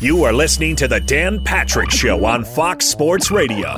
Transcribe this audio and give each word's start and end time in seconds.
You 0.00 0.24
are 0.24 0.32
listening 0.32 0.76
to 0.76 0.88
the 0.88 0.98
Dan 0.98 1.44
Patrick 1.44 1.90
Show 1.90 2.24
on 2.24 2.42
Fox 2.42 2.86
Sports 2.86 3.30
Radio. 3.30 3.76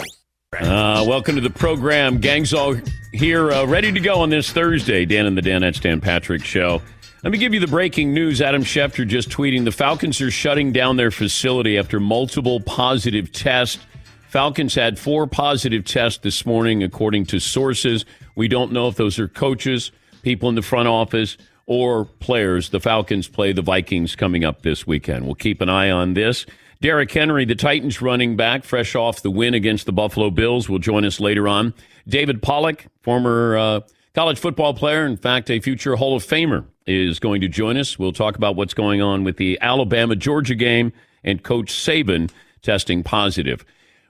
Uh, 0.52 1.04
welcome 1.04 1.34
to 1.34 1.40
the 1.40 1.50
program. 1.50 2.18
Gang's 2.18 2.54
all 2.54 2.76
here, 3.12 3.50
uh, 3.50 3.66
ready 3.66 3.90
to 3.90 3.98
go 3.98 4.20
on 4.20 4.30
this 4.30 4.52
Thursday. 4.52 5.04
Dan 5.04 5.26
and 5.26 5.36
the 5.36 5.42
Danettes 5.42 5.80
Dan 5.80 6.00
Patrick 6.00 6.44
Show. 6.44 6.80
Let 7.24 7.32
me 7.32 7.38
give 7.38 7.52
you 7.52 7.58
the 7.58 7.66
breaking 7.66 8.14
news. 8.14 8.40
Adam 8.40 8.62
Schefter 8.62 9.04
just 9.04 9.30
tweeting 9.30 9.64
the 9.64 9.72
Falcons 9.72 10.20
are 10.20 10.30
shutting 10.30 10.70
down 10.70 10.96
their 10.96 11.10
facility 11.10 11.76
after 11.76 11.98
multiple 11.98 12.60
positive 12.60 13.32
tests. 13.32 13.84
Falcons 14.28 14.76
had 14.76 15.00
four 15.00 15.26
positive 15.26 15.84
tests 15.84 16.20
this 16.20 16.46
morning, 16.46 16.84
according 16.84 17.26
to 17.26 17.40
sources. 17.40 18.04
We 18.36 18.46
don't 18.46 18.70
know 18.70 18.86
if 18.86 18.94
those 18.94 19.18
are 19.18 19.26
coaches, 19.26 19.90
people 20.22 20.48
in 20.48 20.54
the 20.54 20.62
front 20.62 20.86
office, 20.86 21.36
or 21.66 22.04
players. 22.04 22.70
The 22.70 22.80
Falcons 22.80 23.28
play 23.28 23.52
the 23.52 23.62
Vikings 23.62 24.16
coming 24.16 24.44
up 24.44 24.62
this 24.62 24.86
weekend. 24.86 25.26
We'll 25.26 25.34
keep 25.34 25.60
an 25.60 25.68
eye 25.68 25.90
on 25.90 26.14
this. 26.14 26.46
Derrick 26.80 27.12
Henry, 27.12 27.44
the 27.44 27.54
Titans 27.54 28.02
running 28.02 28.36
back, 28.36 28.64
fresh 28.64 28.96
off 28.96 29.22
the 29.22 29.30
win 29.30 29.54
against 29.54 29.86
the 29.86 29.92
Buffalo 29.92 30.30
Bills, 30.30 30.68
will 30.68 30.80
join 30.80 31.04
us 31.04 31.20
later 31.20 31.46
on. 31.46 31.74
David 32.08 32.42
Pollack, 32.42 32.86
former 33.02 33.56
uh, 33.56 33.80
college 34.14 34.40
football 34.40 34.74
player, 34.74 35.06
in 35.06 35.16
fact, 35.16 35.48
a 35.48 35.60
future 35.60 35.94
Hall 35.94 36.16
of 36.16 36.24
Famer, 36.24 36.64
is 36.86 37.20
going 37.20 37.40
to 37.42 37.48
join 37.48 37.76
us. 37.76 37.98
We'll 38.00 38.12
talk 38.12 38.36
about 38.36 38.56
what's 38.56 38.74
going 38.74 39.00
on 39.00 39.22
with 39.22 39.36
the 39.36 39.58
Alabama 39.60 40.16
Georgia 40.16 40.56
game 40.56 40.92
and 41.22 41.42
Coach 41.42 41.72
Saban 41.72 42.30
testing 42.62 43.04
positive. 43.04 43.64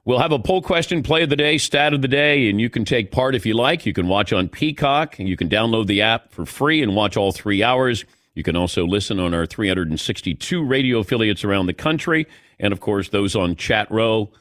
We'll 0.04 0.18
have 0.18 0.32
a 0.32 0.38
poll 0.38 0.62
question, 0.62 1.04
play 1.04 1.22
of 1.22 1.30
the 1.30 1.36
day, 1.36 1.58
stat 1.58 1.94
of 1.94 2.02
the 2.02 2.08
day, 2.08 2.50
and 2.50 2.60
you 2.60 2.68
can 2.68 2.84
take 2.84 3.12
part 3.12 3.36
if 3.36 3.46
you 3.46 3.54
like. 3.54 3.86
You 3.86 3.92
can 3.92 4.08
watch 4.08 4.32
on 4.32 4.48
Peacock, 4.48 5.16
you 5.18 5.36
can 5.36 5.48
download 5.48 5.86
the 5.86 6.02
app 6.02 6.32
for 6.32 6.44
free 6.44 6.82
and 6.82 6.96
watch 6.96 7.16
all 7.16 7.30
three 7.30 7.62
hours. 7.62 8.04
You 8.34 8.42
can 8.42 8.56
also 8.56 8.84
listen 8.84 9.20
on 9.20 9.32
our 9.32 9.46
362 9.46 10.64
radio 10.64 10.98
affiliates 10.98 11.44
around 11.44 11.66
the 11.66 11.72
country, 11.72 12.26
and 12.58 12.72
of 12.72 12.80
course, 12.80 13.10
those 13.10 13.36
on 13.36 13.54
Chat 13.54 13.88
Row, 13.92 14.32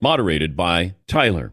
moderated 0.00 0.56
by 0.56 0.94
Tyler. 1.06 1.52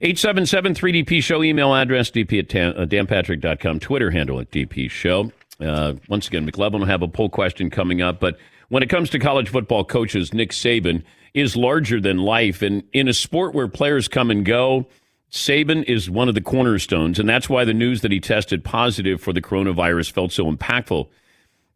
877 0.00 0.74
3DP 0.74 1.22
Show, 1.22 1.44
email 1.44 1.74
address 1.74 2.10
dp 2.10 2.38
at 2.38 2.48
tan, 2.48 2.76
uh, 2.76 2.84
danpatrick.com, 2.84 3.78
Twitter 3.78 4.10
handle 4.10 4.40
at 4.40 4.50
DP 4.50 4.90
Show. 4.90 5.30
Uh, 5.60 5.94
once 6.08 6.26
again, 6.26 6.50
McLovin 6.50 6.80
will 6.80 6.86
have 6.86 7.02
a 7.02 7.08
poll 7.08 7.28
question 7.28 7.70
coming 7.70 8.02
up, 8.02 8.18
but 8.18 8.38
when 8.68 8.82
it 8.82 8.88
comes 8.90 9.10
to 9.10 9.18
college 9.18 9.48
football 9.48 9.84
coaches, 9.84 10.32
Nick 10.32 10.50
Saban 10.50 11.02
is 11.34 11.56
larger 11.56 12.00
than 12.00 12.18
life. 12.18 12.62
And 12.62 12.82
in 12.92 13.08
a 13.08 13.14
sport 13.14 13.54
where 13.54 13.68
players 13.68 14.08
come 14.08 14.30
and 14.30 14.44
go, 14.44 14.86
Saban 15.30 15.84
is 15.84 16.08
one 16.10 16.28
of 16.28 16.34
the 16.34 16.40
cornerstones. 16.40 17.18
And 17.18 17.28
that's 17.28 17.48
why 17.48 17.64
the 17.64 17.74
news 17.74 18.00
that 18.00 18.12
he 18.12 18.20
tested 18.20 18.64
positive 18.64 19.20
for 19.20 19.32
the 19.32 19.42
coronavirus 19.42 20.12
felt 20.12 20.32
so 20.32 20.50
impactful. 20.50 21.08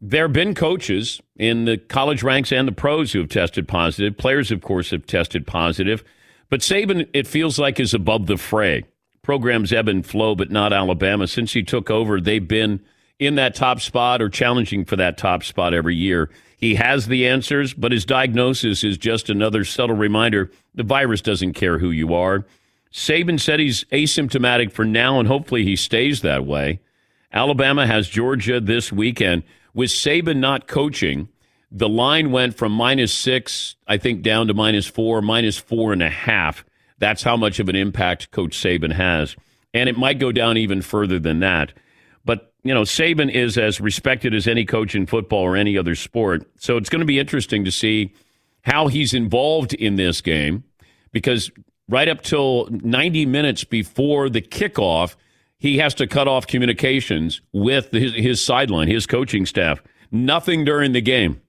There 0.01 0.25
have 0.25 0.33
been 0.33 0.53
coaches 0.53 1.21
in 1.37 1.65
the 1.65 1.77
college 1.77 2.23
ranks 2.23 2.51
and 2.51 2.67
the 2.67 2.73
pros 2.73 3.13
who 3.13 3.19
have 3.19 3.29
tested 3.29 3.67
positive. 3.67 4.17
Players, 4.17 4.51
of 4.51 4.61
course, 4.61 4.89
have 4.91 5.05
tested 5.05 5.47
positive. 5.47 6.03
But 6.49 6.59
Saban, 6.59 7.07
it 7.13 7.25
feels 7.25 7.57
like, 7.57 7.79
is 7.79 7.93
above 7.93 8.27
the 8.27 8.37
fray. 8.37 8.83
Programs 9.21 9.71
ebb 9.71 9.87
and 9.87 10.05
flow, 10.05 10.35
but 10.35 10.51
not 10.51 10.73
Alabama. 10.73 11.27
Since 11.27 11.53
he 11.53 11.63
took 11.63 11.89
over, 11.89 12.19
they've 12.19 12.45
been 12.45 12.81
in 13.17 13.35
that 13.35 13.55
top 13.55 13.79
spot 13.79 14.21
or 14.21 14.29
challenging 14.29 14.83
for 14.83 14.97
that 14.97 15.17
top 15.17 15.43
spot 15.43 15.73
every 15.73 15.95
year. 15.95 16.29
He 16.63 16.75
has 16.75 17.07
the 17.07 17.27
answers, 17.27 17.73
but 17.73 17.91
his 17.91 18.05
diagnosis 18.05 18.85
is 18.85 18.97
just 18.97 19.29
another 19.29 19.65
subtle 19.65 19.97
reminder 19.97 20.49
the 20.73 20.83
virus 20.83 21.19
doesn't 21.19 21.55
care 21.55 21.79
who 21.79 21.91
you 21.91 22.13
are. 22.13 22.45
Saban 22.89 23.37
said 23.37 23.59
he's 23.59 23.83
asymptomatic 23.91 24.71
for 24.71 24.85
now, 24.85 25.19
and 25.19 25.27
hopefully 25.27 25.65
he 25.65 25.75
stays 25.75 26.21
that 26.21 26.45
way. 26.45 26.79
Alabama 27.33 27.85
has 27.85 28.07
Georgia 28.07 28.61
this 28.61 28.93
weekend. 28.93 29.43
With 29.73 29.89
Saban 29.89 30.37
not 30.37 30.65
coaching, 30.65 31.27
the 31.69 31.89
line 31.89 32.31
went 32.31 32.55
from 32.55 32.71
minus 32.71 33.11
six, 33.11 33.75
I 33.85 33.97
think, 33.97 34.21
down 34.21 34.47
to 34.47 34.53
minus 34.53 34.87
four, 34.87 35.21
minus 35.21 35.57
four 35.57 35.91
and 35.91 36.01
a 36.01 36.09
half. 36.09 36.63
That's 36.97 37.23
how 37.23 37.35
much 37.35 37.59
of 37.59 37.67
an 37.67 37.75
impact 37.75 38.31
Coach 38.31 38.57
Saban 38.57 38.93
has. 38.93 39.35
And 39.73 39.89
it 39.89 39.97
might 39.97 40.17
go 40.17 40.31
down 40.31 40.55
even 40.55 40.81
further 40.81 41.19
than 41.19 41.41
that 41.41 41.73
you 42.63 42.73
know, 42.73 42.83
Saban 42.83 43.29
is 43.31 43.57
as 43.57 43.81
respected 43.81 44.33
as 44.33 44.47
any 44.47 44.65
coach 44.65 44.95
in 44.95 45.05
football 45.05 45.41
or 45.41 45.55
any 45.55 45.77
other 45.77 45.95
sport. 45.95 46.47
So 46.57 46.77
it's 46.77 46.89
going 46.89 47.01
to 47.01 47.05
be 47.05 47.19
interesting 47.19 47.65
to 47.65 47.71
see 47.71 48.13
how 48.61 48.87
he's 48.87 49.13
involved 49.13 49.73
in 49.73 49.97
this 49.97 50.21
game 50.21 50.63
because 51.11 51.51
right 51.89 52.07
up 52.07 52.21
till 52.21 52.69
90 52.71 53.25
minutes 53.25 53.65
before 53.65 54.29
the 54.29 54.41
kickoff, 54.41 55.15
he 55.57 55.77
has 55.77 55.93
to 55.95 56.07
cut 56.07 56.27
off 56.27 56.47
communications 56.47 57.41
with 57.51 57.91
his, 57.91 58.13
his 58.13 58.43
sideline, 58.43 58.87
his 58.87 59.05
coaching 59.05 59.45
staff. 59.45 59.83
Nothing 60.09 60.63
during 60.63 60.93
the 60.93 61.01
game. 61.01 61.41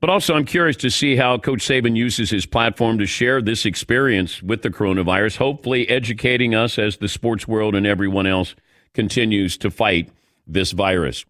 But 0.00 0.10
also, 0.10 0.34
I'm 0.34 0.44
curious 0.44 0.76
to 0.78 0.90
see 0.90 1.14
how 1.14 1.38
Coach 1.38 1.60
Saban 1.60 1.96
uses 1.96 2.28
his 2.28 2.44
platform 2.44 2.98
to 2.98 3.06
share 3.06 3.40
this 3.40 3.64
experience 3.64 4.42
with 4.42 4.62
the 4.62 4.70
coronavirus, 4.70 5.36
hopefully 5.36 5.88
educating 5.88 6.56
us 6.56 6.76
as 6.76 6.96
the 6.96 7.08
sports 7.08 7.46
world 7.46 7.76
and 7.76 7.86
everyone 7.86 8.26
else 8.26 8.56
continues 8.94 9.56
to 9.58 9.70
fight 9.70 10.10
this 10.46 10.72
virus. 10.72 11.24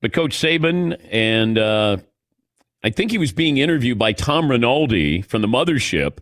But 0.00 0.12
Coach 0.12 0.32
Saban, 0.32 0.98
and 1.10 1.58
uh, 1.58 1.96
I 2.84 2.90
think 2.90 3.10
he 3.10 3.18
was 3.18 3.32
being 3.32 3.58
interviewed 3.58 3.98
by 3.98 4.12
Tom 4.12 4.50
Rinaldi 4.50 5.22
from 5.22 5.42
the 5.42 5.48
mothership, 5.48 6.18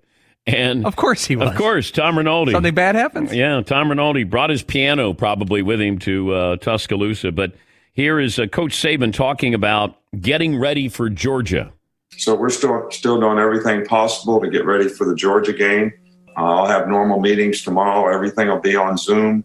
And 0.47 0.87
of 0.87 0.97
course 0.97 1.27
he 1.27 1.37
was. 1.37 1.51
Of 1.51 1.57
course, 1.57 1.91
Tom 1.91 2.17
Rinaldi. 2.17 2.53
Something 2.53 2.75
bad 2.75 2.95
happens. 2.95 3.35
Yeah, 3.35 3.61
Tom 3.63 3.89
Rinaldi 3.89 4.25
brought 4.25 4.51
his 4.51 4.63
piano 4.63 5.13
probably 5.13 5.61
with 5.63 5.81
him 5.81 5.99
to 6.01 6.33
uh, 6.33 6.57
Tuscaloosa. 6.57 7.33
But 7.33 7.53
here 7.93 8.19
is 8.19 8.39
uh, 8.39 8.47
Coach 8.47 8.73
Saban 8.73 9.13
talking 9.13 9.55
about 9.55 9.97
getting 10.21 10.59
ready 10.59 10.89
for 10.89 11.11
Georgia. 11.11 11.73
So 12.17 12.35
we're 12.35 12.51
still 12.51 12.91
still 12.91 13.21
doing 13.21 13.39
everything 13.39 13.85
possible 13.85 14.41
to 14.41 14.49
get 14.49 14.65
ready 14.65 14.89
for 14.89 15.05
the 15.05 15.15
Georgia 15.15 15.53
game. 15.53 15.93
Uh, 16.37 16.45
I'll 16.45 16.67
have 16.67 16.89
normal 16.89 17.21
meetings 17.21 17.63
tomorrow. 17.63 18.11
Everything 18.13 18.49
will 18.49 18.61
be 18.61 18.77
on 18.77 18.97
Zoom. 18.97 19.45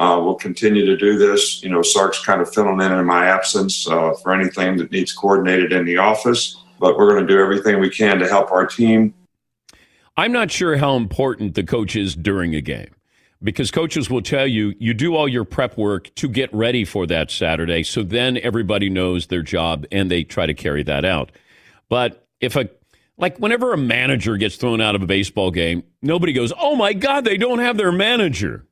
Uh, 0.00 0.18
we'll 0.18 0.34
continue 0.34 0.86
to 0.86 0.96
do 0.96 1.18
this. 1.18 1.62
You 1.62 1.68
know, 1.68 1.82
Sark's 1.82 2.24
kind 2.24 2.40
of 2.40 2.50
filling 2.50 2.80
in 2.80 2.90
in 2.90 3.04
my 3.04 3.26
absence 3.26 3.86
uh, 3.86 4.14
for 4.14 4.32
anything 4.32 4.78
that 4.78 4.90
needs 4.90 5.12
coordinated 5.12 5.74
in 5.74 5.84
the 5.84 5.98
office. 5.98 6.56
But 6.78 6.96
we're 6.96 7.10
going 7.10 7.26
to 7.26 7.30
do 7.30 7.38
everything 7.38 7.78
we 7.80 7.90
can 7.90 8.18
to 8.20 8.26
help 8.26 8.50
our 8.50 8.64
team. 8.64 9.12
I'm 10.16 10.32
not 10.32 10.50
sure 10.50 10.78
how 10.78 10.96
important 10.96 11.54
the 11.54 11.64
coach 11.64 11.96
is 11.96 12.16
during 12.16 12.54
a 12.54 12.62
game 12.62 12.94
because 13.42 13.70
coaches 13.70 14.08
will 14.08 14.22
tell 14.22 14.46
you 14.46 14.74
you 14.78 14.94
do 14.94 15.14
all 15.14 15.28
your 15.28 15.44
prep 15.44 15.76
work 15.76 16.14
to 16.14 16.28
get 16.30 16.52
ready 16.54 16.86
for 16.86 17.06
that 17.06 17.30
Saturday. 17.30 17.82
So 17.82 18.02
then 18.02 18.38
everybody 18.38 18.88
knows 18.88 19.26
their 19.26 19.42
job 19.42 19.84
and 19.92 20.10
they 20.10 20.24
try 20.24 20.46
to 20.46 20.54
carry 20.54 20.82
that 20.84 21.04
out. 21.04 21.30
But 21.90 22.26
if 22.40 22.56
a 22.56 22.70
like 23.18 23.36
whenever 23.36 23.74
a 23.74 23.78
manager 23.78 24.38
gets 24.38 24.56
thrown 24.56 24.80
out 24.80 24.94
of 24.94 25.02
a 25.02 25.06
baseball 25.06 25.50
game, 25.50 25.82
nobody 26.00 26.32
goes, 26.32 26.54
"Oh 26.58 26.74
my 26.74 26.94
God, 26.94 27.26
they 27.26 27.36
don't 27.36 27.58
have 27.58 27.76
their 27.76 27.92
manager." 27.92 28.64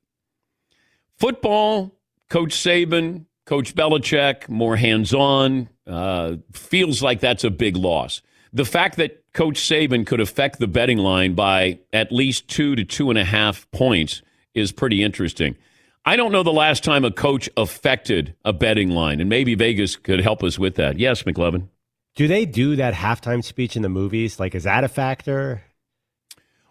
Football, 1.18 1.94
Coach 2.30 2.52
Saban, 2.52 3.26
Coach 3.44 3.74
Belichick, 3.74 4.48
more 4.48 4.76
hands-on. 4.76 5.68
Uh, 5.86 6.36
feels 6.52 7.02
like 7.02 7.20
that's 7.20 7.44
a 7.44 7.50
big 7.50 7.76
loss. 7.76 8.22
The 8.52 8.64
fact 8.64 8.96
that 8.96 9.24
Coach 9.32 9.56
Saban 9.56 10.06
could 10.06 10.20
affect 10.20 10.58
the 10.58 10.66
betting 10.66 10.98
line 10.98 11.34
by 11.34 11.80
at 11.92 12.12
least 12.12 12.48
two 12.48 12.76
to 12.76 12.84
two 12.84 13.10
and 13.10 13.18
a 13.18 13.24
half 13.24 13.70
points 13.70 14.22
is 14.54 14.72
pretty 14.72 15.02
interesting. 15.02 15.56
I 16.04 16.16
don't 16.16 16.32
know 16.32 16.42
the 16.42 16.52
last 16.52 16.84
time 16.84 17.04
a 17.04 17.10
coach 17.10 17.50
affected 17.56 18.34
a 18.44 18.52
betting 18.52 18.90
line, 18.90 19.20
and 19.20 19.28
maybe 19.28 19.54
Vegas 19.54 19.96
could 19.96 20.20
help 20.20 20.42
us 20.42 20.58
with 20.58 20.76
that. 20.76 20.98
Yes, 20.98 21.24
McLovin. 21.24 21.68
Do 22.14 22.26
they 22.26 22.46
do 22.46 22.76
that 22.76 22.94
halftime 22.94 23.44
speech 23.44 23.76
in 23.76 23.82
the 23.82 23.88
movies? 23.88 24.40
Like, 24.40 24.54
is 24.54 24.64
that 24.64 24.84
a 24.84 24.88
factor? 24.88 25.62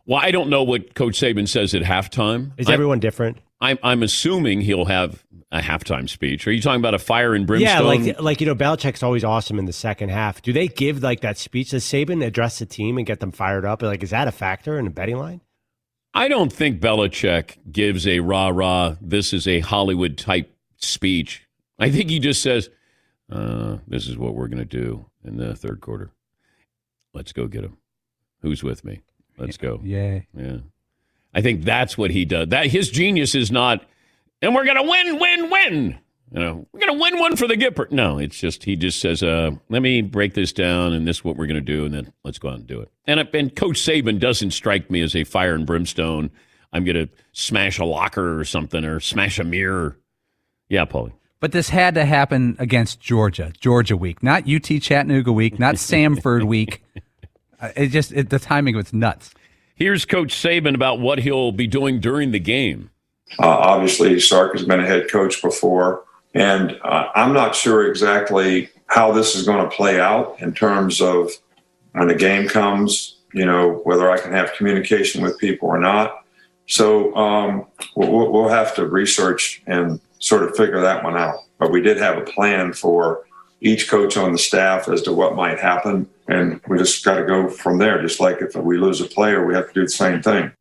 Well, 0.05 0.19
I 0.21 0.31
don't 0.31 0.49
know 0.49 0.63
what 0.63 0.95
Coach 0.95 1.19
Saban 1.19 1.47
says 1.47 1.75
at 1.75 1.83
halftime. 1.83 2.51
Is 2.57 2.69
everyone 2.69 2.99
different? 2.99 3.37
I'm 3.59 3.79
I'm 3.81 4.03
assuming 4.03 4.61
he'll 4.61 4.85
have 4.85 5.23
a 5.51 5.59
halftime 5.59 6.07
speech. 6.09 6.45
Are 6.47 6.51
you 6.51 6.61
talking 6.61 6.79
about 6.81 6.93
a 6.93 6.99
fire 6.99 7.33
and 7.33 7.47
brimstone? 7.47 7.67
Yeah, 7.67 7.79
like 7.79 8.21
like 8.21 8.41
you 8.41 8.47
know, 8.47 8.55
Belichick's 8.55 9.01
always 9.01 9.23
awesome 9.23 9.57
in 9.57 9.65
the 9.65 9.73
second 9.73 10.09
half. 10.09 10.41
Do 10.41 10.53
they 10.53 10.67
give 10.67 11.01
like 11.01 11.21
that 11.21 11.37
speech? 11.37 11.71
Does 11.71 11.83
Saban 11.83 12.25
address 12.25 12.59
the 12.59 12.65
team 12.65 12.97
and 12.97 13.07
get 13.07 13.19
them 13.19 13.31
fired 13.31 13.65
up? 13.65 13.81
Like, 13.81 14.03
is 14.03 14.11
that 14.11 14.27
a 14.27 14.31
factor 14.31 14.77
in 14.77 14.85
the 14.85 14.91
betting 14.91 15.17
line? 15.17 15.41
I 16.13 16.27
don't 16.27 16.51
think 16.53 16.79
Belichick 16.79 17.57
gives 17.71 18.07
a 18.07 18.19
rah 18.19 18.49
rah. 18.49 18.95
This 19.01 19.33
is 19.33 19.47
a 19.47 19.59
Hollywood 19.59 20.17
type 20.17 20.55
speech. 20.77 21.47
I 21.79 21.89
think 21.91 22.09
he 22.09 22.19
just 22.19 22.41
says, 22.41 22.69
uh, 23.31 23.77
"This 23.87 24.07
is 24.07 24.17
what 24.17 24.35
we're 24.35 24.47
going 24.47 24.57
to 24.59 24.65
do 24.65 25.05
in 25.23 25.37
the 25.37 25.55
third 25.55 25.81
quarter. 25.81 26.11
Let's 27.13 27.33
go 27.33 27.47
get 27.47 27.63
him. 27.63 27.77
Who's 28.41 28.63
with 28.63 28.83
me? 28.83 29.01
Let's 29.37 29.57
go. 29.57 29.79
Yeah, 29.83 30.21
yeah. 30.35 30.57
I 31.33 31.41
think 31.41 31.63
that's 31.63 31.97
what 31.97 32.11
he 32.11 32.25
does. 32.25 32.49
That 32.49 32.67
his 32.67 32.89
genius 32.89 33.35
is 33.35 33.51
not, 33.51 33.85
and 34.41 34.55
we're 34.55 34.65
going 34.65 34.77
to 34.77 34.83
win, 34.83 35.19
win, 35.19 35.49
win. 35.49 35.99
You 36.31 36.39
know, 36.39 36.67
we're 36.73 36.79
going 36.81 36.97
to 36.97 37.01
win 37.01 37.19
one 37.19 37.35
for 37.37 37.47
the 37.47 37.55
Gipper. 37.55 37.89
No, 37.89 38.17
it's 38.17 38.37
just 38.37 38.65
he 38.65 38.75
just 38.75 38.99
says, 38.99 39.23
uh, 39.23 39.51
"Let 39.69 39.81
me 39.81 40.01
break 40.01 40.33
this 40.33 40.51
down, 40.51 40.93
and 40.93 41.07
this 41.07 41.17
is 41.17 41.23
what 41.23 41.37
we're 41.37 41.47
going 41.47 41.55
to 41.55 41.61
do, 41.61 41.85
and 41.85 41.93
then 41.93 42.11
let's 42.23 42.37
go 42.37 42.49
out 42.49 42.55
and 42.55 42.67
do 42.67 42.81
it." 42.81 42.91
And 43.05 43.19
and 43.33 43.55
Coach 43.55 43.77
Saban 43.77 44.19
doesn't 44.19 44.51
strike 44.51 44.91
me 44.91 45.01
as 45.01 45.15
a 45.15 45.23
fire 45.23 45.55
and 45.55 45.65
brimstone. 45.65 46.29
I'm 46.73 46.83
going 46.83 47.07
to 47.07 47.09
smash 47.31 47.79
a 47.79 47.85
locker 47.85 48.37
or 48.37 48.43
something, 48.43 48.83
or 48.83 48.99
smash 48.99 49.39
a 49.39 49.45
mirror. 49.45 49.97
Yeah, 50.67 50.85
Paulie. 50.85 51.13
But 51.39 51.51
this 51.51 51.69
had 51.69 51.93
to 51.95 52.03
happen 52.03 52.55
against 52.59 52.99
Georgia, 52.99 53.53
Georgia 53.59 53.95
week, 53.95 54.23
not 54.23 54.49
UT 54.49 54.63
Chattanooga 54.81 55.31
week, 55.31 55.59
not 55.59 55.75
Samford 55.75 56.43
week. 56.43 56.83
Uh, 57.59 57.69
it 57.75 57.87
just 57.87 58.11
it, 58.11 58.29
the 58.29 58.39
timing 58.39 58.75
was 58.75 58.91
nuts. 58.91 59.31
Here's 59.77 60.05
Coach 60.05 60.33
Saban 60.33 60.73
about 60.73 60.99
what 60.99 61.19
he'll 61.19 61.51
be 61.51 61.67
doing 61.67 61.99
during 61.99 62.31
the 62.31 62.39
game. 62.39 62.89
Uh, 63.37 63.45
obviously, 63.47 64.19
Sark 64.19 64.53
has 64.53 64.65
been 64.65 64.79
a 64.79 64.85
head 64.87 65.07
coach 65.07 65.39
before, 65.39 66.03
and 66.33 66.79
uh, 66.83 67.09
I'm 67.13 67.31
not 67.31 67.53
sure 67.53 67.87
exactly 67.87 68.71
how 68.87 69.11
this 69.11 69.35
is 69.35 69.45
going 69.45 69.63
to 69.63 69.75
play 69.75 69.99
out 69.99 70.35
in 70.39 70.51
terms 70.51 70.99
of 70.99 71.29
when 71.91 72.07
the 72.07 72.15
game 72.15 72.47
comes. 72.47 73.17
You 73.33 73.45
know, 73.45 73.81
whether 73.83 74.09
I 74.09 74.17
can 74.17 74.31
have 74.31 74.53
communication 74.53 75.21
with 75.21 75.37
people 75.37 75.67
or 75.67 75.77
not. 75.77 76.23
So 76.65 77.15
um, 77.15 77.67
we'll, 77.95 78.31
we'll 78.31 78.49
have 78.49 78.73
to 78.75 78.87
research 78.87 79.61
and 79.67 79.99
sort 80.17 80.41
of 80.41 80.55
figure 80.55 80.81
that 80.81 81.03
one 81.03 81.15
out. 81.15 81.35
But 81.59 81.71
we 81.71 81.81
did 81.81 81.97
have 81.97 82.17
a 82.17 82.21
plan 82.21 82.73
for 82.73 83.26
each 83.61 83.89
coach 83.89 84.17
on 84.17 84.31
the 84.31 84.37
staff 84.37 84.87
as 84.87 85.01
to 85.03 85.13
what 85.13 85.35
might 85.35 85.59
happen. 85.59 86.09
And 86.27 86.61
we 86.67 86.77
just 86.77 87.03
got 87.03 87.15
to 87.15 87.25
go 87.25 87.49
from 87.49 87.77
there. 87.77 88.01
Just 88.01 88.19
like 88.19 88.41
if 88.41 88.55
we 88.55 88.77
lose 88.77 89.01
a 89.01 89.05
player, 89.05 89.45
we 89.45 89.53
have 89.55 89.67
to 89.67 89.73
do 89.73 89.83
the 89.83 89.89
same 89.89 90.21
thing. 90.21 90.51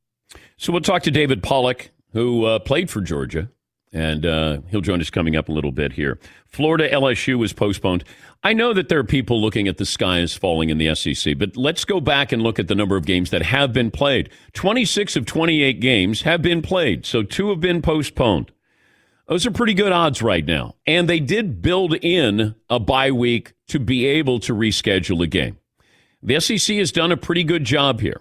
So 0.57 0.73
we'll 0.73 0.81
talk 0.81 1.03
to 1.03 1.11
David 1.11 1.43
Pollack, 1.43 1.91
who 2.13 2.47
uh, 2.47 2.59
played 2.61 2.89
for 2.89 3.01
Georgia, 3.01 3.51
and 3.93 4.25
uh, 4.25 4.61
he'll 4.71 4.81
join 4.81 5.01
us 5.01 5.11
coming 5.11 5.37
up 5.37 5.49
a 5.49 5.53
little 5.53 5.73
bit 5.73 5.93
here. 5.93 6.19
Florida 6.47 6.89
LSU 6.91 7.37
was 7.37 7.53
postponed. 7.53 8.05
I 8.43 8.53
know 8.53 8.73
that 8.73 8.89
there 8.89 8.99
are 8.99 9.05
people 9.05 9.41
looking 9.41 9.69
at 9.69 9.77
the 9.77 9.85
sky 9.85 10.25
falling 10.27 10.71
in 10.71 10.79
the 10.79 10.95
SEC, 10.95 11.37
but 11.37 11.57
let's 11.57 11.85
go 11.85 12.01
back 12.01 12.33
and 12.33 12.43
look 12.43 12.59
at 12.59 12.69
the 12.69 12.75
number 12.75 12.97
of 12.97 13.05
games 13.05 13.31
that 13.31 13.43
have 13.43 13.73
been 13.73 13.91
played. 13.91 14.31
26 14.55 15.17
of 15.17 15.27
28 15.27 15.81
games 15.81 16.23
have 16.23 16.43
been 16.43 16.63
played, 16.63 17.05
so 17.05 17.23
two 17.23 17.51
have 17.51 17.61
been 17.61 17.83
postponed. 17.83 18.53
Those 19.28 19.44
are 19.44 19.50
pretty 19.50 19.75
good 19.75 19.93
odds 19.93 20.23
right 20.23 20.44
now. 20.44 20.76
And 20.87 21.08
they 21.08 21.19
did 21.19 21.61
build 21.61 21.94
in 21.94 22.55
a 22.70 22.78
bye 22.78 23.11
week 23.11 23.55
to 23.69 23.81
be 23.81 24.06
able 24.06 24.38
to 24.40 24.55
reschedule 24.55 25.23
a 25.23 25.26
game. 25.26 25.58
The 26.23 26.40
SEC 26.40 26.76
has 26.76 26.93
done 26.93 27.12
a 27.12 27.17
pretty 27.17 27.44
good 27.44 27.64
job 27.64 28.00
here. 28.00 28.20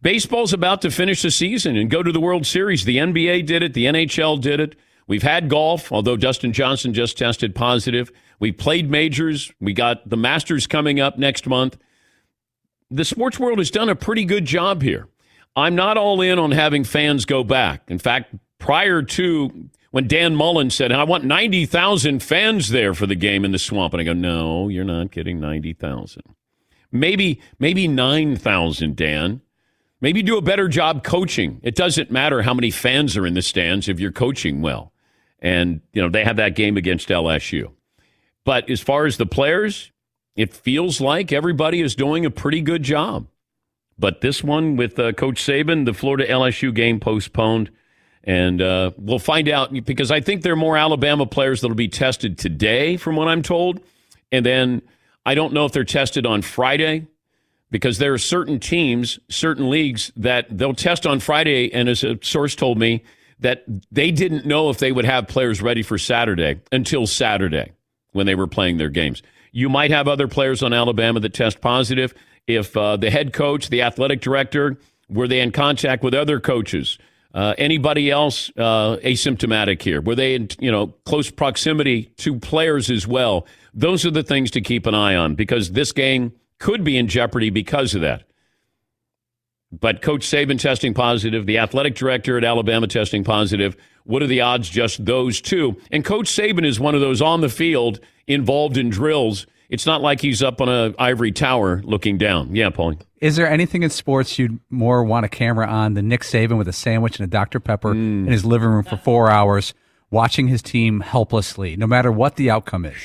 Baseball's 0.00 0.52
about 0.52 0.82
to 0.82 0.90
finish 0.90 1.22
the 1.22 1.30
season 1.30 1.76
and 1.76 1.90
go 1.90 2.02
to 2.02 2.10
the 2.10 2.20
World 2.20 2.46
Series. 2.46 2.84
The 2.84 2.96
NBA 2.98 3.46
did 3.46 3.62
it, 3.62 3.74
the 3.74 3.86
NHL 3.86 4.40
did 4.40 4.60
it. 4.60 4.76
We've 5.06 5.22
had 5.22 5.48
golf, 5.48 5.92
although 5.92 6.16
Dustin 6.16 6.52
Johnson 6.52 6.94
just 6.94 7.18
tested 7.18 7.54
positive. 7.54 8.10
We 8.38 8.52
played 8.52 8.90
majors. 8.90 9.52
We 9.60 9.72
got 9.72 10.08
the 10.08 10.16
Masters 10.16 10.66
coming 10.66 11.00
up 11.00 11.18
next 11.18 11.46
month. 11.46 11.76
The 12.90 13.04
sports 13.04 13.38
world 13.38 13.58
has 13.58 13.70
done 13.70 13.88
a 13.88 13.96
pretty 13.96 14.24
good 14.24 14.44
job 14.44 14.82
here. 14.82 15.08
I'm 15.54 15.74
not 15.74 15.96
all 15.96 16.20
in 16.20 16.38
on 16.38 16.50
having 16.52 16.84
fans 16.84 17.24
go 17.24 17.44
back. 17.44 17.82
In 17.88 17.98
fact, 17.98 18.34
prior 18.58 19.02
to 19.02 19.70
when 19.92 20.08
Dan 20.08 20.34
Mullen 20.34 20.70
said, 20.70 20.90
I 20.90 21.04
want 21.04 21.24
90,000 21.24 22.22
fans 22.22 22.70
there 22.70 22.94
for 22.94 23.06
the 23.06 23.14
game 23.14 23.44
in 23.44 23.52
the 23.52 23.58
swamp. 23.58 23.92
And 23.92 24.00
I 24.00 24.04
go, 24.04 24.14
no, 24.14 24.68
you're 24.68 24.84
not 24.84 25.10
getting 25.10 25.38
90,000. 25.38 26.22
Maybe, 26.90 27.40
maybe 27.58 27.86
9,000, 27.86 28.96
Dan. 28.96 29.42
Maybe 30.00 30.22
do 30.22 30.38
a 30.38 30.42
better 30.42 30.66
job 30.66 31.04
coaching. 31.04 31.60
It 31.62 31.76
doesn't 31.76 32.10
matter 32.10 32.40
how 32.40 32.54
many 32.54 32.70
fans 32.70 33.18
are 33.18 33.26
in 33.26 33.34
the 33.34 33.42
stands 33.42 33.86
if 33.86 34.00
you're 34.00 34.10
coaching 34.10 34.62
well. 34.62 34.92
And, 35.40 35.82
you 35.92 36.00
know, 36.00 36.08
they 36.08 36.24
have 36.24 36.36
that 36.36 36.56
game 36.56 36.78
against 36.78 37.10
LSU. 37.10 37.70
But 38.44 38.70
as 38.70 38.80
far 38.80 39.04
as 39.04 39.18
the 39.18 39.26
players, 39.26 39.92
it 40.34 40.54
feels 40.54 41.02
like 41.02 41.32
everybody 41.32 41.82
is 41.82 41.94
doing 41.94 42.24
a 42.24 42.30
pretty 42.30 42.62
good 42.62 42.82
job. 42.82 43.26
But 43.98 44.22
this 44.22 44.42
one 44.42 44.76
with 44.76 44.98
uh, 44.98 45.12
Coach 45.12 45.44
Saban, 45.44 45.84
the 45.84 45.92
Florida 45.92 46.26
LSU 46.26 46.74
game 46.74 46.98
postponed. 46.98 47.70
And 48.24 48.62
uh, 48.62 48.92
we'll 48.96 49.18
find 49.18 49.48
out 49.48 49.72
because 49.84 50.10
I 50.10 50.20
think 50.20 50.42
there 50.42 50.52
are 50.52 50.56
more 50.56 50.76
Alabama 50.76 51.26
players 51.26 51.60
that 51.60 51.68
will 51.68 51.74
be 51.74 51.88
tested 51.88 52.38
today, 52.38 52.96
from 52.96 53.16
what 53.16 53.28
I'm 53.28 53.42
told. 53.42 53.80
And 54.30 54.46
then 54.46 54.82
I 55.26 55.34
don't 55.34 55.52
know 55.52 55.66
if 55.66 55.72
they're 55.72 55.84
tested 55.84 56.24
on 56.24 56.42
Friday 56.42 57.06
because 57.70 57.98
there 57.98 58.12
are 58.12 58.18
certain 58.18 58.60
teams, 58.60 59.18
certain 59.28 59.70
leagues 59.70 60.12
that 60.16 60.46
they'll 60.56 60.74
test 60.74 61.06
on 61.06 61.20
Friday. 61.20 61.72
And 61.72 61.88
as 61.88 62.04
a 62.04 62.18
source 62.22 62.54
told 62.54 62.78
me, 62.78 63.02
that 63.42 63.64
they 63.90 64.10
didn't 64.10 64.46
know 64.46 64.70
if 64.70 64.78
they 64.78 64.92
would 64.92 65.04
have 65.04 65.28
players 65.28 65.60
ready 65.60 65.82
for 65.82 65.98
Saturday 65.98 66.60
until 66.70 67.06
Saturday 67.06 67.72
when 68.12 68.26
they 68.26 68.34
were 68.34 68.46
playing 68.46 68.78
their 68.78 68.88
games. 68.88 69.22
You 69.50 69.68
might 69.68 69.90
have 69.90 70.08
other 70.08 70.28
players 70.28 70.62
on 70.62 70.72
Alabama 70.72 71.20
that 71.20 71.34
test 71.34 71.60
positive. 71.60 72.14
If 72.46 72.76
uh, 72.76 72.96
the 72.96 73.10
head 73.10 73.32
coach, 73.32 73.68
the 73.68 73.82
athletic 73.82 74.20
director, 74.20 74.78
were 75.08 75.28
they 75.28 75.40
in 75.40 75.52
contact 75.52 76.02
with 76.02 76.14
other 76.14 76.40
coaches? 76.40 76.98
Uh, 77.34 77.54
anybody 77.56 78.10
else 78.10 78.50
uh, 78.58 78.96
asymptomatic 79.02 79.80
here? 79.80 80.02
Were 80.02 80.14
they 80.14 80.34
in 80.34 80.48
you 80.60 80.70
know 80.70 80.88
close 81.06 81.30
proximity 81.30 82.12
to 82.18 82.38
players 82.38 82.90
as 82.90 83.06
well? 83.06 83.46
Those 83.72 84.04
are 84.04 84.10
the 84.10 84.22
things 84.22 84.50
to 84.52 84.60
keep 84.60 84.86
an 84.86 84.94
eye 84.94 85.16
on 85.16 85.34
because 85.34 85.72
this 85.72 85.92
game 85.92 86.32
could 86.58 86.84
be 86.84 86.96
in 86.98 87.08
jeopardy 87.08 87.50
because 87.50 87.94
of 87.94 88.02
that. 88.02 88.24
But 89.72 90.02
Coach 90.02 90.26
Saban 90.26 90.58
testing 90.58 90.92
positive, 90.92 91.46
the 91.46 91.58
athletic 91.58 91.94
director 91.94 92.36
at 92.36 92.44
Alabama 92.44 92.86
testing 92.86 93.24
positive. 93.24 93.74
What 94.04 94.22
are 94.22 94.26
the 94.26 94.42
odds 94.42 94.68
just 94.68 95.04
those 95.04 95.40
two? 95.40 95.80
And 95.90 96.04
Coach 96.04 96.26
Saban 96.26 96.66
is 96.66 96.78
one 96.78 96.94
of 96.94 97.00
those 97.00 97.22
on 97.22 97.40
the 97.40 97.48
field 97.48 97.98
involved 98.26 98.76
in 98.76 98.90
drills. 98.90 99.46
It's 99.72 99.86
not 99.86 100.02
like 100.02 100.20
he's 100.20 100.42
up 100.42 100.60
on 100.60 100.68
a 100.68 100.94
ivory 100.98 101.32
tower 101.32 101.80
looking 101.82 102.18
down. 102.18 102.54
Yeah, 102.54 102.68
Paulie. 102.68 103.00
Is 103.22 103.36
there 103.36 103.48
anything 103.48 103.82
in 103.82 103.88
sports 103.90 104.38
you'd 104.38 104.60
more 104.68 105.02
want 105.02 105.24
a 105.24 105.28
camera 105.30 105.66
on 105.66 105.94
than 105.94 106.08
Nick 106.08 106.20
Saban 106.20 106.58
with 106.58 106.68
a 106.68 106.72
sandwich 106.74 107.18
and 107.18 107.24
a 107.26 107.30
Dr. 107.30 107.58
Pepper 107.58 107.94
Mm. 107.94 108.26
in 108.26 108.32
his 108.32 108.44
living 108.44 108.68
room 108.68 108.84
for 108.84 108.98
four 108.98 109.30
hours, 109.30 109.72
watching 110.10 110.48
his 110.48 110.60
team 110.60 111.00
helplessly, 111.00 111.74
no 111.76 111.86
matter 111.86 112.12
what 112.12 112.36
the 112.36 112.50
outcome 112.50 112.84
is? 112.84 112.96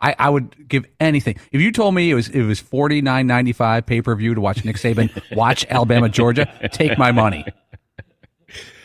I, 0.00 0.16
I 0.18 0.28
would 0.30 0.68
give 0.68 0.84
anything. 0.98 1.36
If 1.52 1.60
you 1.60 1.70
told 1.70 1.94
me 1.94 2.10
it 2.10 2.14
was 2.14 2.28
it 2.30 2.42
was 2.42 2.58
forty 2.58 3.00
nine 3.00 3.28
ninety 3.28 3.52
five 3.52 3.86
pay 3.86 4.02
per 4.02 4.16
view 4.16 4.34
to 4.34 4.40
watch 4.40 4.64
Nick 4.64 4.74
Saban 4.78 5.08
watch 5.36 5.64
Alabama 5.70 6.08
Georgia, 6.08 6.52
take 6.72 6.98
my 6.98 7.12
money. 7.12 7.44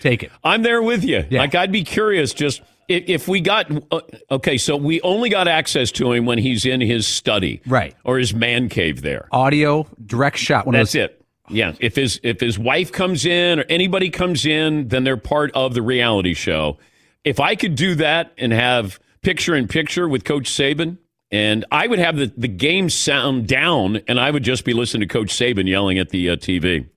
Take 0.01 0.21
it. 0.21 0.31
I'm 0.43 0.61
there 0.61 0.83
with 0.83 1.03
you. 1.03 1.25
Yeah. 1.29 1.39
Like 1.39 1.55
I'd 1.55 1.71
be 1.71 1.83
curious 1.83 2.33
just 2.33 2.61
if, 2.87 3.03
if 3.07 3.27
we 3.27 3.41
got 3.41 3.69
uh, 3.91 4.01
okay, 4.31 4.57
so 4.57 4.75
we 4.77 5.01
only 5.01 5.29
got 5.29 5.47
access 5.47 5.91
to 5.93 6.11
him 6.11 6.25
when 6.25 6.37
he's 6.37 6.65
in 6.65 6.81
his 6.81 7.05
study, 7.07 7.61
Right. 7.65 7.95
or 8.03 8.17
his 8.17 8.33
man 8.33 8.69
cave 8.69 9.01
there. 9.01 9.27
Audio, 9.31 9.87
direct 10.05 10.37
shot. 10.37 10.65
One 10.65 10.75
of 10.75 10.79
That's 10.79 10.93
those- 10.93 11.03
it. 11.05 11.13
Yeah. 11.49 11.73
If 11.79 11.95
his 11.95 12.19
if 12.23 12.39
his 12.41 12.59
wife 12.59 12.91
comes 12.91 13.25
in 13.25 13.59
or 13.59 13.65
anybody 13.69 14.09
comes 14.09 14.45
in, 14.45 14.89
then 14.89 15.05
they're 15.05 15.15
part 15.15 15.51
of 15.53 15.73
the 15.73 15.81
reality 15.81 16.33
show. 16.33 16.77
If 17.23 17.39
I 17.39 17.55
could 17.55 17.75
do 17.75 17.95
that 17.95 18.33
and 18.37 18.51
have 18.51 18.99
picture 19.21 19.55
in 19.55 19.67
picture 19.69 20.09
with 20.09 20.25
Coach 20.25 20.49
Saban, 20.49 20.97
and 21.31 21.63
I 21.71 21.87
would 21.87 21.99
have 21.99 22.17
the, 22.17 22.31
the 22.37 22.47
game 22.49 22.89
sound 22.89 23.47
down, 23.47 24.01
and 24.09 24.19
I 24.19 24.29
would 24.31 24.43
just 24.43 24.65
be 24.65 24.73
listening 24.73 25.07
to 25.07 25.13
Coach 25.13 25.29
Saban 25.29 25.67
yelling 25.69 25.97
at 25.99 26.09
the 26.09 26.29
uh, 26.31 26.35
TV. 26.35 26.87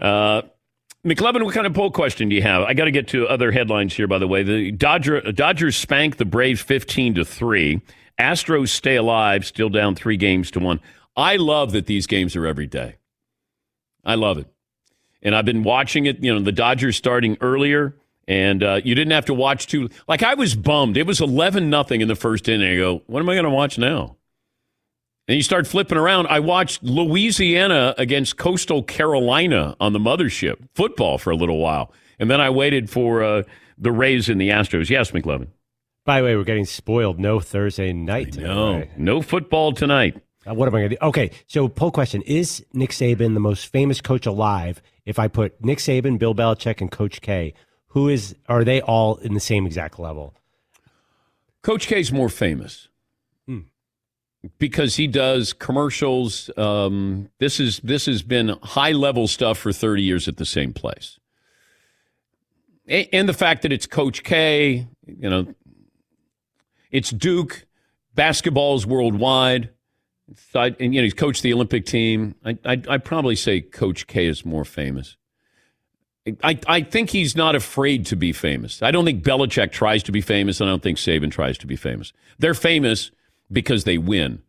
Uh, 0.00 0.42
McLovin, 1.08 1.44
what 1.44 1.54
kind 1.54 1.66
of 1.66 1.74
poll 1.74 1.90
question 1.90 2.28
do 2.28 2.36
you 2.36 2.42
have? 2.42 2.62
I 2.62 2.74
got 2.74 2.84
to 2.84 2.90
get 2.90 3.08
to 3.08 3.26
other 3.28 3.50
headlines 3.50 3.94
here. 3.94 4.06
By 4.06 4.18
the 4.18 4.28
way, 4.28 4.42
the 4.42 4.70
Dodger 4.70 5.20
Dodgers 5.32 5.76
spank 5.76 6.16
the 6.16 6.24
Braves 6.24 6.60
fifteen 6.60 7.14
to 7.14 7.24
three. 7.24 7.80
Astros 8.18 8.68
stay 8.68 8.96
alive, 8.96 9.46
still 9.46 9.68
down 9.68 9.94
three 9.94 10.16
games 10.16 10.50
to 10.52 10.60
one. 10.60 10.80
I 11.16 11.36
love 11.36 11.72
that 11.72 11.86
these 11.86 12.06
games 12.06 12.36
are 12.36 12.46
every 12.46 12.66
day. 12.66 12.96
I 14.04 14.14
love 14.14 14.38
it, 14.38 14.46
and 15.22 15.34
I've 15.34 15.44
been 15.44 15.62
watching 15.62 16.06
it. 16.06 16.22
You 16.22 16.34
know, 16.34 16.40
the 16.40 16.52
Dodgers 16.52 16.96
starting 16.96 17.36
earlier, 17.40 17.96
and 18.26 18.62
uh, 18.62 18.80
you 18.84 18.94
didn't 18.94 19.12
have 19.12 19.26
to 19.26 19.34
watch 19.34 19.66
too. 19.66 19.88
Like 20.06 20.22
I 20.22 20.34
was 20.34 20.54
bummed. 20.54 20.96
It 20.96 21.06
was 21.06 21.20
eleven 21.20 21.70
nothing 21.70 22.00
in 22.00 22.08
the 22.08 22.16
first 22.16 22.48
inning. 22.48 22.72
I 22.72 22.76
go, 22.76 23.02
what 23.06 23.20
am 23.20 23.28
I 23.28 23.34
going 23.34 23.44
to 23.44 23.50
watch 23.50 23.78
now? 23.78 24.16
And 25.28 25.36
you 25.36 25.42
start 25.42 25.66
flipping 25.66 25.98
around. 25.98 26.26
I 26.28 26.40
watched 26.40 26.82
Louisiana 26.82 27.94
against 27.98 28.38
Coastal 28.38 28.82
Carolina 28.82 29.76
on 29.78 29.92
the 29.92 29.98
mothership 29.98 30.56
football 30.74 31.18
for 31.18 31.30
a 31.30 31.36
little 31.36 31.58
while. 31.58 31.92
And 32.18 32.30
then 32.30 32.40
I 32.40 32.48
waited 32.48 32.88
for 32.88 33.22
uh, 33.22 33.42
the 33.76 33.92
Rays 33.92 34.30
and 34.30 34.40
the 34.40 34.48
Astros. 34.48 34.88
Yes, 34.88 35.10
McLovin. 35.10 35.48
By 36.06 36.20
the 36.20 36.24
way, 36.24 36.36
we're 36.36 36.44
getting 36.44 36.64
spoiled. 36.64 37.20
No 37.20 37.40
Thursday 37.40 37.92
night. 37.92 38.38
No, 38.38 38.78
right? 38.78 38.98
no 38.98 39.20
football 39.20 39.72
tonight. 39.72 40.16
Uh, 40.48 40.54
what 40.54 40.66
am 40.66 40.74
I 40.74 40.78
going 40.78 40.90
to 40.90 40.96
do? 40.96 41.06
Okay, 41.06 41.30
so 41.46 41.68
poll 41.68 41.90
question: 41.90 42.22
Is 42.22 42.64
Nick 42.72 42.90
Saban 42.90 43.34
the 43.34 43.40
most 43.40 43.66
famous 43.66 44.00
coach 44.00 44.24
alive? 44.24 44.80
If 45.04 45.18
I 45.18 45.28
put 45.28 45.62
Nick 45.62 45.78
Saban, 45.78 46.18
Bill 46.18 46.34
Belichick, 46.34 46.80
and 46.80 46.90
Coach 46.90 47.20
K, 47.20 47.52
who 47.88 48.08
is? 48.08 48.34
Are 48.48 48.64
they 48.64 48.80
all 48.80 49.16
in 49.16 49.34
the 49.34 49.40
same 49.40 49.66
exact 49.66 49.98
level? 49.98 50.32
Coach 51.62 51.86
K's 51.86 52.10
more 52.10 52.30
famous 52.30 52.88
because 54.58 54.96
he 54.96 55.06
does 55.06 55.52
commercials. 55.52 56.50
Um, 56.56 57.30
this 57.38 57.60
is 57.60 57.80
this 57.80 58.06
has 58.06 58.22
been 58.22 58.56
high 58.62 58.92
level 58.92 59.28
stuff 59.28 59.58
for 59.58 59.72
thirty 59.72 60.02
years 60.02 60.28
at 60.28 60.36
the 60.36 60.46
same 60.46 60.72
place, 60.72 61.18
and 62.86 63.28
the 63.28 63.34
fact 63.34 63.62
that 63.62 63.72
it's 63.72 63.86
Coach 63.86 64.22
K, 64.22 64.86
you 65.06 65.30
know, 65.30 65.54
it's 66.90 67.10
Duke. 67.10 67.66
Basketball's 68.14 68.84
worldwide. 68.84 69.70
And 70.54 70.76
you 70.78 71.00
know 71.00 71.04
he's 71.04 71.14
coached 71.14 71.42
the 71.42 71.54
Olympic 71.54 71.86
team. 71.86 72.34
I, 72.44 72.58
I 72.66 72.98
probably 72.98 73.34
say 73.34 73.62
Coach 73.62 74.06
K 74.06 74.26
is 74.26 74.44
more 74.44 74.64
famous. 74.64 75.16
I, 76.42 76.58
I 76.66 76.82
think 76.82 77.10
he's 77.10 77.34
not 77.34 77.54
afraid 77.54 78.04
to 78.06 78.16
be 78.16 78.32
famous. 78.32 78.82
I 78.82 78.90
don't 78.90 79.06
think 79.06 79.22
Belichick 79.22 79.72
tries 79.72 80.02
to 80.02 80.12
be 80.12 80.20
famous, 80.20 80.60
and 80.60 80.68
I 80.68 80.72
don't 80.72 80.82
think 80.82 80.98
Saban 80.98 81.30
tries 81.30 81.56
to 81.58 81.66
be 81.66 81.76
famous. 81.76 82.12
They're 82.38 82.52
famous 82.52 83.10
because 83.50 83.84
they 83.84 83.98
win. 83.98 84.42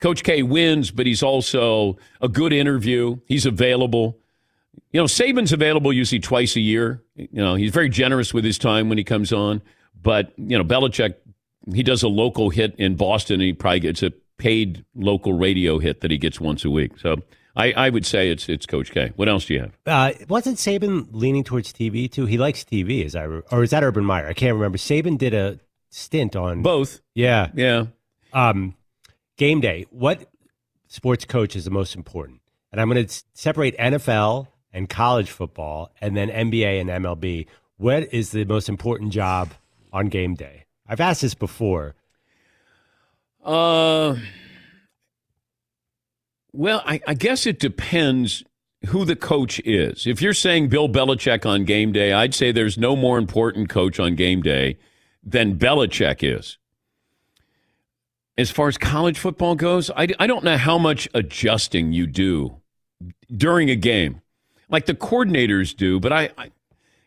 Coach 0.00 0.22
K 0.22 0.42
wins, 0.42 0.90
but 0.90 1.06
he's 1.06 1.22
also 1.22 1.96
a 2.20 2.28
good 2.28 2.52
interview. 2.52 3.18
He's 3.26 3.46
available. 3.46 4.18
You 4.92 5.00
know, 5.00 5.06
Saban's 5.06 5.52
available 5.52 5.92
usually 5.92 6.20
twice 6.20 6.56
a 6.56 6.60
year. 6.60 7.02
You 7.16 7.28
know, 7.32 7.54
he's 7.54 7.70
very 7.70 7.88
generous 7.88 8.34
with 8.34 8.44
his 8.44 8.58
time 8.58 8.88
when 8.88 8.98
he 8.98 9.04
comes 9.04 9.32
on. 9.32 9.62
But, 10.00 10.32
you 10.36 10.58
know, 10.58 10.64
Belichick, 10.64 11.14
he 11.72 11.82
does 11.82 12.02
a 12.02 12.08
local 12.08 12.50
hit 12.50 12.74
in 12.76 12.96
Boston, 12.96 13.34
and 13.34 13.42
he 13.44 13.52
probably 13.54 13.80
gets 13.80 14.02
a 14.02 14.10
paid 14.36 14.84
local 14.94 15.32
radio 15.32 15.78
hit 15.78 16.00
that 16.02 16.10
he 16.10 16.18
gets 16.18 16.40
once 16.40 16.64
a 16.64 16.70
week. 16.70 16.98
So 16.98 17.22
I, 17.56 17.72
I 17.72 17.90
would 17.90 18.04
say 18.04 18.30
it's 18.30 18.48
it's 18.48 18.66
Coach 18.66 18.90
K. 18.90 19.12
What 19.16 19.28
else 19.28 19.46
do 19.46 19.54
you 19.54 19.60
have? 19.60 19.78
Uh, 19.86 20.12
wasn't 20.28 20.58
Saban 20.58 21.08
leaning 21.12 21.44
towards 21.44 21.72
TV 21.72 22.10
too? 22.10 22.26
He 22.26 22.36
likes 22.36 22.64
TV, 22.64 23.04
is 23.04 23.14
I 23.14 23.24
or 23.24 23.62
is 23.62 23.70
that 23.70 23.82
Urban 23.82 24.04
Meyer? 24.04 24.26
I 24.26 24.32
can't 24.32 24.54
remember. 24.54 24.78
Saban 24.78 25.16
did 25.18 25.34
a 25.34 25.60
stint 25.90 26.36
on 26.36 26.62
Both. 26.62 27.00
Yeah, 27.14 27.50
Yeah. 27.54 27.86
Um, 28.34 28.74
game 29.38 29.60
day. 29.60 29.86
What 29.90 30.28
sports 30.88 31.24
coach 31.24 31.56
is 31.56 31.64
the 31.64 31.70
most 31.70 31.94
important? 31.94 32.40
And 32.70 32.80
I'm 32.80 32.90
going 32.90 33.06
to 33.06 33.22
separate 33.32 33.78
NFL 33.78 34.48
and 34.72 34.90
college 34.90 35.30
football, 35.30 35.92
and 36.00 36.16
then 36.16 36.28
NBA 36.28 36.80
and 36.80 36.90
MLB. 36.90 37.46
What 37.76 38.12
is 38.12 38.32
the 38.32 38.44
most 38.44 38.68
important 38.68 39.12
job 39.12 39.54
on 39.92 40.08
game 40.08 40.34
day? 40.34 40.64
I've 40.86 41.00
asked 41.00 41.22
this 41.22 41.34
before. 41.34 41.94
Uh, 43.44 44.16
well, 46.52 46.82
I, 46.84 47.00
I 47.06 47.14
guess 47.14 47.46
it 47.46 47.60
depends 47.60 48.42
who 48.86 49.04
the 49.04 49.16
coach 49.16 49.60
is. 49.64 50.06
If 50.06 50.20
you're 50.20 50.34
saying 50.34 50.68
Bill 50.68 50.88
Belichick 50.88 51.46
on 51.46 51.64
game 51.64 51.92
day, 51.92 52.12
I'd 52.12 52.34
say 52.34 52.50
there's 52.50 52.76
no 52.76 52.96
more 52.96 53.18
important 53.18 53.68
coach 53.68 54.00
on 54.00 54.14
game 54.14 54.42
day 54.42 54.78
than 55.22 55.56
Belichick 55.56 56.18
is. 56.22 56.58
As 58.36 58.50
far 58.50 58.68
as 58.68 58.76
college 58.76 59.18
football 59.18 59.54
goes, 59.54 59.90
I, 59.90 60.08
I 60.18 60.26
don't 60.26 60.44
know 60.44 60.56
how 60.56 60.76
much 60.76 61.08
adjusting 61.14 61.92
you 61.92 62.06
do 62.06 62.60
during 63.34 63.70
a 63.70 63.76
game. 63.76 64.20
Like 64.68 64.86
the 64.86 64.94
coordinators 64.94 65.76
do, 65.76 66.00
but 66.00 66.12
I, 66.12 66.30
I 66.36 66.50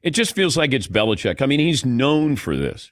it 0.02 0.12
just 0.12 0.36
feels 0.36 0.56
like 0.56 0.74
it's 0.74 0.88
Belichick. 0.88 1.42
I 1.42 1.46
mean, 1.48 1.60
he's 1.60 1.86
known 1.86 2.38
for 2.38 2.56
this. 2.56 2.92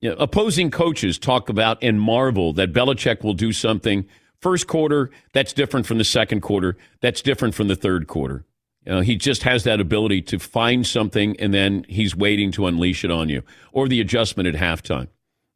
You 0.00 0.10
know, 0.10 0.16
opposing 0.16 0.70
coaches 0.70 1.18
talk 1.18 1.48
about 1.48 1.82
and 1.82 2.00
marvel 2.00 2.52
that 2.52 2.72
Belichick 2.72 3.24
will 3.24 3.34
do 3.34 3.52
something 3.52 4.06
first 4.40 4.68
quarter 4.68 5.10
that's 5.32 5.52
different 5.52 5.86
from 5.86 5.98
the 5.98 6.04
second 6.04 6.42
quarter, 6.42 6.76
that's 7.00 7.22
different 7.22 7.54
from 7.54 7.66
the 7.66 7.74
third 7.74 8.06
quarter. 8.06 8.44
You 8.86 8.92
know, 8.92 9.00
he 9.00 9.16
just 9.16 9.42
has 9.42 9.64
that 9.64 9.80
ability 9.80 10.22
to 10.22 10.38
find 10.38 10.86
something 10.86 11.34
and 11.40 11.52
then 11.52 11.84
he's 11.88 12.14
waiting 12.14 12.52
to 12.52 12.66
unleash 12.66 13.04
it 13.04 13.10
on 13.10 13.28
you, 13.28 13.42
or 13.72 13.88
the 13.88 14.00
adjustment 14.00 14.46
at 14.46 14.54
halftime. 14.54 15.08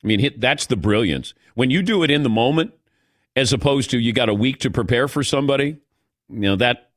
I 0.02 0.06
mean, 0.06 0.34
that's 0.38 0.66
the 0.66 0.76
brilliance. 0.76 1.32
When 1.54 1.70
you 1.70 1.82
do 1.82 2.02
it 2.02 2.10
in 2.10 2.22
the 2.22 2.28
moment, 2.28 2.72
as 3.36 3.52
opposed 3.52 3.90
to 3.90 3.98
you 3.98 4.12
got 4.12 4.28
a 4.28 4.34
week 4.34 4.58
to 4.60 4.70
prepare 4.70 5.08
for 5.08 5.22
somebody, 5.22 5.78
you 6.28 6.40
know 6.40 6.56
that. 6.56 6.90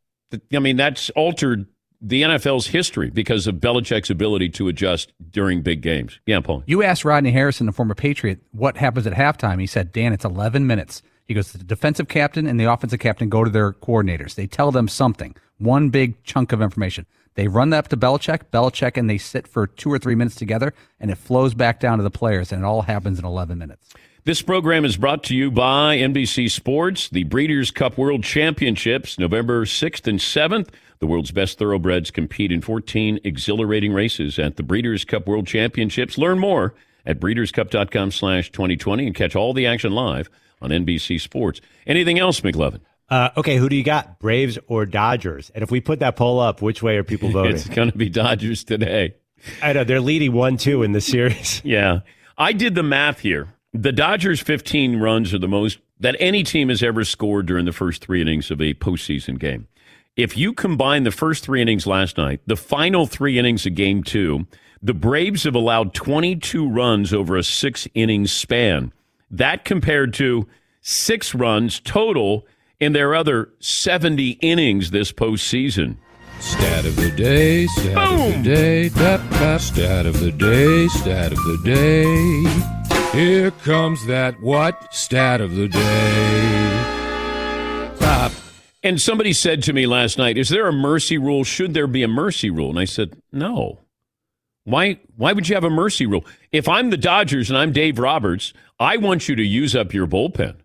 I 0.53 0.59
mean, 0.59 0.75
that's 0.75 1.09
altered 1.11 1.67
the 2.01 2.23
NFL's 2.23 2.67
history 2.67 3.09
because 3.09 3.47
of 3.47 3.55
Belichick's 3.55 4.09
ability 4.09 4.49
to 4.49 4.67
adjust 4.67 5.13
during 5.31 5.61
big 5.61 5.81
games. 5.81 6.19
Yeah, 6.25 6.39
Paul. 6.41 6.63
You 6.65 6.83
asked 6.83 7.05
Rodney 7.05 7.31
Harrison, 7.31 7.65
the 7.65 7.71
former 7.71 7.95
Patriot, 7.95 8.39
what 8.51 8.77
happens 8.77 9.07
at 9.07 9.13
halftime. 9.13 9.59
He 9.59 9.67
said, 9.67 9.91
Dan, 9.91 10.13
it's 10.13 10.25
11 10.25 10.67
minutes. 10.67 11.01
He 11.25 11.33
goes, 11.33 11.51
the 11.51 11.63
defensive 11.63 12.07
captain 12.07 12.47
and 12.47 12.59
the 12.59 12.71
offensive 12.71 12.99
captain 12.99 13.29
go 13.29 13.43
to 13.43 13.49
their 13.49 13.73
coordinators. 13.73 14.35
They 14.35 14.45
tell 14.45 14.71
them 14.71 14.87
something, 14.87 15.35
one 15.57 15.89
big 15.89 16.21
chunk 16.23 16.51
of 16.51 16.61
information. 16.61 17.05
They 17.33 17.47
run 17.47 17.71
that 17.71 17.79
up 17.79 17.87
to 17.89 17.97
Belichick, 17.97 18.51
Belichick, 18.51 18.97
and 18.97 19.09
they 19.09 19.17
sit 19.17 19.47
for 19.47 19.67
two 19.67 19.91
or 19.91 19.99
three 19.99 20.15
minutes 20.15 20.35
together, 20.35 20.73
and 20.99 21.11
it 21.11 21.17
flows 21.17 21.53
back 21.53 21.79
down 21.79 21.97
to 21.97 22.03
the 22.03 22.11
players, 22.11 22.51
and 22.51 22.61
it 22.61 22.65
all 22.65 22.83
happens 22.83 23.19
in 23.19 23.25
11 23.25 23.57
minutes. 23.57 23.93
This 24.25 24.41
program 24.41 24.85
is 24.85 24.97
brought 24.97 25.21
to 25.25 25.35
you 25.35 25.51
by 25.51 25.97
NBC 25.99 26.49
Sports, 26.49 27.09
the 27.09 27.25
Breeders' 27.25 27.69
Cup 27.69 27.95
World 27.95 28.23
Championships, 28.23 29.19
November 29.19 29.65
6th 29.65 30.07
and 30.07 30.17
7th. 30.17 30.69
The 30.97 31.05
world's 31.05 31.29
best 31.29 31.59
thoroughbreds 31.59 32.09
compete 32.09 32.51
in 32.51 32.61
14 32.61 33.19
exhilarating 33.23 33.93
races 33.93 34.39
at 34.39 34.55
the 34.55 34.63
Breeders' 34.63 35.05
Cup 35.05 35.27
World 35.27 35.45
Championships. 35.45 36.17
Learn 36.17 36.39
more 36.39 36.73
at 37.05 37.19
breederscup.com 37.19 38.09
slash 38.09 38.51
2020 38.51 39.05
and 39.05 39.15
catch 39.15 39.35
all 39.35 39.53
the 39.53 39.67
action 39.67 39.91
live 39.91 40.31
on 40.59 40.71
NBC 40.71 41.21
Sports. 41.21 41.61
Anything 41.85 42.17
else, 42.17 42.41
McLovin? 42.41 42.79
Uh, 43.07 43.29
okay, 43.37 43.57
who 43.57 43.69
do 43.69 43.75
you 43.75 43.83
got, 43.83 44.17
Braves 44.17 44.57
or 44.65 44.87
Dodgers? 44.87 45.51
And 45.53 45.61
if 45.61 45.69
we 45.69 45.81
put 45.81 45.99
that 45.99 46.15
poll 46.15 46.39
up, 46.39 46.63
which 46.63 46.81
way 46.81 46.97
are 46.97 47.03
people 47.03 47.29
voting? 47.29 47.57
It's 47.57 47.69
going 47.69 47.91
to 47.91 47.97
be 47.97 48.09
Dodgers 48.09 48.63
today. 48.63 49.17
I 49.61 49.73
know 49.73 49.83
they're 49.83 50.01
leading 50.01 50.33
one 50.33 50.57
two 50.57 50.81
in 50.81 50.93
the 50.93 51.01
series. 51.01 51.61
Yeah. 51.63 51.99
I 52.39 52.51
did 52.53 52.73
the 52.75 52.83
math 52.83 53.19
here. 53.19 53.54
The 53.77 53.91
Dodgers' 53.91 54.39
15 54.39 54.99
runs 54.99 55.33
are 55.33 55.37
the 55.37 55.49
most 55.49 55.79
that 55.99 56.15
any 56.17 56.43
team 56.43 56.69
has 56.69 56.81
ever 56.81 57.03
scored 57.03 57.45
during 57.45 57.65
the 57.65 57.73
first 57.73 58.01
three 58.01 58.21
innings 58.21 58.49
of 58.49 58.61
a 58.61 58.73
postseason 58.75 59.37
game. 59.37 59.67
If 60.15 60.37
you 60.37 60.53
combine 60.53 61.03
the 61.03 61.11
first 61.11 61.43
three 61.43 61.61
innings 61.61 61.85
last 61.85 62.17
night, 62.17 62.39
the 62.45 62.55
final 62.55 63.05
three 63.05 63.37
innings 63.37 63.65
of 63.65 63.75
game 63.75 64.01
two, 64.01 64.47
the 64.81 64.93
Braves 64.93 65.43
have 65.43 65.55
allowed 65.55 65.93
22 65.93 66.69
runs 66.69 67.13
over 67.13 67.35
a 67.35 67.43
six 67.43 67.85
inning 67.93 68.27
span. 68.27 68.93
That 69.29 69.65
compared 69.65 70.13
to 70.15 70.47
six 70.79 71.35
runs 71.35 71.81
total 71.81 72.47
in 72.79 72.93
their 72.93 73.13
other 73.13 73.49
70 73.59 74.31
innings 74.41 74.91
this 74.91 75.11
postseason. 75.11 75.97
Stat 76.39 76.85
of 76.85 76.95
the 76.95 77.11
day, 77.11 77.67
stat 77.67 77.95
Boom. 77.95 78.21
of 78.21 78.43
the 78.43 78.55
day, 78.55 78.89
tap, 78.89 79.19
tap, 79.31 79.59
stat 79.59 80.05
of 80.05 80.21
the 80.21 80.31
day, 80.31 80.87
stat 80.87 81.33
of 81.33 81.37
the 81.39 81.59
day. 81.65 82.84
Here 83.15 83.51
comes 83.51 84.05
that 84.07 84.41
what? 84.41 84.93
Stat 84.93 85.39
of 85.39 85.55
the 85.55 85.69
day. 85.69 86.83
Pop. 87.97 88.33
And 88.83 88.99
somebody 88.99 89.31
said 89.31 89.63
to 89.63 89.71
me 89.71 89.87
last 89.87 90.17
night, 90.17 90.37
"Is 90.37 90.49
there 90.49 90.67
a 90.67 90.73
mercy 90.73 91.17
rule? 91.17 91.45
Should 91.45 91.73
there 91.73 91.87
be 91.87 92.03
a 92.03 92.09
mercy 92.09 92.49
rule?" 92.49 92.69
And 92.69 92.77
I 92.77 92.83
said, 92.83 93.13
"No. 93.31 93.79
Why 94.65 94.99
why 95.15 95.31
would 95.31 95.47
you 95.47 95.55
have 95.55 95.63
a 95.63 95.69
mercy 95.69 96.05
rule? 96.05 96.25
If 96.51 96.67
I'm 96.67 96.89
the 96.89 96.97
Dodgers 96.97 97.49
and 97.49 97.57
I'm 97.57 97.71
Dave 97.71 97.99
Roberts, 97.99 98.51
I 98.81 98.97
want 98.97 99.29
you 99.29 99.35
to 99.37 99.43
use 99.43 99.77
up 99.77 99.93
your 99.93 100.07
bullpen. 100.07 100.55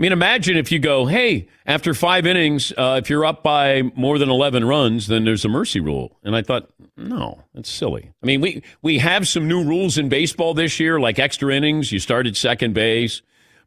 I 0.00 0.02
mean, 0.02 0.12
imagine 0.12 0.56
if 0.56 0.72
you 0.72 0.78
go, 0.78 1.04
"Hey, 1.04 1.46
after 1.66 1.92
5 1.92 2.24
innings, 2.24 2.72
uh, 2.78 2.98
if 3.02 3.10
you're 3.10 3.26
up 3.26 3.42
by 3.42 3.82
more 3.94 4.18
than 4.18 4.30
11 4.30 4.64
runs, 4.64 5.08
then 5.08 5.26
there's 5.26 5.44
a 5.44 5.48
mercy 5.48 5.78
rule." 5.78 6.16
And 6.24 6.34
I 6.34 6.40
thought, 6.40 6.70
"No, 6.96 7.44
that's 7.52 7.70
silly." 7.70 8.10
I 8.22 8.26
mean, 8.26 8.40
we 8.40 8.62
we 8.80 8.96
have 8.96 9.28
some 9.28 9.46
new 9.46 9.62
rules 9.62 9.98
in 9.98 10.08
baseball 10.08 10.54
this 10.54 10.80
year 10.80 10.98
like 10.98 11.18
extra 11.18 11.54
innings, 11.54 11.92
you 11.92 11.98
start 11.98 12.26
at 12.26 12.34
second 12.34 12.72
base, 12.72 13.20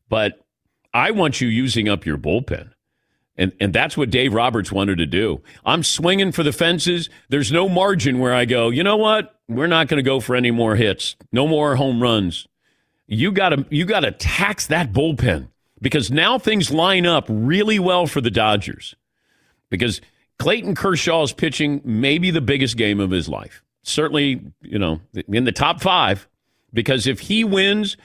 but 0.10 0.44
I 0.92 1.12
want 1.12 1.40
you 1.40 1.48
using 1.48 1.88
up 1.88 2.04
your 2.04 2.18
bullpen. 2.18 2.72
And 3.38 3.52
and 3.60 3.72
that's 3.72 3.96
what 3.96 4.10
Dave 4.10 4.34
Roberts 4.34 4.72
wanted 4.72 4.98
to 4.98 5.06
do. 5.06 5.44
I'm 5.64 5.84
swinging 5.84 6.32
for 6.32 6.42
the 6.42 6.52
fences. 6.52 7.12
There's 7.30 7.52
no 7.52 7.70
margin 7.70 8.18
where 8.18 8.34
I 8.34 8.46
go, 8.46 8.72
you 8.72 8.84
know 8.84 8.98
what? 8.98 9.36
We're 9.48 9.68
not 9.68 9.88
going 9.88 10.04
to 10.04 10.10
go 10.10 10.20
for 10.20 10.36
any 10.36 10.50
more 10.50 10.78
hits. 10.78 11.16
No 11.32 11.48
more 11.48 11.76
home 11.76 12.02
runs. 12.02 12.48
You 13.06 13.32
got 13.32 13.50
to 13.50 13.68
you 13.70 13.86
got 13.86 14.00
to 14.00 14.12
tax 14.12 14.66
that 14.66 14.92
bullpen 14.92 15.50
because 15.84 16.10
now 16.10 16.40
things 16.40 16.72
line 16.72 17.06
up 17.06 17.26
really 17.28 17.78
well 17.78 18.08
for 18.08 18.22
the 18.22 18.32
Dodgers. 18.32 18.96
Because 19.70 20.00
Clayton 20.40 20.76
Kershaw 20.76 21.24
is 21.24 21.34
pitching 21.34 21.82
maybe 21.84 22.32
the 22.32 22.42
biggest 22.42 22.78
game 22.78 23.02
of 23.02 23.12
his 23.12 23.28
life. 23.28 23.62
Certainly, 23.84 24.42
you 24.62 24.80
know, 24.80 25.02
in 25.28 25.44
the 25.44 25.52
top 25.52 25.82
5 25.82 26.28
because 26.74 27.06
if 27.06 27.20
he 27.20 27.44
wins, 27.44 27.98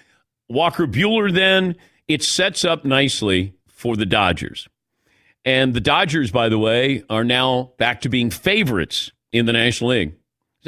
Walker 0.48 0.86
Buehler 0.86 1.32
then 1.32 1.76
it 2.08 2.22
sets 2.22 2.64
up 2.64 2.84
nicely 2.84 3.54
for 3.68 3.96
the 3.96 4.06
Dodgers. 4.06 4.68
And 5.44 5.72
the 5.72 5.80
Dodgers, 5.80 6.32
by 6.32 6.48
the 6.48 6.58
way, 6.58 7.04
are 7.08 7.24
now 7.24 7.72
back 7.78 8.00
to 8.00 8.08
being 8.08 8.30
favorites 8.30 9.12
in 9.30 9.46
the 9.46 9.52
National 9.52 9.90
League. 9.90 10.14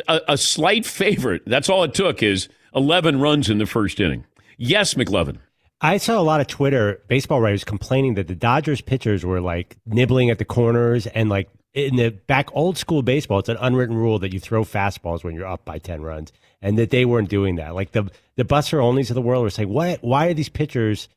A, 0.06 0.20
a 0.28 0.38
slight 0.38 0.86
favorite. 0.86 1.42
That's 1.44 1.68
all 1.68 1.82
it 1.82 1.92
took 1.92 2.22
is 2.22 2.48
11 2.74 3.20
runs 3.20 3.50
in 3.50 3.58
the 3.58 3.66
first 3.66 3.98
inning. 3.98 4.24
Yes, 4.56 4.94
McLovin. 4.94 5.38
I 5.80 5.96
saw 5.96 6.20
a 6.20 6.22
lot 6.22 6.40
of 6.40 6.46
Twitter 6.46 7.02
baseball 7.08 7.40
writers 7.40 7.64
complaining 7.64 8.14
that 8.14 8.28
the 8.28 8.34
Dodgers 8.34 8.80
pitchers 8.80 9.24
were 9.24 9.40
like 9.40 9.76
nibbling 9.86 10.30
at 10.30 10.38
the 10.38 10.44
corners 10.44 11.06
and 11.06 11.30
like 11.30 11.48
in 11.72 11.96
the 11.96 12.10
back 12.10 12.48
old 12.52 12.76
school 12.76 13.02
baseball, 13.02 13.38
it's 13.38 13.48
an 13.48 13.56
unwritten 13.60 13.96
rule 13.96 14.18
that 14.18 14.32
you 14.32 14.40
throw 14.40 14.64
fastballs 14.64 15.22
when 15.22 15.34
you're 15.34 15.46
up 15.46 15.64
by 15.64 15.78
10 15.78 16.02
runs 16.02 16.32
and 16.60 16.78
that 16.78 16.90
they 16.90 17.04
weren't 17.04 17.28
doing 17.28 17.56
that. 17.56 17.74
Like 17.74 17.92
the, 17.92 18.10
the 18.36 18.44
Buster 18.44 18.78
Olneys 18.78 19.10
of 19.10 19.14
the 19.14 19.22
world 19.22 19.42
were 19.42 19.50
saying, 19.50 19.68
what, 19.68 20.02
why 20.02 20.26
are 20.26 20.34
these 20.34 20.48
pitchers 20.48 21.08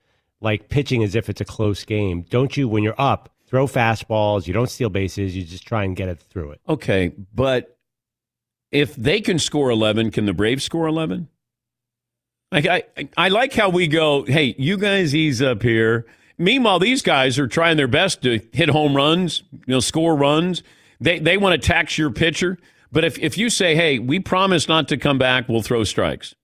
like 0.42 0.70
pitching 0.70 1.04
as 1.04 1.16
if 1.16 1.30
it's 1.30 1.42
a 1.42 1.46
close 1.46 1.84
game? 1.84 2.26
Don't 2.30 2.56
you, 2.56 2.68
when 2.68 2.84
you're 2.84 3.00
up, 3.00 3.34
throw 3.48 3.68
fastballs, 3.68 4.48
you 4.48 4.54
don't 4.54 4.70
steal 4.70 4.90
bases, 4.90 5.36
you 5.36 5.44
just 5.44 5.66
try 5.66 5.84
and 5.84 5.96
get 5.96 6.08
it 6.08 6.20
through 6.20 6.52
it. 6.52 6.62
Okay, 6.70 7.12
but 7.34 7.78
if 8.72 8.96
they 8.96 9.22
can 9.22 9.40
score 9.40 9.70
11, 9.72 10.12
can 10.12 10.26
the 10.26 10.34
Braves 10.34 10.64
score 10.64 10.88
11? 10.88 11.28
Like 12.54 12.68
I, 12.68 12.84
I 13.18 13.30
like 13.30 13.54
how 13.54 13.70
we 13.70 13.88
go, 13.88 14.24
hey, 14.26 14.56
you 14.60 14.78
guys 14.78 15.16
ease 15.16 15.42
up 15.42 15.64
here. 15.64 16.06
Meanwhile, 16.38 16.80
these 16.80 17.02
guys 17.02 17.40
are 17.40 17.48
trying 17.48 17.78
their 17.78 17.88
best 17.88 18.22
to 18.24 18.40
hit 18.52 18.70
home 18.70 18.96
runs, 18.96 19.44
you 19.52 19.74
know, 19.74 19.80
score 19.80 20.16
runs. 20.16 20.62
They 21.02 21.20
they 21.20 21.38
want 21.38 21.60
to 21.60 21.68
tax 21.68 21.98
your 21.98 22.12
pitcher. 22.12 22.58
But 22.92 23.04
if, 23.04 23.18
if 23.18 23.40
you 23.40 23.50
say, 23.50 23.76
hey, 23.76 23.98
we 23.98 24.20
promise 24.20 24.68
not 24.68 24.88
to 24.90 24.98
come 24.98 25.18
back, 25.18 25.50
we'll 25.50 25.64
throw 25.64 25.84
strikes. 25.84 26.36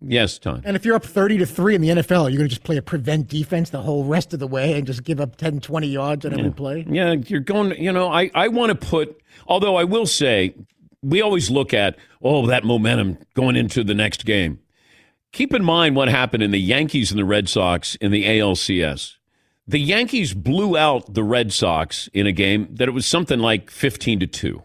Yes, 0.00 0.38
Tom. 0.38 0.60
And 0.64 0.76
if 0.76 0.84
you're 0.84 0.96
up 0.96 1.04
30 1.04 1.38
to 1.38 1.46
3 1.46 1.76
in 1.76 1.80
the 1.80 1.88
NFL, 1.88 2.30
you're 2.30 2.38
going 2.38 2.40
to 2.40 2.48
just 2.48 2.64
play 2.64 2.76
a 2.76 2.82
prevent 2.82 3.28
defense 3.28 3.70
the 3.70 3.80
whole 3.80 4.04
rest 4.04 4.34
of 4.34 4.40
the 4.40 4.46
way 4.46 4.72
and 4.74 4.86
just 4.86 5.04
give 5.04 5.20
up 5.20 5.36
10, 5.36 5.60
20 5.60 5.86
yards 5.86 6.26
on 6.26 6.38
every 6.38 6.50
play? 6.50 6.84
Yeah, 6.88 7.12
you're 7.12 7.40
going, 7.40 7.80
you 7.80 7.92
know, 7.92 8.12
I, 8.12 8.30
I 8.34 8.48
want 8.48 8.78
to 8.78 8.86
put, 8.86 9.22
although 9.46 9.76
I 9.76 9.84
will 9.84 10.04
say, 10.04 10.54
we 11.02 11.22
always 11.22 11.48
look 11.48 11.72
at, 11.72 11.96
oh, 12.20 12.46
that 12.46 12.64
momentum 12.64 13.18
going 13.34 13.54
into 13.54 13.84
the 13.84 13.94
next 13.94 14.26
game. 14.26 14.58
Keep 15.36 15.52
in 15.52 15.62
mind 15.62 15.94
what 15.94 16.08
happened 16.08 16.42
in 16.42 16.50
the 16.50 16.58
Yankees 16.58 17.10
and 17.10 17.18
the 17.18 17.24
Red 17.26 17.46
Sox 17.46 17.94
in 17.96 18.10
the 18.10 18.24
ALCS. 18.24 19.16
The 19.68 19.78
Yankees 19.78 20.32
blew 20.32 20.78
out 20.78 21.12
the 21.12 21.22
Red 21.22 21.52
Sox 21.52 22.08
in 22.14 22.26
a 22.26 22.32
game 22.32 22.68
that 22.70 22.88
it 22.88 22.92
was 22.92 23.04
something 23.04 23.38
like 23.38 23.70
15 23.70 24.20
to 24.20 24.26
2. 24.26 24.62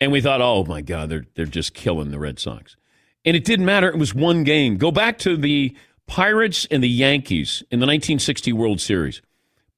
And 0.00 0.12
we 0.12 0.20
thought, 0.20 0.40
oh 0.40 0.62
my 0.62 0.80
God, 0.80 1.08
they're, 1.08 1.26
they're 1.34 1.44
just 1.44 1.74
killing 1.74 2.12
the 2.12 2.20
Red 2.20 2.38
Sox. 2.38 2.76
And 3.24 3.36
it 3.36 3.44
didn't 3.44 3.66
matter. 3.66 3.88
It 3.88 3.98
was 3.98 4.14
one 4.14 4.44
game. 4.44 4.76
Go 4.76 4.92
back 4.92 5.18
to 5.18 5.36
the 5.36 5.76
Pirates 6.06 6.68
and 6.70 6.84
the 6.84 6.88
Yankees 6.88 7.64
in 7.72 7.80
the 7.80 7.86
1960 7.86 8.52
World 8.52 8.80
Series. 8.80 9.22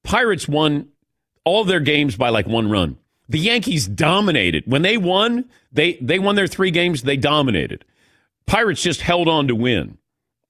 Pirates 0.03 0.47
won 0.47 0.89
all 1.43 1.63
their 1.63 1.79
games 1.79 2.15
by 2.15 2.29
like 2.29 2.45
one 2.45 2.69
run. 2.69 2.99
The 3.27 3.39
Yankees 3.39 3.87
dominated. 3.87 4.65
When 4.67 4.83
they 4.83 4.95
won, 4.95 5.49
they, 5.71 5.93
they 5.93 6.19
won 6.19 6.35
their 6.35 6.45
three 6.45 6.69
games, 6.69 7.01
they 7.01 7.17
dominated. 7.17 7.83
Pirates 8.45 8.83
just 8.83 9.01
held 9.01 9.27
on 9.27 9.47
to 9.47 9.55
win. 9.55 9.97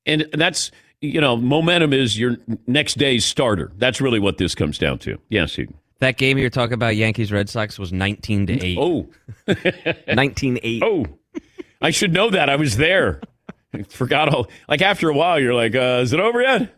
And 0.09 0.27
that's, 0.33 0.71
you 1.01 1.21
know, 1.21 1.37
momentum 1.37 1.93
is 1.93 2.17
your 2.19 2.37
next 2.67 2.97
day's 2.97 3.25
starter. 3.25 3.71
That's 3.77 4.01
really 4.01 4.19
what 4.19 4.37
this 4.37 4.55
comes 4.55 4.77
down 4.77 4.99
to. 4.99 5.17
Yes, 5.29 5.57
Egan. 5.57 5.75
That 5.99 6.17
game 6.17 6.37
you're 6.37 6.49
talking 6.49 6.73
about, 6.73 6.95
Yankees 6.95 7.31
Red 7.31 7.49
Sox, 7.49 7.77
was 7.77 7.91
19 7.93 8.47
to 8.47 8.65
8. 8.65 8.77
Oh. 8.79 9.07
19 10.13 10.59
8. 10.63 10.83
Oh. 10.83 11.05
I 11.81 11.91
should 11.91 12.13
know 12.13 12.29
that. 12.29 12.49
I 12.49 12.55
was 12.55 12.77
there. 12.77 13.21
I 13.73 13.83
forgot 13.83 14.33
all. 14.33 14.47
Like 14.67 14.81
after 14.81 15.09
a 15.09 15.13
while, 15.13 15.39
you're 15.39 15.53
like, 15.53 15.75
uh, 15.75 15.99
is 16.01 16.11
it 16.13 16.19
over 16.19 16.41
yet? 16.41 16.73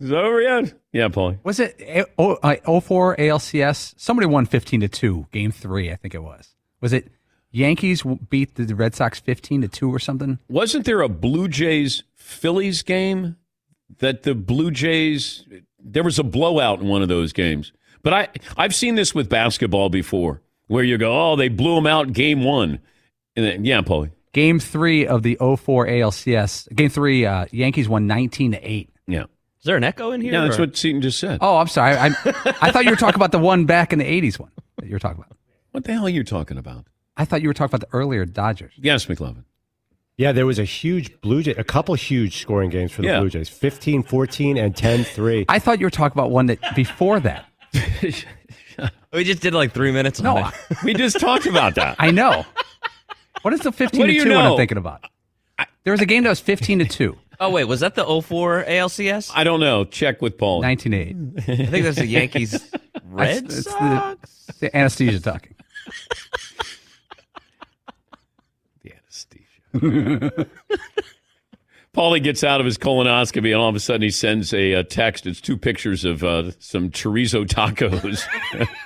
Is 0.00 0.10
it 0.10 0.14
over 0.16 0.40
yet? 0.42 0.74
Yeah, 0.92 1.08
Paulie. 1.08 1.38
Was 1.42 1.58
it 1.58 1.76
A- 1.80 2.04
O- 2.18 2.38
uh, 2.42 2.80
04 2.80 3.16
ALCS? 3.16 3.94
Somebody 3.96 4.26
won 4.26 4.46
15 4.46 4.80
to 4.82 4.88
2, 4.88 5.26
game 5.32 5.50
three, 5.50 5.90
I 5.90 5.96
think 5.96 6.14
it 6.14 6.22
was. 6.22 6.54
Was 6.80 6.92
it 6.92 7.10
Yankees 7.50 8.02
beat 8.28 8.54
the 8.54 8.74
Red 8.74 8.94
Sox 8.94 9.18
15 9.18 9.62
to 9.62 9.68
2 9.68 9.92
or 9.92 9.98
something? 9.98 10.38
Wasn't 10.48 10.84
there 10.84 11.00
a 11.00 11.08
Blue 11.08 11.48
Jays 11.48 12.02
Phillies 12.28 12.82
game 12.82 13.36
that 13.98 14.22
the 14.22 14.34
Blue 14.34 14.70
Jays 14.70 15.44
there 15.82 16.02
was 16.02 16.18
a 16.18 16.22
blowout 16.24 16.80
in 16.80 16.88
one 16.88 17.00
of 17.02 17.08
those 17.08 17.32
games? 17.32 17.72
But 18.02 18.12
I 18.12 18.28
I've 18.56 18.74
seen 18.74 18.94
this 18.96 19.14
with 19.14 19.28
basketball 19.28 19.88
before, 19.88 20.42
where 20.66 20.84
you 20.84 20.98
go, 20.98 21.32
oh, 21.32 21.36
they 21.36 21.48
blew 21.48 21.74
them 21.74 21.86
out 21.86 22.12
game 22.12 22.44
one, 22.44 22.80
and 23.34 23.46
then 23.46 23.64
yeah, 23.64 23.80
Paulie. 23.80 24.10
Game 24.32 24.60
three 24.60 25.06
of 25.06 25.22
the 25.22 25.36
04 25.40 25.86
ALCS. 25.86 26.72
Game 26.76 26.90
three, 26.90 27.24
uh, 27.24 27.46
Yankees 27.50 27.88
won 27.88 28.06
19 28.06 28.52
to 28.52 28.58
8. 28.70 28.90
Yeah. 29.06 29.22
Is 29.22 29.64
there 29.64 29.76
an 29.76 29.84
echo 29.84 30.12
in 30.12 30.20
here? 30.20 30.34
Yeah, 30.34 30.42
that's 30.42 30.58
or- 30.58 30.62
what 30.62 30.76
Seton 30.76 31.00
just 31.00 31.18
said. 31.18 31.38
Oh, 31.40 31.56
I'm 31.56 31.66
sorry. 31.66 31.96
I, 31.96 32.06
I 32.60 32.70
thought 32.70 32.84
you 32.84 32.90
were 32.90 32.96
talking 32.96 33.16
about 33.16 33.32
the 33.32 33.38
one 33.38 33.64
back 33.64 33.92
in 33.92 33.98
the 33.98 34.04
80s 34.04 34.38
one 34.38 34.52
that 34.76 34.86
you 34.86 34.92
were 34.92 34.98
talking 34.98 35.18
about. 35.24 35.36
What 35.72 35.84
the 35.84 35.92
hell 35.94 36.06
are 36.06 36.10
you 36.10 36.24
talking 36.24 36.58
about? 36.58 36.84
I 37.16 37.24
thought 37.24 37.40
you 37.42 37.48
were 37.48 37.54
talking 37.54 37.74
about 37.74 37.88
the 37.90 37.96
earlier 37.96 38.26
Dodgers. 38.26 38.74
Yes, 38.76 39.06
McLovin. 39.06 39.44
Yeah, 40.18 40.32
there 40.32 40.46
was 40.46 40.58
a 40.58 40.64
huge 40.64 41.20
Blue 41.20 41.42
Jay, 41.44 41.52
a 41.52 41.62
couple 41.64 41.94
huge 41.94 42.38
scoring 42.38 42.70
games 42.70 42.90
for 42.92 43.02
the 43.02 43.08
Yeah. 43.08 43.20
Blue 43.20 43.30
Jays 43.30 43.48
15 43.48 44.02
14 44.02 44.58
and 44.58 44.76
10 44.76 45.04
3. 45.04 45.46
I 45.48 45.58
thought 45.60 45.78
you 45.80 45.86
were 45.86 45.90
talking 45.90 46.18
about 46.18 46.30
one 46.32 46.46
that 46.46 46.58
before 46.76 47.20
that. 47.20 47.46
We 49.10 49.24
just 49.24 49.40
did 49.40 49.54
like 49.54 49.72
three 49.72 49.90
minutes 49.90 50.20
No, 50.20 50.36
on 50.36 50.44
I. 50.44 50.52
We 50.84 50.92
just 50.92 51.18
talked 51.18 51.46
about 51.46 51.74
that. 51.76 51.96
I 51.98 52.10
know. 52.10 52.44
What 53.42 53.54
is 53.54 53.60
the 53.60 53.72
15 53.72 53.98
What 53.98 54.06
to 54.06 54.12
do 54.12 54.16
you 54.16 54.24
2 54.24 54.30
one? 54.34 54.44
I'm 54.44 54.56
thinking 54.56 54.76
about? 54.76 55.02
There 55.84 55.92
was 55.92 56.02
a 56.02 56.06
game 56.06 56.24
that 56.24 56.28
was 56.28 56.40
15 56.40 56.80
to 56.80 56.84
2, 56.84 57.16
Oh, 57.40 57.50
wait, 57.50 57.64
was 57.64 57.80
that 57.80 57.94
the 57.94 58.04
04 58.04 58.64
ALCS? 58.68 59.30
I 59.34 59.44
don't 59.44 59.60
know. 59.60 59.84
Check 59.84 60.20
with 60.20 60.36
Paul. 60.36 60.60
1908. 60.60 61.48
I 61.48 61.70
think 61.70 61.84
that's 61.84 61.96
the 61.96 62.06
Yankees 62.06 62.70
Red 63.04 63.44
It's 63.44 63.64
the- 63.64 63.70
Sox. 63.70 64.46
The 64.60 64.76
anesthesia 64.76 65.20
talking. 65.20 65.54
The 68.82 68.92
anesthesia. 68.92 69.44
Paulie 71.94 72.22
gets 72.22 72.44
out 72.44 72.60
of 72.60 72.66
his 72.66 72.78
colonoscopy, 72.78 73.46
and 73.46 73.56
all 73.56 73.68
of 73.68 73.74
a 73.74 73.80
sudden 73.80 74.02
he 74.02 74.10
sends 74.10 74.52
a, 74.54 74.74
uh 74.74 74.82
text. 74.84 75.26
It's 75.26 75.40
two 75.40 75.56
pictures 75.56 76.04
of 76.04 76.22
uh, 76.22 76.52
some 76.58 76.90
chorizo 76.90 77.46
tacos. 77.46 78.22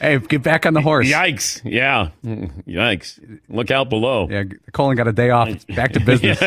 Hey, 0.00 0.18
get 0.18 0.42
back 0.42 0.66
on 0.66 0.74
the 0.74 0.80
horse. 0.80 1.08
Yikes! 1.08 1.60
Yeah, 1.64 2.08
yikes! 2.24 3.40
Look 3.48 3.70
out 3.70 3.88
below. 3.88 4.28
Yeah, 4.28 4.44
Colin 4.72 4.96
got 4.96 5.06
a 5.06 5.12
day 5.12 5.30
off. 5.30 5.48
It's 5.48 5.64
back 5.64 5.92
to 5.92 6.00
business. 6.00 6.40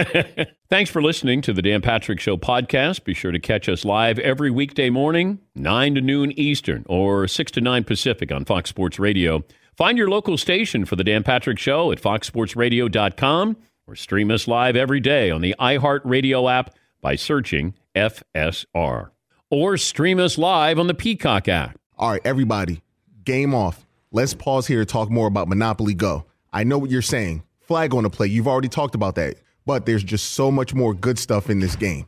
Thanks 0.70 0.92
for 0.92 1.02
listening 1.02 1.42
to 1.44 1.54
the 1.54 1.62
Dan 1.62 1.82
Patrick 1.82 2.20
Show 2.20 2.36
podcast. 2.38 3.04
Be 3.06 3.14
sure 3.14 3.32
to 3.32 3.40
catch 3.40 3.70
us 3.70 3.86
live 3.86 4.20
every 4.20 4.52
weekday 4.52 4.90
morning, 4.90 5.40
9 5.56 5.96
to 5.96 6.02
noon 6.02 6.32
Eastern 6.34 6.84
or 6.88 7.28
6 7.28 7.52
to 7.54 7.62
9 7.62 7.84
Pacific 7.86 8.32
on 8.32 8.44
Fox 8.44 8.70
Sports 8.70 9.00
Radio. 9.00 9.46
Find 9.76 9.98
your 9.98 10.10
local 10.10 10.38
station 10.38 10.86
for 10.86 10.96
the 10.96 11.04
Dan 11.04 11.24
Patrick 11.24 11.60
Show 11.60 11.92
at 11.92 12.02
foxsportsradio.com 12.02 13.58
or 13.88 13.96
stream 13.96 14.32
us 14.32 14.48
live 14.48 14.78
every 14.78 15.02
day 15.02 15.30
on 15.30 15.42
the 15.42 15.54
iHeartRadio 15.60 16.50
app 16.50 16.74
by 17.02 17.16
searching 17.16 17.74
FSR. 17.94 19.10
or 19.52 19.78
stream 19.78 20.20
us 20.20 20.38
live 20.38 20.80
on 20.80 20.88
the 20.88 20.94
Peacock 20.94 21.48
app. 21.50 21.78
All 21.98 22.12
right, 22.12 22.22
everybody, 22.24 22.82
game 23.26 23.54
off. 23.54 23.86
Let's 24.12 24.34
pause 24.34 24.66
here 24.66 24.80
to 24.80 24.86
talk 24.86 25.10
more 25.10 25.28
about 25.28 25.50
Monopoly 25.50 25.94
Go. 25.94 26.26
I 26.54 26.64
know 26.64 26.78
what 26.78 26.90
you're 26.90 27.02
saying. 27.02 27.44
Flag 27.60 27.94
on 27.94 28.04
the 28.04 28.10
play. 28.10 28.28
You've 28.28 28.48
already 28.48 28.70
talked 28.70 28.96
about 28.96 29.16
that. 29.16 29.36
But 29.66 29.86
there's 29.86 30.04
just 30.04 30.34
so 30.34 30.52
much 30.52 30.74
more 30.74 30.94
good 30.94 31.20
stuff 31.20 31.50
in 31.50 31.60
this 31.60 31.76
game. 31.76 32.06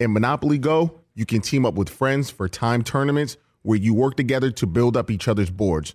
In 0.00 0.12
Monopoly 0.12 0.58
Go, 0.58 1.00
you 1.14 1.24
can 1.26 1.40
team 1.40 1.64
up 1.64 1.74
with 1.74 1.88
friends 1.88 2.30
for 2.30 2.48
time 2.48 2.82
tournaments 2.82 3.36
where 3.62 3.78
you 3.78 3.94
work 3.94 4.16
together 4.16 4.50
to 4.50 4.66
build 4.66 4.96
up 4.96 5.10
each 5.10 5.28
other's 5.28 5.50
boards. 5.50 5.94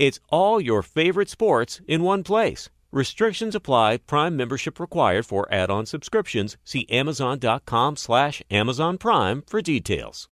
It's 0.00 0.18
all 0.30 0.62
your 0.62 0.82
favorite 0.82 1.28
sports 1.28 1.82
in 1.86 2.02
one 2.02 2.22
place. 2.22 2.70
Restrictions 2.90 3.54
apply. 3.54 3.98
Prime 3.98 4.34
membership 4.34 4.80
required 4.80 5.26
for 5.26 5.46
add-on 5.52 5.84
subscriptions. 5.84 6.56
See 6.64 6.86
Amazon.com 6.88 7.96
slash 7.96 8.42
Amazon 8.50 8.96
Prime 8.96 9.42
for 9.46 9.60
details. 9.60 10.26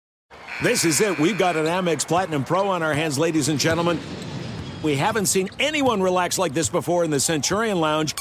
This 0.62 0.84
is 0.84 1.00
it. 1.00 1.18
We've 1.18 1.36
got 1.36 1.56
an 1.56 1.66
Amex 1.66 2.06
Platinum 2.06 2.44
Pro 2.44 2.68
on 2.68 2.84
our 2.84 2.94
hands, 2.94 3.18
ladies 3.18 3.48
and 3.48 3.58
gentlemen. 3.58 3.98
We 4.84 4.94
haven't 4.94 5.26
seen 5.26 5.48
anyone 5.58 6.00
relax 6.00 6.38
like 6.38 6.54
this 6.54 6.68
before 6.68 7.02
in 7.02 7.10
the 7.10 7.18
Centurion 7.18 7.80
Lounge. 7.80 8.14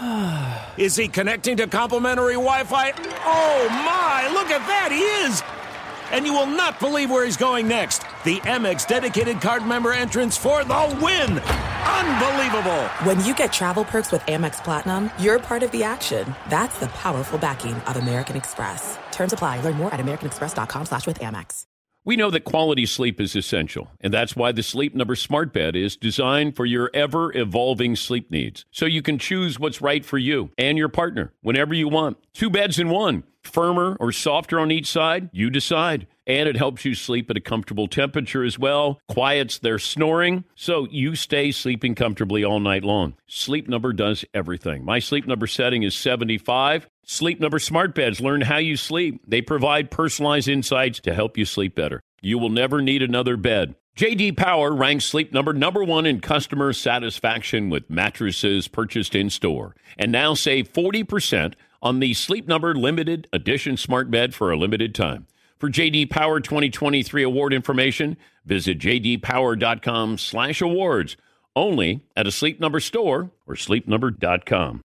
Is 0.76 0.96
he 0.96 1.06
connecting 1.06 1.56
to 1.58 1.68
complimentary 1.68 2.34
Wi 2.34 2.64
Fi? 2.64 2.92
Oh 3.24 3.68
my, 3.70 4.28
look 4.32 4.50
at 4.50 4.66
that, 4.66 4.90
he 4.90 5.02
is! 5.26 5.57
And 6.12 6.26
you 6.26 6.32
will 6.32 6.46
not 6.46 6.78
believe 6.80 7.10
where 7.10 7.24
he's 7.24 7.36
going 7.36 7.66
next. 7.66 8.00
The 8.24 8.38
Amex 8.40 8.86
dedicated 8.86 9.40
card 9.40 9.66
member 9.66 9.92
entrance 9.92 10.36
for 10.36 10.64
the 10.64 10.98
win! 11.02 11.38
Unbelievable! 11.38 12.82
When 13.04 13.24
you 13.24 13.34
get 13.34 13.52
travel 13.52 13.84
perks 13.84 14.12
with 14.12 14.22
Amex 14.22 14.62
Platinum, 14.62 15.10
you're 15.18 15.38
part 15.38 15.62
of 15.62 15.70
the 15.70 15.82
action. 15.82 16.34
That's 16.48 16.78
the 16.78 16.88
powerful 16.88 17.38
backing 17.38 17.74
of 17.74 17.96
American 17.96 18.36
Express. 18.36 18.98
Terms 19.10 19.32
apply. 19.32 19.60
Learn 19.62 19.76
more 19.76 19.92
at 19.92 20.00
americanexpress.com 20.00 20.86
slash 20.86 21.06
with 21.06 21.18
Amex. 21.20 21.64
We 22.08 22.16
know 22.16 22.30
that 22.30 22.44
quality 22.44 22.86
sleep 22.86 23.20
is 23.20 23.36
essential, 23.36 23.90
and 24.00 24.14
that's 24.14 24.34
why 24.34 24.50
the 24.50 24.62
Sleep 24.62 24.94
Number 24.94 25.14
Smart 25.14 25.52
Bed 25.52 25.76
is 25.76 25.94
designed 25.94 26.56
for 26.56 26.64
your 26.64 26.90
ever 26.94 27.36
evolving 27.36 27.96
sleep 27.96 28.30
needs. 28.30 28.64
So 28.70 28.86
you 28.86 29.02
can 29.02 29.18
choose 29.18 29.60
what's 29.60 29.82
right 29.82 30.02
for 30.02 30.16
you 30.16 30.50
and 30.56 30.78
your 30.78 30.88
partner 30.88 31.34
whenever 31.42 31.74
you 31.74 31.86
want. 31.86 32.16
Two 32.32 32.48
beds 32.48 32.78
in 32.78 32.88
one, 32.88 33.24
firmer 33.48 33.96
or 33.98 34.12
softer 34.12 34.60
on 34.60 34.70
each 34.70 34.86
side, 34.86 35.30
you 35.32 35.50
decide. 35.50 36.06
And 36.26 36.48
it 36.48 36.56
helps 36.56 36.84
you 36.84 36.94
sleep 36.94 37.30
at 37.30 37.36
a 37.36 37.40
comfortable 37.40 37.88
temperature 37.88 38.44
as 38.44 38.58
well, 38.58 39.00
quiets 39.08 39.58
their 39.58 39.78
snoring, 39.78 40.44
so 40.54 40.86
you 40.90 41.16
stay 41.16 41.50
sleeping 41.50 41.94
comfortably 41.94 42.44
all 42.44 42.60
night 42.60 42.84
long. 42.84 43.14
Sleep 43.26 43.66
Number 43.66 43.94
does 43.94 44.24
everything. 44.34 44.84
My 44.84 44.98
sleep 44.98 45.26
number 45.26 45.46
setting 45.46 45.82
is 45.82 45.94
75. 45.94 46.86
Sleep 47.04 47.40
Number 47.40 47.58
smart 47.58 47.94
beds 47.94 48.20
learn 48.20 48.42
how 48.42 48.58
you 48.58 48.76
sleep. 48.76 49.22
They 49.26 49.40
provide 49.40 49.90
personalized 49.90 50.48
insights 50.48 51.00
to 51.00 51.14
help 51.14 51.38
you 51.38 51.46
sleep 51.46 51.74
better. 51.74 52.02
You 52.20 52.38
will 52.38 52.50
never 52.50 52.82
need 52.82 53.02
another 53.02 53.36
bed. 53.36 53.74
JD 53.98 54.36
Power 54.36 54.72
ranks 54.72 55.06
Sleep 55.06 55.32
Number 55.32 55.52
number 55.52 55.82
1 55.82 56.06
in 56.06 56.20
customer 56.20 56.72
satisfaction 56.72 57.68
with 57.68 57.90
mattresses 57.90 58.68
purchased 58.68 59.16
in 59.16 59.28
store. 59.28 59.74
And 59.98 60.12
now 60.12 60.34
save 60.34 60.72
40% 60.72 61.54
on 61.82 62.00
the 62.00 62.14
Sleep 62.14 62.48
Number 62.48 62.74
limited 62.74 63.28
edition 63.32 63.76
smart 63.76 64.10
bed 64.10 64.34
for 64.34 64.50
a 64.50 64.56
limited 64.56 64.94
time. 64.94 65.26
For 65.58 65.68
JD 65.68 66.08
Power 66.10 66.40
2023 66.40 67.22
award 67.22 67.52
information, 67.52 68.16
visit 68.44 68.78
jdpower.com/awards. 68.78 71.16
Only 71.56 72.00
at 72.16 72.26
a 72.26 72.30
Sleep 72.30 72.60
Number 72.60 72.80
store 72.80 73.30
or 73.46 73.54
sleepnumber.com. 73.54 74.82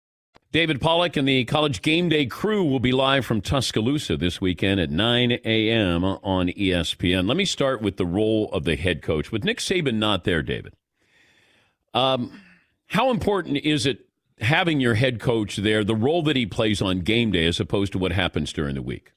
David 0.51 0.81
Pollack 0.81 1.15
and 1.15 1.25
the 1.25 1.45
College 1.45 1.81
Game 1.81 2.09
Day 2.09 2.25
crew 2.25 2.65
will 2.65 2.81
be 2.81 2.91
live 2.91 3.25
from 3.25 3.39
Tuscaloosa 3.39 4.17
this 4.17 4.41
weekend 4.41 4.81
at 4.81 4.89
9 4.89 5.31
a.m. 5.45 6.03
on 6.03 6.49
ESPN. 6.49 7.25
Let 7.25 7.37
me 7.37 7.45
start 7.45 7.81
with 7.81 7.95
the 7.95 8.05
role 8.05 8.49
of 8.51 8.65
the 8.65 8.75
head 8.75 9.01
coach. 9.01 9.31
With 9.31 9.45
Nick 9.45 9.59
Saban 9.59 9.95
not 9.95 10.25
there, 10.25 10.43
David, 10.43 10.73
um, 11.93 12.41
how 12.87 13.11
important 13.11 13.59
is 13.59 13.85
it 13.85 14.09
having 14.41 14.79
your 14.79 14.95
head 14.95 15.19
coach 15.19 15.57
there, 15.57 15.83
the 15.83 15.95
role 15.95 16.23
that 16.23 16.35
he 16.35 16.45
plays 16.45 16.81
on 16.81 16.99
game 16.99 17.31
day 17.31 17.45
as 17.45 17.59
opposed 17.59 17.91
to 17.93 17.97
what 17.99 18.11
happens 18.11 18.51
during 18.51 18.75
the 18.75 18.81
week? 18.81 19.11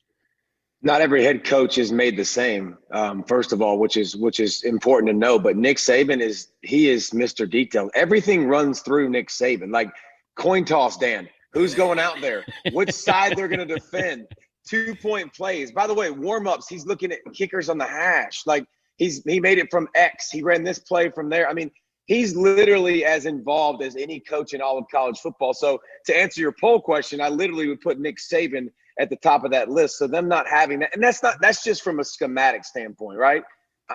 not 0.85 1.01
every 1.01 1.25
head 1.25 1.45
coach 1.45 1.79
is 1.79 1.91
made 1.91 2.17
the 2.17 2.25
same. 2.27 2.77
Um, 2.93 3.25
first 3.25 3.53
of 3.53 3.63
all, 3.63 3.79
which 3.79 3.97
is 3.97 4.15
which 4.15 4.39
is 4.39 4.63
important 4.65 5.09
to 5.09 5.15
know. 5.15 5.39
But 5.39 5.57
Nick 5.57 5.79
Saban 5.79 6.21
is 6.21 6.49
he 6.61 6.91
is 6.91 7.11
Mr. 7.11 7.51
Detail. 7.51 7.91
Everything 7.95 8.47
runs 8.47 8.81
through 8.81 9.09
Nick 9.09 9.29
Saban. 9.29 9.73
Like 9.73 9.91
coin 10.37 10.67
toss, 10.67 10.99
Dan. 10.99 11.29
Who's 11.55 11.75
going 11.75 11.99
out 11.99 12.21
there? 12.21 12.45
Which 12.73 12.93
side 12.93 13.35
they're 13.37 13.49
going 13.49 13.67
to 13.67 13.75
defend? 13.75 14.27
Two 14.69 14.95
point 14.97 15.33
plays. 15.33 15.73
By 15.73 15.87
the 15.87 15.95
way, 15.95 16.11
warm 16.11 16.47
ups. 16.47 16.69
He's 16.69 16.85
looking 16.85 17.13
at 17.13 17.21
kickers 17.33 17.71
on 17.71 17.79
the 17.79 17.87
hash. 17.87 18.43
Like 18.45 18.67
he's 18.97 19.25
he 19.25 19.41
made 19.41 19.57
it 19.57 19.71
from 19.71 19.89
X. 19.95 20.31
He 20.31 20.43
ran 20.43 20.65
this 20.65 20.79
play 20.79 21.09
from 21.09 21.31
there. 21.31 21.49
I 21.49 21.55
mean, 21.55 21.71
he's 22.07 22.37
literally 22.37 23.05
as 23.05 23.27
involved 23.27 23.83
as 23.83 23.97
any 23.97 24.21
coach 24.21 24.55
in 24.55 24.61
all 24.61 24.79
of 24.79 24.85
college 24.91 25.19
football. 25.19 25.55
So 25.55 25.81
to 26.07 26.17
answer 26.17 26.41
your 26.41 26.55
poll 26.61 26.81
question, 26.81 27.21
I 27.21 27.29
literally 27.29 27.69
would 27.69 27.81
put 27.81 27.99
Nick 27.99 28.19
Saban 28.19 28.69
at 28.99 29.11
the 29.11 29.17
top 29.17 29.45
of 29.45 29.51
that 29.51 29.71
list. 29.71 29.99
So 29.99 30.07
them 30.07 30.29
not 30.29 30.47
having 30.47 30.81
that, 30.81 30.95
and 30.95 31.03
that's 31.03 31.23
not 31.23 31.41
that's 31.41 31.65
just 31.65 31.83
from 31.83 32.01
a 32.01 32.05
schematic 32.05 32.65
standpoint, 32.65 33.19
right? 33.19 33.43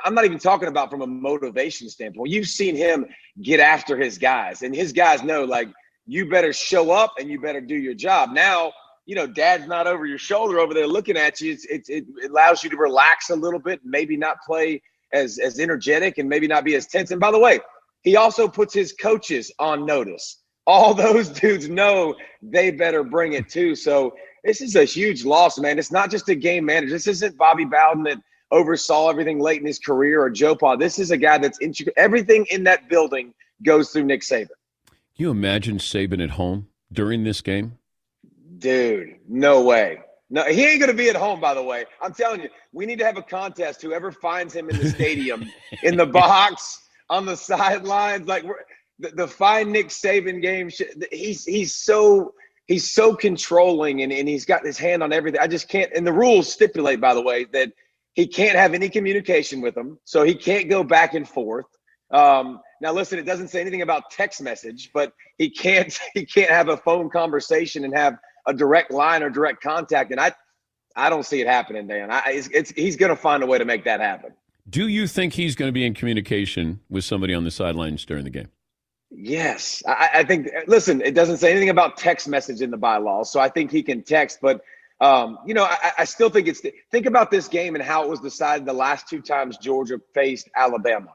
I'm 0.05 0.13
not 0.13 0.25
even 0.25 0.37
talking 0.37 0.67
about 0.67 0.91
from 0.91 1.01
a 1.01 1.07
motivation 1.07 1.89
standpoint. 1.89 2.29
You've 2.29 2.47
seen 2.47 2.75
him 2.75 3.07
get 3.41 3.59
after 3.59 3.97
his 3.97 4.17
guys, 4.17 4.61
and 4.61 4.75
his 4.75 4.91
guys 4.93 5.23
know 5.23 5.45
like 5.45 5.69
you 6.05 6.29
better 6.29 6.53
show 6.53 6.91
up 6.91 7.13
and 7.19 7.29
you 7.29 7.39
better 7.39 7.61
do 7.61 7.75
your 7.75 7.93
job. 7.93 8.31
Now, 8.31 8.73
you 9.05 9.15
know, 9.15 9.27
dad's 9.27 9.67
not 9.67 9.87
over 9.87 10.05
your 10.05 10.17
shoulder 10.17 10.59
over 10.59 10.73
there 10.73 10.87
looking 10.87 11.17
at 11.17 11.39
you. 11.39 11.57
It's, 11.69 11.89
it 11.89 12.05
allows 12.27 12.63
you 12.63 12.69
to 12.69 12.77
relax 12.77 13.29
a 13.29 13.35
little 13.35 13.59
bit, 13.59 13.79
maybe 13.83 14.17
not 14.17 14.37
play 14.45 14.81
as 15.13 15.39
as 15.39 15.59
energetic 15.59 16.17
and 16.17 16.29
maybe 16.29 16.47
not 16.47 16.63
be 16.63 16.75
as 16.75 16.85
tense. 16.85 17.11
And 17.11 17.19
by 17.19 17.31
the 17.31 17.39
way, 17.39 17.59
he 18.03 18.15
also 18.15 18.47
puts 18.47 18.73
his 18.73 18.93
coaches 18.93 19.51
on 19.59 19.85
notice. 19.85 20.41
All 20.67 20.93
those 21.05 21.29
dudes 21.29 21.69
know 21.69 22.15
they 22.41 22.71
better 22.71 23.03
bring 23.03 23.33
it 23.33 23.49
too. 23.49 23.75
So 23.75 24.15
this 24.43 24.61
is 24.61 24.75
a 24.75 24.85
huge 24.85 25.25
loss, 25.25 25.59
man. 25.59 25.79
It's 25.79 25.91
not 25.91 26.09
just 26.09 26.29
a 26.29 26.35
game 26.35 26.65
manager. 26.65 26.93
This 26.93 27.07
isn't 27.07 27.37
Bobby 27.37 27.65
Bowden 27.65 28.03
that 28.03 28.17
oversaw 28.51 29.09
everything 29.09 29.39
late 29.39 29.59
in 29.59 29.67
his 29.67 29.79
career 29.79 30.21
or 30.21 30.29
Joe 30.29 30.55
Pa. 30.55 30.75
This 30.75 30.99
is 30.99 31.11
a 31.11 31.17
guy 31.17 31.37
that's 31.37 31.59
integral. 31.61 31.93
Everything 31.97 32.45
in 32.49 32.63
that 32.63 32.89
building 32.89 33.33
goes 33.63 33.91
through 33.91 34.05
Nick 34.05 34.21
Saban. 34.21 34.47
Can 34.87 35.25
you 35.25 35.31
imagine 35.31 35.77
Saban 35.77 36.23
at 36.23 36.31
home 36.31 36.69
during 36.91 37.23
this 37.23 37.41
game? 37.41 37.77
Dude, 38.57 39.15
no 39.27 39.61
way. 39.61 39.99
No, 40.29 40.43
he 40.43 40.63
ain't 40.65 40.79
going 40.79 40.91
to 40.91 40.97
be 40.97 41.09
at 41.09 41.15
home, 41.15 41.39
by 41.39 41.53
the 41.53 41.63
way. 41.63 41.85
I'm 42.01 42.13
telling 42.13 42.41
you, 42.41 42.49
we 42.71 42.85
need 42.85 42.99
to 42.99 43.05
have 43.05 43.17
a 43.17 43.21
contest. 43.21 43.81
Whoever 43.81 44.11
finds 44.11 44.53
him 44.53 44.69
in 44.69 44.77
the 44.77 44.89
stadium, 44.95 45.49
in 45.83 45.97
the 45.97 46.05
box, 46.05 46.79
on 47.09 47.25
the 47.25 47.35
sidelines, 47.35 48.27
like 48.27 48.45
the, 48.99 49.09
the 49.09 49.27
Find 49.27 49.71
Nick 49.71 49.87
Saban 49.87 50.41
game, 50.41 50.69
he's, 51.11 51.45
he's 51.45 51.75
so. 51.75 52.33
He's 52.67 52.91
so 52.91 53.15
controlling 53.15 54.03
and, 54.03 54.13
and 54.13 54.29
he's 54.29 54.45
got 54.45 54.63
his 54.63 54.77
hand 54.77 55.01
on 55.01 55.11
everything. 55.11 55.41
I 55.41 55.47
just 55.47 55.67
can't. 55.69 55.91
And 55.95 56.05
the 56.05 56.13
rules 56.13 56.53
stipulate, 56.53 57.01
by 57.01 57.15
the 57.15 57.21
way, 57.23 57.45
that 57.45 57.71
he 58.13 58.27
can't 58.27 58.55
have 58.55 58.75
any 58.75 58.89
communication 58.89 59.59
with 59.59 59.73
them. 59.73 59.97
So 60.03 60.21
he 60.21 60.35
can't 60.35 60.69
go 60.69 60.83
back 60.83 61.15
and 61.15 61.27
forth. 61.27 61.65
Um, 62.11 62.59
now, 62.81 62.93
listen, 62.93 63.19
it 63.19 63.25
doesn't 63.25 63.49
say 63.49 63.61
anything 63.61 63.81
about 63.81 64.11
text 64.11 64.41
message, 64.41 64.91
but 64.93 65.13
he 65.37 65.49
can't 65.49 65.97
he 66.13 66.25
can't 66.25 66.49
have 66.49 66.69
a 66.69 66.77
phone 66.77 67.09
conversation 67.09 67.85
and 67.85 67.95
have 67.95 68.17
a 68.45 68.53
direct 68.53 68.91
line 68.91 69.23
or 69.23 69.29
direct 69.29 69.61
contact. 69.61 70.11
And 70.11 70.19
I 70.19 70.33
I 70.95 71.09
don't 71.09 71.25
see 71.25 71.39
it 71.41 71.47
happening, 71.47 71.87
Dan. 71.87 72.11
I, 72.11 72.23
it's, 72.27 72.47
it's 72.49 72.71
he's 72.71 72.95
going 72.95 73.09
to 73.09 73.15
find 73.15 73.43
a 73.43 73.45
way 73.45 73.57
to 73.57 73.65
make 73.65 73.85
that 73.85 74.01
happen. 74.01 74.33
Do 74.69 74.87
you 74.87 75.07
think 75.07 75.33
he's 75.33 75.55
going 75.55 75.69
to 75.69 75.73
be 75.73 75.85
in 75.85 75.93
communication 75.93 76.81
with 76.89 77.03
somebody 77.03 77.33
on 77.33 77.43
the 77.43 77.51
sidelines 77.51 78.05
during 78.05 78.23
the 78.23 78.29
game? 78.29 78.49
Yes, 79.09 79.81
I, 79.87 80.09
I 80.15 80.23
think. 80.23 80.49
Listen, 80.67 81.01
it 81.01 81.15
doesn't 81.15 81.37
say 81.37 81.49
anything 81.51 81.69
about 81.69 81.97
text 81.97 82.27
message 82.27 82.61
in 82.61 82.69
the 82.69 82.77
bylaws, 82.77 83.31
so 83.31 83.39
I 83.39 83.49
think 83.49 83.71
he 83.71 83.81
can 83.81 84.03
text. 84.03 84.39
But 84.41 84.61
um, 85.01 85.39
you 85.47 85.53
know, 85.53 85.63
I, 85.63 85.91
I 85.99 86.03
still 86.03 86.29
think 86.29 86.47
it's. 86.47 86.61
Think 86.91 87.05
about 87.07 87.31
this 87.31 87.47
game 87.47 87.73
and 87.73 87.83
how 87.83 88.03
it 88.03 88.09
was 88.09 88.19
decided 88.19 88.67
the 88.67 88.73
last 88.73 89.07
two 89.07 89.21
times 89.21 89.57
Georgia 89.57 89.99
faced 90.13 90.49
Alabama. 90.55 91.13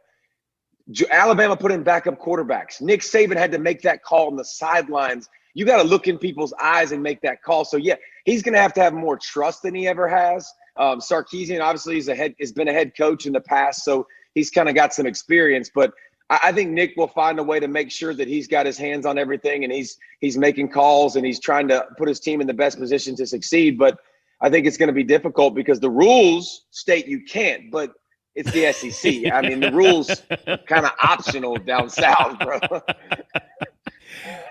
Alabama 1.10 1.56
put 1.56 1.70
in 1.70 1.82
backup 1.82 2.18
quarterbacks. 2.20 2.80
Nick 2.80 3.00
Saban 3.00 3.36
had 3.36 3.52
to 3.52 3.58
make 3.58 3.82
that 3.82 4.02
call 4.02 4.26
on 4.26 4.36
the 4.36 4.44
sidelines. 4.44 5.28
You 5.54 5.64
got 5.64 5.80
to 5.80 5.88
look 5.88 6.08
in 6.08 6.18
people's 6.18 6.52
eyes 6.60 6.90
and 6.90 7.02
make 7.02 7.20
that 7.22 7.42
call. 7.42 7.64
So 7.64 7.76
yeah, 7.76 7.94
he's 8.24 8.42
going 8.42 8.54
to 8.54 8.60
have 8.60 8.74
to 8.74 8.82
have 8.82 8.92
more 8.92 9.16
trust 9.16 9.62
than 9.62 9.74
he 9.74 9.86
ever 9.86 10.08
has. 10.08 10.52
Um, 10.76 11.00
Sarkisian 11.00 11.60
obviously 11.60 11.98
is 11.98 12.08
a 12.08 12.14
head 12.14 12.34
has 12.40 12.52
been 12.52 12.68
a 12.68 12.72
head 12.72 12.96
coach 12.96 13.26
in 13.26 13.32
the 13.32 13.40
past, 13.40 13.84
so 13.84 14.06
he's 14.34 14.50
kind 14.50 14.68
of 14.68 14.74
got 14.74 14.92
some 14.92 15.06
experience. 15.06 15.70
But 15.74 15.92
I, 16.30 16.40
I 16.44 16.52
think 16.52 16.70
Nick 16.70 16.94
will 16.96 17.08
find 17.08 17.38
a 17.38 17.42
way 17.42 17.60
to 17.60 17.68
make 17.68 17.90
sure 17.90 18.14
that 18.14 18.28
he's 18.28 18.48
got 18.48 18.66
his 18.66 18.76
hands 18.76 19.06
on 19.06 19.18
everything 19.18 19.64
and 19.64 19.72
he's 19.72 19.96
he's 20.20 20.37
making 20.37 20.70
calls 20.70 21.16
and 21.16 21.24
he's 21.24 21.40
trying 21.40 21.68
to 21.68 21.87
put 21.96 22.08
his 22.08 22.20
team 22.20 22.40
in 22.40 22.46
the 22.46 22.54
best 22.54 22.78
position 22.78 23.14
to 23.16 23.26
succeed. 23.26 23.78
But 23.78 23.98
I 24.40 24.50
think 24.50 24.66
it's 24.66 24.76
going 24.76 24.88
to 24.88 24.94
be 24.94 25.04
difficult 25.04 25.54
because 25.54 25.80
the 25.80 25.90
rules 25.90 26.66
state 26.70 27.06
you 27.06 27.22
can't, 27.22 27.70
but 27.70 27.92
it's 28.34 28.50
the 28.50 28.72
SEC. 28.72 29.26
I 29.32 29.42
mean, 29.42 29.60
the 29.60 29.72
rules 29.72 30.22
kind 30.66 30.84
of 30.84 30.92
optional 31.02 31.56
down 31.56 31.88
south, 31.90 32.38
bro. 32.40 32.58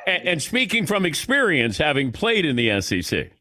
and, 0.07 0.27
and, 0.27 0.41
speaking 0.41 0.86
from 0.86 1.05
experience, 1.05 1.77
having 1.77 2.12
played 2.12 2.45
in 2.45 2.55
the 2.55 2.81
SEC. 2.81 3.31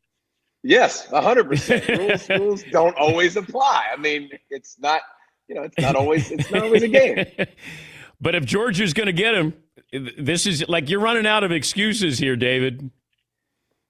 Yes, 0.63 1.07
hundred 1.07 1.45
percent. 1.49 1.89
Rules 1.89 2.29
rules 2.29 2.65
don't 2.71 2.97
always 2.97 3.37
apply. 3.37 3.87
I 3.93 3.97
mean, 3.97 4.31
it's 4.51 4.79
not 4.79 5.03
you 5.49 5.55
know, 5.55 5.63
it's 5.63 5.79
not 5.79 5.97
always 5.97 6.31
it's 6.31 6.51
not 6.51 6.63
always 6.63 6.83
a 6.83 6.89
game. 6.89 7.27
but 8.21 8.35
if 8.35 8.45
Georgia's 8.45 8.95
going 8.95 9.07
to 9.07 9.13
get 9.13 9.35
him, 9.35 9.55
this 10.19 10.47
is 10.47 10.67
like 10.69 10.89
you're 10.89 11.01
running 11.01 11.27
out 11.27 11.45
of 11.45 11.53
excuses 11.53 12.19
here, 12.19 12.37
David. 12.37 12.91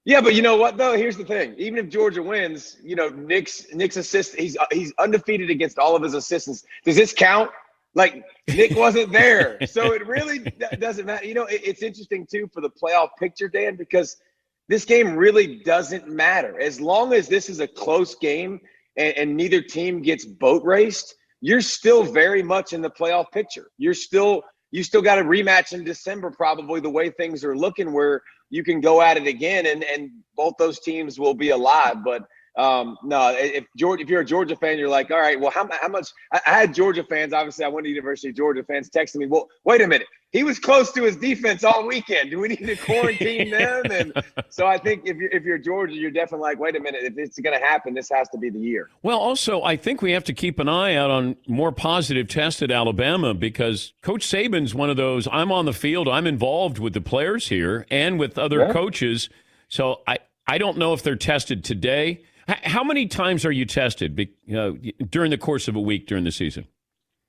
Yeah, 0.04 0.20
but 0.20 0.34
you 0.34 0.42
know 0.42 0.56
what 0.56 0.76
though? 0.76 0.96
Here's 0.96 1.16
the 1.16 1.24
thing. 1.24 1.54
Even 1.58 1.78
if 1.78 1.88
Georgia 1.88 2.22
wins, 2.22 2.76
you 2.82 2.96
know, 2.96 3.08
Nick's 3.10 3.66
Nick's 3.72 3.96
assist 3.96 4.34
he's 4.34 4.56
he's 4.72 4.92
undefeated 4.98 5.50
against 5.50 5.78
all 5.78 5.94
of 5.94 6.02
his 6.02 6.14
assistants. 6.14 6.64
Does 6.84 6.96
this 6.96 7.12
count? 7.12 7.50
Like 7.94 8.24
Nick 8.48 8.74
wasn't 8.74 9.12
there, 9.12 9.58
so 9.66 9.92
it 9.92 10.06
really 10.06 10.38
doesn't 10.80 11.04
matter. 11.04 11.26
You 11.26 11.34
know, 11.34 11.44
it, 11.44 11.60
it's 11.62 11.82
interesting 11.82 12.26
too 12.26 12.48
for 12.52 12.60
the 12.62 12.70
playoff 12.70 13.10
picture, 13.18 13.48
Dan, 13.48 13.76
because 13.76 14.16
this 14.72 14.86
game 14.86 15.14
really 15.14 15.56
doesn't 15.56 16.08
matter 16.08 16.58
as 16.58 16.80
long 16.80 17.12
as 17.12 17.28
this 17.28 17.50
is 17.50 17.60
a 17.60 17.68
close 17.68 18.14
game 18.14 18.58
and, 18.96 19.14
and 19.18 19.36
neither 19.36 19.60
team 19.60 20.00
gets 20.00 20.24
boat 20.24 20.64
raced. 20.64 21.14
You're 21.42 21.60
still 21.60 22.04
very 22.04 22.42
much 22.42 22.72
in 22.72 22.80
the 22.80 22.88
playoff 22.88 23.30
picture. 23.32 23.70
You're 23.76 23.92
still 23.92 24.42
you 24.70 24.82
still 24.82 25.02
got 25.02 25.18
a 25.18 25.22
rematch 25.22 25.74
in 25.74 25.84
December, 25.84 26.30
probably 26.30 26.80
the 26.80 26.88
way 26.88 27.10
things 27.10 27.44
are 27.44 27.54
looking, 27.54 27.92
where 27.92 28.22
you 28.48 28.64
can 28.64 28.80
go 28.80 29.02
at 29.02 29.18
it 29.18 29.26
again, 29.26 29.66
and 29.66 29.84
and 29.84 30.10
both 30.36 30.54
those 30.58 30.80
teams 30.80 31.20
will 31.20 31.34
be 31.34 31.50
alive. 31.50 31.96
But 32.02 32.22
um, 32.56 32.98
no, 33.02 33.34
if 33.36 33.64
Georgia, 33.76 34.02
if 34.02 34.10
you're 34.10 34.20
a 34.20 34.24
Georgia 34.24 34.56
fan, 34.56 34.78
you're 34.78 34.88
like, 34.88 35.10
all 35.10 35.20
right, 35.20 35.40
well, 35.40 35.50
how, 35.50 35.68
how 35.80 35.88
much? 35.88 36.08
I, 36.32 36.40
I 36.46 36.50
had 36.50 36.74
Georgia 36.74 37.02
fans. 37.02 37.32
Obviously, 37.32 37.64
I 37.64 37.68
went 37.68 37.84
to 37.84 37.88
University 37.88 38.28
of 38.28 38.36
Georgia 38.36 38.62
fans 38.62 38.90
texting 38.90 39.16
me. 39.16 39.26
Well, 39.26 39.48
wait 39.64 39.80
a 39.80 39.86
minute, 39.86 40.06
he 40.32 40.44
was 40.44 40.58
close 40.58 40.92
to 40.92 41.02
his 41.02 41.16
defense 41.16 41.62
all 41.62 41.86
weekend. 41.86 42.30
Do 42.30 42.40
we 42.40 42.48
need 42.48 42.66
to 42.66 42.76
quarantine 42.76 43.50
them? 43.50 43.82
And 43.90 44.12
so 44.50 44.66
I 44.66 44.78
think 44.78 45.02
if 45.06 45.16
you're 45.18 45.30
if 45.30 45.44
you're 45.44 45.58
Georgia, 45.58 45.94
you're 45.94 46.10
definitely 46.10 46.42
like, 46.42 46.58
wait 46.58 46.74
a 46.74 46.80
minute, 46.80 47.04
if 47.04 47.14
it's 47.16 47.38
going 47.38 47.58
to 47.58 47.64
happen, 47.64 47.94
this 47.94 48.10
has 48.10 48.28
to 48.30 48.38
be 48.38 48.50
the 48.50 48.58
year. 48.58 48.88
Well, 49.02 49.18
also, 49.18 49.62
I 49.62 49.76
think 49.76 50.02
we 50.02 50.12
have 50.12 50.24
to 50.24 50.34
keep 50.34 50.58
an 50.58 50.68
eye 50.68 50.94
out 50.94 51.10
on 51.10 51.36
more 51.46 51.70
positive 51.70 52.28
tests 52.28 52.62
at 52.62 52.70
Alabama 52.70 53.34
because 53.34 53.92
Coach 54.02 54.26
Saban's 54.26 54.74
one 54.74 54.90
of 54.90 54.96
those. 54.96 55.28
I'm 55.30 55.52
on 55.52 55.66
the 55.66 55.72
field. 55.72 56.08
I'm 56.08 56.26
involved 56.26 56.78
with 56.78 56.94
the 56.94 57.00
players 57.00 57.48
here 57.48 57.86
and 57.90 58.18
with 58.18 58.38
other 58.38 58.60
yeah. 58.60 58.72
coaches. 58.72 59.28
So 59.68 60.00
I 60.06 60.18
I 60.46 60.58
don't 60.58 60.78
know 60.78 60.92
if 60.92 61.02
they're 61.02 61.16
tested 61.16 61.62
today. 61.62 62.24
How 62.48 62.82
many 62.84 63.06
times 63.06 63.44
are 63.44 63.52
you 63.52 63.64
tested 63.64 64.28
during 65.10 65.30
the 65.30 65.38
course 65.38 65.68
of 65.68 65.76
a 65.76 65.80
week 65.80 66.06
during 66.06 66.24
the 66.24 66.32
season? 66.32 66.66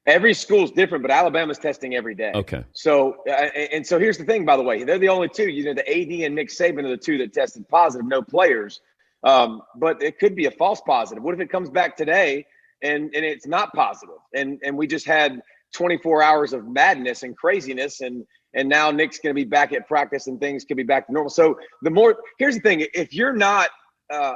Every 0.05 0.33
school's 0.33 0.71
different, 0.71 1.01
but 1.01 1.11
Alabama's 1.11 1.59
testing 1.59 1.95
every 1.95 2.13
day. 2.13 2.33
Okay. 2.35 2.65
So, 2.73 3.17
uh, 3.27 3.31
and 3.31 3.87
so 3.87 3.97
here's 3.97 4.17
the 4.17 4.25
thing, 4.25 4.43
by 4.43 4.57
the 4.57 4.63
way, 4.63 4.83
they're 4.83 4.99
the 4.99 5.07
only 5.07 5.29
two. 5.29 5.47
You 5.47 5.63
know, 5.65 5.73
the 5.73 5.89
AD 5.89 6.25
and 6.25 6.35
Nick 6.35 6.49
Saban 6.49 6.83
are 6.83 6.89
the 6.89 6.97
two 6.97 7.17
that 7.19 7.31
tested 7.31 7.67
positive, 7.69 8.05
no 8.05 8.21
players. 8.21 8.81
Um, 9.23 9.61
but 9.77 10.03
it 10.03 10.19
could 10.19 10.35
be 10.35 10.47
a 10.47 10.51
false 10.51 10.81
positive. 10.81 11.23
What 11.23 11.33
if 11.33 11.39
it 11.39 11.49
comes 11.49 11.69
back 11.69 11.95
today 11.95 12.45
and 12.81 13.15
and 13.15 13.23
it's 13.23 13.47
not 13.47 13.73
positive, 13.73 14.17
and 14.33 14.59
and 14.63 14.77
we 14.77 14.85
just 14.85 15.05
had 15.05 15.41
24 15.73 16.21
hours 16.21 16.53
of 16.53 16.67
madness 16.67 17.23
and 17.23 17.35
craziness, 17.37 18.01
and 18.01 18.25
and 18.53 18.67
now 18.67 18.91
Nick's 18.91 19.19
going 19.19 19.33
to 19.33 19.41
be 19.41 19.45
back 19.45 19.71
at 19.71 19.87
practice 19.87 20.27
and 20.27 20.39
things 20.39 20.65
could 20.65 20.77
be 20.77 20.83
back 20.83 21.07
to 21.07 21.13
normal. 21.13 21.29
So 21.29 21.57
the 21.81 21.89
more 21.89 22.17
here's 22.37 22.55
the 22.55 22.61
thing: 22.61 22.85
if 22.93 23.13
you're 23.13 23.33
not 23.33 23.69
uh, 24.11 24.33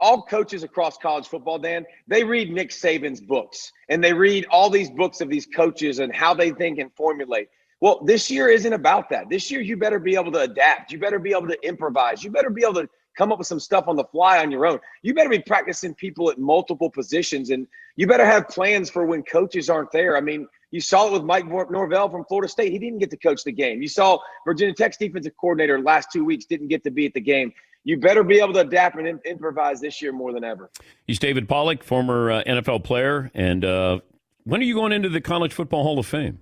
all 0.00 0.22
coaches 0.22 0.62
across 0.62 0.98
college 0.98 1.28
football, 1.28 1.58
Dan, 1.58 1.84
they 2.06 2.24
read 2.24 2.50
Nick 2.50 2.70
Saban's 2.70 3.20
books 3.20 3.72
and 3.88 4.02
they 4.02 4.12
read 4.12 4.46
all 4.50 4.70
these 4.70 4.90
books 4.90 5.20
of 5.20 5.28
these 5.28 5.46
coaches 5.46 5.98
and 5.98 6.14
how 6.14 6.34
they 6.34 6.50
think 6.50 6.78
and 6.78 6.92
formulate. 6.94 7.48
Well, 7.80 8.00
this 8.04 8.30
year 8.30 8.48
isn't 8.48 8.72
about 8.72 9.10
that. 9.10 9.28
This 9.28 9.50
year, 9.50 9.60
you 9.60 9.76
better 9.76 9.98
be 9.98 10.14
able 10.14 10.32
to 10.32 10.40
adapt. 10.40 10.90
You 10.90 10.98
better 10.98 11.18
be 11.18 11.32
able 11.32 11.48
to 11.48 11.66
improvise. 11.66 12.24
You 12.24 12.30
better 12.30 12.50
be 12.50 12.62
able 12.62 12.74
to 12.74 12.88
come 13.16 13.30
up 13.30 13.38
with 13.38 13.46
some 13.46 13.60
stuff 13.60 13.88
on 13.88 13.96
the 13.96 14.04
fly 14.04 14.38
on 14.38 14.50
your 14.50 14.66
own. 14.66 14.78
You 15.02 15.14
better 15.14 15.28
be 15.28 15.38
practicing 15.38 15.94
people 15.94 16.30
at 16.30 16.38
multiple 16.38 16.90
positions 16.90 17.50
and 17.50 17.66
you 17.96 18.06
better 18.06 18.26
have 18.26 18.48
plans 18.48 18.90
for 18.90 19.06
when 19.06 19.22
coaches 19.22 19.70
aren't 19.70 19.92
there. 19.92 20.16
I 20.16 20.20
mean, 20.20 20.48
you 20.72 20.80
saw 20.80 21.06
it 21.06 21.12
with 21.12 21.22
Mike 21.22 21.46
Norvell 21.46 22.08
from 22.08 22.24
Florida 22.24 22.48
State. 22.48 22.72
He 22.72 22.78
didn't 22.78 22.98
get 22.98 23.10
to 23.10 23.16
coach 23.16 23.44
the 23.44 23.52
game. 23.52 23.80
You 23.80 23.88
saw 23.88 24.18
Virginia 24.44 24.74
Tech's 24.74 24.96
defensive 24.96 25.36
coordinator 25.40 25.80
last 25.80 26.08
two 26.12 26.24
weeks 26.24 26.46
didn't 26.46 26.68
get 26.68 26.82
to 26.84 26.90
be 26.90 27.06
at 27.06 27.14
the 27.14 27.20
game 27.20 27.52
you 27.84 27.98
better 27.98 28.24
be 28.24 28.40
able 28.40 28.54
to 28.54 28.60
adapt 28.60 28.96
and 28.98 29.20
improvise 29.24 29.80
this 29.80 30.00
year 30.00 30.12
more 30.12 30.32
than 30.32 30.42
ever. 30.42 30.70
He's 31.06 31.18
David 31.18 31.48
Pollack, 31.48 31.84
former 31.84 32.30
uh, 32.30 32.42
NFL 32.44 32.82
player. 32.84 33.30
And 33.34 33.64
uh, 33.64 34.00
when 34.44 34.60
are 34.60 34.64
you 34.64 34.74
going 34.74 34.92
into 34.92 35.10
the 35.10 35.20
College 35.20 35.52
Football 35.52 35.82
Hall 35.82 35.98
of 35.98 36.06
Fame? 36.06 36.40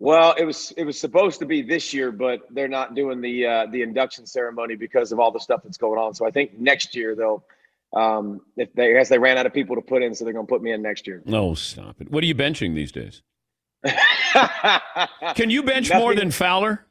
Well, 0.00 0.34
it 0.38 0.44
was 0.44 0.72
it 0.76 0.84
was 0.84 0.98
supposed 0.98 1.40
to 1.40 1.46
be 1.46 1.60
this 1.62 1.92
year, 1.92 2.12
but 2.12 2.42
they're 2.50 2.68
not 2.68 2.94
doing 2.94 3.20
the 3.20 3.46
uh, 3.46 3.66
the 3.66 3.82
induction 3.82 4.26
ceremony 4.26 4.76
because 4.76 5.10
of 5.10 5.18
all 5.18 5.32
the 5.32 5.40
stuff 5.40 5.62
that's 5.64 5.76
going 5.76 5.98
on. 5.98 6.14
So 6.14 6.24
I 6.24 6.30
think 6.30 6.58
next 6.58 6.94
year 6.94 7.14
they'll. 7.14 7.44
Um, 7.96 8.42
if 8.58 8.70
they, 8.74 8.90
I 8.90 8.92
guess 8.92 9.08
they 9.08 9.18
ran 9.18 9.38
out 9.38 9.46
of 9.46 9.54
people 9.54 9.74
to 9.76 9.80
put 9.80 10.02
in, 10.02 10.14
so 10.14 10.24
they're 10.24 10.34
going 10.34 10.46
to 10.46 10.50
put 10.50 10.62
me 10.62 10.72
in 10.72 10.82
next 10.82 11.06
year. 11.06 11.22
No, 11.24 11.54
stop 11.54 12.02
it. 12.02 12.10
What 12.10 12.22
are 12.22 12.26
you 12.26 12.34
benching 12.34 12.74
these 12.74 12.92
days? 12.92 13.22
Can 15.34 15.48
you 15.48 15.62
bench 15.62 15.88
Nothing. 15.88 16.02
more 16.04 16.14
than 16.14 16.30
Fowler? 16.30 16.84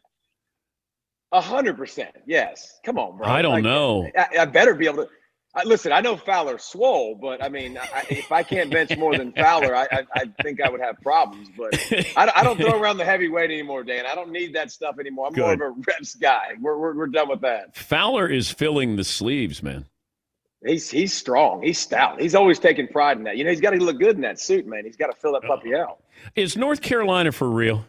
A 1.31 1.41
hundred 1.41 1.77
percent. 1.77 2.15
Yes. 2.25 2.79
Come 2.85 2.97
on, 2.97 3.17
bro. 3.17 3.27
I 3.27 3.41
don't 3.41 3.53
like, 3.53 3.63
know. 3.63 4.09
I, 4.17 4.39
I, 4.39 4.45
better 4.45 4.73
be 4.73 4.85
able 4.85 5.05
to. 5.05 5.09
I, 5.53 5.63
listen, 5.63 5.91
I 5.91 5.99
know 5.99 6.15
Fowler 6.15 6.57
swole, 6.57 7.15
but 7.15 7.43
I 7.43 7.49
mean, 7.49 7.77
I, 7.77 8.05
if 8.09 8.31
I 8.31 8.43
can't 8.43 8.71
bench 8.71 8.95
more 8.97 9.17
than 9.17 9.31
Fowler, 9.37 9.75
I, 9.75 9.87
I, 10.13 10.25
think 10.41 10.61
I 10.61 10.69
would 10.69 10.79
have 10.79 11.01
problems. 11.01 11.49
But 11.57 11.73
I, 12.15 12.43
don't 12.43 12.57
throw 12.57 12.79
around 12.79 12.97
the 12.97 13.05
heavyweight 13.05 13.51
anymore, 13.51 13.83
Dan. 13.83 14.05
I 14.05 14.15
don't 14.15 14.31
need 14.31 14.53
that 14.53 14.71
stuff 14.71 14.99
anymore. 14.99 15.27
I'm 15.27 15.33
Good. 15.33 15.41
more 15.41 15.53
of 15.53 15.61
a 15.77 15.81
reps 15.87 16.15
guy. 16.15 16.53
We're, 16.61 16.77
we're, 16.77 16.95
we're 16.95 17.07
done 17.07 17.27
with 17.27 17.41
that. 17.41 17.75
Fowler 17.75 18.27
is 18.29 18.49
filling 18.51 18.95
the 18.95 19.03
sleeves, 19.03 19.61
man. 19.61 19.85
He's 20.65 20.89
he's 20.89 21.13
strong. 21.13 21.61
He's 21.61 21.77
stout. 21.77 22.19
He's 22.19 22.35
always 22.35 22.57
taking 22.57 22.87
pride 22.87 23.17
in 23.17 23.23
that. 23.25 23.37
You 23.37 23.43
know, 23.43 23.51
he's 23.51 23.61
got 23.61 23.71
to 23.71 23.77
look 23.77 23.99
good 23.99 24.15
in 24.15 24.21
that 24.21 24.39
suit, 24.39 24.65
man. 24.65 24.85
He's 24.85 24.95
got 24.95 25.07
to 25.07 25.17
fill 25.19 25.33
that 25.33 25.43
oh. 25.43 25.47
puppy 25.47 25.75
out. 25.75 25.99
Is 26.35 26.57
North 26.57 26.81
Carolina 26.81 27.31
for 27.31 27.49
real? 27.49 27.85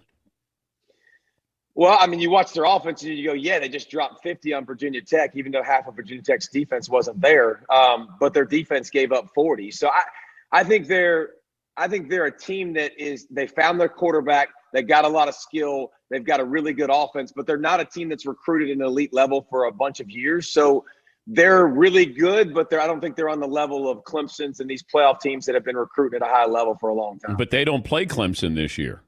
Well, 1.79 1.97
I 2.01 2.09
mean, 2.09 2.19
you 2.19 2.29
watch 2.29 2.55
their 2.55 2.65
offense 2.65 3.05
and 3.05 3.17
you 3.17 3.29
go, 3.29 3.35
yeah, 3.35 3.61
they 3.61 3.69
just 3.69 3.89
dropped 3.89 4.21
50 4.25 4.53
on 4.53 4.65
Virginia 4.65 5.01
Tech, 5.01 5.37
even 5.37 5.53
though 5.53 5.63
half 5.63 5.87
of 5.87 5.95
Virginia 5.95 6.25
Tech's 6.25 6.49
defense 6.49 6.89
wasn't 6.89 7.21
there. 7.21 7.65
Um, 7.73 8.17
but 8.19 8.35
their 8.35 8.45
defense 8.45 8.91
gave 8.91 9.13
up 9.13 9.29
40. 9.33 9.71
So 9.71 9.89
I, 9.89 10.03
I 10.51 10.65
think 10.65 10.89
they're, 10.89 11.35
I 11.77 11.87
think 11.87 12.11
they're 12.11 12.25
a 12.25 12.37
team 12.37 12.73
that 12.73 13.01
is 13.01 13.29
they 13.31 13.47
found 13.47 13.79
their 13.79 13.89
quarterback. 13.89 14.49
They 14.73 14.83
got 14.83 15.05
a 15.05 15.09
lot 15.09 15.29
of 15.29 15.37
skill. 15.37 15.93
They've 16.11 16.25
got 16.25 16.41
a 16.41 16.45
really 16.45 16.73
good 16.73 16.91
offense, 16.93 17.33
but 17.33 17.47
they're 17.47 17.57
not 17.57 17.79
a 17.79 17.85
team 17.85 18.09
that's 18.09 18.27
recruited 18.27 18.71
an 18.71 18.83
elite 18.83 19.15
level 19.15 19.47
for 19.49 19.67
a 19.67 19.73
bunch 19.73 20.01
of 20.01 20.11
years. 20.11 20.49
So 20.49 20.85
they're 21.29 21.69
really 21.69 22.07
good, 22.07 22.55
but 22.55 22.71
they're 22.71 22.81
I 22.81 22.89
don't 22.89 23.01
think 23.01 23.15
they're 23.15 23.29
on 23.29 23.39
the 23.39 23.47
level 23.47 23.89
of 23.89 23.99
Clemson's 23.99 24.59
and 24.59 24.69
these 24.69 24.83
playoff 24.83 25.21
teams 25.21 25.47
that 25.47 25.55
have 25.55 25.65
been 25.65 25.77
recruiting 25.77 26.21
at 26.21 26.29
a 26.29 26.31
high 26.31 26.47
level 26.47 26.77
for 26.81 26.89
a 26.89 26.95
long 26.95 27.21
time. 27.21 27.37
But 27.37 27.51
they 27.53 27.65
don't 27.65 27.85
play 27.85 28.05
Clemson 28.05 28.57
this 28.57 28.79
year. 28.79 29.05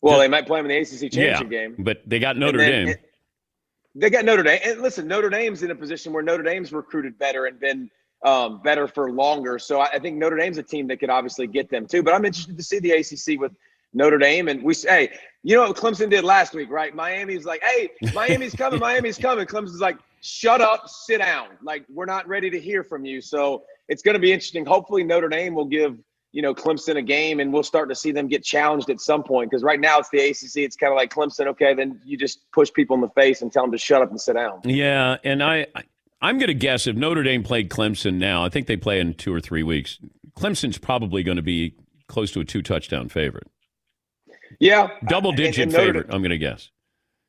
Well, 0.00 0.18
they 0.18 0.28
might 0.28 0.46
play 0.46 0.60
them 0.60 0.70
in 0.70 0.76
the 0.76 0.78
ACC 0.78 1.12
championship 1.12 1.50
yeah, 1.50 1.66
game. 1.66 1.74
but 1.78 2.02
they 2.06 2.18
got 2.18 2.36
Notre 2.36 2.58
then 2.58 2.70
Dame. 2.86 2.88
it- 2.88 3.04
they 3.94 4.10
got 4.10 4.24
Notre 4.24 4.44
Dame. 4.44 4.60
And 4.64 4.80
listen, 4.80 5.08
Notre 5.08 5.28
Dame's 5.30 5.62
in 5.62 5.70
a 5.70 5.74
position 5.74 6.12
where 6.12 6.22
Notre 6.22 6.44
Dame's 6.44 6.72
recruited 6.72 7.18
better 7.18 7.46
and 7.46 7.58
been 7.58 7.90
um, 8.24 8.60
better 8.62 8.86
for 8.86 9.10
longer. 9.10 9.58
So 9.58 9.80
I, 9.80 9.86
I 9.94 9.98
think 9.98 10.18
Notre 10.18 10.36
Dame's 10.36 10.58
a 10.58 10.62
team 10.62 10.86
that 10.88 10.98
could 10.98 11.10
obviously 11.10 11.46
get 11.48 11.68
them 11.68 11.86
too. 11.86 12.02
But 12.02 12.14
I'm 12.14 12.24
interested 12.24 12.56
to 12.56 12.62
see 12.62 12.78
the 12.78 12.92
ACC 12.92 13.40
with 13.40 13.52
Notre 13.94 14.18
Dame. 14.18 14.48
And 14.48 14.62
we 14.62 14.74
say, 14.74 14.88
hey, 15.08 15.18
you 15.42 15.56
know 15.56 15.62
what 15.68 15.76
Clemson 15.76 16.10
did 16.10 16.22
last 16.22 16.54
week, 16.54 16.70
right? 16.70 16.94
Miami's 16.94 17.44
like, 17.44 17.62
hey, 17.62 17.90
Miami's 18.14 18.54
coming, 18.54 18.78
Miami's 18.78 19.18
coming. 19.26 19.46
Clemson's 19.46 19.80
like, 19.80 19.98
shut 20.20 20.60
up, 20.60 20.88
sit 20.88 21.18
down. 21.18 21.48
Like, 21.62 21.84
we're 21.88 22.04
not 22.04 22.28
ready 22.28 22.50
to 22.50 22.60
hear 22.60 22.84
from 22.84 23.04
you. 23.04 23.20
So 23.20 23.64
it's 23.88 24.02
going 24.02 24.14
to 24.14 24.20
be 24.20 24.32
interesting. 24.32 24.64
Hopefully, 24.64 25.02
Notre 25.02 25.28
Dame 25.28 25.54
will 25.54 25.64
give 25.64 25.98
you 26.32 26.42
know 26.42 26.54
Clemson 26.54 26.96
a 26.96 27.02
game, 27.02 27.40
and 27.40 27.52
we'll 27.52 27.62
start 27.62 27.88
to 27.88 27.94
see 27.94 28.10
them 28.12 28.28
get 28.28 28.44
challenged 28.44 28.90
at 28.90 29.00
some 29.00 29.22
point. 29.22 29.50
Because 29.50 29.62
right 29.62 29.80
now 29.80 29.98
it's 29.98 30.08
the 30.10 30.18
ACC. 30.18 30.64
It's 30.64 30.76
kind 30.76 30.92
of 30.92 30.96
like 30.96 31.12
Clemson. 31.12 31.46
Okay, 31.48 31.74
then 31.74 32.00
you 32.04 32.16
just 32.18 32.40
push 32.52 32.72
people 32.72 32.94
in 32.94 33.00
the 33.00 33.08
face 33.10 33.42
and 33.42 33.52
tell 33.52 33.62
them 33.64 33.72
to 33.72 33.78
shut 33.78 34.02
up 34.02 34.10
and 34.10 34.20
sit 34.20 34.34
down. 34.34 34.60
Yeah, 34.64 35.16
and 35.24 35.42
I, 35.42 35.66
I 35.74 35.84
I'm 36.20 36.38
going 36.38 36.48
to 36.48 36.54
guess 36.54 36.86
if 36.86 36.96
Notre 36.96 37.22
Dame 37.22 37.42
played 37.42 37.70
Clemson 37.70 38.14
now, 38.14 38.44
I 38.44 38.48
think 38.48 38.66
they 38.66 38.76
play 38.76 39.00
in 39.00 39.14
two 39.14 39.32
or 39.32 39.40
three 39.40 39.62
weeks. 39.62 39.98
Clemson's 40.36 40.78
probably 40.78 41.22
going 41.22 41.36
to 41.36 41.42
be 41.42 41.74
close 42.08 42.30
to 42.32 42.40
a 42.40 42.44
two 42.44 42.62
touchdown 42.62 43.08
favorite, 43.08 43.46
Yeah, 44.60 44.88
double 45.08 45.30
and- 45.30 45.36
digit 45.36 45.62
and 45.64 45.72
Notre- 45.72 45.84
favorite. 45.86 46.06
I'm 46.10 46.20
going 46.22 46.30
to 46.30 46.38
guess. 46.38 46.70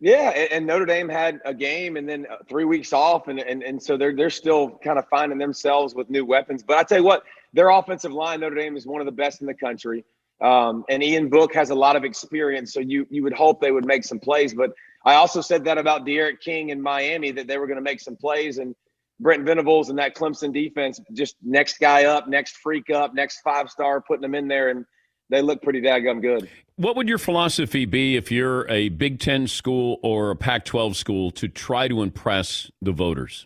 Yeah, 0.01 0.29
and, 0.29 0.51
and 0.51 0.65
Notre 0.65 0.85
Dame 0.85 1.09
had 1.09 1.41
a 1.43 1.53
game 1.53 1.97
and 1.97 2.07
then 2.07 2.25
uh, 2.31 2.37
three 2.47 2.63
weeks 2.63 2.93
off, 2.93 3.27
and, 3.27 3.37
and 3.39 3.61
and 3.63 3.83
so 3.83 3.97
they're 3.97 4.15
they're 4.15 4.29
still 4.29 4.79
kind 4.81 4.97
of 4.97 5.05
finding 5.09 5.37
themselves 5.37 5.93
with 5.93 6.09
new 6.09 6.23
weapons. 6.25 6.63
But 6.63 6.77
I 6.77 6.83
tell 6.83 6.99
you 6.99 7.03
what, 7.03 7.23
their 7.53 7.69
offensive 7.69 8.11
line, 8.11 8.39
Notre 8.41 8.55
Dame, 8.55 8.77
is 8.77 8.85
one 8.85 9.01
of 9.01 9.05
the 9.05 9.11
best 9.11 9.41
in 9.41 9.47
the 9.47 9.53
country. 9.53 10.05
Um, 10.41 10.85
and 10.89 11.03
Ian 11.03 11.29
Book 11.29 11.53
has 11.53 11.69
a 11.69 11.75
lot 11.75 11.95
of 11.95 12.03
experience, 12.05 12.73
so 12.73 12.79
you 12.79 13.05
you 13.09 13.23
would 13.23 13.33
hope 13.33 13.59
they 13.59 13.71
would 13.71 13.85
make 13.85 14.05
some 14.05 14.19
plays. 14.19 14.53
But 14.53 14.71
I 15.05 15.15
also 15.15 15.41
said 15.41 15.65
that 15.65 15.77
about 15.77 16.05
D'Eriq 16.05 16.39
King 16.39 16.69
in 16.69 16.81
Miami 16.81 17.31
that 17.31 17.47
they 17.47 17.57
were 17.57 17.67
going 17.67 17.77
to 17.77 17.83
make 17.83 17.99
some 17.99 18.15
plays, 18.15 18.57
and 18.57 18.73
Brent 19.19 19.45
Venables 19.45 19.89
and 19.89 19.99
that 19.99 20.15
Clemson 20.15 20.53
defense 20.53 21.01
just 21.13 21.35
next 21.43 21.79
guy 21.79 22.05
up, 22.05 22.27
next 22.27 22.57
freak 22.57 22.89
up, 22.89 23.13
next 23.13 23.41
five 23.41 23.69
star, 23.69 24.01
putting 24.01 24.21
them 24.21 24.33
in 24.35 24.47
there, 24.47 24.69
and 24.69 24.85
they 25.29 25.41
look 25.41 25.61
pretty 25.61 25.81
daggum 25.81 26.21
good. 26.21 26.49
What 26.77 26.95
would 26.95 27.09
your 27.09 27.17
philosophy 27.17 27.83
be 27.85 28.15
if 28.15 28.31
you're 28.31 28.67
a 28.69 28.87
Big 28.89 29.19
Ten 29.19 29.47
school 29.47 29.99
or 30.01 30.31
a 30.31 30.35
Pac 30.35 30.63
12 30.63 30.95
school 30.95 31.31
to 31.31 31.49
try 31.49 31.89
to 31.89 32.01
impress 32.01 32.71
the 32.81 32.93
voters? 32.93 33.45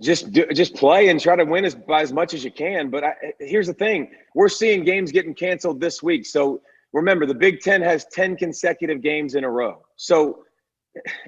Just 0.00 0.32
do, 0.32 0.46
just 0.54 0.74
play 0.74 1.08
and 1.08 1.20
try 1.20 1.36
to 1.36 1.44
win 1.44 1.64
as 1.64 1.74
by 1.74 2.02
as 2.02 2.12
much 2.12 2.34
as 2.34 2.42
you 2.44 2.50
can. 2.50 2.90
But 2.90 3.04
I, 3.04 3.14
here's 3.38 3.66
the 3.66 3.74
thing: 3.74 4.10
we're 4.34 4.48
seeing 4.48 4.84
games 4.84 5.12
getting 5.12 5.34
canceled 5.34 5.80
this 5.80 6.02
week. 6.02 6.26
So 6.26 6.62
remember, 6.92 7.26
the 7.26 7.34
Big 7.34 7.60
Ten 7.60 7.82
has 7.82 8.06
ten 8.06 8.36
consecutive 8.36 9.02
games 9.02 9.34
in 9.34 9.44
a 9.44 9.50
row. 9.50 9.82
So 9.96 10.44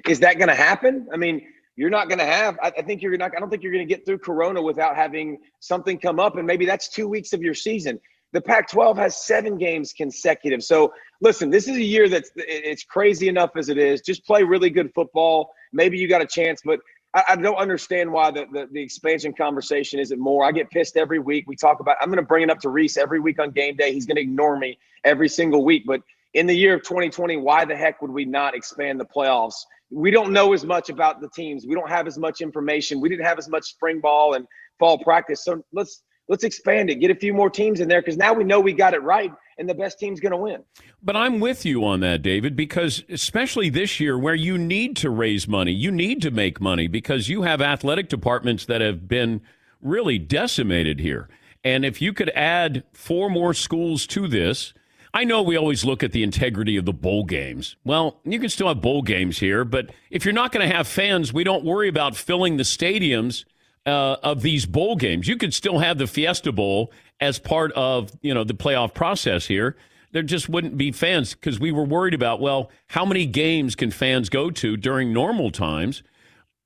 is 0.07 0.19
that 0.21 0.37
going 0.37 0.49
to 0.49 0.55
happen? 0.55 1.07
I 1.13 1.17
mean, 1.17 1.41
you're 1.75 1.89
not 1.89 2.07
going 2.07 2.19
to 2.19 2.25
have. 2.25 2.57
I, 2.61 2.71
I 2.77 2.81
think 2.81 3.01
you're 3.01 3.15
not. 3.17 3.31
I 3.35 3.39
don't 3.39 3.49
think 3.49 3.63
you're 3.63 3.73
going 3.73 3.87
to 3.87 3.93
get 3.93 4.05
through 4.05 4.19
Corona 4.19 4.61
without 4.61 4.95
having 4.95 5.39
something 5.59 5.99
come 5.99 6.19
up, 6.19 6.37
and 6.37 6.47
maybe 6.47 6.65
that's 6.65 6.89
two 6.89 7.07
weeks 7.07 7.33
of 7.33 7.41
your 7.41 7.53
season. 7.53 7.99
The 8.33 8.41
Pac-12 8.41 8.97
has 8.97 9.23
seven 9.23 9.59
games 9.59 9.93
consecutive. 9.93 10.63
So 10.63 10.91
listen, 11.21 11.51
this 11.51 11.67
is 11.67 11.77
a 11.77 11.83
year 11.83 12.09
that's 12.09 12.31
it's 12.35 12.83
crazy 12.83 13.27
enough 13.27 13.51
as 13.55 13.69
it 13.69 13.77
is. 13.77 14.01
Just 14.01 14.25
play 14.25 14.41
really 14.41 14.71
good 14.71 14.91
football. 14.95 15.51
Maybe 15.71 15.99
you 15.99 16.07
got 16.07 16.23
a 16.23 16.25
chance, 16.25 16.61
but 16.65 16.79
I, 17.13 17.23
I 17.29 17.35
don't 17.35 17.55
understand 17.55 18.11
why 18.11 18.31
the, 18.31 18.45
the, 18.51 18.67
the 18.71 18.81
expansion 18.81 19.33
conversation 19.33 19.99
isn't 19.99 20.19
more. 20.19 20.45
I 20.45 20.51
get 20.51 20.69
pissed 20.69 20.97
every 20.97 21.19
week. 21.19 21.45
We 21.47 21.55
talk 21.55 21.79
about. 21.79 21.97
I'm 22.01 22.07
going 22.09 22.17
to 22.17 22.25
bring 22.25 22.43
it 22.43 22.49
up 22.49 22.59
to 22.61 22.69
Rece 22.69 22.97
every 22.97 23.19
week 23.19 23.39
on 23.39 23.51
game 23.51 23.75
day. 23.75 23.93
He's 23.93 24.05
going 24.05 24.15
to 24.15 24.21
ignore 24.21 24.57
me 24.57 24.77
every 25.03 25.29
single 25.29 25.63
week. 25.63 25.83
But 25.85 26.01
in 26.33 26.47
the 26.47 26.55
year 26.55 26.75
of 26.75 26.83
2020, 26.83 27.37
why 27.37 27.65
the 27.65 27.75
heck 27.75 28.01
would 28.01 28.11
we 28.11 28.25
not 28.25 28.55
expand 28.55 28.99
the 28.99 29.05
playoffs? 29.05 29.55
We 29.91 30.09
don't 30.09 30.31
know 30.31 30.53
as 30.53 30.65
much 30.65 30.89
about 30.89 31.21
the 31.21 31.29
teams. 31.29 31.67
We 31.67 31.75
don't 31.75 31.89
have 31.89 32.07
as 32.07 32.17
much 32.17 32.41
information. 32.41 32.99
We 32.99 33.09
didn't 33.09 33.25
have 33.25 33.37
as 33.37 33.47
much 33.47 33.65
spring 33.65 33.99
ball 33.99 34.33
and 34.33 34.47
fall 34.79 34.97
practice. 34.97 35.43
So 35.43 35.63
let's 35.71 36.01
let's 36.27 36.43
expand 36.43 36.89
it. 36.89 36.95
Get 36.95 37.11
a 37.11 37.15
few 37.15 37.33
more 37.33 37.49
teams 37.49 37.79
in 37.79 37.87
there 37.87 38.01
because 38.01 38.17
now 38.17 38.33
we 38.33 38.43
know 38.43 38.59
we 38.59 38.73
got 38.73 38.93
it 38.93 39.01
right, 39.03 39.31
and 39.57 39.67
the 39.67 39.73
best 39.73 39.99
team's 39.99 40.19
going 40.19 40.31
to 40.31 40.37
win. 40.37 40.63
But 41.01 41.15
I'm 41.15 41.39
with 41.39 41.65
you 41.65 41.85
on 41.85 41.99
that, 42.01 42.21
David, 42.21 42.55
because 42.55 43.03
especially 43.09 43.69
this 43.69 43.99
year 43.99 44.17
where 44.17 44.35
you 44.35 44.57
need 44.57 44.95
to 44.97 45.09
raise 45.09 45.47
money, 45.47 45.71
you 45.71 45.91
need 45.91 46.21
to 46.21 46.31
make 46.31 46.61
money 46.61 46.87
because 46.87 47.29
you 47.29 47.43
have 47.43 47.61
athletic 47.61 48.09
departments 48.09 48.65
that 48.65 48.81
have 48.81 49.07
been 49.07 49.41
really 49.81 50.17
decimated 50.17 50.99
here. 50.99 51.29
And 51.63 51.85
if 51.85 52.01
you 52.01 52.13
could 52.13 52.29
add 52.31 52.83
four 52.93 53.29
more 53.29 53.53
schools 53.53 54.05
to 54.07 54.27
this, 54.27 54.73
I 55.13 55.25
know 55.25 55.43
we 55.43 55.55
always 55.55 55.85
look 55.85 56.03
at 56.03 56.11
the 56.11 56.23
integrity 56.23 56.75
of 56.75 56.85
the 56.85 56.93
bowl 56.93 57.23
games. 57.23 57.75
Well, 57.85 58.19
you 58.23 58.39
can 58.39 58.49
still 58.49 58.67
have 58.67 58.81
bowl 58.81 59.03
games 59.03 59.37
here, 59.39 59.63
but 59.63 59.91
if 60.09 60.25
you're 60.25 60.33
not 60.33 60.51
going 60.51 60.67
to 60.67 60.75
have 60.75 60.87
fans, 60.87 61.31
we 61.31 61.43
don't 61.43 61.63
worry 61.63 61.87
about 61.87 62.15
filling 62.15 62.57
the 62.57 62.63
stadiums 62.63 63.45
uh, 63.85 64.17
of 64.23 64.41
these 64.41 64.65
bowl 64.65 64.95
games. 64.95 65.27
You 65.27 65.37
could 65.37 65.53
still 65.53 65.79
have 65.79 65.97
the 65.97 66.07
Fiesta 66.07 66.51
Bowl 66.51 66.91
as 67.19 67.39
part 67.39 67.71
of 67.73 68.11
you 68.21 68.33
know 68.33 68.43
the 68.43 68.53
playoff 68.53 68.93
process 68.93 69.45
here. 69.47 69.75
There 70.11 70.23
just 70.23 70.47
wouldn't 70.47 70.77
be 70.77 70.91
fans 70.91 71.33
because 71.33 71.59
we 71.59 71.71
were 71.71 71.83
worried 71.85 72.13
about 72.13 72.39
well, 72.39 72.69
how 72.87 73.05
many 73.05 73.25
games 73.25 73.75
can 73.75 73.91
fans 73.91 74.29
go 74.29 74.51
to 74.51 74.77
during 74.77 75.11
normal 75.11 75.51
times? 75.51 76.03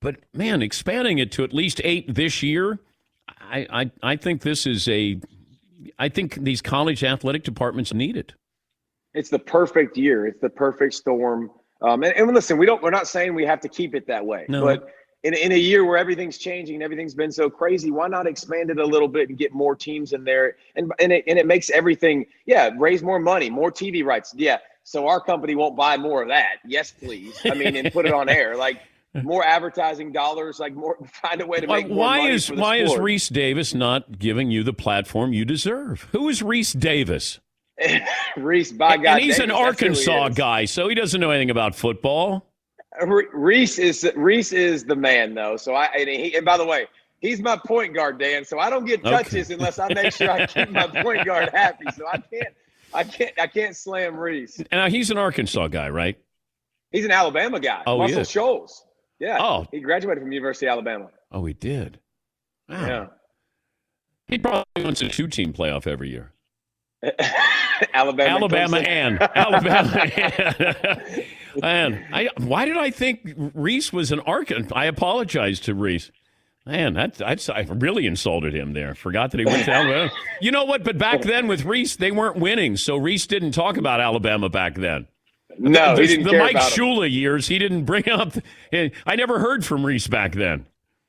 But 0.02 0.18
man, 0.34 0.62
expanding 0.62 1.18
it 1.18 1.32
to 1.34 1.44
at 1.44 1.54
least 1.54 1.82
eight 1.84 2.14
this 2.14 2.44
year, 2.44 2.80
I 3.28 3.68
I, 3.72 3.92
I 4.04 4.16
think 4.16 4.42
this 4.42 4.66
is 4.68 4.88
a. 4.88 5.20
I 6.00 6.10
think 6.10 6.36
these 6.44 6.62
college 6.62 7.04
athletic 7.04 7.44
departments 7.44 7.94
need 7.94 8.18
it. 8.18 8.34
It's 9.14 9.30
the 9.30 9.40
perfect 9.40 9.98
year. 9.98 10.28
It's 10.28 10.40
the 10.42 10.50
perfect 10.50 10.94
storm. 10.94 11.50
Um, 11.82 12.04
and, 12.04 12.14
and 12.14 12.34
listen, 12.34 12.58
we 12.58 12.66
don't. 12.66 12.82
We're 12.84 12.90
not 12.92 13.08
saying 13.08 13.34
we 13.34 13.46
have 13.46 13.62
to 13.62 13.70
keep 13.70 13.96
it 13.96 14.08
that 14.08 14.26
way, 14.26 14.46
No. 14.50 14.64
but 14.64 14.90
in, 15.24 15.34
in 15.34 15.52
a 15.52 15.58
year 15.58 15.84
where 15.86 15.98
everything's 15.98 16.38
changing 16.38 16.76
and 16.76 16.84
everything's 16.84 17.16
been 17.16 17.32
so 17.32 17.50
crazy, 17.50 17.92
why 17.92 18.08
not 18.08 18.28
expand 18.28 18.70
it 18.70 18.78
a 18.78 18.86
little 18.86 19.08
bit 19.08 19.30
and 19.30 19.38
get 19.38 19.54
more 19.54 19.76
teams 19.76 20.14
in 20.14 20.24
there? 20.24 20.58
And 20.76 20.92
and 21.00 21.12
it, 21.12 21.24
and 21.28 21.40
it 21.40 21.46
makes 21.46 21.70
everything, 21.70 22.26
yeah, 22.46 22.70
raise 22.78 23.02
more 23.02 23.20
money, 23.20 23.50
more 23.50 23.72
TV 23.72 24.04
rights. 24.04 24.34
Yeah. 24.36 24.58
So 24.84 25.08
our 25.08 25.20
company 25.20 25.56
won't 25.56 25.76
buy 25.76 25.98
more 25.98 26.22
of 26.22 26.30
that. 26.30 26.60
Yes, 26.66 26.92
please. 26.92 27.38
I 27.44 27.56
mean, 27.56 27.76
and 27.76 27.92
put 27.92 28.06
it 28.06 28.14
on 28.14 28.30
air. 28.30 28.56
Like 28.56 28.80
more 29.24 29.44
advertising 29.44 30.12
dollars, 30.12 30.60
like 30.60 30.74
more 30.74 30.98
find 31.22 31.42
a 31.42 31.46
way 31.46 31.60
to 31.60 31.68
make 31.68 31.88
more 31.90 31.98
why 31.98 32.18
money 32.20 32.30
is 32.34 32.52
why 32.52 32.76
is. 32.78 32.92
Rece 32.94 33.32
Davis 33.32 33.74
not 33.74 34.20
giving 34.20 34.52
you 34.52 34.64
the 34.64 34.74
platform 34.74 35.34
you 35.34 35.46
deserve? 35.46 36.08
Who 36.12 36.30
is 36.30 36.42
Rece 36.42 36.80
Davis? 36.80 37.40
Rece, 38.38 38.78
by 38.78 38.98
God, 38.98 39.16
and 39.16 39.22
he's 39.22 39.40
an 39.40 39.50
Davis, 39.50 39.58
he 39.58 39.64
Arkansas 39.64 40.30
guy, 40.30 40.66
so 40.66 40.88
he 40.88 40.96
doesn't 40.96 41.20
know 41.20 41.32
anything 41.32 41.50
about 41.50 41.76
football. 41.76 42.46
Re- 43.06 43.28
Rece 43.36 43.80
is 43.80 44.04
Rece 44.16 44.54
is 44.54 44.86
the 44.86 44.96
man 44.96 45.34
though. 45.36 45.58
So 45.58 45.74
I 45.74 45.86
and, 45.98 46.10
he, 46.10 46.36
and 46.36 46.46
by 46.46 46.58
the 46.58 46.66
way, 46.66 46.88
he's 47.20 47.42
my 47.42 47.58
point 47.58 47.94
guard, 47.94 48.20
Dan. 48.20 48.46
So 48.46 48.60
I 48.60 48.70
don't 48.70 48.86
get 48.86 49.02
Okay. 49.02 49.12
touches 49.12 49.50
unless 49.52 49.78
I 49.80 49.94
make 49.94 50.14
sure 50.14 50.32
I 50.32 50.46
keep 50.46 50.70
my 50.70 50.88
point 50.88 51.26
guard 51.26 51.50
happy. 51.54 51.86
So 51.96 52.06
I 52.08 52.18
can't 52.18 52.54
I 52.94 53.04
can't 53.04 53.34
I 53.40 53.48
can't 53.48 53.76
slam 53.76 54.16
Rece. 54.16 54.60
And 54.60 54.68
now 54.72 54.90
he's 54.90 55.12
an 55.12 55.18
Arkansas 55.18 55.68
guy, 55.68 55.90
right? 55.90 56.18
He's 56.92 57.06
an 57.06 57.12
Alabama 57.12 57.60
guy. 57.60 57.84
Oh, 57.86 57.98
Muscle. 57.98 58.24
Shoals. 58.24 58.86
Yeah. 59.20 59.38
Oh. 59.40 59.68
He 59.72 59.80
graduated 59.82 60.24
from 60.24 60.32
University 60.32 60.68
of 60.68 60.72
Alabama. 60.74 61.10
Oh, 61.32 61.44
he 61.46 61.54
did. 61.54 62.00
Wow. 62.70 62.86
Yeah. 62.88 63.06
He 64.28 64.38
probably 64.38 64.84
wants 64.84 65.02
a 65.02 65.10
two-team 65.10 65.54
playoff 65.54 65.88
every 65.88 66.10
year. 66.10 66.32
Alabama. 67.94 68.30
Alabama 68.38 68.78
and 68.78 69.22
Alabama. 69.36 71.02
Man, 71.62 72.06
I, 72.14 72.30
why 72.38 72.66
did 72.66 72.78
I 72.78 72.92
think 72.92 73.26
Rece 73.26 73.92
was 73.92 74.12
an 74.12 74.20
Arkansas? 74.22 74.76
I 74.76 74.86
apologize 74.86 75.60
to 75.62 75.76
Rece. 75.76 76.12
Man, 76.66 76.96
that, 76.96 77.16
that's 77.16 77.48
I 77.50 77.62
really 77.62 78.06
insulted 78.06 78.54
him 78.54 78.74
there. 78.74 78.94
Forgot 78.94 79.32
that 79.32 79.40
he 79.40 79.46
went 79.46 79.66
to 79.66 79.72
Alabama. 79.72 80.12
You 80.42 80.52
know 80.52 80.66
what? 80.66 80.84
But 80.84 80.98
back 80.98 81.22
then 81.22 81.48
with 81.48 81.64
Rece, 81.64 81.98
they 81.98 82.12
weren't 82.12 82.36
winning, 82.38 82.78
so 82.78 83.00
Rece 83.00 83.28
didn't 83.28 83.54
talk 83.54 83.78
about 83.78 84.00
Alabama 84.02 84.50
back 84.50 84.76
then. 84.76 85.08
No, 85.58 85.96
the, 85.96 86.02
he 86.02 86.08
didn't 86.08 86.26
the 86.26 86.38
Mike. 86.38 86.58
Shula 86.58 87.12
years, 87.12 87.48
he 87.48 87.58
didn't 87.58 87.86
bring 87.86 88.08
up. 88.10 88.34
I 88.72 89.16
never 89.16 89.40
heard 89.40 89.66
from 89.66 89.82
Rece 89.82 90.10
back 90.10 90.34
then. 90.34 90.68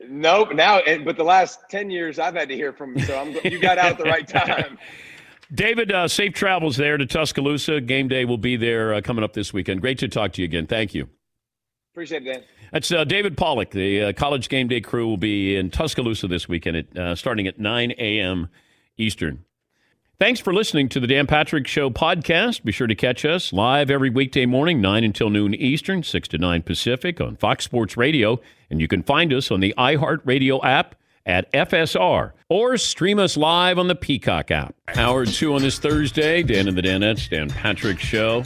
Nope. 0.08 0.54
Now, 0.54 0.80
but 1.04 1.16
the 1.16 1.24
last 1.24 1.60
ten 1.68 1.90
years 1.90 2.18
I've 2.18 2.34
had 2.34 2.48
to 2.48 2.54
hear 2.54 2.72
from 2.72 2.96
him. 2.96 3.04
So 3.04 3.18
I'm, 3.18 3.36
you 3.44 3.60
got 3.60 3.78
out 3.78 3.92
at 3.92 3.98
the 3.98 4.04
right 4.04 4.26
time. 4.28 4.78
David, 5.52 5.90
uh, 5.90 6.08
safe 6.08 6.34
travels 6.34 6.76
there 6.76 6.96
to 6.96 7.06
Tuscaloosa. 7.06 7.80
Game 7.80 8.08
day 8.08 8.24
will 8.24 8.38
be 8.38 8.56
there 8.56 8.94
uh, 8.94 9.00
coming 9.00 9.24
up 9.24 9.32
this 9.32 9.52
weekend. 9.52 9.80
Great 9.80 9.98
to 9.98 10.08
talk 10.08 10.32
to 10.32 10.42
you 10.42 10.44
again. 10.44 10.66
Thank 10.66 10.94
you. 10.94 11.08
Appreciate 11.94 12.26
it, 12.26 12.32
Dan. 12.32 12.42
That's 12.70 12.92
uh, 12.92 13.04
David 13.04 13.36
Pollack. 13.36 13.70
The 13.70 14.04
uh, 14.04 14.12
college 14.12 14.48
game 14.50 14.68
day 14.68 14.80
crew 14.80 15.08
will 15.08 15.16
be 15.16 15.56
in 15.56 15.70
Tuscaloosa 15.70 16.28
this 16.28 16.48
weekend, 16.48 16.76
at, 16.76 16.96
uh, 16.96 17.14
starting 17.14 17.46
at 17.46 17.58
9 17.58 17.92
a.m. 17.92 18.48
Eastern. 18.98 19.44
Thanks 20.20 20.40
for 20.40 20.52
listening 20.52 20.88
to 20.90 21.00
the 21.00 21.06
Dan 21.06 21.26
Patrick 21.26 21.66
Show 21.66 21.90
podcast. 21.90 22.64
Be 22.64 22.72
sure 22.72 22.88
to 22.88 22.94
catch 22.94 23.24
us 23.24 23.52
live 23.52 23.88
every 23.88 24.10
weekday 24.10 24.46
morning, 24.46 24.80
9 24.80 25.04
until 25.04 25.30
noon 25.30 25.54
Eastern, 25.54 26.02
6 26.02 26.28
to 26.28 26.38
9 26.38 26.62
Pacific 26.62 27.20
on 27.20 27.36
Fox 27.36 27.64
Sports 27.64 27.96
Radio. 27.96 28.40
And 28.68 28.80
you 28.80 28.88
can 28.88 29.02
find 29.02 29.32
us 29.32 29.50
on 29.50 29.60
the 29.60 29.72
iHeartRadio 29.78 30.62
app 30.64 30.96
at 31.28 31.52
FSR 31.52 32.32
or 32.48 32.76
stream 32.78 33.18
us 33.18 33.36
live 33.36 33.78
on 33.78 33.86
the 33.86 33.94
Peacock 33.94 34.50
app. 34.50 34.74
Hour 34.96 35.26
two 35.26 35.54
on 35.54 35.62
this 35.62 35.78
Thursday, 35.78 36.42
Dan 36.42 36.66
and 36.66 36.76
the 36.76 36.82
Danettes, 36.82 37.28
Dan 37.28 37.50
Patrick 37.50 38.00
Show. 38.00 38.42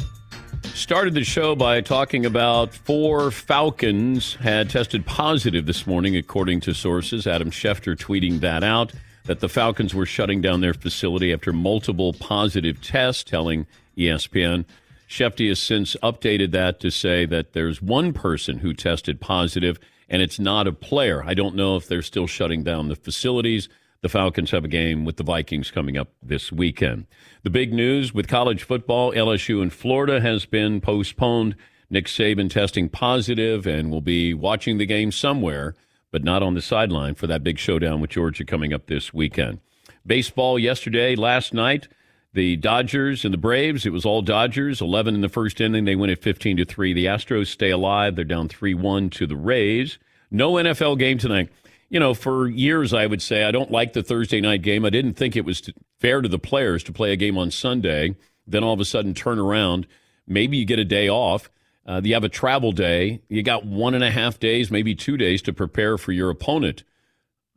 Started 0.74 1.14
the 1.14 1.24
show 1.24 1.54
by 1.54 1.80
talking 1.80 2.26
about 2.26 2.74
four 2.74 3.30
Falcons 3.30 4.34
had 4.34 4.70
tested 4.70 5.06
positive 5.06 5.66
this 5.66 5.86
morning, 5.86 6.16
according 6.16 6.60
to 6.60 6.74
sources. 6.74 7.26
Adam 7.26 7.50
Schefter 7.50 7.96
tweeting 7.96 8.40
that 8.40 8.64
out 8.64 8.92
that 9.24 9.40
the 9.40 9.48
Falcons 9.48 9.94
were 9.94 10.06
shutting 10.06 10.40
down 10.40 10.60
their 10.60 10.74
facility 10.74 11.32
after 11.32 11.52
multiple 11.52 12.12
positive 12.14 12.80
tests, 12.80 13.22
telling 13.22 13.66
ESPN. 13.96 14.64
Shefty 15.12 15.50
has 15.50 15.60
since 15.60 15.94
updated 16.02 16.52
that 16.52 16.80
to 16.80 16.90
say 16.90 17.26
that 17.26 17.52
there's 17.52 17.82
one 17.82 18.14
person 18.14 18.60
who 18.60 18.72
tested 18.72 19.20
positive, 19.20 19.78
and 20.08 20.22
it's 20.22 20.38
not 20.38 20.66
a 20.66 20.72
player. 20.72 21.22
I 21.22 21.34
don't 21.34 21.54
know 21.54 21.76
if 21.76 21.86
they're 21.86 22.00
still 22.00 22.26
shutting 22.26 22.62
down 22.62 22.88
the 22.88 22.96
facilities. 22.96 23.68
The 24.00 24.08
Falcons 24.08 24.52
have 24.52 24.64
a 24.64 24.68
game 24.68 25.04
with 25.04 25.18
the 25.18 25.22
Vikings 25.22 25.70
coming 25.70 25.98
up 25.98 26.08
this 26.22 26.50
weekend. 26.50 27.08
The 27.42 27.50
big 27.50 27.74
news 27.74 28.14
with 28.14 28.26
college 28.26 28.62
football, 28.62 29.12
LSU 29.12 29.62
in 29.62 29.68
Florida 29.68 30.18
has 30.18 30.46
been 30.46 30.80
postponed. 30.80 31.56
Nick 31.90 32.06
Saban 32.06 32.48
testing 32.48 32.88
positive 32.88 33.66
and 33.66 33.90
will 33.90 34.00
be 34.00 34.32
watching 34.32 34.78
the 34.78 34.86
game 34.86 35.12
somewhere, 35.12 35.74
but 36.10 36.24
not 36.24 36.42
on 36.42 36.54
the 36.54 36.62
sideline 36.62 37.16
for 37.16 37.26
that 37.26 37.44
big 37.44 37.58
showdown 37.58 38.00
with 38.00 38.12
Georgia 38.12 38.46
coming 38.46 38.72
up 38.72 38.86
this 38.86 39.12
weekend. 39.12 39.60
Baseball 40.06 40.58
yesterday, 40.58 41.14
last 41.16 41.52
night, 41.52 41.86
the 42.34 42.56
Dodgers 42.56 43.24
and 43.24 43.34
the 43.34 43.38
Braves, 43.38 43.84
it 43.84 43.92
was 43.92 44.06
all 44.06 44.22
Dodgers, 44.22 44.80
11 44.80 45.14
in 45.14 45.20
the 45.20 45.28
first 45.28 45.60
inning. 45.60 45.84
They 45.84 45.96
win 45.96 46.10
at 46.10 46.22
15 46.22 46.56
to 46.58 46.64
3. 46.64 46.92
The 46.92 47.06
Astros 47.06 47.48
stay 47.48 47.70
alive. 47.70 48.16
They're 48.16 48.24
down 48.24 48.48
3 48.48 48.74
1 48.74 49.10
to 49.10 49.26
the 49.26 49.36
Rays. 49.36 49.98
No 50.30 50.52
NFL 50.52 50.98
game 50.98 51.18
tonight 51.18 51.50
you 51.92 52.00
know, 52.00 52.14
for 52.14 52.48
years 52.48 52.94
I 52.94 53.06
would 53.06 53.20
say 53.20 53.44
I 53.44 53.50
don't 53.50 53.70
like 53.70 53.92
the 53.92 54.02
Thursday 54.02 54.40
night 54.40 54.62
game. 54.62 54.86
I 54.86 54.90
didn't 54.90 55.12
think 55.12 55.36
it 55.36 55.44
was 55.44 55.70
fair 56.00 56.22
to 56.22 56.28
the 56.28 56.38
players 56.38 56.82
to 56.84 56.92
play 56.92 57.12
a 57.12 57.16
game 57.16 57.36
on 57.36 57.50
Sunday, 57.50 58.16
then 58.46 58.64
all 58.64 58.72
of 58.72 58.80
a 58.80 58.84
sudden 58.86 59.12
turn 59.12 59.38
around. 59.38 59.86
Maybe 60.26 60.56
you 60.56 60.64
get 60.64 60.78
a 60.78 60.86
day 60.86 61.10
off. 61.10 61.50
Uh, 61.84 62.00
you 62.02 62.14
have 62.14 62.24
a 62.24 62.30
travel 62.30 62.72
day. 62.72 63.20
You 63.28 63.42
got 63.42 63.66
one 63.66 63.92
and 63.92 64.02
a 64.02 64.10
half 64.10 64.40
days, 64.40 64.70
maybe 64.70 64.94
two 64.94 65.18
days 65.18 65.42
to 65.42 65.52
prepare 65.52 65.98
for 65.98 66.12
your 66.12 66.30
opponent. 66.30 66.82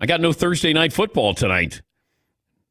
I 0.01 0.05
got 0.05 0.19
no 0.19 0.33
Thursday 0.33 0.73
night 0.73 0.91
football 0.91 1.33
tonight. 1.33 1.81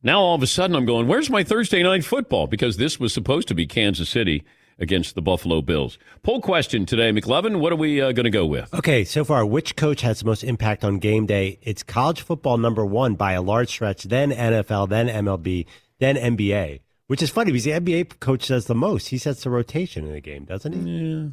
Now 0.05 0.21
all 0.21 0.35
of 0.35 0.43
a 0.43 0.47
sudden 0.47 0.77
I'm 0.77 0.85
going, 0.85 1.09
where's 1.09 1.31
my 1.31 1.43
Thursday 1.43 1.83
night 1.83 2.05
football? 2.05 2.47
Because 2.47 2.77
this 2.77 3.01
was 3.01 3.15
supposed 3.15 3.49
to 3.49 3.55
be 3.55 3.67
Kansas 3.67 4.11
City 4.11 4.45
against 4.79 5.15
the 5.15 5.23
Buffalo 5.23 5.63
Bills. 5.63 5.97
Poll 6.23 6.43
question 6.43 6.85
today, 6.85 7.11
McLovin. 7.11 7.59
What 7.59 7.73
are 7.73 7.77
we 7.77 8.03
uh, 8.03 8.13
going 8.13 8.25
to 8.25 8.31
go 8.31 8.45
with? 8.45 8.75
Okay, 8.75 9.05
so 9.05 9.25
far, 9.25 9.47
which 9.47 9.77
coach 9.77 10.03
has 10.03 10.19
the 10.19 10.27
most 10.27 10.45
impact 10.45 10.85
on 10.85 10.99
game 10.99 11.25
day? 11.25 11.59
It's 11.63 11.83
college 11.83 12.21
football 12.21 12.59
number 12.59 12.85
one 12.85 13.15
by 13.15 13.33
a 13.33 13.41
large 13.41 13.71
stretch, 13.71 14.03
then 14.05 14.31
NFL, 14.31 14.91
then 14.91 15.09
MLB, 15.09 15.65
then 16.01 16.17
NBA. 16.17 16.81
Which 17.07 17.23
is 17.23 17.31
funny 17.31 17.53
because 17.53 17.65
the 17.65 17.71
NBA 17.71 18.21
coach 18.21 18.49
does 18.49 18.67
the 18.67 18.75
most. 18.75 19.09
He 19.09 19.17
sets 19.17 19.43
the 19.43 19.49
rotation 19.49 20.05
in 20.05 20.13
the 20.13 20.21
game, 20.21 20.45
doesn't 20.45 20.73
he? 20.75 20.91
Yeah, 20.91 21.29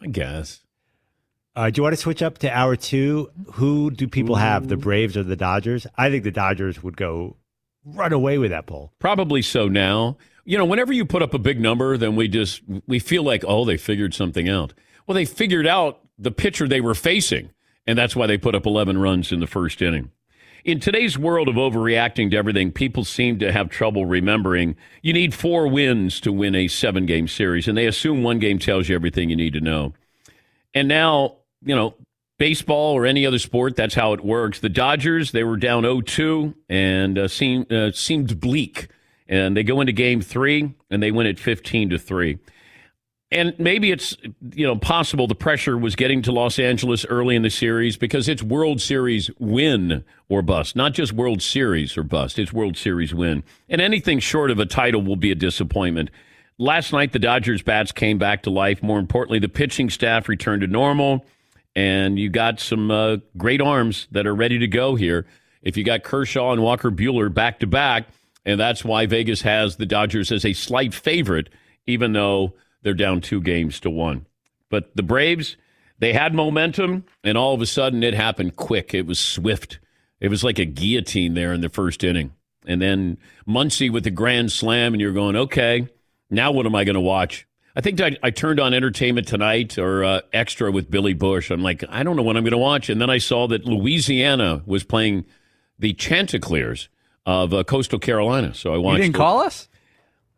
I 0.00 0.06
guess. 0.06 0.62
Uh, 1.54 1.68
do 1.68 1.80
you 1.80 1.82
want 1.82 1.92
to 1.92 2.00
switch 2.00 2.22
up 2.22 2.38
to 2.38 2.50
hour 2.50 2.76
two? 2.76 3.30
Who 3.54 3.90
do 3.90 4.08
people 4.08 4.36
have, 4.36 4.68
the 4.68 4.76
Braves 4.78 5.18
or 5.18 5.22
the 5.22 5.36
Dodgers? 5.36 5.86
I 5.98 6.08
think 6.10 6.24
the 6.24 6.30
Dodgers 6.30 6.82
would 6.82 6.96
go 6.96 7.36
run 7.86 8.12
away 8.12 8.38
with 8.38 8.50
that 8.50 8.66
poll. 8.66 8.92
Probably 8.98 9.42
so 9.42 9.68
now. 9.68 10.16
You 10.44 10.58
know, 10.58 10.64
whenever 10.64 10.92
you 10.92 11.04
put 11.04 11.22
up 11.22 11.34
a 11.34 11.38
big 11.38 11.60
number, 11.60 11.96
then 11.96 12.16
we 12.16 12.28
just 12.28 12.62
we 12.86 12.98
feel 12.98 13.22
like, 13.22 13.44
oh, 13.46 13.64
they 13.64 13.76
figured 13.76 14.14
something 14.14 14.48
out. 14.48 14.74
Well, 15.06 15.14
they 15.14 15.24
figured 15.24 15.66
out 15.66 16.00
the 16.18 16.30
pitcher 16.30 16.68
they 16.68 16.80
were 16.80 16.94
facing, 16.94 17.50
and 17.86 17.98
that's 17.98 18.16
why 18.16 18.26
they 18.26 18.38
put 18.38 18.54
up 18.54 18.66
11 18.66 18.98
runs 18.98 19.32
in 19.32 19.40
the 19.40 19.46
first 19.46 19.80
inning. 19.80 20.10
In 20.64 20.80
today's 20.80 21.16
world 21.16 21.48
of 21.48 21.54
overreacting 21.54 22.32
to 22.32 22.36
everything, 22.36 22.72
people 22.72 23.04
seem 23.04 23.38
to 23.38 23.52
have 23.52 23.68
trouble 23.68 24.04
remembering 24.04 24.74
you 25.00 25.12
need 25.12 25.32
four 25.32 25.68
wins 25.68 26.20
to 26.22 26.32
win 26.32 26.56
a 26.56 26.66
seven 26.66 27.06
game 27.06 27.28
series, 27.28 27.68
and 27.68 27.78
they 27.78 27.86
assume 27.86 28.22
one 28.22 28.40
game 28.40 28.58
tells 28.58 28.88
you 28.88 28.96
everything 28.96 29.30
you 29.30 29.36
need 29.36 29.52
to 29.52 29.60
know. 29.60 29.94
And 30.74 30.88
now, 30.88 31.36
you 31.64 31.74
know, 31.74 31.94
baseball 32.38 32.94
or 32.94 33.06
any 33.06 33.26
other 33.26 33.38
sport, 33.38 33.76
that's 33.76 33.94
how 33.94 34.12
it 34.12 34.24
works. 34.24 34.60
The 34.60 34.68
Dodgers, 34.68 35.32
they 35.32 35.44
were 35.44 35.56
down 35.56 35.82
0 35.82 36.02
2 36.02 36.54
and 36.68 37.18
uh, 37.18 37.28
seemed, 37.28 37.72
uh, 37.72 37.92
seemed 37.92 38.40
bleak. 38.40 38.88
And 39.28 39.56
they 39.56 39.64
go 39.64 39.80
into 39.80 39.92
game 39.92 40.20
three 40.20 40.74
and 40.90 41.02
they 41.02 41.10
win 41.10 41.26
it 41.26 41.38
15 41.38 41.90
to 41.90 41.98
3. 41.98 42.38
And 43.32 43.54
maybe 43.58 43.90
it's 43.90 44.16
you 44.52 44.64
know 44.64 44.76
possible 44.76 45.26
the 45.26 45.34
pressure 45.34 45.76
was 45.76 45.96
getting 45.96 46.22
to 46.22 46.32
Los 46.32 46.60
Angeles 46.60 47.04
early 47.06 47.34
in 47.34 47.42
the 47.42 47.50
series 47.50 47.96
because 47.96 48.28
it's 48.28 48.42
World 48.42 48.80
Series 48.80 49.30
win 49.40 50.04
or 50.28 50.42
bust, 50.42 50.76
not 50.76 50.94
just 50.94 51.12
World 51.12 51.42
Series 51.42 51.96
or 51.96 52.04
bust. 52.04 52.38
It's 52.38 52.52
World 52.52 52.76
Series 52.76 53.12
win, 53.12 53.42
and 53.68 53.80
anything 53.80 54.20
short 54.20 54.52
of 54.52 54.60
a 54.60 54.66
title 54.66 55.02
will 55.02 55.16
be 55.16 55.32
a 55.32 55.34
disappointment. 55.34 56.10
Last 56.56 56.92
night, 56.92 57.12
the 57.12 57.18
Dodgers 57.18 57.62
bats 57.62 57.90
came 57.90 58.16
back 58.16 58.44
to 58.44 58.50
life. 58.50 58.80
More 58.80 59.00
importantly, 59.00 59.40
the 59.40 59.48
pitching 59.48 59.90
staff 59.90 60.28
returned 60.28 60.62
to 60.62 60.68
normal, 60.68 61.26
and 61.76 62.18
you 62.18 62.30
got 62.30 62.58
some 62.58 62.90
uh, 62.90 63.18
great 63.36 63.60
arms 63.60 64.08
that 64.10 64.26
are 64.26 64.34
ready 64.34 64.58
to 64.58 64.66
go 64.66 64.96
here. 64.96 65.26
If 65.62 65.76
you 65.76 65.84
got 65.84 66.02
Kershaw 66.02 66.52
and 66.52 66.62
Walker 66.62 66.90
Buehler 66.90 67.32
back 67.32 67.60
to 67.60 67.66
back, 67.66 68.08
and 68.46 68.58
that's 68.58 68.82
why 68.82 69.04
Vegas 69.04 69.42
has 69.42 69.76
the 69.76 69.84
Dodgers 69.84 70.32
as 70.32 70.44
a 70.44 70.54
slight 70.54 70.94
favorite, 70.94 71.50
even 71.86 72.14
though 72.14 72.54
they're 72.82 72.94
down 72.94 73.20
two 73.20 73.42
games 73.42 73.78
to 73.80 73.90
one. 73.90 74.24
But 74.70 74.96
the 74.96 75.02
Braves, 75.02 75.56
they 75.98 76.14
had 76.14 76.34
momentum, 76.34 77.04
and 77.22 77.36
all 77.36 77.54
of 77.54 77.60
a 77.60 77.66
sudden 77.66 78.02
it 78.02 78.14
happened 78.14 78.56
quick. 78.56 78.94
It 78.94 79.06
was 79.06 79.20
swift. 79.20 79.78
It 80.18 80.28
was 80.28 80.42
like 80.42 80.58
a 80.58 80.64
guillotine 80.64 81.34
there 81.34 81.52
in 81.52 81.60
the 81.60 81.68
first 81.68 82.02
inning. 82.02 82.32
And 82.66 82.80
then 82.80 83.18
Muncy 83.46 83.92
with 83.92 84.04
the 84.04 84.10
grand 84.10 84.50
slam, 84.50 84.94
and 84.94 85.00
you're 85.00 85.12
going, 85.12 85.36
okay, 85.36 85.88
now 86.30 86.52
what 86.52 86.64
am 86.64 86.74
I 86.74 86.84
going 86.84 86.94
to 86.94 87.00
watch? 87.00 87.46
I 87.76 87.82
think 87.82 88.00
I, 88.00 88.16
I, 88.22 88.30
turned 88.30 88.58
on 88.58 88.72
Entertainment 88.72 89.28
Tonight 89.28 89.76
or 89.76 90.02
uh, 90.02 90.20
Extra 90.32 90.72
with 90.72 90.90
Billy 90.90 91.12
Bush. 91.12 91.50
I'm 91.50 91.62
like, 91.62 91.84
I 91.90 92.02
don't 92.02 92.16
know 92.16 92.22
what 92.22 92.34
I'm 92.38 92.42
going 92.42 92.52
to 92.52 92.58
watch. 92.58 92.88
And 92.88 92.98
then 92.98 93.10
I 93.10 93.18
saw 93.18 93.46
that 93.48 93.66
Louisiana 93.66 94.62
was 94.64 94.82
playing 94.82 95.26
the 95.78 95.92
Chanticleers 95.92 96.88
of 97.26 97.52
uh, 97.52 97.64
Coastal 97.64 97.98
Carolina. 97.98 98.54
So 98.54 98.72
I 98.72 98.78
watched. 98.78 98.98
You 98.98 99.04
didn't 99.04 99.16
call 99.16 99.40
us? 99.40 99.68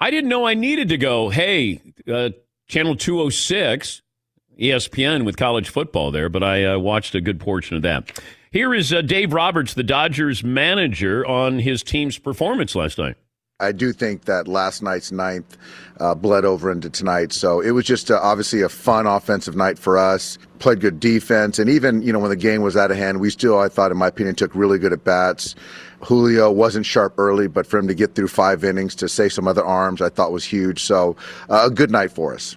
I 0.01 0.11
didn't 0.11 0.31
know 0.31 0.47
I 0.47 0.55
needed 0.55 0.89
to 0.89 0.99
go, 0.99 1.29
hey, 1.29 1.81
uh, 2.13 2.31
Channel 2.67 2.97
206, 2.97 4.03
ESPN 4.59 5.25
with 5.25 5.37
college 5.37 5.69
football 5.69 6.11
there, 6.11 6.29
but 6.29 6.43
I 6.43 6.65
uh, 6.65 6.79
watched 6.79 7.15
a 7.15 7.21
good 7.21 7.39
portion 7.39 7.77
of 7.77 7.83
that. 7.83 8.21
Here 8.51 8.75
is 8.75 8.93
uh, 8.93 9.03
Dave 9.03 9.33
Roberts, 9.33 9.75
the 9.75 9.83
Dodgers 9.83 10.43
manager, 10.43 11.25
on 11.27 11.61
his 11.61 11.83
team's 11.83 12.19
performance 12.19 12.75
last 12.75 12.99
night. 12.99 13.17
I 13.61 13.73
do 13.73 13.93
think 13.93 14.27
that 14.27 14.47
last 14.47 14.85
night's 14.85 15.11
ninth 15.11 15.57
uh, 15.99 16.15
bled 16.15 16.45
over 16.45 16.71
into 16.71 16.89
tonight. 16.89 17.33
So 17.33 17.61
it 17.61 17.73
was 17.73 17.85
just 17.85 18.09
uh, 18.09 18.21
obviously 18.23 18.63
a 18.63 18.69
fun 18.69 19.05
offensive 19.05 19.57
night 19.57 19.81
for 19.81 19.99
us. 19.99 20.39
Played 20.61 20.79
good 20.79 21.01
defense. 21.01 21.59
And 21.59 21.69
even, 21.69 22.01
you 22.03 22.13
know, 22.13 22.21
when 22.21 22.31
the 22.31 22.37
game 22.37 22.63
was 22.63 22.77
out 22.77 22.93
of 22.93 22.97
hand, 22.97 23.19
we 23.19 23.31
still, 23.31 23.59
I 23.59 23.69
thought, 23.69 23.91
in 23.91 23.97
my 23.97 24.07
opinion, 24.07 24.37
took 24.37 24.55
really 24.55 24.79
good 24.79 24.93
at 24.93 25.03
bats. 25.03 25.57
Julio 26.05 26.53
wasn't 26.53 26.87
sharp 26.87 27.15
early, 27.19 27.49
but 27.49 27.67
for 27.67 27.81
him 27.81 27.89
to 27.89 27.95
get 27.95 28.15
through 28.15 28.29
five 28.29 28.63
innings 28.63 28.95
to 28.95 29.09
save 29.09 29.33
some 29.33 29.49
other 29.49 29.65
arms, 29.65 30.01
I 30.01 30.09
thought 30.09 30.31
was 30.31 30.45
huge. 30.45 30.85
So 30.85 31.17
uh, 31.51 31.65
a 31.67 31.71
good 31.71 31.91
night 31.91 32.13
for 32.13 32.33
us. 32.33 32.57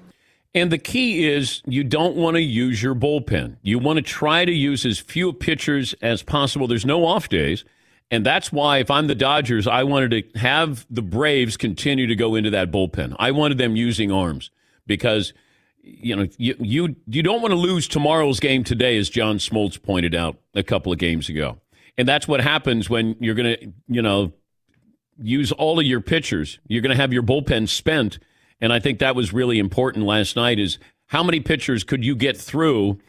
And 0.54 0.72
the 0.72 0.78
key 0.78 1.28
is 1.28 1.64
you 1.66 1.84
don't 1.84 2.16
want 2.16 2.36
to 2.36 2.42
use 2.42 2.84
your 2.84 2.94
bullpen. 2.94 3.58
You 3.64 3.80
want 3.80 3.98
to 3.98 4.04
try 4.04 4.46
to 4.46 4.54
use 4.54 4.86
as 4.86 5.00
few 5.00 5.34
pitchers 5.34 5.96
as 6.04 6.22
possible. 6.22 6.68
There's 6.68 6.86
no 6.86 7.06
off 7.06 7.28
days. 7.28 7.66
And 8.12 8.26
that's 8.26 8.52
why, 8.52 8.80
if 8.80 8.92
I'm 8.92 9.08
the 9.08 9.16
Dodgers, 9.16 9.68
I 9.68 9.84
wanted 9.84 10.12
to 10.34 10.40
have 10.40 10.86
the 10.90 11.02
Braves 11.02 11.56
continue 11.56 12.08
to 12.08 12.16
go 12.16 12.36
into 12.36 12.50
that 12.50 12.70
bullpen. 12.70 13.16
I 13.18 13.32
wanted 13.32 13.58
them 13.58 13.78
using 13.78 14.12
arms 14.12 14.52
because, 14.86 15.34
you 15.82 16.18
know, 16.18 16.28
you 16.38 16.56
you, 16.60 16.96
you 17.08 17.24
don't 17.24 17.42
want 17.42 17.54
to 17.54 17.58
lose 17.58 17.88
tomorrow's 17.88 18.42
game 18.42 18.66
today, 18.66 18.98
as 18.98 19.10
John 19.10 19.38
Smoltz 19.38 19.82
pointed 19.82 20.14
out 20.14 20.38
a 20.54 20.62
couple 20.62 20.92
of 20.92 21.00
games 21.00 21.30
ago. 21.30 21.62
And 21.98 22.06
that's 22.06 22.28
what 22.28 22.42
happens 22.42 22.90
when 22.90 23.16
you're 23.22 23.36
going 23.36 23.56
to, 23.56 23.74
you 23.88 24.02
know, 24.02 24.34
use 25.18 25.54
all 25.54 25.80
of 25.80 25.86
your 25.86 26.02
pitchers. 26.02 26.60
You're 26.68 26.82
going 26.82 26.96
to 26.96 27.02
have 27.02 27.14
your 27.14 27.24
bullpen 27.24 27.70
spent. 27.70 28.20
And 28.60 28.74
I 28.74 28.80
think 28.80 29.00
that 29.00 29.16
was 29.16 29.32
really 29.32 29.58
important 29.58 30.06
last 30.06 30.36
night 30.36 30.60
is 30.60 30.80
how 31.08 31.24
many 31.24 31.40
pitchers 31.40 31.84
could 31.84 32.04
you 32.04 32.16
get 32.16 32.38
through 32.38 33.00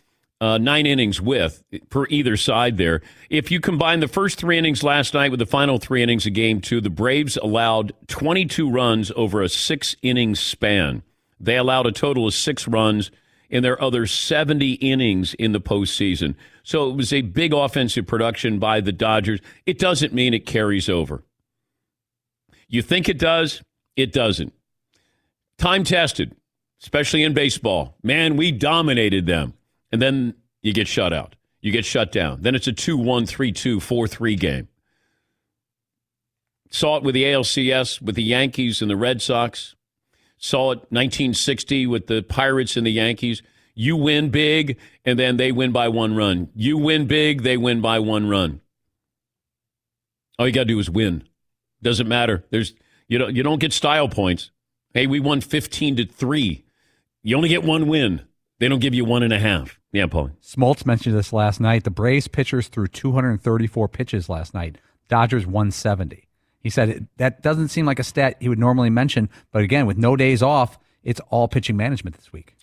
uh, 0.43 0.59
nine 0.59 0.87
innings 0.87 1.21
with 1.21 1.63
per 1.89 2.05
either 2.09 2.37
side 2.37 2.77
there. 2.77 3.01
If 3.31 3.53
you 3.53 3.61
combine 3.61 4.01
the 4.01 4.09
first 4.09 4.41
three 4.41 4.59
innings 4.59 4.83
last 4.83 5.15
night 5.15 5.31
with 5.31 5.39
the 5.39 5.47
final 5.47 5.79
three 5.79 6.03
innings 6.03 6.27
of 6.27 6.33
game 6.33 6.61
two, 6.61 6.81
the 6.81 6.91
Braves 6.91 7.37
allowed 7.37 7.93
22 8.09 8.69
runs 8.69 9.13
over 9.15 9.41
a 9.41 9.49
six 9.49 9.95
inning 10.03 10.35
span. 10.35 11.05
They 11.39 11.57
allowed 11.57 11.87
a 11.87 11.93
total 11.93 12.27
of 12.27 12.35
six 12.35 12.67
runs 12.67 13.13
in 13.51 13.63
their 13.63 13.81
other 13.81 14.05
70 14.05 14.73
innings 14.73 15.35
in 15.35 15.53
the 15.53 15.61
postseason. 15.61 16.35
So 16.65 16.91
it 16.91 16.97
was 16.97 17.13
a 17.13 17.23
big 17.23 17.55
offensive 17.55 18.09
production 18.09 18.59
by 18.59 18.81
the 18.81 18.91
Dodgers. 18.91 19.39
It 19.65 19.79
doesn't 19.79 20.13
mean 20.13 20.35
it 20.35 20.45
carries 20.45 20.89
over. 20.89 21.23
You 22.67 22.83
think 22.83 23.09
it 23.09 23.19
does? 23.19 23.63
It 23.95 24.13
doesn't. 24.13 24.53
Time 25.57 25.85
tested, 25.85 26.35
especially 26.83 27.23
in 27.23 27.33
baseball. 27.33 27.97
Man, 28.03 28.37
we 28.37 28.51
dominated 28.51 29.27
them. 29.27 29.55
And 29.93 30.01
then 30.01 30.35
you 30.63 30.73
get 30.73 30.89
shut 30.89 31.13
out. 31.13 31.37
You 31.61 31.71
get 31.71 31.85
shut 31.85 32.11
down. 32.11 32.43
Then 32.43 32.55
it's 32.55 32.67
a 32.67 32.73
2 32.73 32.97
1, 32.97 33.27
3 33.27 33.53
2, 33.53 33.79
4 33.81 34.09
3 34.09 34.37
game. 34.37 34.69
Saw 36.71 36.97
it 36.97 37.03
with 37.03 37.15
the 37.15 37.25
ALCS, 37.25 38.01
with 38.01 38.15
the 38.15 38.23
Yankees 38.23 38.81
and 38.81 38.91
the 38.91 38.97
Red 38.97 39.21
Sox. 39.21 39.77
Saw 40.39 40.73
it 40.73 40.79
1960 40.91 41.87
with 41.87 42.07
the 42.07 42.23
Pirates 42.23 42.77
and 42.77 42.87
the 42.87 42.91
Yankees. 42.91 43.43
You 43.75 43.97
win 43.97 44.31
big, 44.31 44.79
and 45.05 45.19
then 45.19 45.37
they 45.37 45.53
win 45.53 45.71
by 45.71 45.89
one 45.89 46.17
run. 46.17 46.49
You 46.55 46.79
win 46.79 47.07
big, 47.07 47.43
they 47.43 47.57
win 47.57 47.81
by 47.81 47.99
one 47.99 48.29
run. 48.29 48.61
All 50.39 50.47
you 50.47 50.53
got 50.53 50.63
to 50.63 50.67
do 50.67 50.79
is 50.79 50.91
win. 50.91 51.25
Doesn't 51.83 52.09
matter. 52.09 52.45
There's 52.51 52.75
you 53.07 53.19
don't 53.19 53.37
you 53.37 53.43
don't 53.43 53.61
get 53.61 53.73
style 53.73 54.09
points. 54.09 54.51
Hey, 54.95 55.07
we 55.07 55.21
won 55.21 55.41
15 55.41 55.97
to 55.97 56.07
three. 56.07 56.65
You 57.23 57.37
only 57.37 57.49
get 57.49 57.63
one 57.63 57.87
win. 57.87 58.23
They 58.59 58.69
don't 58.69 58.81
give 58.81 58.95
you 58.95 59.05
one 59.05 59.23
and 59.23 59.33
a 59.33 59.39
half. 59.39 59.79
Yeah, 59.93 60.07
Paul. 60.07 60.31
Smoltz 60.43 60.87
mentioned 60.87 61.17
this 61.17 61.33
last 61.33 61.61
night. 61.61 61.85
The 61.85 61.91
Braves 61.91 62.27
pitchers 62.27 62.69
threw 62.69 62.87
234 62.87 63.89
pitches 63.89 64.29
last 64.29 64.55
night. 64.55 64.79
Dodgers 65.09 65.47
170. 65.47 66.27
He 66.61 66.71
said 66.71 66.89
it, 66.89 67.05
that 67.19 67.43
doesn't 67.43 67.69
seem 67.69 67.85
like 67.87 67.99
a 67.99 68.05
stat 68.05 68.37
he 68.41 68.49
would 68.49 68.59
normally 68.59 68.89
mention, 68.89 69.29
but 69.51 69.63
again, 69.63 69.85
with 69.85 69.99
no 69.99 70.17
days 70.17 70.43
off, 70.43 70.79
it's 71.03 71.21
all 71.29 71.49
pitching 71.49 71.77
management 71.77 72.17
this 72.17 72.33
week. 72.33 72.57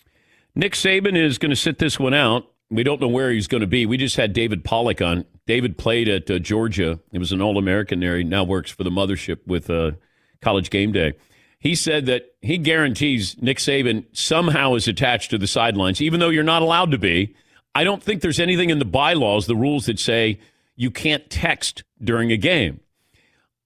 Nick 0.54 0.72
Saban 0.72 1.16
is 1.16 1.38
going 1.38 1.50
to 1.50 1.56
sit 1.56 1.78
this 1.78 2.00
one 2.00 2.14
out. 2.14 2.50
We 2.70 2.82
don't 2.82 3.00
know 3.00 3.08
where 3.08 3.30
he's 3.30 3.46
going 3.46 3.60
to 3.60 3.66
be. 3.66 3.84
We 3.86 3.96
just 3.96 4.16
had 4.16 4.32
David 4.32 4.64
Pollack 4.64 5.02
on. 5.02 5.26
David 5.46 5.76
played 5.76 6.08
at 6.08 6.30
uh, 6.30 6.38
Georgia. 6.38 6.98
He 7.12 7.18
was 7.18 7.30
an 7.32 7.42
All 7.42 7.58
American 7.58 8.00
there. 8.00 8.16
He 8.16 8.24
now 8.24 8.44
works 8.44 8.70
for 8.70 8.84
the 8.84 8.90
mothership 8.90 9.38
with 9.46 9.68
uh, 9.68 9.92
College 10.40 10.70
Game 10.70 10.92
Day. 10.92 11.14
He 11.60 11.74
said 11.74 12.06
that 12.06 12.34
he 12.40 12.56
guarantees 12.56 13.36
Nick 13.40 13.58
Saban 13.58 14.06
somehow 14.12 14.74
is 14.74 14.88
attached 14.88 15.30
to 15.30 15.38
the 15.38 15.46
sidelines, 15.46 16.00
even 16.00 16.18
though 16.18 16.30
you're 16.30 16.42
not 16.42 16.62
allowed 16.62 16.90
to 16.92 16.98
be. 16.98 17.34
I 17.74 17.84
don't 17.84 18.02
think 18.02 18.22
there's 18.22 18.40
anything 18.40 18.70
in 18.70 18.78
the 18.78 18.86
bylaws, 18.86 19.46
the 19.46 19.54
rules 19.54 19.86
that 19.86 19.98
say 19.98 20.40
you 20.74 20.90
can't 20.90 21.28
text 21.28 21.84
during 22.02 22.32
a 22.32 22.38
game. 22.38 22.80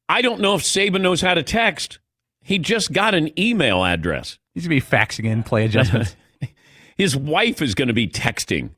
I 0.09 0.23
don't 0.23 0.41
know 0.41 0.57
if 0.57 0.63
Saban 0.63 1.01
knows 1.01 1.21
how 1.21 1.35
to 1.35 1.43
text. 1.43 2.01
He 2.43 2.59
just 2.59 2.93
got 2.93 3.15
an 3.15 3.39
email 3.39 3.85
address. 3.85 4.39
He's 4.53 4.67
going 4.67 4.81
to 4.81 4.87
be 4.87 4.97
faxing 4.97 5.25
in 5.25 5.45
play 5.45 5.65
adjustments. 5.65 6.17
His 6.97 7.17
wife 7.17 7.63
is 7.63 7.75
going 7.75 7.89
to 7.89 7.95
be 7.95 8.09
texting. 8.09 8.71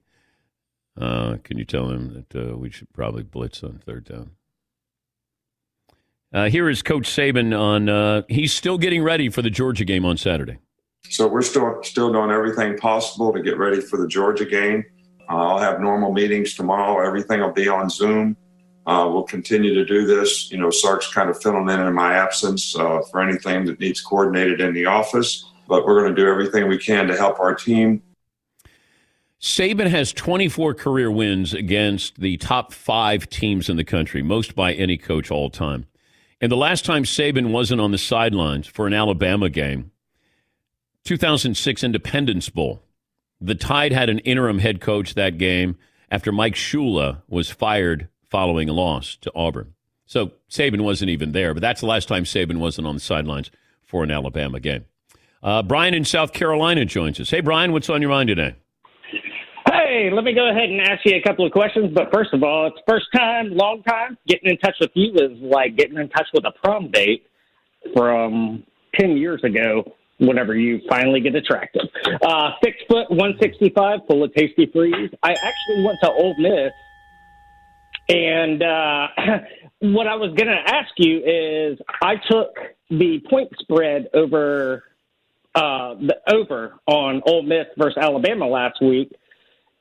Uh, 0.98 1.36
can 1.42 1.58
you 1.58 1.64
tell 1.64 1.90
him 1.90 2.26
that 2.30 2.50
uh, 2.50 2.56
we 2.56 2.70
should 2.70 2.92
probably 2.92 3.22
blitz 3.22 3.62
on 3.62 3.78
third 3.84 4.04
down? 4.04 4.30
Uh, 6.32 6.48
here 6.48 6.68
is 6.68 6.82
Coach 6.82 7.08
Saban 7.08 7.58
on. 7.58 7.88
Uh, 7.88 8.22
he's 8.28 8.52
still 8.52 8.78
getting 8.78 9.02
ready 9.02 9.28
for 9.28 9.42
the 9.42 9.50
Georgia 9.50 9.84
game 9.84 10.04
on 10.04 10.16
Saturday. 10.16 10.58
So 11.08 11.28
we're 11.28 11.42
still 11.42 11.80
still 11.82 12.12
doing 12.12 12.30
everything 12.30 12.76
possible 12.76 13.32
to 13.32 13.40
get 13.40 13.58
ready 13.58 13.80
for 13.80 13.96
the 13.96 14.08
Georgia 14.08 14.44
game. 14.44 14.84
Uh, 15.28 15.36
I'll 15.36 15.58
have 15.58 15.80
normal 15.80 16.12
meetings 16.12 16.54
tomorrow. 16.54 17.04
Everything 17.06 17.40
will 17.40 17.52
be 17.52 17.68
on 17.68 17.88
Zoom. 17.88 18.36
Uh, 18.86 19.08
we'll 19.12 19.24
continue 19.24 19.74
to 19.74 19.84
do 19.84 20.06
this. 20.06 20.50
You 20.50 20.58
know, 20.58 20.70
Sark's 20.70 21.12
kind 21.12 21.28
of 21.28 21.40
filling 21.40 21.68
in 21.68 21.80
in 21.80 21.92
my 21.92 22.14
absence 22.14 22.76
uh, 22.76 23.00
for 23.10 23.20
anything 23.20 23.64
that 23.66 23.80
needs 23.80 24.00
coordinated 24.00 24.60
in 24.60 24.74
the 24.74 24.86
office. 24.86 25.50
But 25.68 25.84
we're 25.84 26.00
going 26.00 26.14
to 26.14 26.22
do 26.22 26.28
everything 26.28 26.68
we 26.68 26.78
can 26.78 27.08
to 27.08 27.16
help 27.16 27.40
our 27.40 27.54
team. 27.54 28.02
Saban 29.40 29.88
has 29.88 30.12
24 30.12 30.74
career 30.74 31.10
wins 31.10 31.52
against 31.52 32.20
the 32.20 32.36
top 32.36 32.72
five 32.72 33.28
teams 33.28 33.68
in 33.68 33.76
the 33.76 33.84
country, 33.84 34.22
most 34.22 34.54
by 34.54 34.72
any 34.72 34.96
coach 34.96 35.30
all 35.30 35.50
time. 35.50 35.86
And 36.40 36.52
the 36.52 36.56
last 36.56 36.84
time 36.84 37.04
Saban 37.04 37.50
wasn't 37.50 37.80
on 37.80 37.92
the 37.92 37.98
sidelines 37.98 38.66
for 38.66 38.86
an 38.86 38.92
Alabama 38.92 39.48
game, 39.48 39.90
2006 41.04 41.82
Independence 41.82 42.48
Bowl. 42.50 42.82
The 43.40 43.54
Tide 43.54 43.92
had 43.92 44.08
an 44.08 44.18
interim 44.20 44.58
head 44.58 44.80
coach 44.80 45.14
that 45.14 45.38
game 45.38 45.76
after 46.10 46.32
Mike 46.32 46.54
Shula 46.54 47.22
was 47.28 47.50
fired 47.50 48.08
following 48.28 48.68
a 48.68 48.72
loss 48.72 49.16
to 49.22 49.32
Auburn. 49.34 49.74
So 50.04 50.32
Saban 50.50 50.82
wasn't 50.82 51.10
even 51.10 51.32
there, 51.32 51.54
but 51.54 51.60
that's 51.60 51.80
the 51.80 51.86
last 51.86 52.06
time 52.08 52.24
Saban 52.24 52.58
wasn't 52.58 52.86
on 52.86 52.94
the 52.94 53.00
sidelines 53.00 53.50
for 53.84 54.04
an 54.04 54.10
Alabama 54.10 54.60
game. 54.60 54.84
Uh, 55.42 55.62
Brian 55.62 55.94
in 55.94 56.04
South 56.04 56.32
Carolina 56.32 56.84
joins 56.84 57.20
us. 57.20 57.30
Hey, 57.30 57.40
Brian, 57.40 57.72
what's 57.72 57.90
on 57.90 58.02
your 58.02 58.10
mind 58.10 58.28
today? 58.28 58.56
Hey, 59.68 60.10
let 60.12 60.22
me 60.24 60.32
go 60.32 60.48
ahead 60.48 60.70
and 60.70 60.80
ask 60.80 61.00
you 61.04 61.16
a 61.16 61.22
couple 61.22 61.44
of 61.44 61.52
questions. 61.52 61.92
But 61.92 62.12
first 62.12 62.32
of 62.32 62.42
all, 62.42 62.68
it's 62.68 62.76
first 62.88 63.06
time, 63.14 63.50
long 63.50 63.82
time. 63.82 64.16
Getting 64.28 64.50
in 64.50 64.58
touch 64.58 64.76
with 64.80 64.90
you 64.94 65.12
is 65.14 65.38
like 65.40 65.76
getting 65.76 65.98
in 65.98 66.08
touch 66.08 66.26
with 66.32 66.44
a 66.44 66.52
prom 66.62 66.90
date 66.90 67.26
from 67.94 68.62
10 68.94 69.16
years 69.16 69.42
ago 69.42 69.96
whenever 70.18 70.54
you 70.56 70.80
finally 70.88 71.20
get 71.20 71.34
attractive. 71.34 71.82
Uh, 72.22 72.50
six 72.62 72.76
foot, 72.88 73.10
165, 73.10 74.00
full 74.08 74.22
of 74.22 74.32
tasty 74.34 74.70
freeze. 74.72 75.10
I 75.22 75.32
actually 75.32 75.84
went 75.84 75.98
to 76.02 76.10
Ole 76.10 76.36
Miss. 76.38 76.72
And 78.08 78.62
uh, 78.62 79.08
what 79.80 80.06
I 80.06 80.14
was 80.14 80.32
going 80.36 80.48
to 80.48 80.74
ask 80.74 80.90
you 80.96 81.18
is 81.18 81.78
I 82.02 82.14
took 82.30 82.56
the 82.88 83.20
point 83.28 83.50
spread 83.58 84.08
over 84.14 84.84
uh, 85.56 85.94
the 85.94 86.16
over 86.32 86.74
on 86.86 87.22
Ole 87.26 87.42
Miss 87.42 87.66
versus 87.76 87.98
Alabama 88.00 88.46
last 88.46 88.80
week 88.80 89.10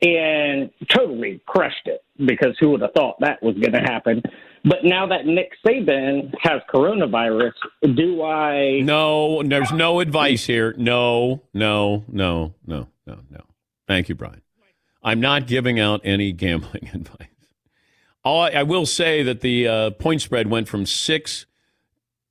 and 0.05 0.69
totally 0.89 1.41
crushed 1.45 1.85
it 1.87 2.03
because 2.25 2.55
who 2.59 2.69
would 2.71 2.81
have 2.81 2.91
thought 2.95 3.15
that 3.19 3.41
was 3.41 3.55
going 3.55 3.73
to 3.73 3.79
happen? 3.79 4.21
But 4.63 4.79
now 4.83 5.07
that 5.07 5.25
Nick 5.25 5.51
Saban 5.65 6.33
has 6.41 6.61
coronavirus, 6.73 7.53
do 7.95 8.23
I? 8.23 8.79
No, 8.81 9.43
there's 9.43 9.71
no 9.71 9.99
advice 9.99 10.45
here. 10.45 10.73
No, 10.77 11.43
no, 11.53 12.03
no, 12.07 12.53
no, 12.65 12.87
no, 13.05 13.19
no. 13.29 13.41
Thank 13.87 14.09
you, 14.09 14.15
Brian. 14.15 14.41
I'm 15.03 15.19
not 15.19 15.45
giving 15.45 15.79
out 15.79 16.01
any 16.03 16.31
gambling 16.31 16.89
advice. 16.93 17.27
I, 18.23 18.29
I 18.29 18.63
will 18.63 18.87
say 18.87 19.21
that 19.23 19.41
the 19.41 19.67
uh, 19.67 19.89
point 19.91 20.21
spread 20.21 20.49
went 20.49 20.67
from 20.67 20.85
six, 20.87 21.45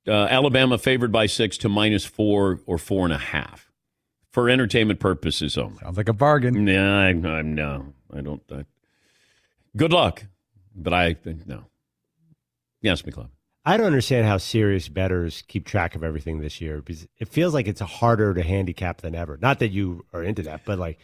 uh, 0.07 0.11
Alabama 0.11 0.77
favored 0.77 1.11
by 1.11 1.25
six, 1.25 1.57
to 1.59 1.69
minus 1.69 2.03
four 2.05 2.59
or 2.65 2.77
four 2.77 3.05
and 3.05 3.13
a 3.13 3.17
half 3.17 3.64
for 4.35 4.49
entertainment 4.49 4.99
purposes 4.99 5.57
only. 5.57 5.77
Sounds 5.77 5.95
like 5.95 6.09
a 6.09 6.13
bargain. 6.13 6.67
Yeah, 6.67 6.93
I, 6.93 7.07
I'm 7.07 7.55
no, 7.55 7.93
I 8.13 8.19
don't. 8.19 8.43
I, 8.51 8.65
good 9.77 9.93
luck, 9.93 10.25
but 10.75 10.93
I 10.93 11.13
think 11.13 11.47
no. 11.47 11.63
Yes, 12.81 13.05
McClellan. 13.05 13.31
I 13.63 13.77
don't 13.77 13.85
understand 13.87 14.27
how 14.27 14.37
serious 14.37 14.89
bettors 14.89 15.43
keep 15.47 15.65
track 15.65 15.95
of 15.95 16.03
everything 16.03 16.41
this 16.41 16.59
year 16.59 16.81
because 16.81 17.07
it 17.17 17.29
feels 17.29 17.53
like 17.53 17.67
it's 17.67 17.79
harder 17.79 18.33
to 18.33 18.43
handicap 18.43 18.99
than 18.99 19.15
ever. 19.15 19.37
Not 19.41 19.59
that 19.59 19.69
you 19.69 20.05
are 20.11 20.21
into 20.21 20.43
that, 20.43 20.65
but 20.65 20.79
like 20.79 20.99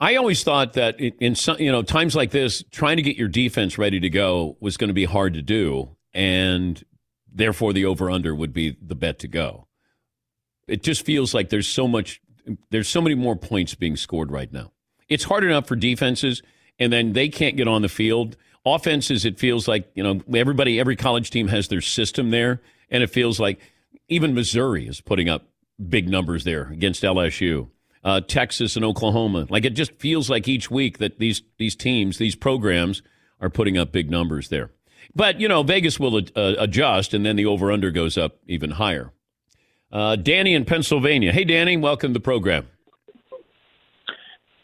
I 0.00 0.16
always 0.16 0.42
thought 0.42 0.72
that 0.72 0.98
in 0.98 1.36
some, 1.36 1.56
you 1.60 1.70
know 1.70 1.82
times 1.82 2.16
like 2.16 2.32
this, 2.32 2.64
trying 2.72 2.96
to 2.96 3.02
get 3.02 3.16
your 3.16 3.28
defense 3.28 3.78
ready 3.78 4.00
to 4.00 4.10
go 4.10 4.56
was 4.58 4.76
going 4.76 4.88
to 4.88 4.94
be 4.94 5.04
hard 5.04 5.34
to 5.34 5.42
do, 5.42 5.96
and 6.12 6.82
therefore 7.32 7.72
the 7.72 7.84
over 7.84 8.10
under 8.10 8.34
would 8.34 8.52
be 8.52 8.76
the 8.82 8.96
bet 8.96 9.20
to 9.20 9.28
go. 9.28 9.68
It 10.66 10.82
just 10.82 11.06
feels 11.06 11.32
like 11.32 11.48
there's 11.48 11.68
so 11.68 11.86
much, 11.86 12.20
there's 12.70 12.88
so 12.88 13.00
many 13.00 13.14
more 13.14 13.36
points 13.36 13.74
being 13.74 13.96
scored 13.96 14.30
right 14.30 14.52
now. 14.52 14.72
It's 15.08 15.24
hard 15.24 15.44
enough 15.44 15.66
for 15.66 15.76
defenses, 15.76 16.42
and 16.78 16.92
then 16.92 17.12
they 17.12 17.28
can't 17.28 17.56
get 17.56 17.68
on 17.68 17.82
the 17.82 17.88
field. 17.88 18.36
Offenses, 18.64 19.24
it 19.24 19.38
feels 19.38 19.66
like 19.66 19.90
you 19.94 20.02
know 20.02 20.20
everybody, 20.34 20.78
every 20.78 20.96
college 20.96 21.30
team 21.30 21.48
has 21.48 21.68
their 21.68 21.80
system 21.80 22.30
there, 22.30 22.60
and 22.90 23.02
it 23.02 23.10
feels 23.10 23.40
like 23.40 23.60
even 24.08 24.34
Missouri 24.34 24.86
is 24.86 25.00
putting 25.00 25.28
up 25.28 25.48
big 25.88 26.08
numbers 26.08 26.44
there 26.44 26.68
against 26.68 27.02
LSU 27.02 27.68
uh, 28.04 28.20
Texas 28.20 28.76
and 28.76 28.84
Oklahoma. 28.84 29.46
Like 29.48 29.64
it 29.64 29.70
just 29.70 29.92
feels 29.98 30.30
like 30.30 30.48
each 30.48 30.70
week 30.70 30.98
that 30.98 31.18
these 31.18 31.42
these 31.58 31.76
teams, 31.76 32.18
these 32.18 32.34
programs, 32.34 33.02
are 33.40 33.50
putting 33.50 33.76
up 33.78 33.92
big 33.92 34.10
numbers 34.10 34.48
there. 34.48 34.70
But 35.14 35.40
you 35.40 35.48
know, 35.48 35.62
Vegas 35.62 35.98
will 35.98 36.16
uh, 36.16 36.54
adjust, 36.58 37.14
and 37.14 37.24
then 37.24 37.36
the 37.36 37.46
over 37.46 37.70
under 37.70 37.90
goes 37.90 38.16
up 38.16 38.38
even 38.46 38.72
higher. 38.72 39.12
Uh, 39.92 40.16
Danny 40.16 40.54
in 40.54 40.64
Pennsylvania. 40.64 41.32
Hey, 41.32 41.44
Danny, 41.44 41.76
welcome 41.76 42.10
to 42.10 42.12
the 42.12 42.22
program. 42.22 42.68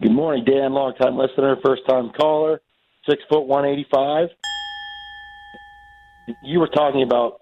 Good 0.01 0.13
morning, 0.13 0.45
Dan. 0.45 0.73
Long 0.73 0.95
time 0.95 1.17
listener, 1.17 1.57
first 1.65 1.83
time 1.89 2.11
caller. 2.19 2.61
Six 3.09 3.23
foot 3.29 3.47
one 3.47 3.65
eighty 3.65 3.87
five. 3.93 4.29
You 6.43 6.61
were 6.61 6.69
talking 6.69 7.03
about 7.03 7.41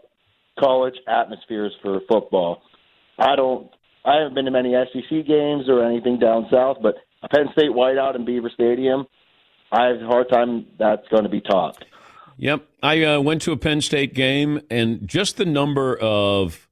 college 0.59 0.95
atmospheres 1.09 1.73
for 1.83 2.01
football. 2.09 2.63
I 3.19 3.35
don't 3.37 3.71
I 4.05 4.17
haven't 4.17 4.35
been 4.35 4.45
to 4.45 4.51
many 4.51 4.73
SEC 4.93 5.27
games 5.27 5.69
or 5.69 5.85
anything 5.85 6.19
down 6.19 6.47
south, 6.51 6.79
but 6.83 6.95
a 7.23 7.29
Penn 7.29 7.47
State 7.53 7.71
whiteout 7.71 8.15
in 8.15 8.25
Beaver 8.25 8.51
Stadium, 8.53 9.07
I 9.73 9.87
have 9.87 9.97
a 9.97 10.07
hard 10.07 10.29
time 10.31 10.67
that's 10.79 11.07
going 11.09 11.25
to 11.25 11.31
be 11.31 11.41
topped. 11.41 11.85
Yep, 12.37 12.67
I 12.83 13.03
uh, 13.03 13.21
went 13.21 13.43
to 13.43 13.53
a 13.53 13.57
Penn 13.57 13.81
State 13.81 14.15
game, 14.15 14.61
and 14.71 15.09
just 15.09 15.37
the 15.37 15.45
number 15.45 15.97
of 15.97 16.69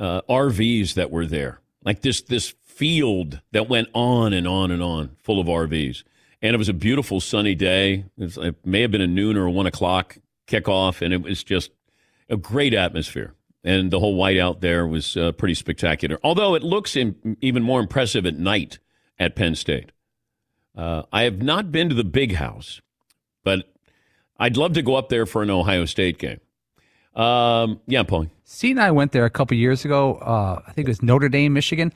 uh, 0.00 0.22
RVs 0.28 0.94
that 0.94 1.10
were 1.12 1.26
there, 1.26 1.60
like 1.84 2.00
this 2.00 2.22
this 2.22 2.54
field 2.64 3.40
that 3.52 3.68
went 3.68 3.88
on 3.92 4.32
and 4.32 4.48
on 4.48 4.70
and 4.70 4.82
on, 4.82 5.10
full 5.22 5.38
of 5.38 5.46
RVs, 5.46 6.02
and 6.42 6.54
it 6.54 6.58
was 6.58 6.68
a 6.68 6.72
beautiful 6.74 7.20
sunny 7.20 7.54
day. 7.54 8.06
It, 8.18 8.24
was, 8.24 8.38
it 8.38 8.66
may 8.66 8.80
have 8.80 8.90
been 8.90 9.02
a 9.02 9.06
noon 9.06 9.36
or 9.36 9.46
a 9.46 9.50
one 9.50 9.66
o'clock 9.66 10.16
kickoff, 10.48 11.02
and 11.02 11.14
it 11.14 11.22
was 11.22 11.44
just 11.44 11.70
a 12.28 12.36
great 12.36 12.74
atmosphere. 12.74 13.34
and 13.62 13.90
the 13.90 14.00
whole 14.00 14.16
whiteout 14.18 14.60
there 14.60 14.86
was 14.86 15.16
uh, 15.16 15.32
pretty 15.32 15.54
spectacular. 15.54 16.18
Although 16.24 16.54
it 16.54 16.62
looks 16.62 16.96
in, 16.96 17.36
even 17.42 17.62
more 17.62 17.78
impressive 17.80 18.24
at 18.24 18.38
night 18.38 18.78
at 19.18 19.36
Penn 19.36 19.54
State. 19.54 19.92
Uh, 20.74 21.02
I 21.12 21.22
have 21.24 21.42
not 21.42 21.70
been 21.70 21.90
to 21.90 21.94
the 21.94 22.04
big 22.04 22.36
house, 22.36 22.80
but 23.44 23.70
I'd 24.38 24.56
love 24.56 24.72
to 24.74 24.82
go 24.82 24.94
up 24.94 25.10
there 25.10 25.26
for 25.26 25.42
an 25.42 25.50
Ohio 25.50 25.84
State 25.84 26.16
game. 26.18 26.40
Um, 27.14 27.80
yeah, 27.86 28.02
Paul. 28.04 28.28
C 28.50 28.72
and 28.72 28.80
I 28.80 28.90
went 28.90 29.12
there 29.12 29.24
a 29.24 29.30
couple 29.30 29.56
years 29.56 29.84
ago. 29.84 30.16
Uh, 30.16 30.60
I 30.66 30.72
think 30.72 30.88
it 30.88 30.90
was 30.90 31.04
Notre 31.04 31.28
Dame, 31.28 31.52
Michigan. 31.52 31.92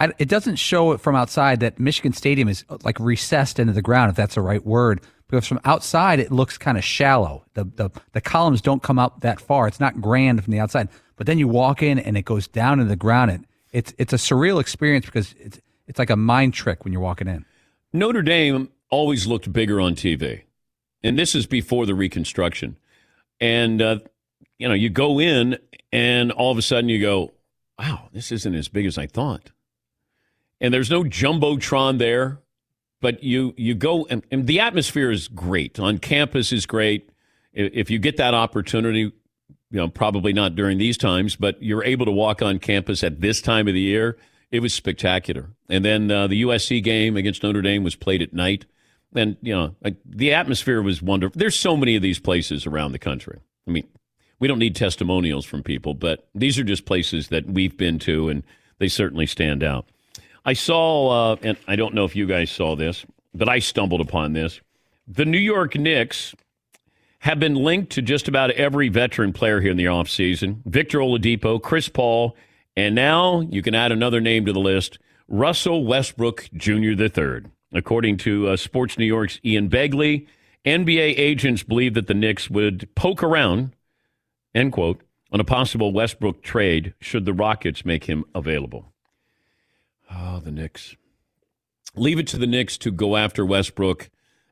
I, 0.00 0.12
it 0.18 0.28
doesn't 0.28 0.56
show 0.56 0.90
it 0.90 1.00
from 1.00 1.14
outside 1.14 1.60
that 1.60 1.78
Michigan 1.78 2.12
Stadium 2.12 2.48
is 2.48 2.64
like 2.82 2.98
recessed 2.98 3.60
into 3.60 3.72
the 3.72 3.80
ground, 3.80 4.10
if 4.10 4.16
that's 4.16 4.34
the 4.34 4.40
right 4.40 4.66
word. 4.66 5.02
Because 5.28 5.46
from 5.46 5.60
outside, 5.64 6.18
it 6.18 6.32
looks 6.32 6.58
kind 6.58 6.76
of 6.76 6.82
shallow. 6.82 7.44
The, 7.54 7.64
the 7.64 7.90
the 8.10 8.20
columns 8.20 8.60
don't 8.60 8.82
come 8.82 8.98
up 8.98 9.20
that 9.20 9.40
far. 9.40 9.68
It's 9.68 9.78
not 9.78 10.00
grand 10.00 10.42
from 10.42 10.50
the 10.50 10.58
outside. 10.58 10.88
But 11.14 11.28
then 11.28 11.38
you 11.38 11.46
walk 11.46 11.80
in 11.80 12.00
and 12.00 12.18
it 12.18 12.24
goes 12.24 12.48
down 12.48 12.80
into 12.80 12.88
the 12.88 12.96
ground. 12.96 13.30
And 13.30 13.46
it's 13.70 13.94
it's 13.96 14.12
a 14.12 14.16
surreal 14.16 14.60
experience 14.60 15.06
because 15.06 15.32
it's 15.38 15.60
it's 15.86 16.00
like 16.00 16.10
a 16.10 16.16
mind 16.16 16.54
trick 16.54 16.84
when 16.84 16.92
you're 16.92 17.02
walking 17.02 17.28
in. 17.28 17.44
Notre 17.92 18.22
Dame 18.22 18.68
always 18.90 19.28
looked 19.28 19.52
bigger 19.52 19.80
on 19.80 19.94
TV, 19.94 20.42
and 21.04 21.16
this 21.16 21.36
is 21.36 21.46
before 21.46 21.86
the 21.86 21.94
reconstruction. 21.94 22.78
And 23.40 23.80
uh, 23.80 23.98
you 24.64 24.68
know, 24.68 24.74
you 24.74 24.88
go 24.88 25.20
in, 25.20 25.58
and 25.92 26.32
all 26.32 26.50
of 26.50 26.56
a 26.56 26.62
sudden 26.62 26.88
you 26.88 26.98
go, 26.98 27.34
"Wow, 27.78 28.08
this 28.14 28.32
isn't 28.32 28.54
as 28.54 28.68
big 28.68 28.86
as 28.86 28.96
I 28.96 29.06
thought." 29.06 29.50
And 30.58 30.72
there's 30.72 30.88
no 30.88 31.04
jumbotron 31.04 31.98
there, 31.98 32.40
but 33.02 33.22
you 33.22 33.52
you 33.58 33.74
go, 33.74 34.06
and, 34.06 34.24
and 34.30 34.46
the 34.46 34.60
atmosphere 34.60 35.10
is 35.10 35.28
great 35.28 35.78
on 35.78 35.98
campus 35.98 36.50
is 36.50 36.64
great. 36.64 37.10
If 37.52 37.90
you 37.90 37.98
get 37.98 38.16
that 38.16 38.32
opportunity, 38.32 39.00
you 39.00 39.12
know, 39.70 39.88
probably 39.88 40.32
not 40.32 40.54
during 40.54 40.78
these 40.78 40.96
times, 40.96 41.36
but 41.36 41.62
you're 41.62 41.84
able 41.84 42.06
to 42.06 42.12
walk 42.12 42.40
on 42.40 42.58
campus 42.58 43.04
at 43.04 43.20
this 43.20 43.42
time 43.42 43.68
of 43.68 43.74
the 43.74 43.80
year. 43.80 44.16
It 44.50 44.60
was 44.60 44.72
spectacular. 44.72 45.50
And 45.68 45.84
then 45.84 46.10
uh, 46.10 46.26
the 46.26 46.40
USC 46.40 46.82
game 46.82 47.18
against 47.18 47.42
Notre 47.42 47.60
Dame 47.60 47.84
was 47.84 47.96
played 47.96 48.22
at 48.22 48.32
night. 48.32 48.64
And, 49.14 49.36
you 49.42 49.54
know, 49.54 49.74
the 50.06 50.32
atmosphere 50.32 50.80
was 50.80 51.02
wonderful. 51.02 51.38
There's 51.38 51.58
so 51.58 51.76
many 51.76 51.96
of 51.96 52.02
these 52.02 52.18
places 52.18 52.66
around 52.66 52.92
the 52.92 52.98
country. 52.98 53.40
I 53.68 53.70
mean, 53.70 53.86
we 54.38 54.48
don't 54.48 54.58
need 54.58 54.76
testimonials 54.76 55.44
from 55.44 55.62
people, 55.62 55.94
but 55.94 56.26
these 56.34 56.58
are 56.58 56.64
just 56.64 56.84
places 56.84 57.28
that 57.28 57.46
we've 57.46 57.76
been 57.76 57.98
to, 58.00 58.28
and 58.28 58.42
they 58.78 58.88
certainly 58.88 59.26
stand 59.26 59.62
out. 59.62 59.86
I 60.44 60.52
saw, 60.52 61.32
uh, 61.32 61.36
and 61.42 61.56
I 61.66 61.76
don't 61.76 61.94
know 61.94 62.04
if 62.04 62.14
you 62.14 62.26
guys 62.26 62.50
saw 62.50 62.76
this, 62.76 63.06
but 63.32 63.48
I 63.48 63.58
stumbled 63.58 64.00
upon 64.00 64.32
this. 64.32 64.60
The 65.08 65.24
New 65.24 65.38
York 65.38 65.76
Knicks 65.76 66.34
have 67.20 67.40
been 67.40 67.54
linked 67.54 67.92
to 67.92 68.02
just 68.02 68.28
about 68.28 68.50
every 68.50 68.88
veteran 68.90 69.32
player 69.32 69.60
here 69.60 69.70
in 69.70 69.78
the 69.78 69.86
offseason 69.86 70.60
Victor 70.66 70.98
Oladipo, 70.98 71.60
Chris 71.60 71.88
Paul, 71.88 72.36
and 72.76 72.94
now 72.94 73.40
you 73.40 73.62
can 73.62 73.74
add 73.74 73.92
another 73.92 74.20
name 74.20 74.44
to 74.46 74.52
the 74.52 74.60
list 74.60 74.98
Russell 75.28 75.84
Westbrook 75.86 76.50
Jr. 76.54 76.92
III. 76.92 77.50
According 77.72 78.18
to 78.18 78.48
uh, 78.48 78.56
Sports 78.56 78.98
New 78.98 79.06
York's 79.06 79.40
Ian 79.44 79.68
Begley, 79.68 80.26
NBA 80.64 81.18
agents 81.18 81.62
believe 81.62 81.94
that 81.94 82.06
the 82.06 82.14
Knicks 82.14 82.48
would 82.48 82.88
poke 82.94 83.22
around, 83.22 83.73
end 84.54 84.72
quote, 84.72 85.02
on 85.32 85.40
a 85.40 85.44
possible 85.44 85.92
Westbrook 85.92 86.42
trade 86.42 86.94
should 87.00 87.24
the 87.24 87.32
Rockets 87.32 87.84
make 87.84 88.04
him 88.04 88.24
available. 88.34 88.92
Oh, 90.10 90.40
the 90.40 90.52
Knicks. 90.52 90.96
Leave 91.96 92.18
it 92.18 92.26
to 92.28 92.38
the 92.38 92.46
Knicks 92.46 92.76
to 92.78 92.90
go 92.90 93.16
after 93.16 93.44
Westbrook 93.44 94.10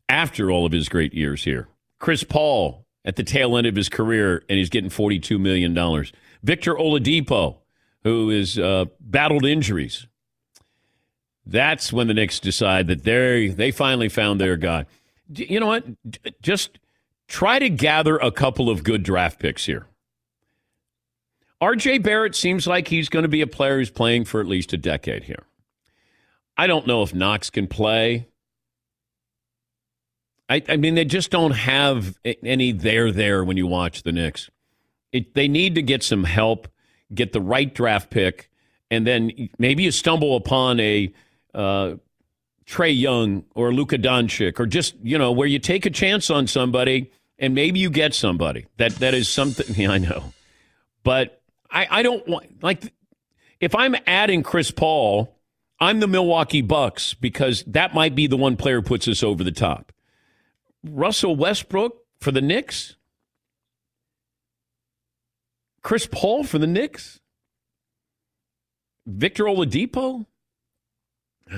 after 0.09 0.50
all 0.50 0.66
of 0.66 0.72
his 0.72 0.88
great 0.88 1.14
years 1.14 1.44
here. 1.44 1.68
Chris 1.98 2.24
Paul 2.24 2.84
at 3.05 3.16
the 3.16 3.22
tail 3.22 3.57
end 3.57 3.66
of 3.66 3.76
his 3.76 3.88
career, 3.88 4.44
and 4.48 4.59
he's 4.59 4.68
getting 4.68 4.90
$42 4.90 5.40
million. 5.40 5.74
Victor 6.42 6.74
Oladipo, 6.74 7.59
who 8.03 8.30
has 8.30 8.59
uh, 8.59 8.86
battled 9.00 9.44
injuries. 9.44 10.07
That's 11.44 11.92
when 11.92 12.07
the 12.07 12.14
Knicks 12.14 12.38
decide 12.38 12.86
that 12.86 13.03
they 13.03 13.48
they 13.48 13.72
finally 13.72 14.09
found 14.09 14.40
their 14.40 14.57
guy. 14.57 14.86
You 15.34 15.59
know 15.59 15.66
what? 15.66 15.84
Just 16.40 16.78
try 17.26 17.59
to 17.59 17.68
gather 17.68 18.16
a 18.16 18.30
couple 18.30 18.70
of 18.70 18.84
good 18.84 19.03
draft 19.03 19.40
picks 19.40 19.66
here. 19.66 19.86
RJ 21.62 22.02
Barrett 22.02 22.34
seems 22.34 22.66
like 22.66 22.88
he's 22.88 23.08
going 23.08 23.22
to 23.22 23.28
be 23.28 23.40
a 23.40 23.46
player 23.46 23.78
who's 23.78 23.88
playing 23.88 24.24
for 24.24 24.40
at 24.40 24.48
least 24.48 24.72
a 24.72 24.76
decade 24.76 25.22
here. 25.22 25.44
I 26.56 26.66
don't 26.66 26.88
know 26.88 27.04
if 27.04 27.14
Knox 27.14 27.50
can 27.50 27.68
play. 27.68 28.26
I, 30.48 30.60
I 30.68 30.76
mean, 30.76 30.96
they 30.96 31.04
just 31.04 31.30
don't 31.30 31.52
have 31.52 32.18
any 32.24 32.72
there 32.72 33.12
there 33.12 33.44
when 33.44 33.56
you 33.56 33.68
watch 33.68 34.02
the 34.02 34.10
Knicks. 34.10 34.50
It, 35.12 35.34
they 35.34 35.46
need 35.46 35.76
to 35.76 35.82
get 35.82 36.02
some 36.02 36.24
help, 36.24 36.66
get 37.14 37.32
the 37.32 37.40
right 37.40 37.72
draft 37.72 38.10
pick, 38.10 38.50
and 38.90 39.06
then 39.06 39.30
maybe 39.56 39.84
you 39.84 39.92
stumble 39.92 40.34
upon 40.34 40.80
a 40.80 41.12
uh, 41.54 41.94
Trae 42.66 42.98
Young 42.98 43.44
or 43.54 43.72
Luka 43.72 43.98
Doncic, 43.98 44.58
or 44.58 44.66
just 44.66 44.96
you 45.00 45.16
know 45.16 45.30
where 45.30 45.46
you 45.46 45.60
take 45.60 45.86
a 45.86 45.90
chance 45.90 46.28
on 46.28 46.48
somebody 46.48 47.12
and 47.38 47.54
maybe 47.54 47.78
you 47.78 47.88
get 47.88 48.14
somebody 48.14 48.66
that 48.78 48.96
that 48.96 49.14
is 49.14 49.28
something. 49.28 49.66
Yeah, 49.76 49.92
I 49.92 49.98
know, 49.98 50.32
but 51.04 51.41
I, 51.73 51.89
I 51.91 52.03
don't 52.03 52.27
want 52.29 52.62
like 52.62 52.93
if 53.61 53.75
I'm 53.75 53.97
adding 54.07 54.43
Chris 54.43 54.70
Paul, 54.70 55.39
I'm 55.81 56.01
the 56.01 56.09
Milwaukee 56.09 56.62
Bucks 56.62 57.14
because 57.14 57.64
that 57.66 57.95
might 57.95 58.14
be 58.14 58.27
the 58.27 58.37
one 58.37 58.57
player 58.57 58.83
puts 58.83 59.09
us 59.09 59.23
over 59.23 59.43
the 59.43 59.53
top. 59.53 59.93
Russell 60.85 61.37
Westbrook 61.37 61.97
for 62.20 62.33
the 62.33 62.41
Knicks. 62.41 62.97
Chris 65.83 66.07
Paul 66.11 66.45
for 66.45 66.59
the 66.59 66.66
Knicks. 66.66 67.20
Victor 69.07 69.45
Oladipo. 69.45 70.27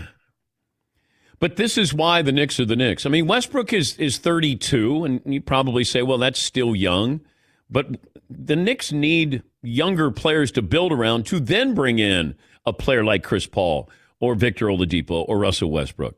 But 1.41 1.57
this 1.57 1.77
is 1.77 1.93
why 1.93 2.23
the 2.23 2.33
Knicks 2.33 2.59
are 2.59 2.65
the 2.65 2.77
Knicks. 2.77 3.05
I 3.05 3.11
mean, 3.11 3.27
Westbrook 3.27 3.73
is 3.73 3.99
is 3.99 4.17
32, 4.17 5.05
and 5.05 5.21
you 5.27 5.43
probably 5.43 5.85
say, 5.85 6.01
well, 6.01 6.17
that's 6.17 6.41
still 6.41 6.75
young. 6.75 7.21
But 7.69 7.99
the 8.31 8.57
Knicks 8.57 8.93
need 8.93 9.43
younger 9.65 10.11
players 10.11 10.53
to 10.53 10.63
build 10.63 10.93
around 10.93 11.27
to 11.27 11.41
then 11.41 11.75
bring 11.75 11.99
in 11.99 12.35
a 12.67 12.73
player 12.73 13.05
like 13.05 13.23
Chris 13.23 13.47
Paul 13.47 13.91
or 14.21 14.35
Victor 14.35 14.67
Oladipo 14.67 15.25
or 15.29 15.39
Russell 15.39 15.71
Westbrook. 15.71 16.17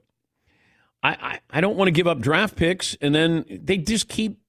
I, 1.03 1.11
I, 1.11 1.41
I 1.51 1.61
don't 1.61 1.77
want 1.77 1.89
to 1.89 1.93
give 1.93 2.07
up 2.07 2.21
draft 2.21 2.57
picks, 2.57 2.97
and 3.01 3.15
then 3.15 3.45
they 3.49 3.79
just 3.79 4.09
keep, 4.09 4.41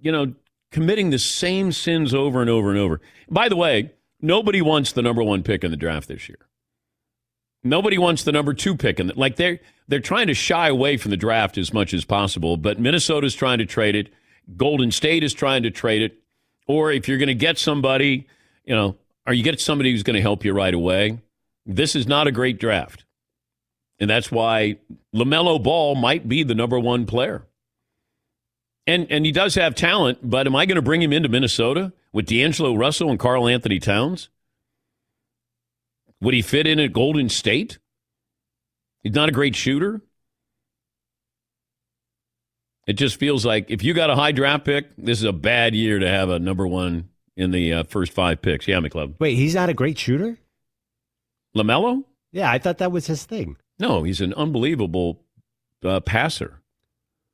you 0.00 0.10
know, 0.10 0.34
committing 0.70 1.10
the 1.10 1.18
same 1.18 1.72
sins 1.72 2.14
over 2.14 2.40
and 2.40 2.50
over 2.50 2.70
and 2.70 2.78
over. 2.78 3.00
By 3.28 3.48
the 3.48 3.56
way, 3.56 3.92
nobody 4.20 4.62
wants 4.62 4.92
the 4.92 5.02
number 5.02 5.22
one 5.22 5.42
pick 5.42 5.64
in 5.64 5.70
the 5.70 5.76
draft 5.76 6.08
this 6.08 6.28
year. 6.28 6.38
Nobody 7.62 7.98
wants 7.98 8.24
the 8.24 8.32
number 8.32 8.54
two 8.54 8.74
pick, 8.74 8.98
and 8.98 9.14
like 9.16 9.36
they're 9.36 9.60
they're 9.86 10.00
trying 10.00 10.28
to 10.28 10.34
shy 10.34 10.68
away 10.68 10.96
from 10.96 11.10
the 11.10 11.16
draft 11.16 11.58
as 11.58 11.74
much 11.74 11.92
as 11.92 12.04
possible. 12.04 12.56
But 12.56 12.80
Minnesota's 12.80 13.34
trying 13.34 13.58
to 13.58 13.66
trade 13.66 13.94
it. 13.94 14.12
Golden 14.56 14.90
State 14.90 15.22
is 15.22 15.34
trying 15.34 15.62
to 15.64 15.70
trade 15.70 16.00
it. 16.00 16.16
Or 16.66 16.90
if 16.90 17.06
you're 17.06 17.18
going 17.18 17.26
to 17.26 17.34
get 17.34 17.58
somebody, 17.58 18.26
you 18.70 18.76
know, 18.76 18.96
are 19.26 19.34
you 19.34 19.42
get 19.42 19.60
somebody 19.60 19.90
who's 19.90 20.04
going 20.04 20.14
to 20.14 20.22
help 20.22 20.44
you 20.44 20.52
right 20.52 20.72
away? 20.72 21.18
This 21.66 21.96
is 21.96 22.06
not 22.06 22.28
a 22.28 22.32
great 22.32 22.60
draft, 22.60 23.04
and 23.98 24.08
that's 24.08 24.30
why 24.30 24.76
LaMelo 25.12 25.60
Ball 25.60 25.96
might 25.96 26.28
be 26.28 26.44
the 26.44 26.54
number 26.54 26.78
one 26.78 27.04
player. 27.04 27.42
And 28.86 29.08
and 29.10 29.26
he 29.26 29.32
does 29.32 29.56
have 29.56 29.74
talent, 29.74 30.18
but 30.22 30.46
am 30.46 30.54
I 30.54 30.66
going 30.66 30.76
to 30.76 30.82
bring 30.82 31.02
him 31.02 31.12
into 31.12 31.28
Minnesota 31.28 31.92
with 32.12 32.26
D'Angelo 32.26 32.76
Russell 32.76 33.10
and 33.10 33.18
Karl-Anthony 33.18 33.80
Towns? 33.80 34.28
Would 36.20 36.34
he 36.34 36.40
fit 36.40 36.68
in 36.68 36.78
at 36.78 36.92
Golden 36.92 37.28
State? 37.28 37.78
He's 39.02 39.14
not 39.14 39.28
a 39.28 39.32
great 39.32 39.56
shooter. 39.56 40.00
It 42.86 42.92
just 42.92 43.18
feels 43.18 43.44
like 43.44 43.68
if 43.68 43.82
you 43.82 43.94
got 43.94 44.10
a 44.10 44.14
high 44.14 44.32
draft 44.32 44.64
pick, 44.64 44.90
this 44.96 45.18
is 45.18 45.24
a 45.24 45.32
bad 45.32 45.74
year 45.74 45.98
to 45.98 46.08
have 46.08 46.28
a 46.30 46.38
number 46.38 46.68
one 46.68 47.09
in 47.40 47.50
the 47.50 47.72
uh, 47.72 47.82
first 47.84 48.12
five 48.12 48.42
picks. 48.42 48.68
Yeah, 48.68 48.78
McClub. 48.78 49.14
Wait, 49.18 49.34
he's 49.34 49.54
not 49.54 49.68
a 49.68 49.74
great 49.74 49.98
shooter? 49.98 50.38
LaMelo? 51.56 52.04
Yeah, 52.32 52.50
I 52.50 52.58
thought 52.58 52.78
that 52.78 52.92
was 52.92 53.06
his 53.06 53.24
thing. 53.24 53.56
No, 53.78 54.02
he's 54.02 54.20
an 54.20 54.34
unbelievable 54.34 55.22
uh, 55.84 56.00
passer. 56.00 56.60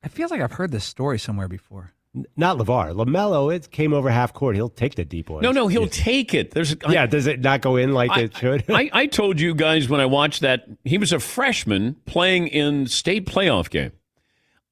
I 0.01 0.07
feel 0.07 0.29
like 0.29 0.41
I've 0.41 0.53
heard 0.53 0.71
this 0.71 0.85
story 0.85 1.19
somewhere 1.19 1.49
before. 1.49 1.91
Not 2.35 2.57
LaVar. 2.57 2.95
LaMelo, 2.95 3.53
it 3.53 3.69
came 3.69 3.93
over 3.93 4.09
half 4.09 4.33
court. 4.33 4.55
He'll 4.55 4.69
take 4.69 4.95
the 4.95 5.05
deep 5.05 5.29
one. 5.29 5.43
No, 5.43 5.51
no, 5.51 5.67
he'll 5.67 5.87
take 5.87 6.33
it. 6.33 6.51
There's 6.51 6.75
yeah. 6.89 7.05
does 7.05 7.27
it 7.27 7.41
not 7.41 7.61
go 7.61 7.75
in 7.75 7.93
like 7.93 8.09
I, 8.11 8.21
it 8.21 8.37
should? 8.37 8.63
I, 8.69 8.89
I 8.93 9.05
told 9.05 9.39
you 9.39 9.53
guys 9.53 9.87
when 9.89 9.99
I 9.99 10.05
watched 10.05 10.41
that 10.41 10.65
he 10.83 10.97
was 10.97 11.11
a 11.11 11.19
freshman 11.19 11.95
playing 12.05 12.47
in 12.47 12.87
state 12.87 13.27
playoff 13.27 13.69
game. 13.69 13.91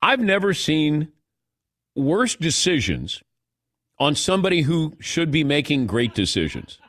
I've 0.02 0.22
never 0.22 0.54
seen 0.54 1.10
worse 1.96 2.36
decisions 2.36 3.22
on 4.00 4.16
somebody 4.16 4.62
who 4.62 4.94
should 5.00 5.32
be 5.32 5.44
making 5.44 5.88
great 5.88 6.14
decisions. 6.14 6.80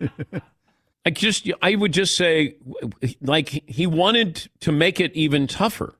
I 1.04 1.10
just 1.10 1.50
I 1.60 1.74
would 1.74 1.92
just 1.92 2.16
say 2.16 2.56
like 3.20 3.48
he 3.48 3.86
wanted 3.86 4.48
to 4.60 4.72
make 4.72 5.00
it 5.00 5.12
even 5.14 5.46
tougher. 5.46 5.96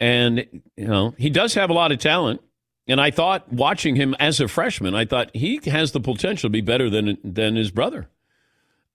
And 0.00 0.46
you 0.76 0.86
know, 0.86 1.14
he 1.18 1.30
does 1.30 1.54
have 1.54 1.70
a 1.70 1.72
lot 1.72 1.92
of 1.92 1.98
talent. 1.98 2.40
And 2.88 3.00
I 3.00 3.10
thought, 3.10 3.52
watching 3.52 3.96
him 3.96 4.16
as 4.18 4.40
a 4.40 4.48
freshman, 4.48 4.94
I 4.94 5.04
thought 5.04 5.30
he 5.34 5.60
has 5.66 5.92
the 5.92 6.00
potential 6.00 6.48
to 6.48 6.52
be 6.52 6.62
better 6.62 6.88
than 6.88 7.18
than 7.22 7.54
his 7.54 7.70
brother. 7.70 8.08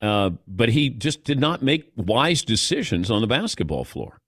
Uh, 0.02 0.32
but 0.48 0.70
he 0.70 0.90
just 0.90 1.24
did 1.24 1.40
not 1.40 1.62
make 1.62 1.92
wise 1.96 2.44
decisions 2.44 3.10
on 3.10 3.22
the 3.22 3.28
basketball 3.28 3.86
floor. 3.86 4.20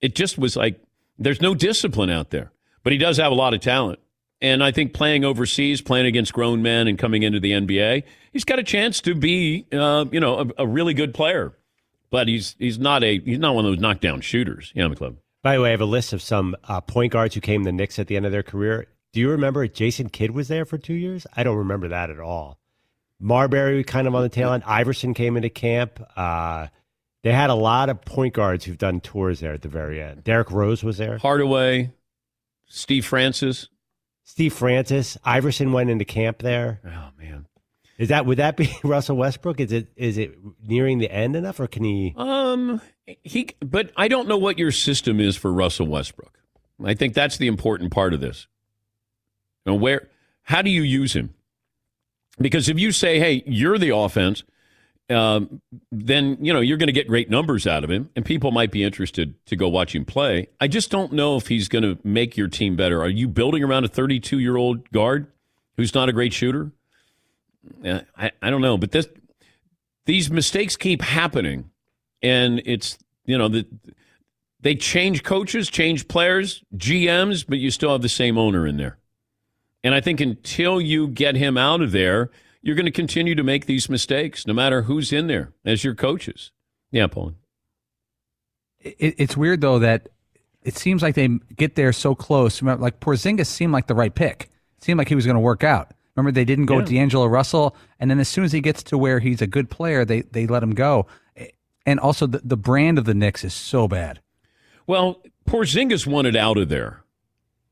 It 0.00 0.14
just 0.14 0.38
was 0.38 0.56
like 0.56 0.80
there's 1.18 1.40
no 1.40 1.54
discipline 1.54 2.10
out 2.10 2.30
there. 2.30 2.52
But 2.84 2.92
he 2.92 2.98
does 2.98 3.16
have 3.16 3.32
a 3.32 3.34
lot 3.34 3.54
of 3.54 3.60
talent. 3.60 3.98
And 4.40 4.62
I 4.62 4.72
think 4.72 4.92
playing 4.92 5.24
overseas, 5.24 5.80
playing 5.80 6.06
against 6.06 6.32
grown 6.32 6.60
men, 6.62 6.86
and 6.86 6.98
coming 6.98 7.22
into 7.22 7.40
the 7.40 7.52
NBA, 7.52 8.02
he's 8.32 8.44
got 8.44 8.58
a 8.58 8.62
chance 8.62 9.00
to 9.02 9.14
be, 9.14 9.66
uh, 9.72 10.04
you 10.10 10.20
know, 10.20 10.40
a, 10.40 10.64
a, 10.64 10.66
really 10.66 10.92
good 10.92 11.14
player. 11.14 11.56
But 12.10 12.28
he's 12.28 12.54
he's 12.58 12.78
not 12.78 13.02
a 13.02 13.18
he's 13.20 13.38
not 13.38 13.54
one 13.54 13.64
of 13.64 13.72
those 13.72 13.80
knockdown 13.80 14.20
shooters. 14.20 14.72
Yeah, 14.74 14.84
McClub. 14.84 15.16
By 15.42 15.56
the 15.56 15.62
way, 15.62 15.68
I 15.68 15.70
have 15.72 15.80
a 15.80 15.86
list 15.86 16.12
of 16.12 16.22
some 16.22 16.56
uh, 16.64 16.80
point 16.80 17.12
guards 17.12 17.34
who 17.34 17.40
came 17.40 17.62
to 17.62 17.68
the 17.68 17.72
Knicks 17.72 17.98
at 17.98 18.06
the 18.06 18.16
end 18.16 18.26
of 18.26 18.32
their 18.32 18.42
career. 18.42 18.86
Do 19.12 19.20
you 19.20 19.30
remember 19.30 19.66
Jason 19.68 20.08
Kidd 20.08 20.32
was 20.32 20.48
there 20.48 20.64
for 20.64 20.78
two 20.78 20.94
years? 20.94 21.26
I 21.36 21.42
don't 21.42 21.56
remember 21.56 21.88
that 21.88 22.10
at 22.10 22.18
all. 22.18 22.58
Marbury 23.20 23.84
kind 23.84 24.06
of 24.06 24.14
on 24.14 24.22
the 24.22 24.28
tail 24.28 24.52
end. 24.52 24.64
Iverson 24.66 25.14
came 25.14 25.36
into 25.36 25.50
camp. 25.50 26.00
Uh, 26.16 26.68
they 27.22 27.32
had 27.32 27.50
a 27.50 27.54
lot 27.54 27.88
of 27.88 28.04
point 28.04 28.34
guards 28.34 28.64
who've 28.64 28.78
done 28.78 29.00
tours 29.00 29.40
there 29.40 29.54
at 29.54 29.62
the 29.62 29.68
very 29.68 30.00
end. 30.02 30.24
Derrick 30.24 30.50
Rose 30.50 30.84
was 30.84 30.98
there. 30.98 31.18
Hardaway, 31.18 31.92
Steve 32.66 33.06
Francis. 33.06 33.68
Steve 34.24 34.52
Francis. 34.52 35.16
Iverson 35.24 35.72
went 35.72 35.90
into 35.90 36.04
camp 36.04 36.38
there. 36.38 36.80
Oh 36.84 37.10
man. 37.18 37.46
Is 37.98 38.08
that 38.08 38.26
would 38.26 38.38
that 38.38 38.56
be 38.56 38.74
Russell 38.84 39.16
Westbrook? 39.16 39.60
Is 39.60 39.72
it 39.72 39.88
is 39.96 40.18
it 40.18 40.36
nearing 40.66 40.98
the 40.98 41.10
end 41.10 41.36
enough, 41.36 41.60
or 41.60 41.66
can 41.66 41.84
he? 41.84 42.14
Um, 42.16 42.80
he. 43.22 43.50
But 43.60 43.92
I 43.96 44.08
don't 44.08 44.26
know 44.26 44.38
what 44.38 44.58
your 44.58 44.72
system 44.72 45.20
is 45.20 45.36
for 45.36 45.52
Russell 45.52 45.86
Westbrook. 45.86 46.38
I 46.84 46.94
think 46.94 47.14
that's 47.14 47.36
the 47.36 47.46
important 47.46 47.92
part 47.92 48.12
of 48.14 48.20
this. 48.20 48.48
You 49.64 49.72
know, 49.72 49.78
where 49.78 50.08
how 50.42 50.62
do 50.62 50.70
you 50.70 50.82
use 50.82 51.14
him? 51.14 51.34
Because 52.38 52.68
if 52.68 52.78
you 52.80 52.90
say, 52.90 53.20
"Hey, 53.20 53.44
you're 53.46 53.78
the 53.78 53.94
offense," 53.94 54.42
um, 55.10 55.60
then 55.92 56.38
you 56.40 56.52
know 56.52 56.60
you're 56.60 56.78
going 56.78 56.88
to 56.88 56.92
get 56.92 57.08
great 57.08 57.28
numbers 57.28 57.66
out 57.66 57.84
of 57.84 57.90
him, 57.90 58.10
and 58.16 58.24
people 58.24 58.50
might 58.50 58.70
be 58.70 58.82
interested 58.82 59.34
to 59.46 59.56
go 59.56 59.68
watch 59.68 59.94
him 59.94 60.04
play. 60.04 60.48
I 60.60 60.68
just 60.68 60.90
don't 60.90 61.12
know 61.12 61.36
if 61.36 61.48
he's 61.48 61.68
going 61.68 61.82
to 61.82 61.98
make 62.04 62.36
your 62.36 62.48
team 62.48 62.76
better. 62.76 63.02
Are 63.02 63.08
you 63.08 63.28
building 63.28 63.62
around 63.62 63.84
a 63.84 63.88
32 63.88 64.38
year 64.38 64.56
old 64.56 64.90
guard 64.90 65.26
who's 65.76 65.94
not 65.94 66.08
a 66.08 66.12
great 66.12 66.32
shooter? 66.32 66.72
I, 67.84 68.30
I 68.42 68.50
don't 68.50 68.60
know, 68.60 68.78
but 68.78 68.92
this 68.92 69.08
these 70.06 70.30
mistakes 70.30 70.76
keep 70.76 71.02
happening, 71.02 71.70
and 72.22 72.62
it's 72.64 72.98
you 73.26 73.36
know 73.36 73.48
the 73.48 73.66
they 74.60 74.74
change 74.74 75.22
coaches, 75.22 75.68
change 75.68 76.08
players, 76.08 76.64
GMs, 76.74 77.44
but 77.46 77.58
you 77.58 77.70
still 77.70 77.92
have 77.92 78.00
the 78.00 78.08
same 78.08 78.38
owner 78.38 78.66
in 78.66 78.78
there. 78.78 78.98
And 79.82 79.94
I 79.94 80.00
think 80.00 80.20
until 80.20 80.80
you 80.80 81.08
get 81.08 81.36
him 81.36 81.58
out 81.58 81.82
of 81.82 81.92
there, 81.92 82.30
you're 82.64 82.74
going 82.74 82.86
to 82.86 82.90
continue 82.90 83.34
to 83.34 83.42
make 83.42 83.66
these 83.66 83.90
mistakes, 83.90 84.46
no 84.46 84.54
matter 84.54 84.82
who's 84.82 85.12
in 85.12 85.26
there 85.26 85.52
as 85.66 85.84
your 85.84 85.94
coaches. 85.94 86.50
Yeah, 86.90 87.06
Paul. 87.06 87.34
It, 88.80 89.14
it's 89.18 89.36
weird 89.36 89.60
though 89.60 89.78
that 89.80 90.08
it 90.62 90.76
seems 90.76 91.02
like 91.02 91.14
they 91.14 91.28
get 91.54 91.74
there 91.74 91.92
so 91.92 92.14
close. 92.14 92.62
Like 92.62 93.00
Porzingis 93.00 93.46
seemed 93.46 93.72
like 93.72 93.86
the 93.86 93.94
right 93.94 94.14
pick. 94.14 94.48
It 94.78 94.84
seemed 94.84 94.96
like 94.96 95.08
he 95.08 95.14
was 95.14 95.26
going 95.26 95.36
to 95.36 95.40
work 95.40 95.62
out. 95.62 95.92
Remember, 96.16 96.32
they 96.32 96.46
didn't 96.46 96.66
go 96.66 96.78
yeah. 96.78 96.86
D'Angelo 96.86 97.26
Russell, 97.26 97.76
and 98.00 98.10
then 98.10 98.18
as 98.18 98.28
soon 98.28 98.44
as 98.44 98.52
he 98.52 98.60
gets 98.60 98.82
to 98.84 98.96
where 98.96 99.18
he's 99.18 99.42
a 99.42 99.46
good 99.46 99.68
player, 99.68 100.04
they 100.04 100.22
they 100.22 100.46
let 100.46 100.62
him 100.62 100.72
go. 100.72 101.06
And 101.84 102.00
also, 102.00 102.26
the, 102.26 102.40
the 102.42 102.56
brand 102.56 102.96
of 102.96 103.04
the 103.04 103.12
Knicks 103.12 103.44
is 103.44 103.52
so 103.52 103.86
bad. 103.88 104.20
Well, 104.86 105.22
Porzingis 105.46 106.06
wanted 106.06 106.34
out 106.34 106.56
of 106.56 106.70
there 106.70 107.03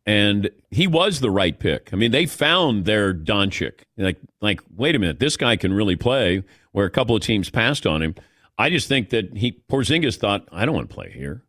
and 0.07 0.51
he 0.71 0.87
was 0.87 1.21
the 1.21 1.31
right 1.31 1.59
pick. 1.59 1.91
I 1.93 1.97
mean, 1.97 2.11
they 2.11 2.27
found 2.27 2.85
their 2.85 3.15
Doncic. 3.15 3.81
Like, 3.97 4.19
like, 4.41 4.61
wait 4.75 4.95
a 4.95 4.99
minute, 4.99 5.21
this 5.21 5.37
guy 5.37 5.57
can 5.57 5.73
really 5.73 5.97
play. 5.97 6.43
Where 6.73 6.87
a 6.87 6.91
couple 6.91 7.15
of 7.15 7.21
teams 7.23 7.51
passed 7.51 7.87
on 7.87 8.01
him. 8.01 8.15
I 8.57 8.71
just 8.71 8.89
think 8.89 9.11
that 9.11 9.37
he 9.37 9.63
Porzingis 9.71 10.17
thought, 10.17 10.49
I 10.51 10.65
don't 10.65 10.75
want 10.75 10.89
to 10.89 10.95
play 10.95 11.11
here. 11.11 11.43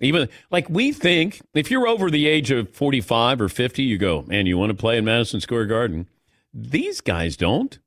Even 0.00 0.28
like 0.50 0.68
we 0.68 0.92
think, 0.92 1.40
if 1.54 1.70
you're 1.70 1.86
over 1.86 2.10
the 2.10 2.26
age 2.26 2.50
of 2.50 2.70
45 2.70 3.40
or 3.40 3.48
50, 3.48 3.82
you 3.82 3.98
go, 3.98 4.22
man, 4.22 4.46
you 4.46 4.58
want 4.58 4.70
to 4.70 4.76
play 4.76 4.98
in 4.98 5.04
Madison 5.04 5.40
Square 5.40 5.66
Garden. 5.66 6.08
These 6.52 7.00
guys 7.00 7.36
don't. 7.36 7.78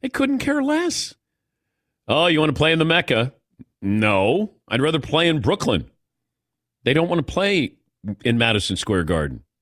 They 0.00 0.08
couldn't 0.08 0.38
care 0.38 0.62
less. 0.62 1.14
Oh, 2.08 2.26
you 2.26 2.40
want 2.40 2.50
to 2.50 2.58
play 2.58 2.72
in 2.72 2.78
the 2.78 2.84
Mecca? 2.84 3.32
No, 3.80 4.52
I'd 4.68 4.82
rather 4.82 5.00
play 5.00 5.28
in 5.28 5.40
Brooklyn. 5.40 5.90
They 6.84 6.94
don't 6.94 7.08
want 7.08 7.26
to 7.26 7.32
play 7.32 7.74
in 8.24 8.38
Madison 8.38 8.76
Square 8.76 9.04
Garden. 9.04 9.44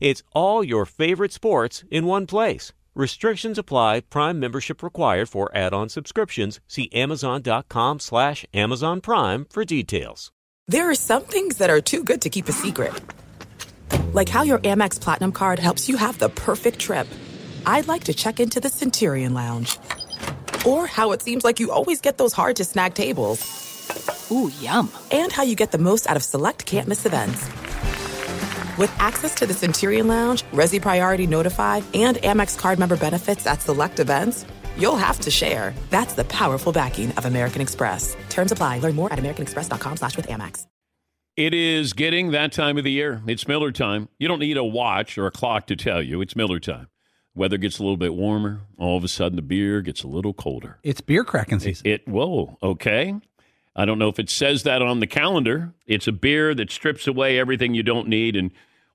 It's 0.00 0.22
all 0.32 0.62
your 0.64 0.86
favorite 0.86 1.32
sports 1.32 1.84
in 1.90 2.06
one 2.06 2.26
place. 2.26 2.72
Restrictions 2.94 3.58
apply. 3.58 4.00
Prime 4.00 4.40
membership 4.40 4.82
required 4.82 5.28
for 5.28 5.50
add-on 5.54 5.88
subscriptions. 5.88 6.60
See 6.66 6.90
Amazon.com 6.92 8.00
slash 8.00 8.46
Amazon 8.54 9.00
Prime 9.00 9.44
for 9.50 9.64
details. 9.64 10.32
There 10.68 10.90
are 10.90 10.94
some 10.94 11.22
things 11.22 11.58
that 11.58 11.70
are 11.70 11.80
too 11.80 12.02
good 12.02 12.22
to 12.22 12.30
keep 12.30 12.48
a 12.48 12.52
secret. 12.52 12.92
Like 14.12 14.28
how 14.28 14.42
your 14.42 14.58
Amex 14.58 15.00
Platinum 15.00 15.30
card 15.32 15.58
helps 15.58 15.88
you 15.88 15.96
have 15.96 16.18
the 16.18 16.30
perfect 16.30 16.78
trip. 16.78 17.06
I'd 17.66 17.86
like 17.86 18.04
to 18.04 18.14
check 18.14 18.40
into 18.40 18.60
the 18.60 18.68
Centurion 18.68 19.34
Lounge. 19.34 19.78
Or 20.66 20.86
how 20.86 21.12
it 21.12 21.22
seems 21.22 21.44
like 21.44 21.60
you 21.60 21.70
always 21.70 22.00
get 22.00 22.18
those 22.18 22.32
hard 22.32 22.56
to 22.56 22.64
snag 22.64 22.94
tables. 22.94 24.28
Ooh, 24.32 24.50
yum. 24.60 24.90
And 25.12 25.30
how 25.30 25.42
you 25.42 25.54
get 25.54 25.70
the 25.70 25.78
most 25.78 26.08
out 26.08 26.16
of 26.16 26.24
select 26.24 26.66
can't 26.66 26.88
miss 26.88 27.06
events. 27.06 27.48
With 28.78 28.92
access 29.00 29.34
to 29.36 29.46
the 29.46 29.54
Centurion 29.54 30.06
Lounge, 30.06 30.42
Resy 30.52 30.80
Priority 30.80 31.26
Notify, 31.26 31.80
and 31.94 32.18
Amex 32.18 32.58
card 32.58 32.78
member 32.78 32.96
benefits 32.96 33.46
at 33.46 33.62
select 33.62 34.00
events, 34.00 34.44
you'll 34.76 34.96
have 34.96 35.18
to 35.20 35.30
share. 35.30 35.74
That's 35.88 36.12
the 36.12 36.24
powerful 36.24 36.72
backing 36.72 37.10
of 37.12 37.24
American 37.24 37.62
Express. 37.62 38.16
Terms 38.28 38.52
apply. 38.52 38.80
Learn 38.80 38.94
more 38.94 39.12
at 39.12 39.18
americanexpress.com 39.18 39.96
slash 39.96 40.16
with 40.16 40.28
Amex. 40.28 40.66
It 41.36 41.52
is 41.52 41.92
getting 41.92 42.30
that 42.30 42.52
time 42.52 42.78
of 42.78 42.84
the 42.84 42.90
year. 42.90 43.22
It's 43.26 43.46
Miller 43.46 43.70
time. 43.70 44.08
You 44.18 44.26
don't 44.26 44.38
need 44.38 44.56
a 44.56 44.64
watch 44.64 45.18
or 45.18 45.26
a 45.26 45.30
clock 45.30 45.66
to 45.66 45.76
tell 45.76 46.00
you. 46.02 46.22
It's 46.22 46.34
Miller 46.34 46.58
time. 46.58 46.88
Weather 47.34 47.58
gets 47.58 47.78
a 47.78 47.82
little 47.82 47.98
bit 47.98 48.14
warmer. 48.14 48.62
All 48.78 48.96
of 48.96 49.04
a 49.04 49.08
sudden, 49.08 49.36
the 49.36 49.42
beer 49.42 49.82
gets 49.82 50.02
a 50.02 50.06
little 50.06 50.32
colder. 50.32 50.78
It's 50.82 51.02
beer 51.02 51.24
cracking 51.24 51.60
season. 51.60 51.86
It, 51.86 52.02
it 52.06 52.08
whoa, 52.08 52.56
okay. 52.62 53.14
I 53.76 53.84
don't 53.84 53.98
know 53.98 54.08
if 54.08 54.18
it 54.18 54.30
says 54.30 54.62
that 54.62 54.80
on 54.80 55.00
the 55.00 55.06
calendar. 55.06 55.74
It's 55.86 56.06
a 56.06 56.12
beer 56.12 56.54
that 56.54 56.70
strips 56.70 57.06
away 57.06 57.38
everything 57.38 57.74
you 57.74 57.82
don't 57.82 58.08
need 58.08 58.34
and 58.34 58.50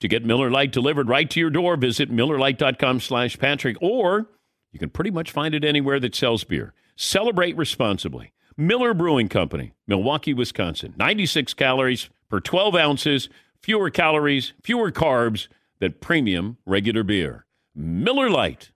To 0.00 0.08
get 0.08 0.24
Miller 0.24 0.50
Lite 0.50 0.72
delivered 0.72 1.08
right 1.08 1.28
to 1.30 1.40
your 1.40 1.50
door, 1.50 1.76
visit 1.76 2.10
MillerLite.com 2.10 3.00
slash 3.00 3.38
Patrick, 3.38 3.76
or 3.80 4.28
you 4.72 4.78
can 4.78 4.90
pretty 4.90 5.10
much 5.10 5.30
find 5.30 5.54
it 5.54 5.64
anywhere 5.64 5.98
that 6.00 6.14
sells 6.14 6.44
beer. 6.44 6.72
Celebrate 6.96 7.56
responsibly. 7.56 8.32
Miller 8.56 8.94
Brewing 8.94 9.28
Company, 9.28 9.72
Milwaukee, 9.86 10.34
Wisconsin. 10.34 10.94
96 10.96 11.54
calories 11.54 12.10
per 12.28 12.40
12 12.40 12.74
ounces, 12.74 13.28
fewer 13.62 13.90
calories, 13.90 14.52
fewer 14.62 14.90
carbs 14.90 15.48
than 15.80 15.94
premium 16.00 16.58
regular 16.66 17.02
beer. 17.02 17.46
Miller 17.74 18.28
Lite. 18.28 18.72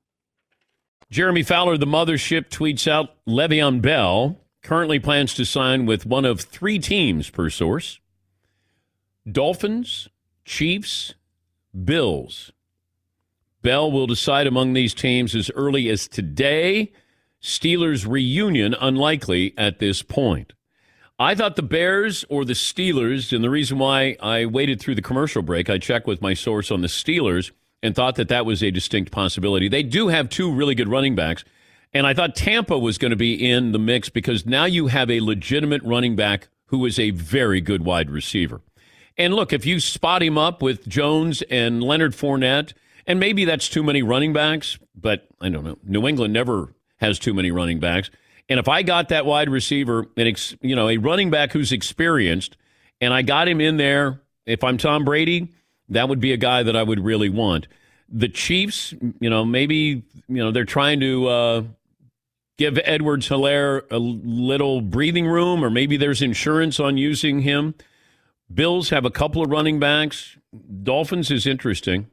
Jeremy 1.11 1.43
Fowler, 1.43 1.77
the 1.77 1.87
mothership, 1.87 2.49
tweets 2.49 2.91
out 2.91 3.17
Le'Veon 3.27 3.83
Bell 3.83 4.39
currently 4.63 4.99
plans 4.99 5.35
to 5.35 5.45
sign 5.45 5.87
with 5.87 6.07
one 6.07 6.25
of 6.25 6.41
three 6.41 6.79
teams 6.79 7.29
per 7.31 7.51
source 7.51 8.01
Dolphins, 9.31 10.09
Chiefs, 10.45 11.15
Bills. 11.85 12.53
Bell 13.63 13.91
will 13.91 14.07
decide 14.07 14.47
among 14.47 14.73
these 14.73 14.93
teams 14.93 15.35
as 15.35 15.51
early 15.55 15.89
as 15.89 16.09
today. 16.09 16.93
Steelers 17.41 18.07
reunion 18.09 18.75
unlikely 18.81 19.55
at 19.57 19.79
this 19.79 20.03
point. 20.03 20.53
I 21.19 21.35
thought 21.35 21.57
the 21.57 21.63
Bears 21.63 22.25
or 22.29 22.45
the 22.45 22.53
Steelers, 22.53 23.33
and 23.33 23.45
the 23.45 23.51
reason 23.51 23.79
why 23.79 24.17
I 24.21 24.47
waited 24.47 24.81
through 24.81 24.97
the 24.97 25.03
commercial 25.03 25.43
break, 25.43 25.71
I 25.71 25.79
checked 25.79 26.07
with 26.07 26.21
my 26.21 26.35
source 26.35 26.71
on 26.71 26.81
the 26.81 26.89
Steelers 26.89 27.53
and 27.83 27.95
thought 27.95 28.17
that 28.17 28.29
that 28.29 28.47
was 28.47 28.63
a 28.63 28.71
distinct 28.71 29.13
possibility. 29.13 29.69
They 29.69 29.83
do 29.83 30.09
have 30.09 30.29
two 30.29 30.53
really 30.53 30.75
good 30.75 30.89
running 30.89 31.15
backs, 31.15 31.45
and 31.93 32.07
I 32.07 32.15
thought 32.15 32.35
Tampa 32.35 32.79
was 32.79 32.99
going 32.99 33.11
to 33.11 33.17
be 33.17 33.49
in 33.49 33.73
the 33.73 33.79
mix 33.79 34.09
because 34.09 34.47
now 34.47 34.65
you 34.65 34.89
have 34.89 35.11
a 35.11 35.21
legitimate 35.21 35.83
running 35.83 36.17
back 36.17 36.49
who 36.67 36.85
is 36.87 36.99
a 36.99 37.11
very 37.11 37.61
good 37.61 37.85
wide 37.85 38.11
receiver. 38.11 38.61
And 39.17 39.35
look, 39.35 39.53
if 39.53 39.67
you 39.67 39.81
spot 39.81 40.23
him 40.23 40.39
up 40.39 40.63
with 40.63 40.89
Jones 40.89 41.43
and 41.43 41.83
Leonard 41.83 42.13
Fournette, 42.13 42.73
and 43.07 43.21
maybe 43.21 43.45
that's 43.45 43.69
too 43.69 43.83
many 43.83 44.03
running 44.03 44.33
backs, 44.33 44.79
but 44.95 45.27
I 45.41 45.49
don't 45.49 45.65
know. 45.65 45.79
New 45.85 46.07
England 46.07 46.33
never 46.33 46.75
has 46.99 47.19
too 47.19 47.35
many 47.35 47.51
running 47.51 47.81
backs. 47.81 48.11
And 48.49 48.59
if 48.59 48.69
I 48.69 48.83
got 48.83 49.09
that 49.09 49.27
wide 49.27 49.49
receiver, 49.49 50.07
and 50.17 50.57
you 50.61 50.77
know, 50.77 50.89
a 50.89 50.97
running 50.99 51.31
back 51.31 51.53
who's 51.53 51.73
experienced, 51.73 52.57
and 53.01 53.13
I 53.13 53.23
got 53.23 53.49
him 53.49 53.61
in 53.61 53.77
there, 53.77 54.21
if 54.47 54.65
I'm 54.65 54.79
Tom 54.79 55.05
Brady, 55.05 55.53
that 55.89 56.09
would 56.09 56.21
be 56.21 56.33
a 56.33 56.37
guy 56.37 56.63
that 56.63 56.77
I 56.77 56.83
would 56.83 57.01
really 57.01 57.29
want. 57.29 57.67
The 58.09 58.29
Chiefs, 58.29 58.95
you 59.21 59.31
know, 59.31 59.45
maybe 59.45 59.77
you 60.29 60.45
know 60.45 60.51
they're 60.51 60.65
trying 60.65 61.01
to 61.01 61.29
uh, 61.29 61.63
give 62.59 62.79
Edwards 62.85 63.29
Helaire 63.29 63.91
a 63.91 63.99
little 63.99 64.81
breathing 64.81 65.27
room, 65.27 65.65
or 65.65 65.71
maybe 65.71 65.97
there's 65.97 66.23
insurance 66.23 66.79
on 66.79 66.99
using 66.99 67.41
him. 67.41 67.75
Bills 68.53 68.91
have 68.91 69.05
a 69.05 69.11
couple 69.11 69.43
of 69.43 69.51
running 69.51 69.79
backs. 69.79 70.37
Dolphins 70.83 71.31
is 71.31 71.47
interesting. 71.47 72.09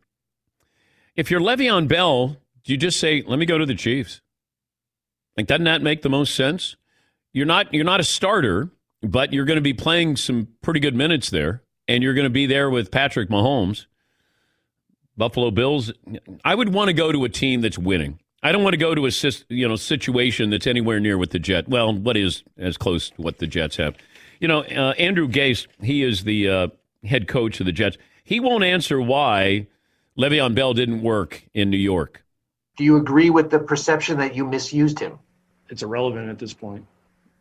If 1.15 1.30
you're 1.30 1.41
Le'Veon 1.41 1.88
Bell, 1.88 2.38
do 2.63 2.71
you 2.71 2.77
just 2.77 2.99
say, 2.99 3.23
"Let 3.25 3.39
me 3.39 3.45
go 3.45 3.57
to 3.57 3.65
the 3.65 3.75
Chiefs"? 3.75 4.21
Like, 5.36 5.47
doesn't 5.47 5.65
that 5.65 5.82
make 5.82 6.01
the 6.01 6.09
most 6.09 6.36
sense? 6.36 6.75
You're 7.34 7.45
not 7.45 7.73
you're 7.73 7.86
not 7.86 7.99
a 7.99 8.03
starter, 8.03 8.69
but 9.01 9.34
you're 9.34 9.45
going 9.45 9.57
to 9.57 9.61
be 9.61 9.73
playing 9.73 10.15
some 10.15 10.49
pretty 10.61 10.80
good 10.80 10.95
minutes 10.95 11.30
there, 11.30 11.63
and 11.88 12.03
you're 12.03 12.13
going 12.13 12.25
to 12.25 12.30
be 12.30 12.45
there 12.45 12.69
with 12.69 12.91
Patrick 12.91 13.30
Mahomes. 13.30 13.86
Buffalo 15.17 15.51
Bills. 15.51 15.91
I 16.45 16.55
would 16.55 16.73
want 16.73 16.88
to 16.88 16.93
go 16.93 17.11
to 17.11 17.25
a 17.25 17.30
team 17.30 17.61
that's 17.61 17.77
winning. 17.77 18.19
I 18.41 18.53
don't 18.53 18.63
want 18.63 18.73
to 18.73 18.77
go 18.77 18.95
to 18.95 19.05
a 19.05 19.11
you 19.49 19.67
know 19.67 19.75
situation 19.75 20.49
that's 20.49 20.65
anywhere 20.65 20.99
near 20.99 21.17
what 21.17 21.32
the 21.32 21.39
Jet. 21.39 21.67
Well, 21.67 21.93
what 21.93 22.15
is 22.15 22.43
as 22.57 22.77
close 22.77 23.09
to 23.11 23.21
what 23.21 23.38
the 23.38 23.47
Jets 23.47 23.75
have? 23.77 23.95
You 24.40 24.48
know, 24.48 24.62
uh, 24.62 24.94
Andrew 24.98 25.28
Gase. 25.28 25.68
He 25.82 26.04
is 26.04 26.24
the 26.24 26.50
uh, 26.50 26.68
head 27.04 27.28
coach 27.28 27.60
of 27.60 27.66
the 27.66 27.72
Jets. 27.72 27.98
He 28.24 28.40
won't 28.40 28.64
answer 28.64 29.02
why 29.02 29.68
Le'Veon 30.18 30.56
Bell 30.56 30.74
didn't 30.74 31.02
work 31.02 31.44
in 31.54 31.70
New 31.70 31.78
York. 31.78 32.24
Do 32.78 32.84
you 32.84 32.98
agree 32.98 33.30
with 33.30 33.50
the 33.50 33.60
perception 33.60 34.18
that 34.20 34.36
you 34.36 34.46
misused 34.46 35.00
him? 35.00 35.20
It's 35.70 35.84
irrelevant 35.84 36.30
at 36.30 36.40
this 36.40 36.54
point. 36.54 36.86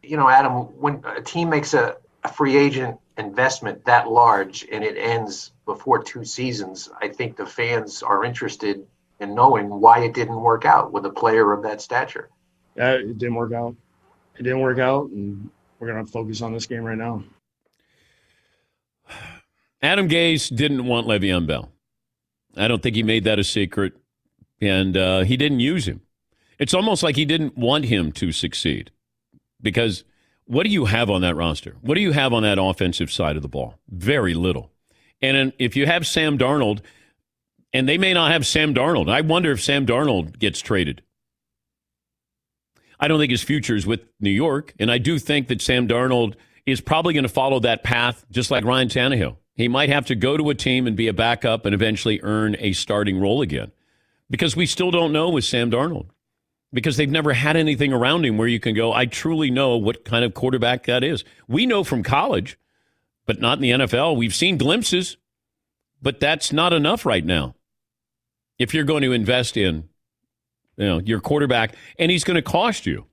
You 0.03 0.17
know, 0.17 0.29
Adam, 0.29 0.53
when 0.81 1.03
a 1.05 1.23
team 1.23 1.51
makes 1.51 1.75
a, 1.75 1.97
a 2.25 2.33
free 2.33 2.57
agent 2.57 2.99
investment 3.17 3.85
that 3.85 4.09
large 4.09 4.67
and 4.71 4.83
it 4.83 4.97
ends 4.97 5.53
before 5.67 6.03
two 6.03 6.25
seasons, 6.25 6.89
I 7.01 7.09
think 7.09 7.37
the 7.37 7.47
fans 7.47 8.03
are 8.03 8.25
interested 8.25 8.87
in 9.21 9.35
knowing 9.35 9.69
why 9.69 10.01
it 10.01 10.15
didn't 10.15 10.41
work 10.41 10.65
out 10.65 10.93
with 10.93 11.05
a 11.05 11.11
player 11.11 11.53
of 11.53 11.63
that 11.63 11.81
stature. 11.81 12.31
Yeah, 12.77 12.93
it 12.93 13.19
didn't 13.19 13.35
work 13.35 13.53
out. 13.53 13.75
It 14.39 14.45
didn't 14.45 14.61
work 14.61 14.79
out, 14.79 15.11
and 15.11 15.51
we're 15.79 15.89
gonna 15.89 16.07
focus 16.07 16.43
on 16.43 16.53
this 16.53 16.66
game 16.66 16.85
right 16.85 16.99
now. 16.99 17.24
Adam 19.83 20.09
Gase 20.09 20.55
didn't 20.55 20.87
want 20.87 21.07
Le'Veon 21.07 21.47
Bell. 21.47 21.70
I 22.57 22.66
don't 22.66 22.83
think 22.83 22.97
he 22.97 23.03
made 23.03 23.24
that 23.24 23.39
a 23.39 23.45
secret, 23.45 23.95
and 24.61 24.97
uh, 24.97 25.20
he 25.20 25.37
didn't 25.37 25.61
use 25.61 25.87
him. 25.87 26.01
It's 26.59 26.74
almost 26.74 27.03
like 27.03 27.14
he 27.14 27.24
didn't 27.24 27.57
want 27.57 27.85
him 27.85 28.11
to 28.12 28.33
succeed 28.33 28.91
because 29.62 30.05
what 30.45 30.64
do 30.64 30.70
you 30.70 30.87
have 30.87 31.11
on 31.11 31.20
that 31.20 31.37
roster? 31.37 31.76
What 31.83 31.95
do 31.95 32.01
you 32.01 32.12
have 32.12 32.33
on 32.33 32.43
that 32.43 32.59
offensive 32.59 33.12
side 33.12 33.37
of 33.37 33.43
the 33.43 33.49
ball? 33.49 33.74
Very 33.89 34.35
little. 34.35 34.72
And 35.20 35.53
if 35.59 35.76
you 35.76 35.87
have 35.87 36.07
Sam 36.07 36.39
Darnold, 36.39 36.81
and 37.72 37.89
they 37.89 37.99
may 37.99 38.14
not 38.14 38.33
have 38.33 38.47
Sam 38.47 38.74
Darnold, 38.74 39.11
I 39.11 39.20
wonder 39.20 39.53
if 39.53 39.62
Sam 39.62 39.87
Darnold 39.87 40.39
gets 40.39 40.61
traded. 40.61 41.03
I 43.01 43.09
don't 43.09 43.19
think 43.19 43.31
his 43.31 43.43
future 43.43 43.77
is 43.77 43.87
with 43.87 44.01
New 44.21 44.31
York, 44.31 44.75
and 44.79 44.91
I 44.91 44.99
do 44.99 45.19
think 45.19 45.49
that 45.49 45.63
Sam 45.63 45.87
Darnold 45.87 46.35
is 46.67 46.81
probably 46.81 47.15
going 47.15 47.25
to 47.25 47.29
follow 47.29 47.61
that 47.61 47.85
path, 47.85 48.27
just 48.31 48.51
like 48.51 48.65
Ryan 48.65 48.89
Tannehill. 48.89 49.37
He 49.55 49.69
might 49.69 49.89
have 49.89 50.07
to 50.07 50.15
go 50.15 50.37
to 50.37 50.51
a 50.51 50.55
team 50.55 50.87
and 50.87 50.97
be 50.97 51.09
a 51.09 51.13
backup 51.13 51.65
and 51.65 51.75
eventually 51.75 52.21
earn 52.23 52.57
a 52.59 52.73
starting 52.73 53.21
role 53.21 53.43
again, 53.43 53.73
because 54.31 54.55
we 54.57 54.67
still 54.67 54.91
don't 54.91 55.13
know 55.13 55.31
with 55.31 55.45
Sam 55.45 55.71
Darnold, 55.71 56.09
because 56.73 56.97
they've 56.97 57.09
never 57.09 57.33
had 57.33 57.57
anything 57.57 57.93
around 57.93 58.25
him 58.25 58.37
where 58.37 58.49
you 58.49 58.61
can 58.61 58.75
go, 58.75 58.93
I 58.93 59.07
truly 59.07 59.51
know 59.51 59.77
what 59.77 60.05
kind 60.05 60.25
of 60.25 60.35
quarterback 60.35 60.85
that 60.87 61.03
is. 61.03 61.25
We 61.47 61.67
know 61.67 61.85
from 61.85 62.03
college, 62.03 62.59
but 63.27 63.41
not 63.41 63.59
in 63.59 63.63
the 63.63 63.87
NFL. 63.87 64.17
We've 64.17 64.35
seen 64.35 64.59
glimpses, 64.59 65.17
but 66.03 66.21
that's 66.21 66.53
not 66.53 66.73
enough 66.73 67.07
right 67.07 67.25
now. 67.25 67.55
If 68.59 68.75
you're 68.75 68.85
going 68.85 69.03
to 69.03 69.13
invest 69.13 69.57
in 69.57 69.89
you 70.79 70.87
know, 70.87 70.99
your 71.01 71.20
quarterback, 71.20 71.74
and 71.99 72.11
he's 72.11 72.24
going 72.24 72.37
to 72.37 72.43
cost 72.43 72.87
you. 72.87 73.05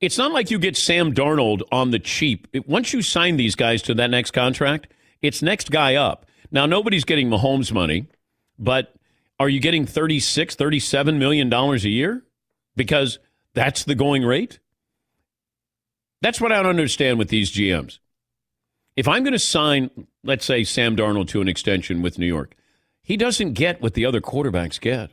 It's 0.00 0.18
not 0.18 0.32
like 0.32 0.50
you 0.50 0.58
get 0.58 0.76
Sam 0.76 1.14
Darnold 1.14 1.62
on 1.70 1.90
the 1.90 1.98
cheap. 1.98 2.48
It- 2.52 2.68
Once 2.68 2.92
you 2.92 3.02
sign 3.02 3.36
these 3.36 3.54
guys 3.54 3.82
to 3.82 3.94
that 3.94 4.10
next 4.10 4.32
contract, 4.32 4.88
it's 5.22 5.42
next 5.42 5.70
guy 5.70 5.94
up. 5.94 6.26
Now, 6.50 6.66
nobody's 6.66 7.04
getting 7.04 7.28
Mahomes 7.28 7.72
money, 7.72 8.06
but 8.58 8.94
are 9.38 9.48
you 9.48 9.60
getting 9.60 9.86
36, 9.86 10.54
37 10.54 11.18
million 11.18 11.48
dollars 11.48 11.84
a 11.84 11.88
year? 11.90 12.24
Because 12.74 13.18
that's 13.54 13.84
the 13.84 13.94
going 13.94 14.22
rate. 14.24 14.58
That's 16.22 16.40
what 16.40 16.52
I 16.52 16.56
don't 16.56 16.66
understand 16.70 17.18
with 17.18 17.28
these 17.28 17.50
GMs. 17.52 17.98
If 18.96 19.08
I'm 19.08 19.22
going 19.24 19.32
to 19.34 19.38
sign, 19.38 19.90
let's 20.24 20.44
say, 20.46 20.64
Sam 20.64 20.96
Darnold 20.96 21.28
to 21.28 21.40
an 21.42 21.48
extension 21.48 22.00
with 22.00 22.18
New 22.18 22.26
York, 22.26 22.54
he 23.02 23.16
doesn't 23.16 23.52
get 23.52 23.82
what 23.82 23.94
the 23.94 24.06
other 24.06 24.20
quarterbacks 24.20 24.80
get. 24.80 25.10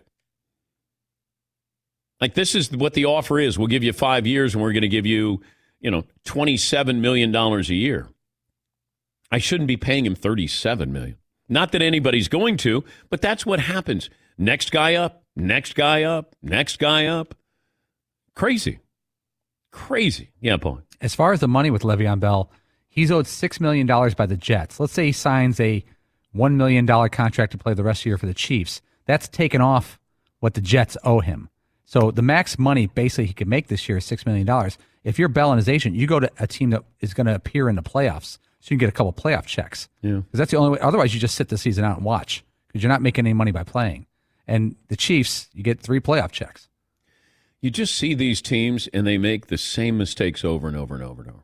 Like 2.21 2.33
this 2.35 2.55
is 2.55 2.71
what 2.71 2.93
the 2.93 3.05
offer 3.05 3.39
is. 3.39 3.57
We'll 3.57 3.67
give 3.67 3.83
you 3.83 3.93
five 3.93 4.25
years, 4.25 4.53
and 4.53 4.63
we're 4.63 4.71
going 4.71 4.81
to 4.81 4.87
give 4.87 5.05
you, 5.05 5.41
you 5.79 5.91
know, 5.91 6.03
twenty-seven 6.25 7.01
million 7.01 7.31
dollars 7.31 7.69
a 7.69 7.75
year. 7.75 8.07
I 9.31 9.39
shouldn't 9.39 9.67
be 9.67 9.77
paying 9.77 10.05
him 10.05 10.15
thirty-seven 10.15 10.93
million. 10.93 11.17
Not 11.49 11.71
that 11.73 11.81
anybody's 11.81 12.29
going 12.29 12.57
to, 12.57 12.83
but 13.09 13.21
that's 13.21 13.45
what 13.45 13.59
happens. 13.59 14.09
Next 14.37 14.71
guy 14.71 14.95
up, 14.95 15.23
next 15.35 15.75
guy 15.75 16.03
up, 16.03 16.35
next 16.41 16.79
guy 16.79 17.07
up. 17.07 17.35
Crazy, 18.35 18.79
crazy. 19.71 20.31
Yeah, 20.39 20.57
Paul. 20.57 20.81
As 21.01 21.13
far 21.13 21.33
as 21.33 21.41
the 21.41 21.47
money 21.47 21.69
with 21.69 21.81
Le'Veon 21.81 22.19
Bell, 22.19 22.49
he's 22.87 23.11
owed 23.11 23.27
six 23.27 23.59
million 23.59 23.85
dollars 23.85 24.15
by 24.15 24.25
the 24.25 24.37
Jets. 24.37 24.79
Let's 24.79 24.93
say 24.93 25.07
he 25.07 25.11
signs 25.11 25.59
a 25.59 25.83
one 26.31 26.55
million 26.57 26.85
dollar 26.85 27.09
contract 27.09 27.51
to 27.51 27.57
play 27.57 27.73
the 27.73 27.83
rest 27.83 27.99
of 27.99 28.03
the 28.05 28.09
year 28.11 28.17
for 28.17 28.25
the 28.27 28.33
Chiefs. 28.33 28.81
That's 29.05 29.27
taken 29.27 29.59
off 29.61 29.99
what 30.39 30.53
the 30.53 30.61
Jets 30.61 30.95
owe 31.03 31.19
him. 31.19 31.49
So 31.85 32.11
the 32.11 32.21
max 32.21 32.57
money 32.57 32.87
basically 32.87 33.25
he 33.25 33.33
could 33.33 33.47
make 33.47 33.67
this 33.67 33.87
year 33.87 33.97
is 33.97 34.05
six 34.05 34.25
million 34.25 34.45
dollars. 34.45 34.77
If 35.03 35.19
you're 35.19 35.27
Bell 35.27 35.51
and 35.51 35.59
his 35.59 35.67
agent, 35.67 35.95
you 35.95 36.07
go 36.07 36.19
to 36.19 36.29
a 36.39 36.47
team 36.47 36.69
that 36.69 36.83
is 37.01 37.13
going 37.13 37.27
to 37.27 37.35
appear 37.35 37.67
in 37.67 37.75
the 37.75 37.83
playoffs, 37.83 38.37
so 38.61 38.67
you 38.67 38.77
can 38.77 38.77
get 38.77 38.89
a 38.89 38.93
couple 38.93 39.11
playoff 39.11 39.45
checks. 39.45 39.89
Yeah, 40.01 40.17
because 40.17 40.37
that's 40.37 40.51
the 40.51 40.57
only 40.57 40.71
way. 40.71 40.79
Otherwise, 40.79 41.13
you 41.13 41.19
just 41.19 41.35
sit 41.35 41.49
the 41.49 41.57
season 41.57 41.83
out 41.83 41.97
and 41.97 42.05
watch 42.05 42.43
because 42.67 42.81
you're 42.81 42.91
not 42.91 43.01
making 43.01 43.25
any 43.25 43.33
money 43.33 43.51
by 43.51 43.63
playing. 43.63 44.05
And 44.47 44.75
the 44.87 44.95
Chiefs, 44.95 45.49
you 45.53 45.63
get 45.63 45.79
three 45.79 45.99
playoff 45.99 46.31
checks. 46.31 46.69
You 47.61 47.69
just 47.69 47.95
see 47.95 48.13
these 48.13 48.41
teams 48.41 48.87
and 48.93 49.07
they 49.07 49.17
make 49.17 49.47
the 49.47 49.57
same 49.57 49.97
mistakes 49.97 50.43
over 50.43 50.67
and 50.67 50.75
over 50.75 50.95
and 50.95 51.03
over 51.03 51.21
and 51.21 51.31
over. 51.31 51.43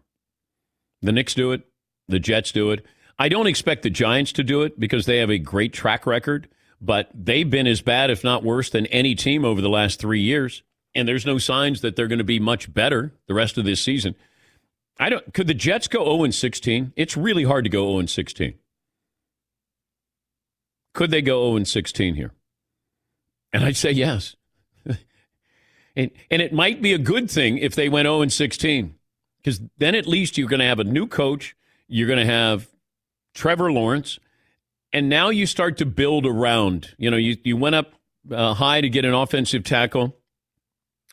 The 1.02 1.14
Knicks 1.14 1.34
do 1.34 1.54
it, 1.54 1.62
the 2.10 2.20
Jets 2.20 2.52
do 2.52 2.72
it. 2.72 2.86
I 3.18 3.30
don't 3.30 3.48
expect 3.48 3.84
the 3.84 3.90
Giants 3.90 4.34
to 4.34 4.44
do 4.44 4.62
it 4.62 4.80
because 4.80 5.06
they 5.06 5.18
have 5.20 5.30
a 5.30 5.38
great 5.38 5.72
track 5.72 6.06
record, 6.06 6.50
but 6.82 7.10
they've 7.14 7.50
been 7.50 7.68
as 7.68 7.82
bad, 7.82 8.10
if 8.10 8.24
not 8.24 8.44
worse, 8.44 8.70
than 8.70 8.86
any 8.88 9.16
team 9.16 9.44
over 9.44 9.62
the 9.62 9.70
last 9.70 10.00
three 10.00 10.22
years. 10.22 10.64
And 10.96 11.08
there's 11.08 11.26
no 11.26 11.38
signs 11.38 11.82
that 11.82 11.96
they're 11.96 12.08
going 12.08 12.20
to 12.20 12.24
be 12.24 12.40
much 12.40 12.74
better 12.74 13.14
the 13.28 13.34
rest 13.34 13.58
of 13.58 13.66
this 13.66 13.82
season. 13.82 14.16
I 15.00 15.10
don't. 15.10 15.34
Could 15.34 15.48
the 15.48 15.54
Jets 15.54 15.88
go 15.88 16.04
0 16.04 16.24
and 16.26 16.36
16? 16.36 16.94
It's 16.96 17.16
really 17.16 17.44
hard 17.44 17.64
to 17.64 17.70
go 17.70 17.88
0 17.88 18.00
and 18.00 18.10
16. 18.10 18.56
Could 20.94 21.12
they 21.12 21.22
go 21.22 21.48
0 21.48 21.58
and 21.58 21.68
16 21.68 22.16
here? 22.16 22.34
And 23.54 23.64
I'd 23.64 23.78
say 23.78 23.92
yes. 23.92 24.36
and, 25.96 26.12
and 26.30 26.42
it 26.42 26.54
might 26.54 26.82
be 26.82 26.94
a 26.94 26.98
good 26.98 27.32
thing 27.32 27.58
if 27.58 27.76
they 27.76 27.88
went 27.88 28.06
0 28.06 28.22
and 28.22 28.34
16, 28.34 28.96
because 29.38 29.62
then 29.78 29.96
at 29.96 30.08
least 30.08 30.38
you're 30.38 30.50
going 30.50 30.60
to 30.60 30.66
have 30.66 30.80
a 30.80 30.84
new 30.84 31.08
coach. 31.08 31.56
You're 31.88 32.08
going 32.08 32.20
to 32.20 32.26
have 32.26 32.68
Trevor 33.34 33.72
Lawrence. 33.72 34.20
And 34.92 35.10
now 35.10 35.30
you 35.30 35.46
start 35.46 35.78
to 35.78 35.86
build 35.86 36.26
around. 36.26 36.96
You 36.98 37.12
know, 37.12 37.18
you, 37.18 37.38
you 37.44 37.56
went 37.58 37.76
up 37.76 37.94
uh, 38.32 38.54
high 38.54 38.82
to 38.82 38.90
get 38.90 39.06
an 39.06 39.14
offensive 39.14 39.64
tackle. 39.64 40.16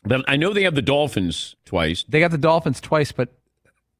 But 0.03 0.25
I 0.27 0.35
know 0.37 0.53
they 0.53 0.63
have 0.63 0.75
the 0.75 0.81
Dolphins 0.81 1.55
twice. 1.65 2.03
They 2.07 2.19
got 2.19 2.31
the 2.31 2.37
Dolphins 2.37 2.79
twice, 2.81 3.11
but 3.11 3.33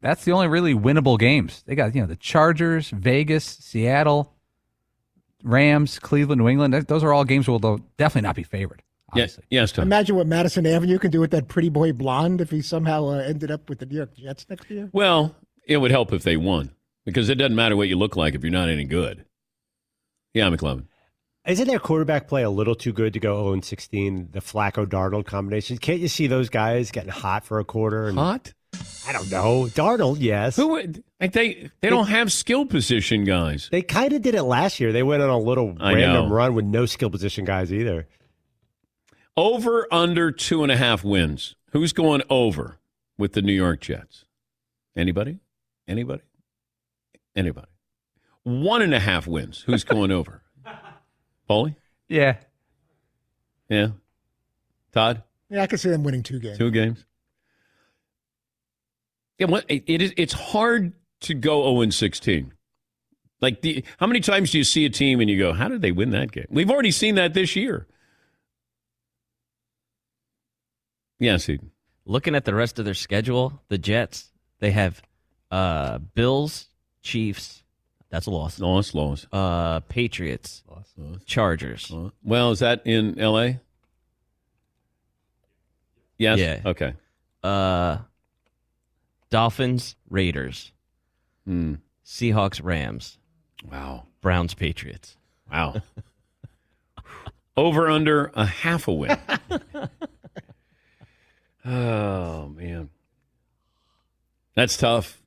that's 0.01 0.23
the 0.23 0.31
only 0.31 0.47
really 0.47 0.73
winnable 0.73 1.19
games. 1.19 1.63
They 1.65 1.75
got, 1.75 1.93
you 1.95 2.01
know, 2.01 2.07
the 2.07 2.15
Chargers, 2.15 2.89
Vegas, 2.91 3.43
Seattle, 3.43 4.33
Rams, 5.43 5.99
Cleveland, 5.99 6.39
New 6.39 6.47
England. 6.47 6.73
Those 6.73 7.03
are 7.03 7.13
all 7.13 7.25
games 7.25 7.47
where 7.47 7.59
they'll 7.59 7.81
definitely 7.97 8.27
not 8.27 8.35
be 8.35 8.43
favored. 8.43 8.83
Yes, 9.15 9.39
yes, 9.49 9.71
Tom. 9.71 9.83
Imagine 9.83 10.17
what 10.17 10.27
Madison 10.27 10.65
Avenue 10.65 10.99
can 10.99 11.11
do 11.11 11.21
with 11.21 11.31
that 11.31 11.47
pretty 11.47 11.69
boy 11.69 11.93
blonde 11.93 12.41
if 12.41 12.49
he 12.51 12.61
somehow 12.61 13.07
uh, 13.07 13.19
ended 13.19 13.51
up 13.51 13.69
with 13.69 13.79
the 13.79 13.85
New 13.85 13.95
York 13.95 14.13
Jets 14.15 14.45
next 14.49 14.69
year. 14.69 14.89
Well, 14.91 15.35
it 15.65 15.77
would 15.77 15.91
help 15.91 16.11
if 16.11 16.23
they 16.23 16.35
won 16.35 16.71
because 17.05 17.29
it 17.29 17.35
doesn't 17.35 17.55
matter 17.55 17.77
what 17.77 17.87
you 17.87 17.95
look 17.95 18.17
like 18.17 18.35
if 18.35 18.43
you're 18.43 18.51
not 18.51 18.67
any 18.67 18.83
good. 18.83 19.23
Yeah, 20.37 20.49
McLovin. 20.49 20.85
Isn't 21.47 21.67
their 21.67 21.79
quarterback 21.79 22.27
play 22.27 22.43
a 22.43 22.49
little 22.49 22.75
too 22.75 22.91
good 22.93 23.13
to 23.13 23.19
go 23.19 23.49
0 23.49 23.61
16? 23.61 24.29
The 24.33 24.39
Flacco 24.39 24.85
Darnold 24.85 25.25
combination. 25.25 25.77
Can't 25.77 25.99
you 25.99 26.07
see 26.09 26.27
those 26.27 26.49
guys 26.49 26.91
getting 26.91 27.09
hot 27.09 27.43
for 27.45 27.59
a 27.59 27.65
quarter? 27.65 28.07
And, 28.07 28.17
Hot? 28.17 28.53
I 29.07 29.13
don't 29.13 29.31
know. 29.31 29.63
Darnold, 29.71 30.17
yes. 30.19 30.57
Who 30.57 30.67
would 30.67 31.03
like 31.19 31.31
they 31.31 31.71
they 31.81 31.89
don't 31.89 32.07
have 32.07 32.31
skill 32.31 32.65
position 32.65 33.23
guys. 33.23 33.69
They 33.71 33.81
kind 33.81 34.11
of 34.13 34.21
did 34.21 34.35
it 34.35 34.43
last 34.43 34.79
year. 34.79 34.91
They 34.91 35.03
went 35.03 35.23
on 35.23 35.29
a 35.29 35.39
little 35.39 35.75
I 35.79 35.93
random 35.93 36.27
know. 36.27 36.35
run 36.35 36.53
with 36.53 36.65
no 36.65 36.85
skill 36.85 37.09
position 37.09 37.45
guys 37.45 37.71
either. 37.73 38.07
Over 39.35 39.87
under 39.91 40.31
two 40.31 40.63
and 40.63 40.71
a 40.71 40.77
half 40.77 41.03
wins. 41.03 41.55
Who's 41.71 41.93
going 41.93 42.21
over 42.29 42.79
with 43.17 43.33
the 43.33 43.41
New 43.41 43.53
York 43.53 43.81
Jets? 43.81 44.25
Anybody? 44.95 45.39
Anybody? 45.87 46.23
Anybody? 47.35 47.67
One 48.47 48.81
and 48.81 48.93
a 48.93 48.99
half 49.01 49.27
wins. 49.27 49.61
Who's 49.65 49.83
going 49.83 50.09
over? 50.09 50.41
Paulie? 51.49 51.75
Yeah. 52.07 52.37
Yeah. 53.67 53.89
Todd? 54.93 55.23
Yeah, 55.49 55.63
I 55.63 55.67
could 55.67 55.81
see 55.81 55.89
them 55.89 56.03
winning 56.03 56.23
two 56.23 56.39
games. 56.39 56.57
Two 56.57 56.71
games. 56.71 57.03
Yeah, 59.37 59.47
what 59.47 59.65
it 59.67 59.83
it 59.85 60.01
is 60.01 60.13
it's 60.15 60.31
hard 60.31 60.93
to 61.21 61.33
go 61.33 61.63
0 61.63 61.81
and 61.81 61.93
16. 61.93 62.53
Like 63.41 63.61
the 63.63 63.83
how 63.97 64.07
many 64.07 64.21
times 64.21 64.51
do 64.51 64.59
you 64.59 64.63
see 64.63 64.85
a 64.85 64.89
team 64.89 65.19
and 65.19 65.29
you 65.29 65.37
go, 65.37 65.51
how 65.51 65.67
did 65.67 65.81
they 65.81 65.91
win 65.91 66.11
that 66.11 66.31
game? 66.31 66.47
We've 66.49 66.71
already 66.71 66.91
seen 66.91 67.15
that 67.15 67.33
this 67.33 67.53
year. 67.53 67.85
Yeah, 71.19 71.35
see. 71.35 71.59
Looking 72.05 72.33
at 72.33 72.45
the 72.45 72.55
rest 72.55 72.79
of 72.79 72.85
their 72.85 72.93
schedule, 72.93 73.61
the 73.67 73.77
Jets, 73.77 74.31
they 74.59 74.71
have 74.71 75.01
uh, 75.51 75.97
Bills, 75.97 76.69
Chiefs. 77.01 77.63
That's 78.09 78.25
a 78.25 78.31
loss. 78.31 78.59
Loss, 78.59 78.93
loss. 78.93 79.27
Uh, 79.31 79.81
Patriots, 79.81 80.63
Chargers. 81.25 81.93
Well, 82.23 82.51
is 82.51 82.59
that 82.59 82.81
in 82.85 83.19
L.A.? 83.19 83.59
Yes. 86.17 86.39
Yeah. 86.39 86.61
Okay. 86.65 86.93
Uh, 87.43 87.97
Dolphins, 89.29 89.95
Raiders. 90.09 90.71
Hmm. 91.45 91.75
Seahawks, 92.05 92.63
Rams. 92.63 93.17
Wow. 93.69 94.05
Browns, 94.21 94.53
Patriots. 94.53 95.17
Wow. 95.51 95.81
Over 97.57 97.89
under 97.89 98.31
a 98.35 98.45
half 98.45 98.87
a 98.87 98.93
win. 98.93 99.17
oh 101.65 102.47
man, 102.49 102.89
that's 104.55 104.77
tough. 104.77 105.19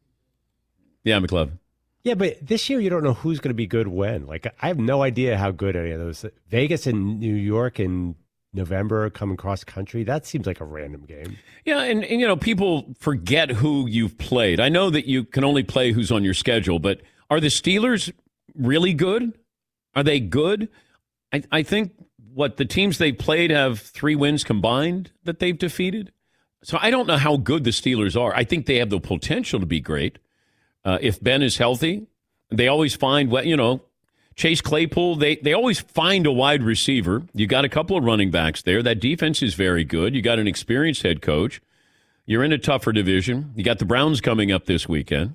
Yeah, 1.03 1.19
McLovin. 1.19 1.59
Yeah, 2.03 2.15
but 2.15 2.39
this 2.41 2.71
year 2.71 2.81
you 2.81 2.89
don't 2.89 3.05
know 3.05 3.13
who's 3.15 3.41
going 3.41 3.51
to 3.51 3.55
be 3.55 3.67
good 3.67 3.89
when. 3.89 4.27
Like 4.27 4.47
I 4.61 4.69
have 4.69 4.79
no 4.79 5.03
idea 5.03 5.37
how 5.37 5.51
good 5.51 5.77
any 5.77 5.91
of 5.91 6.01
those 6.01 6.25
Vegas 6.49 6.87
and 6.87 7.21
New 7.21 7.35
York 7.35 7.79
in 7.79 8.15
November 8.53 9.11
coming 9.11 9.37
cross 9.37 9.65
country. 9.65 10.03
That 10.03 10.27
seems 10.27 10.47
like 10.47 10.61
a 10.61 10.65
random 10.65 11.05
game. 11.05 11.37
Yeah, 11.65 11.83
and, 11.83 12.05
and 12.05 12.21
you 12.21 12.27
know 12.27 12.37
people 12.37 12.95
forget 12.99 13.51
who 13.51 13.87
you've 13.87 14.19
played. 14.19 14.61
I 14.61 14.69
know 14.69 14.91
that 14.91 15.07
you 15.07 15.25
can 15.25 15.45
only 15.45 15.63
play 15.63 15.93
who's 15.93 16.11
on 16.11 16.25
your 16.25 16.35
schedule, 16.35 16.79
but 16.79 17.01
are 17.29 17.41
the 17.41 17.49
Steelers 17.49 18.13
really 18.55 18.95
good? 18.95 19.39
Are 19.95 20.03
they 20.03 20.21
good? 20.21 20.69
I, 21.33 21.43
I 21.53 21.63
think 21.63 21.93
what 22.33 22.57
the 22.57 22.65
teams 22.65 22.99
they 22.99 23.13
played 23.13 23.51
have 23.51 23.81
three 23.81 24.15
wins 24.15 24.43
combined 24.43 25.13
that 25.25 25.39
they've 25.39 25.59
defeated. 25.59 26.13
So 26.63 26.79
I 26.81 26.91
don't 26.91 27.07
know 27.07 27.17
how 27.17 27.37
good 27.37 27.65
the 27.65 27.71
Steelers 27.71 28.21
are. 28.21 28.35
I 28.35 28.45
think 28.45 28.67
they 28.67 28.77
have 28.77 28.91
the 28.91 29.01
potential 29.01 29.61
to 29.61 29.67
be 29.67 29.81
great 29.81 30.19
uh, 30.85 30.99
if 31.01 31.23
Ben 31.23 31.43
is 31.43 31.59
healthy. 31.59 32.07
They 32.51 32.69
always 32.69 32.95
find 32.95 33.31
what 33.31 33.47
you 33.47 33.57
know. 33.57 33.83
Chase 34.37 34.61
Claypool, 34.61 35.17
they 35.17 35.37
they 35.37 35.53
always 35.53 35.81
find 35.81 36.27
a 36.27 36.33
wide 36.33 36.63
receiver. 36.63 37.23
You 37.35 37.47
got 37.47 37.65
a 37.65 37.69
couple 37.69 37.97
of 37.97 38.05
running 38.05 38.31
backs 38.31 38.63
there. 38.63 38.83
That 38.83 39.01
defense 39.01 39.43
is 39.43 39.55
very 39.55 39.85
good. 39.85 40.15
You 40.15 40.23
got 40.23 40.39
an 40.39 40.47
experienced 40.47 41.03
head 41.03 41.21
coach. 41.21 41.61
You're 42.27 42.45
in 42.45 42.53
a 42.53 42.59
tougher 42.59 42.93
division. 42.93 43.53
You 43.57 43.65
got 43.65 43.81
the 43.81 43.85
Browns 43.85 44.21
coming 44.21 44.53
up 44.53 44.67
this 44.67 44.89
weekend. 44.89 45.35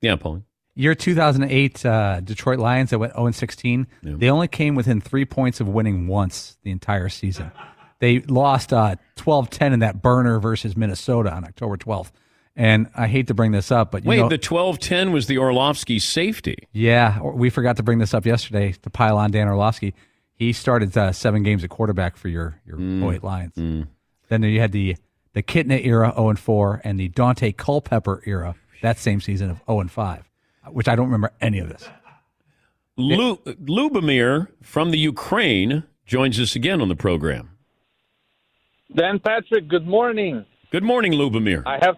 Yeah, 0.00 0.16
Paul. 0.16 0.44
Year 0.74 0.94
2008 0.94 1.84
uh, 1.84 2.20
Detroit 2.20 2.58
Lions 2.58 2.90
that 2.90 2.98
went 2.98 3.14
0 3.14 3.30
16. 3.32 3.86
They 4.02 4.30
only 4.30 4.48
came 4.48 4.74
within 4.74 5.00
three 5.00 5.24
points 5.24 5.60
of 5.60 5.68
winning 5.68 6.06
once 6.06 6.56
the 6.62 6.70
entire 6.70 7.08
season. 7.08 7.52
They 7.98 8.20
lost 8.20 8.72
12 9.16 9.50
10 9.50 9.72
in 9.74 9.80
that 9.80 10.00
burner 10.00 10.38
versus 10.40 10.76
Minnesota 10.76 11.32
on 11.34 11.44
October 11.44 11.76
12th. 11.76 12.12
And 12.60 12.88
I 12.94 13.06
hate 13.06 13.26
to 13.28 13.34
bring 13.34 13.52
this 13.52 13.72
up, 13.72 13.90
but 13.90 14.04
you 14.04 14.10
Wait, 14.10 14.18
know, 14.18 14.28
the 14.28 14.36
12-10 14.38 15.12
was 15.12 15.26
the 15.28 15.38
Orlovsky 15.38 15.98
safety. 15.98 16.68
yeah, 16.72 17.18
we 17.22 17.48
forgot 17.48 17.76
to 17.78 17.82
bring 17.82 17.98
this 18.00 18.12
up 18.12 18.26
yesterday 18.26 18.72
to 18.82 18.90
pile 18.90 19.16
on 19.16 19.30
Dan 19.30 19.48
Orlovsky. 19.48 19.94
He 20.34 20.52
started 20.52 20.94
uh, 20.94 21.12
seven 21.12 21.42
games 21.42 21.64
at 21.64 21.70
quarterback 21.70 22.18
for 22.18 22.28
your 22.28 22.60
your 22.66 22.76
Mm. 22.76 23.14
08 23.14 23.22
Lions. 23.24 23.86
Then 24.28 24.42
you 24.42 24.60
had 24.60 24.72
the 24.72 24.96
the 25.32 25.42
Kitna 25.42 25.82
era 25.84 26.12
0 26.14 26.28
and 26.30 26.38
4 26.38 26.82
and 26.84 27.00
the 27.00 27.08
Daunte 27.08 27.56
Culpepper 27.56 28.22
era 28.26 28.54
that 28.82 28.98
same 28.98 29.20
season 29.22 29.48
of 29.50 29.62
0 29.66 29.80
and 29.80 29.90
5, 29.90 30.28
which 30.68 30.86
I 30.88 30.94
don't 30.96 31.06
remember 31.06 31.32
any 31.40 31.60
of 31.60 31.68
this. 31.70 31.88
Lu- 32.98 33.36
Lubomir 33.46 34.48
from 34.62 34.90
the 34.90 34.98
Ukraine 34.98 35.84
joins 36.04 36.38
us 36.38 36.54
again 36.56 36.82
on 36.82 36.88
the 36.88 36.96
program. 36.96 37.50
Dan 38.94 39.18
Patrick, 39.18 39.68
good 39.68 39.86
morning. 39.86 40.44
Good 40.70 40.84
morning, 40.84 41.12
Lubomir. 41.12 41.62
I 41.66 41.78
have 41.84 41.96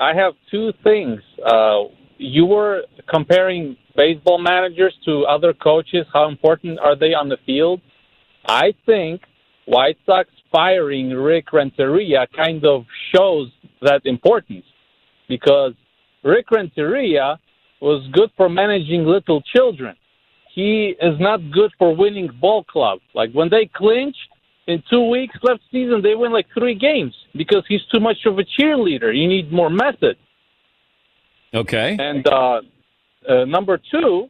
I 0.00 0.14
have 0.14 0.34
two 0.50 0.72
things. 0.84 1.20
Uh, 1.44 1.84
you 2.18 2.46
were 2.46 2.82
comparing 3.08 3.76
baseball 3.96 4.38
managers 4.38 4.94
to 5.04 5.24
other 5.24 5.52
coaches. 5.52 6.06
How 6.12 6.28
important 6.28 6.78
are 6.78 6.96
they 6.96 7.14
on 7.14 7.28
the 7.28 7.38
field? 7.44 7.80
I 8.46 8.72
think 8.86 9.22
White 9.66 9.98
Sox 10.06 10.28
firing 10.50 11.10
Rick 11.10 11.52
Renteria 11.52 12.26
kind 12.34 12.64
of 12.64 12.84
shows 13.14 13.50
that 13.82 14.00
importance 14.04 14.64
because 15.28 15.72
Rick 16.24 16.50
Renteria 16.50 17.38
was 17.80 18.08
good 18.12 18.30
for 18.36 18.48
managing 18.48 19.04
little 19.04 19.42
children. 19.54 19.94
He 20.54 20.94
is 21.00 21.20
not 21.20 21.38
good 21.52 21.70
for 21.78 21.94
winning 21.94 22.30
ball 22.40 22.64
clubs. 22.64 23.02
Like 23.14 23.30
when 23.32 23.48
they 23.50 23.70
clinch 23.72 24.16
in 24.68 24.82
two 24.90 25.08
weeks 25.08 25.34
left 25.42 25.62
season, 25.72 26.02
they 26.02 26.14
win 26.14 26.30
like 26.30 26.46
three 26.56 26.74
games 26.74 27.14
because 27.34 27.64
he's 27.66 27.80
too 27.92 28.00
much 28.00 28.18
of 28.26 28.38
a 28.38 28.44
cheerleader. 28.44 29.18
You 29.18 29.26
need 29.26 29.50
more 29.50 29.70
method. 29.70 30.16
Okay. 31.54 31.96
And 31.98 32.26
uh, 32.28 32.60
uh, 33.26 33.44
number 33.46 33.80
two, 33.90 34.28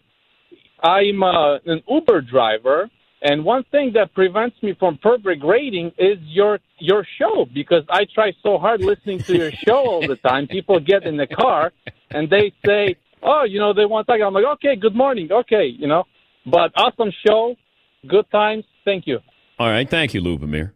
I'm 0.81 1.25
uh, 1.25 1.57
an 1.67 1.83
Uber 1.89 2.21
driver, 2.21 2.89
and 3.21 3.45
one 3.45 3.65
thing 3.73 3.91
that 3.95 4.15
prevents 4.15 4.63
me 4.63 4.77
from 4.79 4.97
perfect 4.99 5.43
rating 5.45 5.91
is 5.99 6.19
your 6.21 6.61
your 6.79 7.05
show 7.19 7.47
because 7.53 7.83
I 7.91 8.07
try 8.15 8.33
so 8.45 8.59
hard 8.59 8.81
listening 8.81 9.19
to 9.25 9.37
your 9.37 9.51
show 9.51 9.85
all 9.85 10.07
the 10.07 10.15
time. 10.15 10.47
People 10.47 10.79
get 10.79 11.03
in 11.03 11.17
the 11.17 11.27
car 11.27 11.73
and 12.11 12.31
they 12.31 12.53
say, 12.65 12.95
"Oh, 13.25 13.43
you 13.43 13.59
know, 13.59 13.73
they 13.73 13.87
want 13.87 14.07
to 14.07 14.13
talk." 14.13 14.23
I'm 14.25 14.33
like, 14.33 14.45
"Okay, 14.45 14.77
good 14.77 14.95
morning, 14.95 15.33
okay, 15.33 15.67
you 15.67 15.89
know." 15.89 16.05
But 16.47 16.71
awesome 16.77 17.13
show, 17.27 17.57
good 18.07 18.31
times. 18.31 18.65
Thank 18.85 19.09
you. 19.09 19.19
All 19.59 19.69
right. 19.69 19.89
Thank 19.89 20.15
you, 20.15 20.21
Lubomir. 20.23 20.73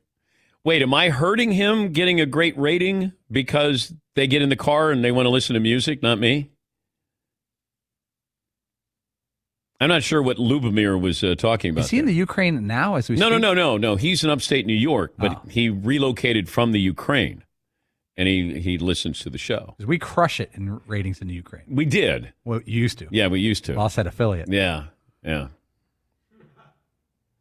Wait, 0.64 0.82
am 0.82 0.94
I 0.94 1.10
hurting 1.10 1.52
him 1.52 1.92
getting 1.92 2.20
a 2.20 2.26
great 2.26 2.56
rating 2.58 3.12
because 3.30 3.92
they 4.14 4.26
get 4.26 4.42
in 4.42 4.48
the 4.48 4.56
car 4.56 4.90
and 4.90 5.02
they 5.04 5.10
want 5.10 5.26
to 5.26 5.30
listen 5.30 5.54
to 5.54 5.60
music, 5.60 6.02
not 6.02 6.18
me? 6.18 6.50
I'm 9.80 9.88
not 9.88 10.04
sure 10.04 10.22
what 10.22 10.36
Lubomir 10.36 11.00
was 11.00 11.24
uh, 11.24 11.34
talking 11.36 11.72
about. 11.72 11.84
Is 11.86 11.90
he 11.90 11.98
in 11.98 12.06
the 12.06 12.14
Ukraine 12.14 12.68
now 12.68 12.94
as 12.94 13.08
we 13.08 13.16
No, 13.16 13.28
no, 13.28 13.34
speak? 13.36 13.42
no, 13.42 13.54
no, 13.54 13.76
no. 13.76 13.96
He's 13.96 14.22
in 14.22 14.30
upstate 14.30 14.64
New 14.64 14.74
York, 14.74 15.14
but 15.18 15.32
Oh. 15.32 15.42
he 15.48 15.68
relocated 15.68 16.48
from 16.48 16.70
the 16.70 16.78
Ukraine, 16.80 17.42
and 18.16 18.28
he 18.28 18.60
he 18.60 18.78
listens 18.78 19.18
to 19.20 19.30
the 19.30 19.38
show. 19.38 19.74
We 19.84 19.98
crush 19.98 20.38
it 20.38 20.50
in 20.54 20.80
ratings 20.86 21.20
in 21.20 21.26
the 21.26 21.34
Ukraine. 21.34 21.64
We 21.68 21.84
did. 21.84 22.32
Well, 22.44 22.60
you 22.64 22.80
used 22.80 22.98
to. 22.98 23.08
Yeah, 23.10 23.26
we 23.26 23.40
used 23.40 23.64
to. 23.64 23.74
Lost 23.74 23.96
that 23.96 24.06
affiliate. 24.06 24.48
Yeah, 24.48 24.84
yeah. 25.24 25.48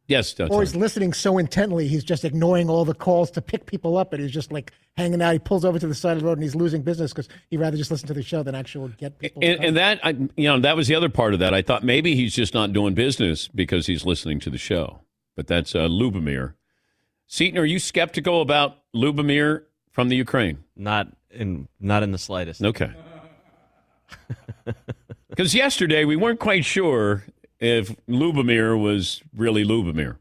Yes, 0.08 0.34
don't 0.34 0.52
Or 0.52 0.62
he's 0.62 0.76
listening 0.76 1.14
so 1.14 1.38
intently, 1.38 1.88
he's 1.88 2.04
just 2.04 2.26
ignoring 2.26 2.70
all 2.70 2.84
the 2.84 2.94
calls 2.94 3.32
to 3.32 3.42
pick 3.42 3.66
people 3.66 3.98
up, 3.98 4.12
and 4.14 4.22
he's 4.22 4.32
just 4.32 4.52
like 4.52 4.74
hanging 4.98 5.22
out. 5.22 5.34
He 5.34 5.40
pulls 5.40 5.64
over 5.64 5.80
to 5.80 5.88
the 5.88 5.96
side 5.96 6.18
of 6.18 6.20
the 6.20 6.26
road, 6.26 6.34
and 6.34 6.44
he's 6.44 6.56
losing 6.56 6.82
business 6.82 7.14
because 7.14 7.30
he'd 7.50 7.58
rather 7.58 7.78
just 7.78 7.92
listen 7.92 8.08
to 8.08 8.14
the 8.14 8.24
show 8.24 8.44
than 8.44 8.54
actually 8.54 8.94
get 8.98 9.18
people. 9.20 9.42
And, 9.44 9.64
and 9.64 9.78
that, 9.78 10.00
I, 10.04 10.10
you 10.10 10.50
know, 10.50 10.60
that 10.60 10.76
was 10.76 10.88
the 10.88 10.96
other 10.96 11.10
part 11.10 11.34
of 11.34 11.40
that. 11.40 11.54
I 11.54 11.62
thought 11.62 11.84
maybe 11.84 12.16
he's 12.16 12.36
just 12.36 12.54
not 12.54 12.74
doing 12.74 12.94
business 12.94 13.48
because 13.48 13.88
he's 13.88 14.06
listening 14.06 14.40
to 14.42 14.50
the 14.50 14.58
show. 14.58 15.02
But 15.36 15.48
that's 15.48 15.76
uh, 15.76 15.88
Lubomir. 15.88 16.56
Seton, 17.28 17.58
are 17.58 17.66
you 17.66 17.80
skeptical 17.80 18.42
about 18.42 18.80
Lubomir 18.94 19.64
from 19.92 20.10
the 20.10 20.18
Ukraine? 20.18 20.66
Not 20.76 21.08
in 21.30 21.70
not 21.80 22.04
in 22.04 22.12
the 22.12 22.18
slightest. 22.18 22.62
Okay. 22.62 22.92
Because 25.32 25.56
yesterday 25.56 26.04
we 26.04 26.18
weren't 26.18 26.42
quite 26.42 26.66
sure 26.66 27.24
if 27.62 27.96
Lubomir 28.08 28.78
was 28.78 29.22
really 29.34 29.64
Lubomir. 29.64 30.18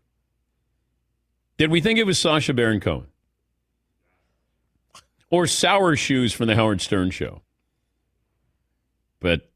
Did 1.58 1.70
we 1.70 1.80
think 1.80 1.98
it 1.98 2.04
was 2.04 2.18
Sacha 2.18 2.54
Baron 2.54 2.80
Cohen? 2.80 3.06
Or 5.30 5.46
Sour 5.46 5.96
Shoes 5.96 6.32
from 6.32 6.46
the 6.46 6.54
Howard 6.54 6.80
Stern 6.80 7.10
Show? 7.10 7.42
But 9.20 9.50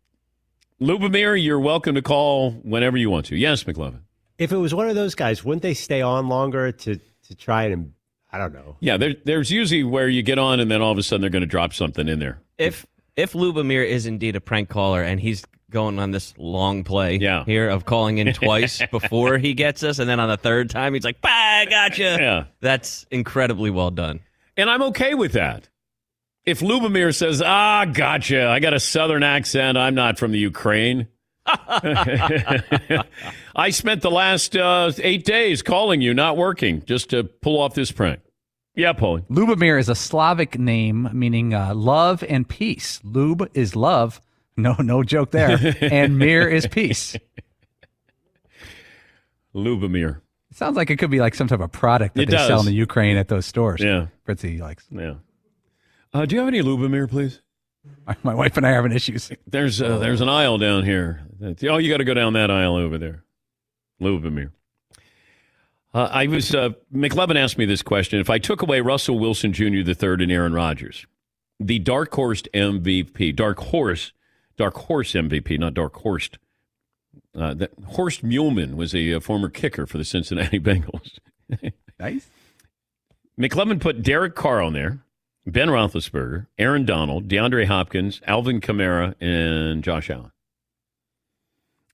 Lubomir, 0.80 1.42
you're 1.42 1.60
welcome 1.60 1.94
to 1.94 2.02
call 2.02 2.52
whenever 2.52 2.96
you 2.96 3.10
want 3.10 3.26
to. 3.26 3.36
Yes, 3.36 3.64
McLovin. 3.64 4.00
If 4.38 4.50
it 4.50 4.56
was 4.56 4.74
one 4.74 4.88
of 4.88 4.94
those 4.94 5.14
guys, 5.14 5.44
wouldn't 5.44 5.62
they 5.62 5.74
stay 5.74 6.02
on 6.02 6.28
longer 6.28 6.72
to 6.72 6.96
to 6.96 7.34
try 7.34 7.64
and 7.64 7.92
I 8.32 8.38
don't 8.38 8.52
know. 8.52 8.76
Yeah, 8.80 8.96
there, 8.96 9.14
there's 9.24 9.50
usually 9.50 9.84
where 9.84 10.08
you 10.08 10.22
get 10.22 10.38
on 10.38 10.58
and 10.58 10.70
then 10.70 10.82
all 10.82 10.90
of 10.90 10.98
a 10.98 11.02
sudden 11.02 11.20
they're 11.20 11.30
going 11.30 11.42
to 11.42 11.46
drop 11.46 11.72
something 11.72 12.08
in 12.08 12.18
there. 12.18 12.40
If 12.58 12.84
if 13.16 13.32
Lubomir 13.32 13.86
is 13.86 14.06
indeed 14.06 14.36
a 14.36 14.40
prank 14.40 14.68
caller 14.68 15.02
and 15.02 15.20
he's 15.20 15.44
going 15.74 15.98
on 15.98 16.10
this 16.10 16.32
long 16.38 16.84
play 16.84 17.18
here 17.44 17.68
of 17.68 17.84
calling 17.84 18.16
in 18.16 18.32
twice 18.32 18.80
before 18.90 19.36
he 19.36 19.52
gets 19.52 19.82
us, 19.82 19.98
and 19.98 20.08
then 20.08 20.20
on 20.20 20.30
the 20.30 20.38
third 20.38 20.70
time 20.70 20.94
he's 20.94 21.04
like, 21.04 21.20
"Bah, 21.20 21.28
I 21.28 21.66
gotcha." 21.66 22.16
Yeah. 22.18 22.44
That's 22.60 23.04
incredibly 23.10 23.68
well 23.68 23.90
done. 23.90 24.20
And 24.56 24.70
I'm 24.70 24.82
okay 24.84 25.12
with 25.14 25.32
that. 25.32 25.68
If 26.44 26.60
Lubomir 26.60 27.12
says, 27.14 27.42
ah, 27.44 27.84
gotcha, 27.86 28.48
I 28.48 28.60
got 28.60 28.72
a 28.74 28.80
southern 28.80 29.22
accent, 29.22 29.78
I'm 29.78 29.94
not 29.94 30.18
from 30.18 30.32
the 30.32 30.38
Ukraine. 30.38 31.08
I 31.46 32.60
spent 33.70 34.02
the 34.02 34.10
last 34.10 34.54
uh, 34.56 34.92
eight 34.98 35.24
days 35.24 35.62
calling 35.62 36.02
you, 36.02 36.12
not 36.12 36.36
working, 36.36 36.84
just 36.84 37.08
to 37.10 37.24
pull 37.24 37.60
off 37.60 37.74
this 37.74 37.92
prank. 37.92 38.20
Yeah, 38.76 38.92
Paulie. 38.92 39.24
Lubomir 39.28 39.78
is 39.78 39.88
a 39.88 39.94
Slavic 39.94 40.58
name 40.58 41.08
meaning 41.12 41.54
uh, 41.54 41.72
love 41.74 42.24
and 42.24 42.48
peace. 42.48 43.00
Lube 43.04 43.48
is 43.54 43.76
love. 43.76 44.20
No, 44.56 44.74
no 44.78 45.02
joke 45.02 45.30
there. 45.32 45.58
and 45.80 46.18
mir 46.18 46.48
is 46.48 46.66
peace. 46.66 47.16
Lubomir. 49.54 50.20
It 50.50 50.56
sounds 50.56 50.76
like 50.76 50.90
it 50.90 50.96
could 50.98 51.10
be 51.10 51.20
like 51.20 51.34
some 51.34 51.48
type 51.48 51.60
of 51.60 51.72
product 51.72 52.14
that 52.14 52.22
It 52.22 52.30
they 52.30 52.36
sell 52.36 52.48
does. 52.58 52.66
in 52.66 52.72
the 52.72 52.76
Ukraine 52.76 53.16
at 53.16 53.28
those 53.28 53.46
stores. 53.46 53.80
Yeah. 53.80 54.06
Fritzy 54.24 54.58
likes. 54.58 54.86
Yeah. 54.90 55.14
Uh, 56.12 56.26
do 56.26 56.34
you 56.36 56.40
have 56.40 56.48
any 56.48 56.62
Lubomir, 56.62 57.08
please? 57.08 57.40
My 58.22 58.34
wife 58.34 58.56
and 58.56 58.66
I 58.66 58.70
are 58.70 58.74
having 58.76 58.92
issues. 58.92 59.30
There's 59.46 59.82
uh, 59.82 59.98
there's 59.98 60.20
an 60.20 60.28
aisle 60.28 60.58
down 60.58 60.84
here. 60.84 61.20
Oh, 61.64 61.76
you 61.78 61.90
got 61.90 61.98
to 61.98 62.04
go 62.04 62.14
down 62.14 62.32
that 62.34 62.50
aisle 62.50 62.76
over 62.76 62.96
there. 62.98 63.24
Lubomir. 64.00 64.52
Uh, 65.92 66.08
I 66.10 66.26
was 66.26 66.54
uh, 66.54 66.70
McLovin 66.94 67.36
asked 67.36 67.58
me 67.58 67.66
this 67.66 67.82
question: 67.82 68.20
If 68.20 68.30
I 68.30 68.38
took 68.38 68.62
away 68.62 68.80
Russell 68.80 69.18
Wilson 69.18 69.52
Jr. 69.52 69.82
the 69.84 69.94
third 69.94 70.22
and 70.22 70.32
Aaron 70.32 70.54
Rodgers, 70.54 71.06
the 71.60 71.78
dark 71.78 72.14
horse 72.14 72.42
MVP, 72.54 73.36
dark 73.36 73.58
horse, 73.58 74.12
dark 74.56 74.74
horse 74.76 75.12
MVP, 75.12 75.58
not 75.58 75.74
dark 75.74 75.94
horse. 75.96 76.30
Uh, 77.36 77.54
that 77.54 77.70
Horst 77.86 78.24
Muhlmann 78.24 78.74
was 78.74 78.94
a, 78.94 79.14
uh 79.14 79.20
former 79.20 79.48
kicker 79.48 79.86
for 79.86 79.98
the 79.98 80.04
Cincinnati 80.04 80.58
Bengals. 80.60 81.18
nice. 81.98 82.28
McLovin 83.38 83.80
put 83.80 84.02
Derek 84.02 84.34
Carr 84.34 84.60
on 84.60 84.72
there, 84.72 85.00
Ben 85.46 85.68
Roethlisberger, 85.68 86.46
Aaron 86.58 86.84
Donald, 86.84 87.28
DeAndre 87.28 87.66
Hopkins, 87.66 88.20
Alvin 88.26 88.60
Kamara, 88.60 89.14
and 89.20 89.82
Josh 89.82 90.10
Allen. 90.10 90.30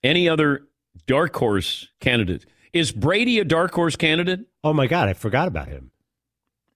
Any 0.02 0.28
other 0.28 0.66
dark 1.06 1.34
horse 1.36 1.88
candidate? 2.00 2.46
Is 2.72 2.92
Brady 2.92 3.38
a 3.38 3.44
dark 3.44 3.72
horse 3.74 3.96
candidate? 3.96 4.40
Oh 4.62 4.72
my 4.72 4.86
god, 4.86 5.08
I 5.08 5.14
forgot 5.14 5.48
about 5.48 5.68
him. 5.68 5.90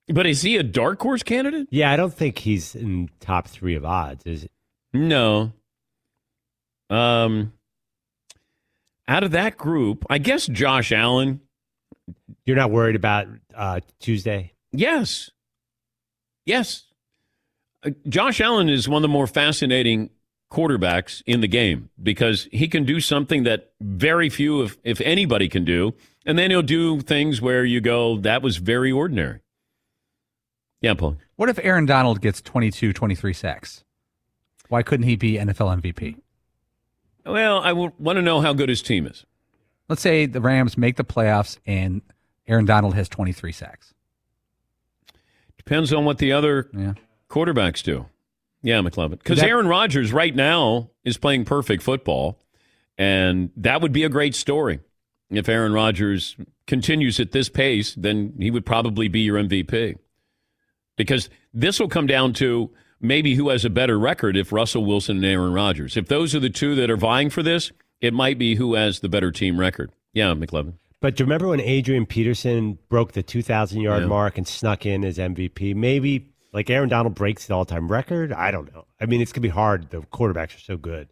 But 0.09 0.27
is 0.27 0.43
he 0.43 0.57
a 0.57 0.63
dark 0.63 1.01
horse 1.01 1.23
candidate? 1.23 1.69
Yeah, 1.71 1.91
I 1.91 1.97
don't 1.97 2.13
think 2.13 2.39
he's 2.39 2.75
in 2.75 3.09
top 3.21 3.49
three 3.49 3.75
of 3.75 3.85
odds. 3.85 4.25
Is 4.27 4.45
it? 4.45 4.51
No. 4.93 5.53
Um, 6.91 7.53
out 9.09 9.25
of 9.25 9.33
that 9.33 9.57
group, 9.57 10.05
I 10.09 10.19
guess 10.19 10.47
Josh 10.47 10.93
Allen. 10.93 11.41
You're 12.47 12.57
not 12.57 12.71
worried 12.71 12.97
about 12.97 13.29
uh, 13.55 13.81
Tuesday? 14.01 14.53
Yes. 14.73 15.31
Yes. 16.47 16.85
Uh, 17.85 17.91
Josh 18.09 18.41
Allen 18.41 18.69
is 18.69 18.89
one 18.89 18.99
of 18.99 19.03
the 19.03 19.09
more 19.09 19.27
fascinating 19.27 20.11
quarterbacks 20.53 21.23
in 21.27 21.41
the 21.41 21.49
game 21.49 21.91
because 22.03 22.49
he 22.53 22.69
can 22.69 22.85
do 22.85 23.01
something 23.01 23.45
that 23.45 23.73
very 23.81 24.29
few, 24.29 24.63
if, 24.63 24.77
if 24.85 25.01
anybody, 25.01 25.49
can 25.49 25.65
do. 25.65 25.95
And 26.27 26.39
then 26.39 26.51
he'll 26.51 26.63
do 26.63 27.01
things 27.01 27.41
where 27.41 27.65
you 27.65 27.81
go, 27.81 28.19
that 28.19 28.43
was 28.43 28.59
very 28.59 28.93
ordinary. 28.93 29.41
Yeah, 30.81 30.95
Paul. 30.95 31.17
What 31.37 31.49
if 31.49 31.59
Aaron 31.63 31.87
Donald 31.87 32.21
gets 32.21 32.41
22, 32.43 32.93
23 32.93 33.33
sacks? 33.33 33.85
Why 34.69 34.83
couldn't 34.83 35.07
he 35.07 35.17
be 35.17 35.35
NFL 35.35 35.81
MVP? 35.83 36.17
Well, 37.27 37.61
I 37.61 37.73
want 37.73 37.99
to 38.17 38.23
know 38.23 38.41
how 38.41 38.53
good 38.53 38.69
his 38.69 38.83
team 38.83 39.07
is. 39.07 39.25
Let's 39.89 40.03
say 40.03 40.27
the 40.27 40.41
Rams 40.41 40.77
make 40.79 40.97
the 40.97 41.05
playoffs 41.05 41.59
and 41.67 42.03
Aaron 42.47 42.65
Donald 42.65 42.95
has 42.95 43.09
23 43.09 43.53
sacks. 43.53 43.95
Depends 45.57 45.93
on 45.93 46.05
what 46.05 46.19
the 46.19 46.33
other 46.33 46.69
quarterbacks 47.31 47.83
do. 47.83 48.07
Yeah, 48.63 48.81
McLovin. 48.81 49.11
Because 49.19 49.41
That- 49.41 49.49
Aaron 49.49 49.67
Rodgers 49.69 50.13
right 50.13 50.35
now 50.35 50.91
is 51.05 51.17
playing 51.19 51.45
perfect 51.45 51.83
football, 51.83 52.39
and 52.99 53.51
that 53.57 53.81
would 53.81 53.93
be 53.93 54.05
a 54.05 54.09
great 54.09 54.35
story. 54.35 54.81
If 55.31 55.49
Aaron 55.49 55.73
Rodgers 55.73 56.37
continues 56.67 57.19
at 57.21 57.33
this 57.33 57.49
pace, 57.49 57.95
then 57.95 58.35
he 58.39 58.51
would 58.51 58.65
probably 58.67 59.09
be 59.09 59.21
your 59.21 59.37
MVP. 59.39 59.97
Because 60.97 61.29
this 61.53 61.81
will 61.81 61.89
come 61.89 62.07
down 62.07 62.33
to 62.35 62.71
maybe 63.05 63.35
who 63.35 63.49
has 63.51 63.65
a 63.65 63.71
better 63.71 63.99
record 63.99 64.37
if 64.37 64.53
Russell 64.53 64.85
Wilson 64.85 65.17
and 65.19 65.25
Aaron 65.27 65.53
Rodgers. 65.53 65.97
If 65.97 66.09
those 66.09 66.35
are 66.35 66.41
the 66.41 66.51
two 66.51 66.75
that 66.77 66.91
are 66.91 66.97
vying 66.97 67.31
for 67.31 67.43
this, 67.43 67.71
it 68.01 68.13
might 68.15 68.39
be 68.39 68.57
who 68.57 68.75
has 68.75 69.01
the 69.01 69.09
better 69.09 69.31
team 69.31 69.59
record. 69.61 69.93
Yeah, 70.13 70.35
McLovin. 70.35 70.75
But 71.01 71.17
do 71.17 71.23
you 71.23 71.27
remember 71.27 71.49
when 71.49 71.61
Adrian 71.61 72.07
Peterson 72.07 72.79
broke 72.89 73.13
the 73.13 73.23
2,000 73.23 73.81
yard 73.83 74.03
Yeah. 74.03 74.09
mark 74.09 74.39
and 74.39 74.49
snuck 74.49 74.87
in 74.87 75.05
as 75.05 75.19
MVP? 75.19 75.75
Maybe 75.75 76.31
like 76.53 76.71
Aaron 76.71 76.89
Donald 76.89 77.15
breaks 77.15 77.47
the 77.47 77.55
all 77.55 77.65
time 77.65 77.91
record. 77.93 78.33
I 78.33 78.51
don't 78.51 78.73
know. 78.73 78.87
I 79.01 79.07
mean, 79.07 79.21
it's 79.21 79.33
gonna 79.33 79.43
be 79.43 79.49
hard. 79.49 79.91
The 79.91 80.01
quarterbacks 80.01 80.57
are 80.57 80.61
so 80.61 80.77
good. 80.77 81.09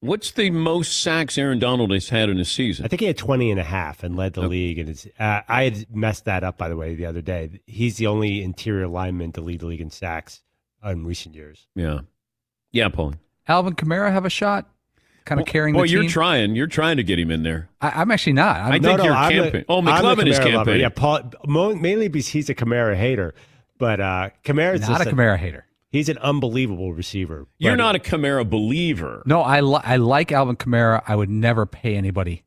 What's 0.00 0.30
the 0.30 0.50
most 0.50 1.02
sacks 1.02 1.36
Aaron 1.36 1.58
Donald 1.58 1.90
has 1.90 2.08
had 2.10 2.28
in 2.28 2.38
a 2.38 2.44
season? 2.44 2.84
I 2.84 2.88
think 2.88 3.00
he 3.00 3.06
had 3.06 3.16
20 3.18 3.50
and 3.50 3.58
a 3.58 3.64
half 3.64 4.04
and 4.04 4.14
led 4.14 4.34
the 4.34 4.42
league. 4.46 4.78
And 4.78 4.90
it's, 4.90 5.08
uh, 5.18 5.40
I 5.48 5.64
had 5.64 5.86
messed 5.92 6.24
that 6.26 6.44
up, 6.44 6.56
by 6.56 6.68
the 6.68 6.76
way, 6.76 6.94
the 6.94 7.06
other 7.06 7.20
day. 7.20 7.58
He's 7.66 7.96
the 7.96 8.06
only 8.06 8.42
interior 8.44 8.86
lineman 8.86 9.32
to 9.32 9.40
lead 9.40 9.58
the 9.60 9.66
league 9.66 9.80
in 9.80 9.90
sacks 9.90 10.42
in 10.84 11.04
recent 11.06 11.34
years. 11.34 11.66
Yeah. 11.74 12.00
Yeah, 12.72 12.88
Paul. 12.88 13.14
Alvin 13.46 13.74
Kamara 13.74 14.12
have 14.12 14.24
a 14.24 14.30
shot? 14.30 14.68
Kind 15.24 15.40
of 15.40 15.46
carrying 15.46 15.74
Well, 15.74 15.84
the 15.84 15.90
you're 15.90 16.02
team? 16.02 16.10
trying. 16.10 16.56
You're 16.56 16.66
trying 16.66 16.96
to 16.96 17.02
get 17.02 17.18
him 17.18 17.30
in 17.30 17.42
there. 17.42 17.68
I, 17.82 17.90
I'm 18.00 18.10
actually 18.10 18.32
not. 18.32 18.56
I'm, 18.56 18.72
I 18.72 18.78
think 18.78 19.02
you're. 19.02 19.64
Oh, 19.68 19.78
I'm 19.80 19.88
a 19.88 19.90
McLovin 19.90 20.26
is 20.26 20.38
Kamara 20.38 20.54
lover. 20.54 20.76
Yeah, 20.76 20.88
Paul, 20.88 21.30
mainly 21.46 22.08
because 22.08 22.28
he's 22.28 22.48
a 22.48 22.54
Kamara 22.54 22.96
hater. 22.96 23.34
But 23.76 24.00
uh, 24.00 24.30
Kamara's 24.42 24.80
Not 24.88 25.06
a 25.06 25.10
Kamara 25.10 25.36
hater. 25.36 25.66
He's 25.90 26.08
an 26.08 26.18
unbelievable 26.18 26.92
receiver. 26.92 27.46
You're 27.58 27.76
not 27.76 27.94
a 27.94 27.98
Kamara 27.98 28.48
believer. 28.48 29.22
No, 29.26 29.40
I 29.42 29.60
li- 29.60 29.80
I 29.84 29.96
like 29.96 30.32
Alvin 30.32 30.56
Kamara. 30.56 31.02
I 31.06 31.14
would 31.14 31.30
never 31.30 31.66
pay 31.66 31.94
anybody 31.94 32.44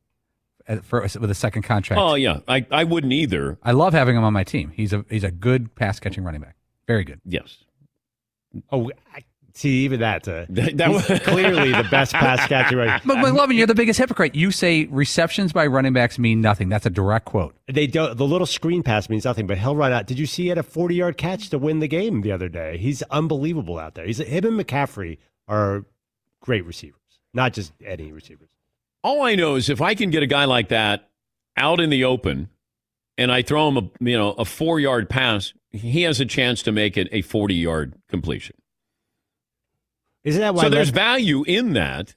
for 0.82 1.02
with 1.02 1.30
a 1.30 1.34
second 1.34 1.62
contract. 1.62 2.00
Oh 2.00 2.14
yeah, 2.14 2.40
I, 2.46 2.66
I 2.70 2.84
wouldn't 2.84 3.12
either. 3.12 3.58
I 3.62 3.72
love 3.72 3.94
having 3.94 4.16
him 4.16 4.24
on 4.24 4.32
my 4.32 4.44
team. 4.44 4.70
He's 4.74 4.92
a 4.92 5.04
he's 5.10 5.24
a 5.24 5.30
good 5.30 5.74
pass 5.74 5.98
catching 5.98 6.24
running 6.24 6.40
back. 6.40 6.56
Very 6.86 7.04
good. 7.04 7.20
Yes. 7.24 7.58
Oh, 8.70 8.90
I, 9.14 9.20
see, 9.54 9.84
even 9.84 10.00
that's 10.00 10.28
a 10.28 10.40
uh, 10.42 10.46
That- 10.50 10.76
that 10.78 10.90
was- 10.90 11.06
clearly 11.20 11.72
the 11.72 11.86
best 11.90 12.12
pass 12.14 12.46
catcher. 12.48 12.76
Right? 12.76 13.00
But 13.04 13.18
McLovin, 13.18 13.54
you're 13.56 13.66
the 13.66 13.74
biggest 13.74 13.98
hypocrite. 13.98 14.34
You 14.34 14.50
say 14.50 14.84
receptions 14.86 15.52
by 15.52 15.66
running 15.66 15.92
backs 15.92 16.18
mean 16.18 16.40
nothing. 16.40 16.68
That's 16.68 16.86
a 16.86 16.90
direct 16.90 17.24
quote. 17.26 17.54
They 17.72 17.86
don't. 17.86 18.16
The 18.16 18.26
little 18.26 18.46
screen 18.46 18.82
pass 18.82 19.08
means 19.08 19.24
nothing, 19.24 19.46
but 19.46 19.58
he'll 19.58 19.76
run 19.76 19.92
out. 19.92 20.06
Did 20.06 20.18
you 20.18 20.26
see 20.26 20.44
he 20.44 20.48
had 20.48 20.58
a 20.58 20.62
forty-yard 20.62 21.16
catch 21.16 21.48
to 21.50 21.58
win 21.58 21.78
the 21.80 21.88
game 21.88 22.20
the 22.22 22.32
other 22.32 22.48
day? 22.48 22.78
He's 22.78 23.02
unbelievable 23.04 23.78
out 23.78 23.94
there. 23.94 24.06
He's 24.06 24.20
a 24.20 24.24
him 24.24 24.44
and 24.46 24.58
McCaffrey 24.60 25.18
are 25.48 25.84
great 26.40 26.64
receivers, 26.66 26.98
not 27.34 27.52
just 27.52 27.72
any 27.84 28.12
receivers. 28.12 28.48
All 29.04 29.22
I 29.22 29.34
know 29.34 29.56
is 29.56 29.68
if 29.68 29.80
I 29.80 29.94
can 29.94 30.10
get 30.10 30.22
a 30.22 30.26
guy 30.26 30.44
like 30.44 30.68
that 30.68 31.08
out 31.56 31.80
in 31.80 31.90
the 31.90 32.04
open, 32.04 32.48
and 33.22 33.32
I 33.32 33.42
throw 33.42 33.68
him 33.68 33.76
a 33.78 33.90
you 34.00 34.18
know 34.18 34.32
a 34.32 34.44
four 34.44 34.78
yard 34.80 35.08
pass, 35.08 35.52
he 35.70 36.02
has 36.02 36.20
a 36.20 36.26
chance 36.26 36.62
to 36.64 36.72
make 36.72 36.96
it 36.96 37.08
a 37.12 37.22
forty 37.22 37.54
yard 37.54 37.94
completion. 38.08 38.56
Isn't 40.24 40.40
that 40.40 40.54
why? 40.54 40.62
So 40.64 40.68
there's 40.70 40.90
value 40.90 41.42
in 41.46 41.72
that. 41.72 42.14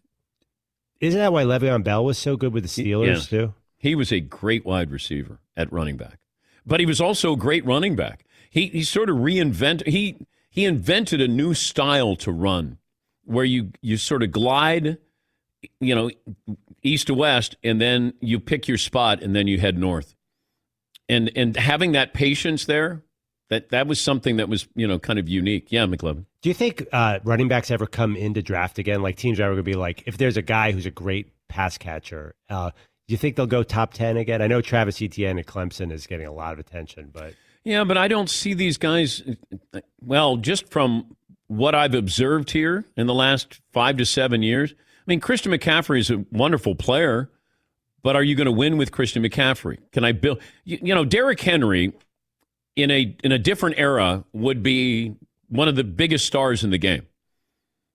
isn't 1.00 1.20
that 1.20 1.34
why 1.34 1.44
Le'Veon 1.44 1.84
Bell 1.84 2.04
was 2.06 2.18
so 2.18 2.38
good 2.38 2.54
with 2.54 2.64
the 2.64 2.70
Steelers 2.84 3.32
Yeah. 3.32 3.40
too? 3.40 3.54
He 3.78 3.96
was 3.96 4.12
a 4.12 4.20
great 4.20 4.66
wide 4.66 4.92
receiver 4.92 5.40
at 5.56 5.72
running 5.72 5.98
back, 5.98 6.20
but 6.66 6.80
he 6.80 6.86
was 6.86 7.00
also 7.02 7.34
a 7.34 7.38
great 7.38 7.66
running 7.66 7.96
back. 7.96 8.26
He 8.50 8.68
he 8.68 8.84
sort 8.84 9.10
of 9.10 9.18
reinvented 9.18 9.88
he 9.88 10.18
he 10.50 10.66
invented 10.66 11.20
a 11.22 11.28
new 11.28 11.54
style 11.54 12.16
to 12.18 12.32
run, 12.32 12.78
where 13.26 13.46
you 13.46 13.72
you 13.82 13.98
sort 13.98 14.24
of 14.24 14.32
glide, 14.32 14.98
you 15.80 15.94
know, 15.94 16.10
east 16.82 17.08
to 17.08 17.14
west, 17.14 17.58
and 17.64 17.82
then 17.82 18.14
you 18.22 18.40
pick 18.40 18.68
your 18.68 18.78
spot, 18.78 19.22
and 19.22 19.36
then 19.36 19.48
you 19.48 19.60
head 19.60 19.78
north, 19.78 20.15
and 21.10 21.32
and 21.36 21.56
having 21.56 21.94
that 21.94 22.14
patience 22.14 22.66
there, 22.66 23.04
that 23.50 23.70
that 23.70 23.88
was 23.88 24.00
something 24.00 24.38
that 24.38 24.50
was 24.50 24.68
you 24.76 24.88
know 24.88 25.00
kind 25.00 25.20
of 25.20 25.30
unique. 25.30 25.72
Yeah, 25.72 25.86
McLovin. 25.86 26.26
Do 26.42 26.50
you 26.50 26.54
think 26.56 26.86
uh, 26.92 27.20
running 27.24 27.48
backs 27.48 27.72
ever 27.72 27.88
come 27.88 28.16
into 28.16 28.42
draft 28.42 28.78
again? 28.80 29.02
Like 29.02 29.16
teams 29.16 29.40
are 29.40 29.44
ever 29.44 29.54
going 29.54 29.66
to 29.66 29.72
be 29.72 29.76
like, 29.76 30.04
if 30.06 30.18
there's 30.18 30.38
a 30.38 30.42
guy 30.42 30.72
who's 30.72 30.86
a 30.86 30.92
great 30.92 31.32
pass 31.48 31.78
catcher, 31.78 32.36
uh, 32.50 32.70
do 33.08 33.14
you 33.14 33.18
think 33.18 33.36
they'll 33.36 33.48
go 33.48 33.64
top 33.64 33.94
ten 33.94 34.18
again? 34.18 34.42
I 34.42 34.48
know 34.48 34.62
Travis 34.62 35.02
Etienne 35.02 35.40
at 35.40 35.46
Clemson 35.46 35.92
is 35.92 36.08
getting 36.08 36.28
a 36.28 36.32
lot 36.34 36.54
of 36.54 36.60
attention, 36.60 37.10
but 37.14 37.34
Yeah, 37.64 37.84
but 37.84 37.98
I 37.98 38.08
don't 38.08 38.30
see 38.30 38.54
these 38.54 38.78
guys. 38.78 39.24
Well, 40.02 40.38
just 40.38 40.70
from 40.70 41.16
what 41.48 41.76
I've 41.76 41.94
observed 41.94 42.52
here 42.52 42.86
in 42.98 43.08
the 43.08 43.14
last 43.14 43.62
five 43.72 43.98
to 43.98 44.06
seven 44.06 44.42
years, 44.44 44.74
I 44.74 45.04
mean, 45.08 45.20
Christian 45.20 45.52
McCaffrey 45.52 46.00
is 46.00 46.10
a 46.10 46.26
wonderful 46.32 46.74
player, 46.76 47.30
but 48.06 48.16
are 48.16 48.22
you 48.22 48.36
going 48.36 48.46
to 48.46 48.52
win 48.52 48.78
with 48.78 48.92
Christian 48.92 49.24
McCaffrey? 49.24 49.80
Can 49.92 50.06
I 50.06 50.12
build? 50.12 50.40
You, 50.64 50.78
you 50.80 50.94
know, 50.94 51.06
Derrick 51.06 51.42
Henry 51.42 51.92
in 52.76 52.92
a 52.92 53.18
in 53.24 53.32
a 53.32 53.40
different 53.40 53.80
era 53.80 54.24
would 54.32 54.62
be 54.62 55.16
one 55.50 55.68
of 55.68 55.76
the 55.76 55.84
biggest 55.84 56.28
stars 56.28 56.64
in 56.64 56.70
the 56.70 56.78
game 56.78 57.08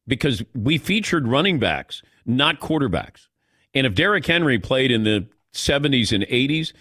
because 0.08 0.42
we 0.52 0.78
featured 0.78 1.28
running 1.28 1.60
backs, 1.60 2.02
not 2.26 2.58
quarterbacks. 2.58 3.28
And 3.72 3.86
if 3.86 3.94
Derrick 3.94 4.26
Henry 4.26 4.58
played 4.58 4.90
in 4.90 5.04
the 5.04 5.28
70s 5.54 6.12
and 6.12 6.24
80s, 6.24 6.72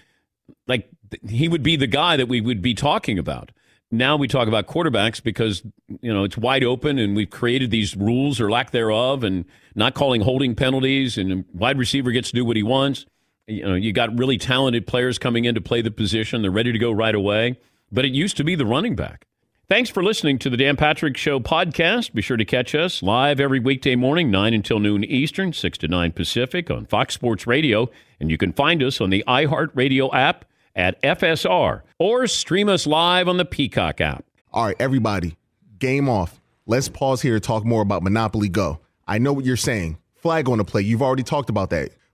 like 0.66 0.90
he 1.28 1.48
would 1.48 1.62
be 1.62 1.76
the 1.76 1.86
guy 1.86 2.18
that 2.18 2.28
we 2.28 2.42
would 2.42 2.64
be 2.64 2.74
talking 2.74 3.20
about. 3.20 3.52
Now 3.92 4.18
we 4.18 4.28
talk 4.28 4.48
about 4.48 4.66
quarterbacks 4.66 5.22
because 5.22 5.62
you 6.02 6.12
know 6.12 6.24
it's 6.24 6.36
wide 6.36 6.64
open 6.64 6.98
and 6.98 7.16
we've 7.16 7.30
created 7.30 7.70
these 7.70 7.96
rules 7.96 8.42
or 8.42 8.50
lack 8.50 8.72
thereof 8.72 9.24
and 9.24 9.46
not 9.76 9.94
calling 9.94 10.22
holding 10.22 10.56
penalties 10.56 11.16
and 11.16 11.46
wide 11.54 11.78
receiver 11.78 12.10
gets 12.10 12.30
to 12.32 12.36
do 12.36 12.44
what 12.44 12.58
he 12.58 12.64
wants. 12.64 13.06
You 13.50 13.66
know, 13.66 13.74
you 13.74 13.92
got 13.92 14.18
really 14.18 14.38
talented 14.38 14.86
players 14.86 15.18
coming 15.18 15.46
in 15.46 15.56
to 15.56 15.62
play 15.62 15.82
the 15.82 15.90
position. 15.90 16.44
They're 16.44 16.52
ready 16.52 16.72
to 16.72 16.78
go 16.78 16.92
right 16.92 17.16
away. 17.16 17.58
But 17.92 18.06
it 18.06 18.12
used 18.12 18.38
to 18.38 18.44
be 18.44 18.54
the 18.54 18.66
running 18.66 18.96
back. 18.96 19.26
Thanks 19.68 19.90
for 19.90 20.04
listening 20.04 20.38
to 20.40 20.50
the 20.50 20.58
Dan 20.58 20.76
Patrick 20.76 21.18
Show 21.18 21.40
podcast. 21.40 22.14
Be 22.14 22.22
sure 22.22 22.38
to 22.38 22.46
catch 22.46 22.76
us 22.76 23.02
live 23.02 23.40
every 23.40 23.60
weekday 23.60 23.96
morning, 23.96 24.30
9 24.30 24.54
until 24.54 24.80
noon 24.80 25.04
Eastern, 25.04 25.54
6 25.54 25.78
to 25.80 25.88
9 25.88 26.12
Pacific 26.12 26.70
on 26.70 26.86
Fox 26.86 27.16
Sports 27.16 27.48
Radio. 27.48 27.90
And 28.20 28.30
you 28.30 28.38
can 28.38 28.54
find 28.54 28.84
us 28.84 29.02
on 29.02 29.10
the 29.10 29.24
iHeartRadio 29.28 30.14
app 30.14 30.46
at 30.76 31.02
FSR 31.02 31.82
or 31.98 32.28
stream 32.28 32.70
us 32.70 32.86
live 32.86 33.28
on 33.28 33.38
the 33.38 33.46
Peacock 33.46 34.02
app. 34.02 34.26
All 34.52 34.66
right, 34.66 34.76
everybody, 34.80 35.38
game 35.80 36.08
off. 36.08 36.40
Let's 36.66 36.90
pause 36.90 37.22
here 37.22 37.34
to 37.34 37.40
talk 37.40 37.66
more 37.66 37.82
about 37.82 38.04
Monopoly 38.04 38.50
Go. 38.50 38.80
I 39.08 39.18
know 39.18 39.34
what 39.34 39.46
you're 39.46 39.58
saying. 39.58 39.98
Flag 40.16 40.50
on 40.50 40.60
the 40.60 40.64
play. 40.64 40.82
You've 40.82 41.02
already 41.02 41.24
talked 41.24 41.50
about 41.50 41.72
that. 41.72 41.92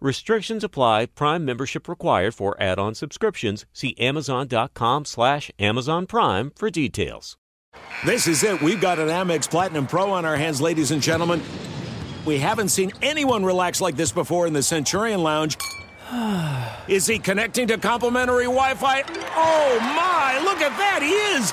Restrictions 0.00 0.62
apply. 0.62 1.06
Prime 1.06 1.44
membership 1.44 1.88
required 1.88 2.34
for 2.34 2.56
add-on 2.60 2.94
subscriptions. 2.94 3.66
See 3.72 3.96
Amazon.com 3.98 5.04
slash 5.04 5.50
Amazon 5.58 6.06
Prime 6.06 6.52
for 6.54 6.70
details. 6.70 7.36
This 8.04 8.26
is 8.26 8.42
it. 8.44 8.62
We've 8.62 8.80
got 8.80 8.98
an 8.98 9.08
Amex 9.08 9.50
Platinum 9.50 9.86
Pro 9.86 10.10
on 10.12 10.24
our 10.24 10.36
hands, 10.36 10.60
ladies 10.60 10.90
and 10.92 11.02
gentlemen. 11.02 11.42
We 12.24 12.38
haven't 12.38 12.68
seen 12.68 12.92
anyone 13.02 13.44
relax 13.44 13.80
like 13.80 13.96
this 13.96 14.12
before 14.12 14.46
in 14.46 14.52
the 14.52 14.62
Centurion 14.62 15.22
Lounge. 15.22 15.56
Is 16.88 17.06
he 17.06 17.18
connecting 17.18 17.66
to 17.68 17.78
complimentary 17.78 18.44
Wi 18.44 18.74
Fi? 18.74 19.02
Oh 19.34 19.78
my, 19.80 20.40
look 20.42 20.60
at 20.60 20.76
that, 20.78 21.00
he 21.02 21.10
is! 21.10 21.52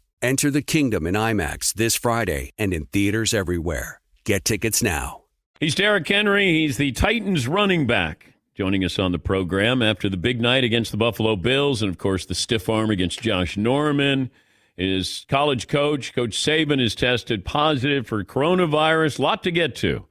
Enter 0.23 0.51
the 0.51 0.61
kingdom 0.61 1.07
in 1.07 1.15
IMAX 1.15 1.73
this 1.73 1.95
Friday 1.95 2.51
and 2.59 2.75
in 2.75 2.85
theaters 2.85 3.33
everywhere. 3.33 3.99
Get 4.23 4.45
tickets 4.45 4.83
now. 4.83 5.23
He's 5.59 5.73
Derrick 5.73 6.07
Henry. 6.07 6.59
He's 6.59 6.77
the 6.77 6.91
Titans 6.91 7.47
running 7.47 7.87
back. 7.87 8.35
Joining 8.53 8.83
us 8.85 8.99
on 8.99 9.13
the 9.13 9.17
program 9.17 9.81
after 9.81 10.09
the 10.09 10.17
big 10.17 10.39
night 10.39 10.63
against 10.63 10.91
the 10.91 10.97
Buffalo 10.97 11.35
Bills 11.35 11.81
and, 11.81 11.89
of 11.89 11.97
course, 11.97 12.25
the 12.25 12.35
stiff 12.35 12.69
arm 12.69 12.91
against 12.91 13.21
Josh 13.21 13.57
Norman. 13.57 14.29
His 14.77 15.25
college 15.27 15.67
coach, 15.67 16.13
Coach 16.13 16.37
Saban, 16.37 16.79
is 16.79 16.93
tested 16.93 17.43
positive 17.43 18.05
for 18.05 18.23
coronavirus. 18.23 19.17
Lot 19.17 19.41
to 19.43 19.51
get 19.51 19.75
to. 19.77 20.05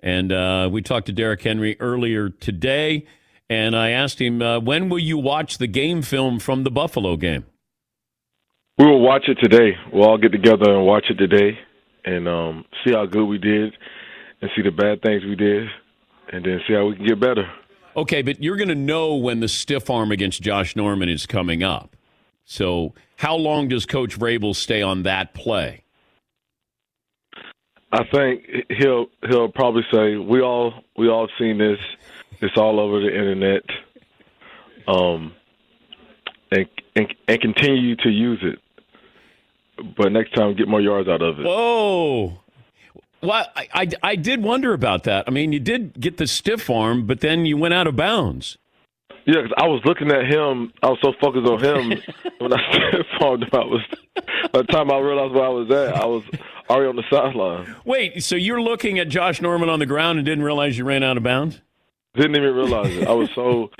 And 0.00 0.30
uh, 0.30 0.68
we 0.70 0.82
talked 0.82 1.06
to 1.06 1.12
Derrick 1.12 1.40
Henry 1.40 1.78
earlier 1.80 2.28
today, 2.28 3.06
and 3.48 3.74
I 3.74 3.90
asked 3.90 4.20
him, 4.20 4.42
uh, 4.42 4.60
when 4.60 4.90
will 4.90 4.98
you 4.98 5.16
watch 5.16 5.56
the 5.56 5.66
game 5.66 6.02
film 6.02 6.38
from 6.38 6.64
the 6.64 6.70
Buffalo 6.70 7.16
game? 7.16 7.46
We 8.78 8.86
will 8.86 9.00
watch 9.00 9.28
it 9.28 9.38
today. 9.40 9.76
We'll 9.92 10.08
all 10.08 10.18
get 10.18 10.32
together 10.32 10.74
and 10.74 10.84
watch 10.84 11.06
it 11.08 11.14
today 11.14 11.58
and 12.04 12.28
um, 12.28 12.64
see 12.84 12.92
how 12.92 13.06
good 13.06 13.24
we 13.24 13.38
did 13.38 13.76
and 14.40 14.50
see 14.56 14.62
the 14.62 14.72
bad 14.72 15.00
things 15.00 15.24
we 15.24 15.36
did 15.36 15.68
and 16.32 16.44
then 16.44 16.60
see 16.66 16.74
how 16.74 16.86
we 16.86 16.96
can 16.96 17.06
get 17.06 17.20
better. 17.20 17.48
Okay, 17.96 18.22
but 18.22 18.42
you're 18.42 18.56
going 18.56 18.68
to 18.68 18.74
know 18.74 19.14
when 19.14 19.38
the 19.38 19.46
stiff 19.46 19.88
arm 19.88 20.10
against 20.10 20.42
Josh 20.42 20.74
Norman 20.74 21.08
is 21.08 21.26
coming 21.26 21.62
up. 21.62 21.96
So, 22.44 22.94
how 23.16 23.36
long 23.36 23.68
does 23.68 23.86
Coach 23.86 24.18
Vrabel 24.18 24.56
stay 24.56 24.82
on 24.82 25.04
that 25.04 25.32
play? 25.32 25.84
I 27.92 28.02
think 28.12 28.44
he'll 28.70 29.06
he'll 29.28 29.48
probably 29.48 29.84
say 29.92 30.16
we 30.16 30.42
all 30.42 30.74
we 30.98 31.08
all 31.08 31.28
seen 31.38 31.58
this. 31.58 31.78
It's 32.40 32.56
all 32.56 32.80
over 32.80 33.00
the 33.00 33.06
internet. 33.06 33.62
Um, 34.88 35.32
and 36.50 36.66
and, 36.96 37.14
and 37.28 37.40
continue 37.40 37.94
to 37.96 38.10
use 38.10 38.40
it. 38.42 38.58
But 39.96 40.12
next 40.12 40.34
time, 40.34 40.54
get 40.54 40.68
more 40.68 40.80
yards 40.80 41.08
out 41.08 41.22
of 41.22 41.40
it. 41.40 41.46
Whoa! 41.46 42.38
Well, 43.22 43.46
I, 43.56 43.68
I, 43.72 43.88
I 44.02 44.16
did 44.16 44.42
wonder 44.42 44.74
about 44.74 45.04
that. 45.04 45.24
I 45.26 45.30
mean, 45.30 45.52
you 45.52 45.60
did 45.60 45.98
get 45.98 46.18
the 46.18 46.26
stiff 46.26 46.68
arm, 46.68 47.06
but 47.06 47.20
then 47.20 47.46
you 47.46 47.56
went 47.56 47.74
out 47.74 47.86
of 47.86 47.96
bounds. 47.96 48.58
Yeah, 49.26 49.40
because 49.40 49.52
I 49.56 49.66
was 49.66 49.80
looking 49.86 50.10
at 50.10 50.26
him. 50.26 50.72
I 50.82 50.88
was 50.90 50.98
so 51.02 51.14
focused 51.20 51.46
on 51.46 51.64
him 51.64 52.02
when 52.38 52.52
I 52.52 52.72
stiff 52.72 53.06
armed 53.20 53.44
him. 53.44 53.50
I 53.54 53.64
was 53.64 53.80
by 54.52 54.60
the 54.60 54.66
time 54.66 54.90
I 54.90 54.98
realized 54.98 55.34
where 55.34 55.44
I 55.44 55.48
was 55.48 55.70
at, 55.70 55.96
I 55.96 56.04
was 56.04 56.22
already 56.68 56.88
on 56.88 56.96
the 56.96 57.04
sideline. 57.10 57.74
Wait, 57.84 58.22
so 58.22 58.36
you're 58.36 58.60
looking 58.60 58.98
at 58.98 59.08
Josh 59.08 59.40
Norman 59.40 59.68
on 59.68 59.78
the 59.78 59.86
ground 59.86 60.18
and 60.18 60.26
didn't 60.26 60.44
realize 60.44 60.76
you 60.76 60.84
ran 60.84 61.02
out 61.02 61.16
of 61.16 61.22
bounds? 61.22 61.62
Didn't 62.14 62.36
even 62.36 62.54
realize 62.54 62.94
it. 62.94 63.08
I 63.08 63.12
was 63.12 63.30
so 63.34 63.70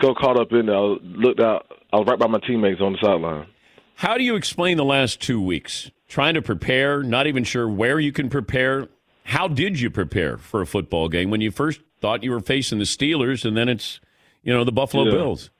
so 0.00 0.14
caught 0.14 0.40
up 0.40 0.50
in 0.52 0.68
it. 0.68 0.72
I 0.72 0.78
looked 0.78 1.40
out. 1.40 1.66
I 1.92 1.96
was 1.98 2.06
right 2.08 2.18
by 2.18 2.26
my 2.26 2.38
teammates 2.40 2.80
on 2.80 2.92
the 2.92 2.98
sideline. 3.02 3.46
How 3.94 4.18
do 4.18 4.24
you 4.24 4.36
explain 4.36 4.76
the 4.76 4.84
last 4.84 5.20
two 5.20 5.40
weeks? 5.40 5.90
trying 6.14 6.34
to 6.34 6.42
prepare, 6.42 7.02
not 7.02 7.26
even 7.26 7.42
sure 7.42 7.68
where 7.68 7.98
you 7.98 8.12
can 8.12 8.30
prepare. 8.30 8.88
How 9.24 9.48
did 9.48 9.80
you 9.80 9.90
prepare 9.90 10.38
for 10.38 10.60
a 10.60 10.66
football 10.66 11.08
game 11.08 11.28
when 11.28 11.40
you 11.40 11.50
first 11.50 11.80
thought 12.00 12.22
you 12.22 12.30
were 12.30 12.38
facing 12.38 12.78
the 12.78 12.84
Steelers 12.84 13.44
and 13.44 13.56
then 13.56 13.68
it's, 13.68 13.98
you 14.44 14.52
know, 14.52 14.62
the 14.62 14.70
Buffalo 14.70 15.06
yeah. 15.06 15.10
Bills? 15.10 15.50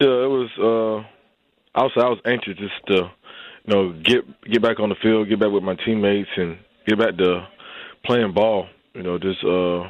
Yeah, 0.00 0.08
it 0.08 0.28
was. 0.28 0.50
uh 0.58 1.08
I 1.74 1.82
was 1.82 1.92
I 1.96 2.08
was 2.08 2.18
anxious 2.24 2.56
just 2.56 2.86
to, 2.88 3.10
you 3.64 3.74
know, 3.74 3.92
get 4.04 4.24
get 4.48 4.62
back 4.62 4.78
on 4.78 4.90
the 4.90 4.96
field, 5.02 5.28
get 5.28 5.40
back 5.40 5.50
with 5.50 5.64
my 5.64 5.74
teammates, 5.84 6.30
and 6.36 6.58
get 6.86 6.98
back 6.98 7.16
to 7.16 7.48
playing 8.04 8.32
ball. 8.32 8.66
You 8.94 9.02
know, 9.02 9.18
just 9.18 9.42
uh 9.42 9.88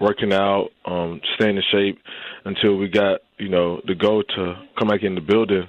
working 0.00 0.32
out, 0.32 0.68
um, 0.84 1.20
staying 1.34 1.56
in 1.56 1.62
shape 1.72 1.98
until 2.44 2.76
we 2.76 2.88
got, 2.88 3.22
you 3.38 3.48
know, 3.48 3.80
the 3.86 3.94
go 3.96 4.22
to 4.22 4.54
come 4.78 4.86
back 4.86 5.02
in 5.02 5.16
the 5.16 5.20
building 5.20 5.66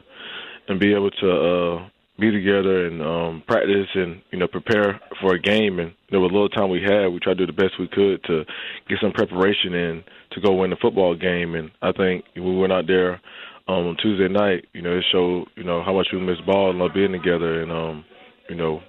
and 0.70 0.80
be 0.80 0.94
able 0.94 1.12
to 1.12 1.32
uh 1.32 1.90
be 2.20 2.32
together 2.32 2.86
and 2.86 3.02
um, 3.02 3.44
practice 3.48 3.88
and 3.96 4.22
you 4.32 4.38
know 4.38 4.48
prepare 4.48 5.00
for 5.22 5.36
a 5.36 5.40
game. 5.40 5.80
And 5.80 5.94
there 6.12 6.20
was 6.20 6.32
a 6.32 6.34
little 6.34 6.50
time 6.50 6.70
we 6.70 6.82
had, 6.82 7.08
we 7.08 7.20
tried 7.20 7.38
to 7.38 7.46
do 7.46 7.52
the 7.52 7.54
best 7.54 7.80
we 7.80 7.88
could 7.88 8.24
to 8.26 8.44
get 8.88 9.00
some 9.02 9.12
preparation 9.12 9.74
in 9.74 10.04
to 10.32 10.42
go 10.42 10.54
win 10.54 10.70
the 10.70 10.76
football 10.82 11.16
game. 11.16 11.56
And 11.56 11.72
I 11.82 11.92
think 11.92 12.26
we 12.36 12.58
went 12.58 12.74
out 12.74 12.88
there 12.88 13.14
um, 13.68 13.88
on 13.88 13.98
Tuesday 14.02 14.28
night. 14.28 14.66
You 14.74 14.82
know, 14.82 14.98
it 14.98 15.06
showed 15.12 15.46
you 15.56 15.64
know 15.64 15.84
how 15.84 15.94
much 15.94 16.08
we 16.12 16.20
miss 16.20 16.40
ball 16.46 16.70
and 16.70 16.80
love 16.80 16.92
being 16.94 17.12
together 17.12 17.62
and 17.62 17.72
um, 17.72 18.06
you 18.50 18.56
know 18.56 18.82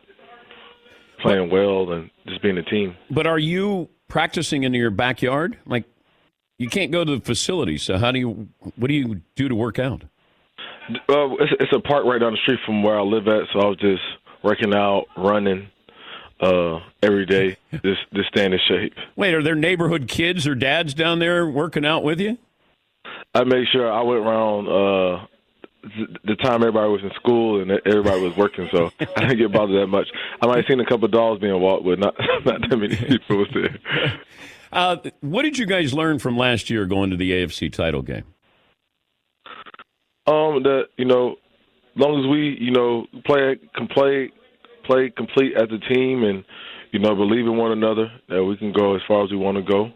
playing 1.22 1.50
well 1.50 1.92
and 1.92 2.10
just 2.26 2.42
being 2.42 2.58
a 2.58 2.64
team. 2.64 2.96
But 3.10 3.26
are 3.26 3.38
you 3.38 3.88
practicing 4.08 4.64
in 4.64 4.74
your 4.74 4.90
backyard? 4.90 5.58
Like 5.66 5.84
you 6.58 6.68
can't 6.68 6.90
go 6.90 7.04
to 7.04 7.16
the 7.16 7.24
facility, 7.24 7.78
so 7.78 7.96
how 7.98 8.10
do 8.10 8.18
you? 8.18 8.48
What 8.76 8.88
do 8.88 8.94
you 8.94 9.20
do 9.36 9.48
to 9.48 9.54
work 9.54 9.78
out? 9.78 10.02
Uh, 10.88 11.34
it's, 11.38 11.52
it's 11.60 11.72
a 11.72 11.80
park 11.80 12.04
right 12.04 12.18
down 12.18 12.32
the 12.32 12.38
street 12.38 12.60
from 12.64 12.82
where 12.82 12.98
I 12.98 13.02
live 13.02 13.28
at, 13.28 13.44
so 13.52 13.60
I 13.60 13.66
was 13.66 13.78
just 13.78 14.02
working 14.42 14.74
out, 14.74 15.06
running 15.16 15.68
uh, 16.40 16.80
every 17.02 17.26
day, 17.26 17.56
just 17.72 18.00
just 18.14 18.28
staying 18.28 18.52
in 18.52 18.60
shape. 18.66 18.94
Wait, 19.16 19.34
are 19.34 19.42
there 19.42 19.54
neighborhood 19.54 20.08
kids 20.08 20.46
or 20.46 20.54
dads 20.54 20.94
down 20.94 21.18
there 21.18 21.46
working 21.46 21.84
out 21.84 22.02
with 22.02 22.20
you? 22.20 22.38
I 23.34 23.44
made 23.44 23.66
sure 23.72 23.90
I 23.90 24.02
went 24.02 24.20
around 24.20 24.68
uh, 24.68 25.26
the 26.24 26.36
time 26.36 26.62
everybody 26.62 26.90
was 26.90 27.02
in 27.02 27.10
school 27.12 27.62
and 27.62 27.70
everybody 27.86 28.20
was 28.22 28.36
working, 28.36 28.68
so 28.72 28.90
I 29.00 29.20
didn't 29.20 29.38
get 29.38 29.52
bothered 29.52 29.80
that 29.80 29.86
much. 29.86 30.08
I 30.42 30.46
might 30.46 30.56
have 30.56 30.66
seen 30.68 30.80
a 30.80 30.86
couple 30.86 31.06
of 31.06 31.12
dogs 31.12 31.40
being 31.40 31.58
walked 31.60 31.84
with, 31.84 31.98
not 31.98 32.14
not 32.44 32.68
that 32.68 32.76
many 32.76 32.96
people 32.96 33.38
was 33.38 33.48
there. 33.54 34.20
Uh, 34.72 34.96
what 35.20 35.42
did 35.42 35.58
you 35.58 35.66
guys 35.66 35.92
learn 35.92 36.18
from 36.18 36.36
last 36.36 36.70
year 36.70 36.86
going 36.86 37.10
to 37.10 37.16
the 37.16 37.32
AFC 37.32 37.72
title 37.72 38.02
game? 38.02 38.24
Um, 40.26 40.62
that 40.62 40.84
you 40.96 41.04
know, 41.04 41.32
as 41.32 42.00
long 42.00 42.20
as 42.20 42.30
we 42.30 42.56
you 42.60 42.70
know 42.70 43.06
play 43.24 43.56
can 43.74 43.88
play 43.88 44.30
play 44.84 45.12
complete 45.16 45.54
as 45.56 45.68
a 45.70 45.92
team 45.92 46.24
and 46.24 46.44
you 46.92 46.98
know 46.98 47.14
believe 47.14 47.46
in 47.46 47.56
one 47.56 47.72
another 47.72 48.10
that 48.28 48.44
we 48.44 48.56
can 48.56 48.72
go 48.72 48.94
as 48.94 49.02
far 49.06 49.24
as 49.24 49.30
we 49.30 49.36
want 49.36 49.56
to 49.56 49.62
go. 49.62 49.90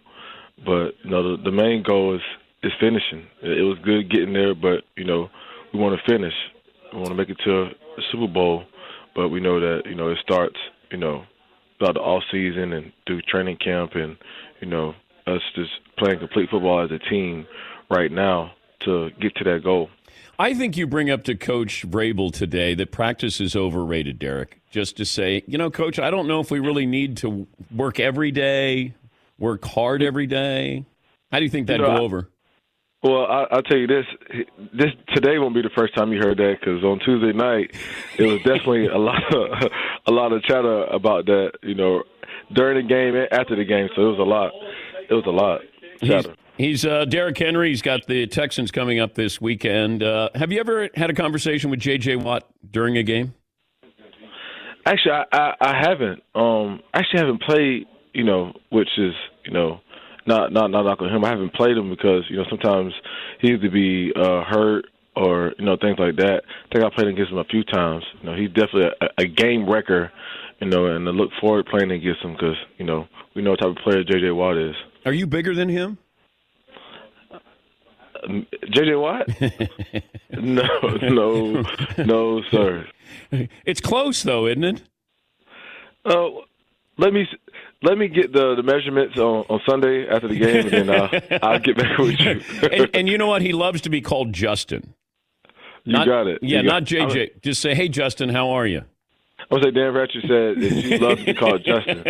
But 0.64 0.94
you 1.02 1.10
know 1.10 1.36
the, 1.36 1.42
the 1.42 1.52
main 1.52 1.82
goal 1.82 2.14
is 2.14 2.22
is 2.62 2.72
finishing. 2.80 3.26
It 3.42 3.64
was 3.64 3.78
good 3.84 4.10
getting 4.10 4.32
there, 4.32 4.55
but 4.55 4.84
you 4.96 5.05
know 5.05 5.28
we 5.72 5.78
want 5.78 5.98
to 5.98 6.10
finish. 6.10 6.34
We 6.92 6.98
want 6.98 7.10
to 7.10 7.16
make 7.16 7.28
it 7.28 7.38
to 7.44 7.70
the 7.96 8.02
Super 8.10 8.32
Bowl, 8.32 8.64
but 9.14 9.28
we 9.28 9.40
know 9.40 9.60
that 9.60 9.82
you 9.86 9.94
know 9.94 10.09
it 10.09 10.18
starts 10.22 10.56
you 10.90 10.98
know 10.98 11.24
throughout 11.78 11.94
the 11.94 12.01
off 12.01 12.22
season 12.30 12.72
and 12.72 12.92
through 13.06 13.20
training 13.22 13.59
camp 13.62 13.92
and 13.94 14.16
you 14.60 14.68
know 14.68 14.94
us 15.26 15.40
just 15.55 15.70
playing 15.98 16.18
complete 16.18 16.51
football 16.51 16.84
as 16.84 16.90
a 16.90 16.98
team 17.10 17.46
right 17.90 18.12
now 18.12 18.52
to 18.80 19.10
get 19.20 19.34
to 19.36 19.44
that 19.44 19.62
goal. 19.64 19.88
I 20.39 20.55
think 20.55 20.77
you 20.77 20.86
bring 20.86 21.11
up 21.11 21.24
to 21.24 21.35
Coach 21.35 21.89
Vrabel 21.89 22.32
today 22.32 22.74
that 22.74 22.91
practice 22.91 23.41
is 23.41 23.55
overrated, 23.55 24.19
Derrick. 24.19 24.61
Just 24.70 24.97
to 24.97 25.05
say, 25.05 25.45
you 25.47 25.57
know, 25.57 25.70
Coach, 25.70 25.99
I 25.99 26.11
don't 26.11 26.27
know 26.27 26.41
if 26.41 26.51
we 26.51 26.59
really 26.59 26.86
need 26.86 27.19
to 27.19 27.47
work 27.74 28.01
every 28.01 28.32
day, 28.32 28.95
work 29.39 29.65
hard 29.65 30.03
every 30.03 30.27
day. 30.27 30.85
How 31.31 31.39
do 31.39 31.45
you 31.45 31.51
think 31.51 31.69
that 31.69 31.78
you 31.78 31.86
know, 31.86 31.97
go 31.97 32.03
over? 32.03 32.28
Well, 33.05 33.27
I, 33.27 33.47
I'll 33.53 33.62
tell 33.62 33.77
you 33.77 33.86
this: 33.86 34.07
this 34.73 34.91
today 35.15 35.39
won't 35.39 35.55
be 35.55 35.62
the 35.62 35.70
first 35.77 35.95
time 35.95 36.12
you 36.12 36.19
heard 36.19 36.39
that 36.39 36.57
because 36.59 36.82
on 36.82 36.99
Tuesday 37.01 37.32
night 37.32 37.74
it 38.19 38.24
was 38.24 38.39
definitely 38.39 38.86
a 38.86 38.99
lot 38.99 39.23
of 39.35 39.70
a 40.07 40.11
lot 40.11 40.32
of 40.32 40.43
chatter 40.43 40.85
about 40.85 41.27
that. 41.27 41.53
You 41.62 41.74
know, 41.74 42.03
during 42.53 42.82
the 42.82 42.89
game 42.89 43.15
and 43.15 43.32
after 43.32 43.55
the 43.57 43.65
game, 43.65 43.89
so 43.95 44.03
it 44.03 44.11
was 44.11 44.19
a 44.19 44.23
lot. 44.23 44.53
It 45.09 45.15
was 45.15 45.27
a 45.27 45.31
lot 45.31 45.61
chatter. 46.03 46.31
He's 46.31 46.44
uh, 46.59 47.05
Derrick 47.05 47.39
Henry. 47.39 47.70
He's 47.70 47.82
got 47.82 48.06
the 48.06 48.26
Texans 48.26 48.70
coming 48.70 49.01
up 49.01 49.14
this 49.14 49.40
weekend. 49.40 50.02
Uh, 50.02 50.28
have 50.35 50.52
you 50.52 50.60
ever 50.60 50.89
had 50.94 51.10
a 51.10 51.14
conversation 51.14 51.70
with 51.70 51.81
J.J. 51.81 52.16
Watt 52.16 52.48
during 52.70 52.97
a 52.97 53.02
game? 53.02 53.35
Actually, 54.86 55.12
I, 55.12 55.24
I, 55.32 55.55
I 55.60 55.81
haven't. 55.81 56.22
Um, 56.35 56.81
actually, 56.93 57.20
haven't 57.20 57.43
played. 57.43 57.86
You 58.12 58.22
know, 58.22 58.52
which 58.70 58.90
is 58.97 59.12
you 59.44 59.52
know, 59.52 59.81
not 60.26 60.52
not 60.52 60.70
not 60.70 60.82
knocking 60.85 61.09
him. 61.09 61.24
I 61.24 61.31
haven't 61.31 61.55
played 61.55 61.76
him 61.76 61.90
because 61.90 62.22
you 62.28 62.36
know 62.36 62.44
sometimes 62.48 62.93
he 63.40 63.52
either 63.52 63.70
be 63.70 64.12
uh, 64.14 64.44
hurt 64.44 64.86
or 65.16 65.52
you 65.59 65.64
know 65.64 65.76
things 65.81 65.98
like 65.98 66.16
that. 66.16 66.43
I 66.47 66.72
think 66.72 66.85
I 66.85 66.94
played 66.94 67.09
against 67.09 67.32
him 67.32 67.39
a 67.39 67.44
few 67.44 67.64
times. 67.64 68.05
You 68.20 68.31
know, 68.31 68.36
he's 68.36 68.51
definitely 68.51 68.90
a, 69.01 69.22
a 69.22 69.26
game 69.26 69.68
wrecker. 69.68 70.12
You 70.60 70.68
know, 70.68 70.86
and 70.86 71.09
I 71.09 71.10
look 71.10 71.31
forward 71.40 71.64
to 71.64 71.70
playing 71.70 71.90
against 71.90 72.22
him 72.22 72.32
because 72.32 72.56
you 72.78 72.86
know 72.86 73.06
we 73.35 73.43
know 73.43 73.51
what 73.51 73.60
type 73.60 73.70
of 73.70 73.76
player 73.82 74.05
J.J. 74.05 74.31
Watt 74.31 74.56
is. 74.56 74.74
Are 75.05 75.12
you 75.12 75.26
bigger 75.26 75.55
than 75.55 75.68
him? 75.68 75.98
JJ 78.28 79.01
Watt? 79.01 79.28
no, 80.42 80.62
no, 81.09 81.64
no, 82.05 82.42
sir. 82.51 82.86
It's 83.64 83.80
close 83.80 84.22
though, 84.22 84.46
isn't 84.46 84.64
it? 84.64 84.82
Oh, 86.05 86.42
let 86.98 87.12
me 87.12 87.26
let 87.82 87.98
me 87.98 88.09
get 88.09 88.32
the, 88.32 88.55
the 88.55 88.62
measurements 88.62 89.16
on, 89.18 89.44
on 89.48 89.60
Sunday 89.68 90.06
after 90.09 90.28
the 90.28 90.36
game, 90.36 90.66
and 90.66 90.88
then 90.88 90.90
uh, 90.90 91.38
I'll 91.42 91.59
get 91.59 91.76
back 91.76 91.98
with 91.98 92.18
you. 92.18 92.40
and, 92.70 92.90
and 92.94 93.09
you 93.09 93.18
know 93.18 93.26
what? 93.26 93.42
He 93.42 93.52
loves 93.52 93.80
to 93.82 93.90
be 93.90 94.01
called 94.01 94.32
Justin. 94.32 94.94
You 95.84 95.92
Not- 95.94 96.06
got 96.06 96.26
it. 96.26 96.38
Yeah, 96.42 96.60
You 96.60 96.68
not 96.68 96.84
JJ. 96.84 97.42
Just 97.42 97.60
say, 97.60 97.74
"Hey, 97.74 97.88
Justin, 97.88 98.30
how 98.30 98.51
are 98.51 98.66
you?" 98.66 98.82
I 99.51 99.55
was 99.55 99.62
like 99.62 99.74
Dan 99.74 99.92
Ratcher 99.92 100.20
said 100.22 100.60
that 100.62 100.72
you 100.84 100.98
love 100.98 101.18
to 101.18 101.24
be 101.24 101.34
called 101.34 101.62
Justin. 101.64 102.05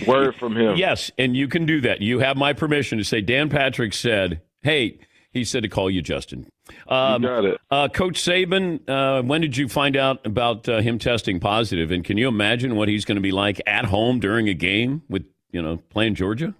Word 0.06 0.36
from 0.36 0.56
him. 0.56 0.76
Yes, 0.76 1.10
and 1.18 1.36
you 1.36 1.48
can 1.48 1.66
do 1.66 1.80
that. 1.80 2.00
You 2.00 2.20
have 2.20 2.36
my 2.36 2.52
permission 2.52 2.98
to 2.98 3.04
say 3.04 3.20
Dan 3.20 3.48
Patrick 3.48 3.92
said, 3.94 4.40
"Hey." 4.62 4.98
He 5.32 5.44
said 5.44 5.62
to 5.62 5.68
call 5.68 5.90
you 5.90 6.02
Justin. 6.02 6.46
Um, 6.88 7.22
You 7.22 7.28
got 7.28 7.44
it. 7.44 7.60
Uh, 7.70 7.88
Coach 7.88 8.22
Saban, 8.22 8.88
uh, 8.88 9.22
when 9.22 9.40
did 9.40 9.56
you 9.56 9.68
find 9.68 9.96
out 9.96 10.26
about 10.26 10.68
uh, 10.68 10.80
him 10.80 10.98
testing 10.98 11.40
positive? 11.40 11.90
And 11.90 12.04
can 12.04 12.18
you 12.18 12.28
imagine 12.28 12.76
what 12.76 12.88
he's 12.88 13.04
going 13.04 13.16
to 13.16 13.22
be 13.22 13.32
like 13.32 13.60
at 13.66 13.86
home 13.86 14.20
during 14.20 14.48
a 14.48 14.54
game 14.54 15.02
with 15.08 15.24
you 15.50 15.62
know 15.62 15.78
playing 15.88 16.16
Georgia? 16.16 16.54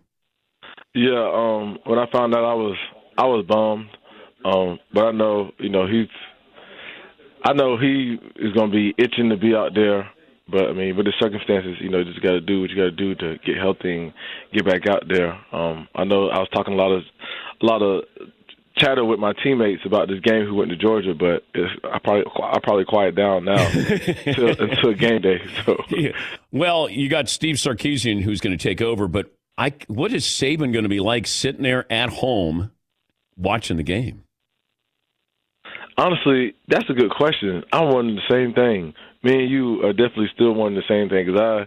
Yeah, 0.95 1.31
um, 1.35 1.79
when 1.85 1.99
I 1.99 2.07
found 2.11 2.35
out, 2.35 2.45
I 2.45 2.55
was 2.55 2.77
I 3.19 3.27
was 3.27 3.45
bummed, 3.47 3.89
um, 4.45 4.79
but 4.93 5.07
I 5.07 5.13
know 5.13 5.51
you 5.59 5.69
know 5.69 5.87
he's 5.87 6.09
I 7.45 7.53
know 7.53 7.77
he 7.77 8.19
is 8.37 8.53
going 8.53 8.71
to 8.71 8.77
be 8.77 8.95
itching 8.97 9.29
to 9.31 9.37
be 9.37 9.55
out 9.55 9.75
there. 9.75 10.09
But 10.51 10.69
I 10.69 10.73
mean, 10.73 10.97
with 10.97 11.07
the 11.07 11.13
circumstances, 11.21 11.77
you 11.81 11.89
know, 11.89 11.99
you 11.99 12.05
just 12.05 12.23
got 12.23 12.33
to 12.33 12.41
do 12.41 12.61
what 12.61 12.71
you 12.71 12.77
got 12.77 12.83
to 12.83 12.91
do 12.91 13.15
to 13.15 13.39
get 13.45 13.57
healthy 13.57 13.97
and 13.97 14.13
get 14.53 14.67
back 14.67 14.87
out 14.89 15.05
there. 15.09 15.33
Um, 15.53 15.89
I 15.95 16.05
know 16.05 16.29
I 16.29 16.39
was 16.39 16.49
talking 16.53 16.75
a 16.75 16.77
lot 16.77 16.93
of 16.93 17.03
a 17.63 17.67
lot 17.67 17.81
of 17.81 18.05
chatter 18.83 19.05
with 19.05 19.19
my 19.19 19.33
teammates 19.43 19.83
about 19.85 20.09
this 20.09 20.21
game 20.21 20.47
who 20.47 20.55
went 20.55 20.71
to 20.71 20.77
Georgia, 20.77 21.15
but 21.15 21.45
I 21.85 21.99
probably 21.99 22.25
I 22.43 22.59
probably 22.63 22.85
quiet 22.85 23.15
down 23.15 23.45
now 23.45 23.67
until, 24.27 24.49
until 24.49 24.93
game 24.95 25.21
day. 25.21 25.41
So 25.65 25.77
Yeah. 25.91 26.11
Well, 26.51 26.89
you 26.89 27.09
got 27.09 27.29
Steve 27.29 27.57
Sarkisian 27.57 28.23
who's 28.23 28.41
going 28.41 28.57
to 28.57 28.63
take 28.63 28.83
over, 28.83 29.09
but 29.09 29.33
I, 29.57 29.75
what 29.87 30.13
is 30.13 30.25
Saban 30.25 30.73
going 30.73 30.85
to 30.85 30.89
be 30.89 31.01
like 31.01 31.27
sitting 31.27 31.63
there 31.63 31.91
at 31.93 32.11
home 32.11 32.71
watching 33.37 33.77
the 33.77 33.83
game? 33.83 34.25
Honestly, 35.97 36.55
that's 36.69 36.89
a 36.89 36.95
good 36.95 37.11
question. 37.11 37.63
I'm 37.73 37.93
wondering 37.93 38.17
the 38.17 38.35
same 38.35 38.55
thing. 38.55 38.95
Me 39.23 39.43
and 39.43 39.51
you 39.51 39.85
are 39.85 39.93
definitely 39.93 40.31
still 40.35 40.53
wondering 40.55 40.83
the 40.87 40.93
same 40.93 41.09
thing 41.09 41.27
because 41.27 41.41
I, 41.41 41.67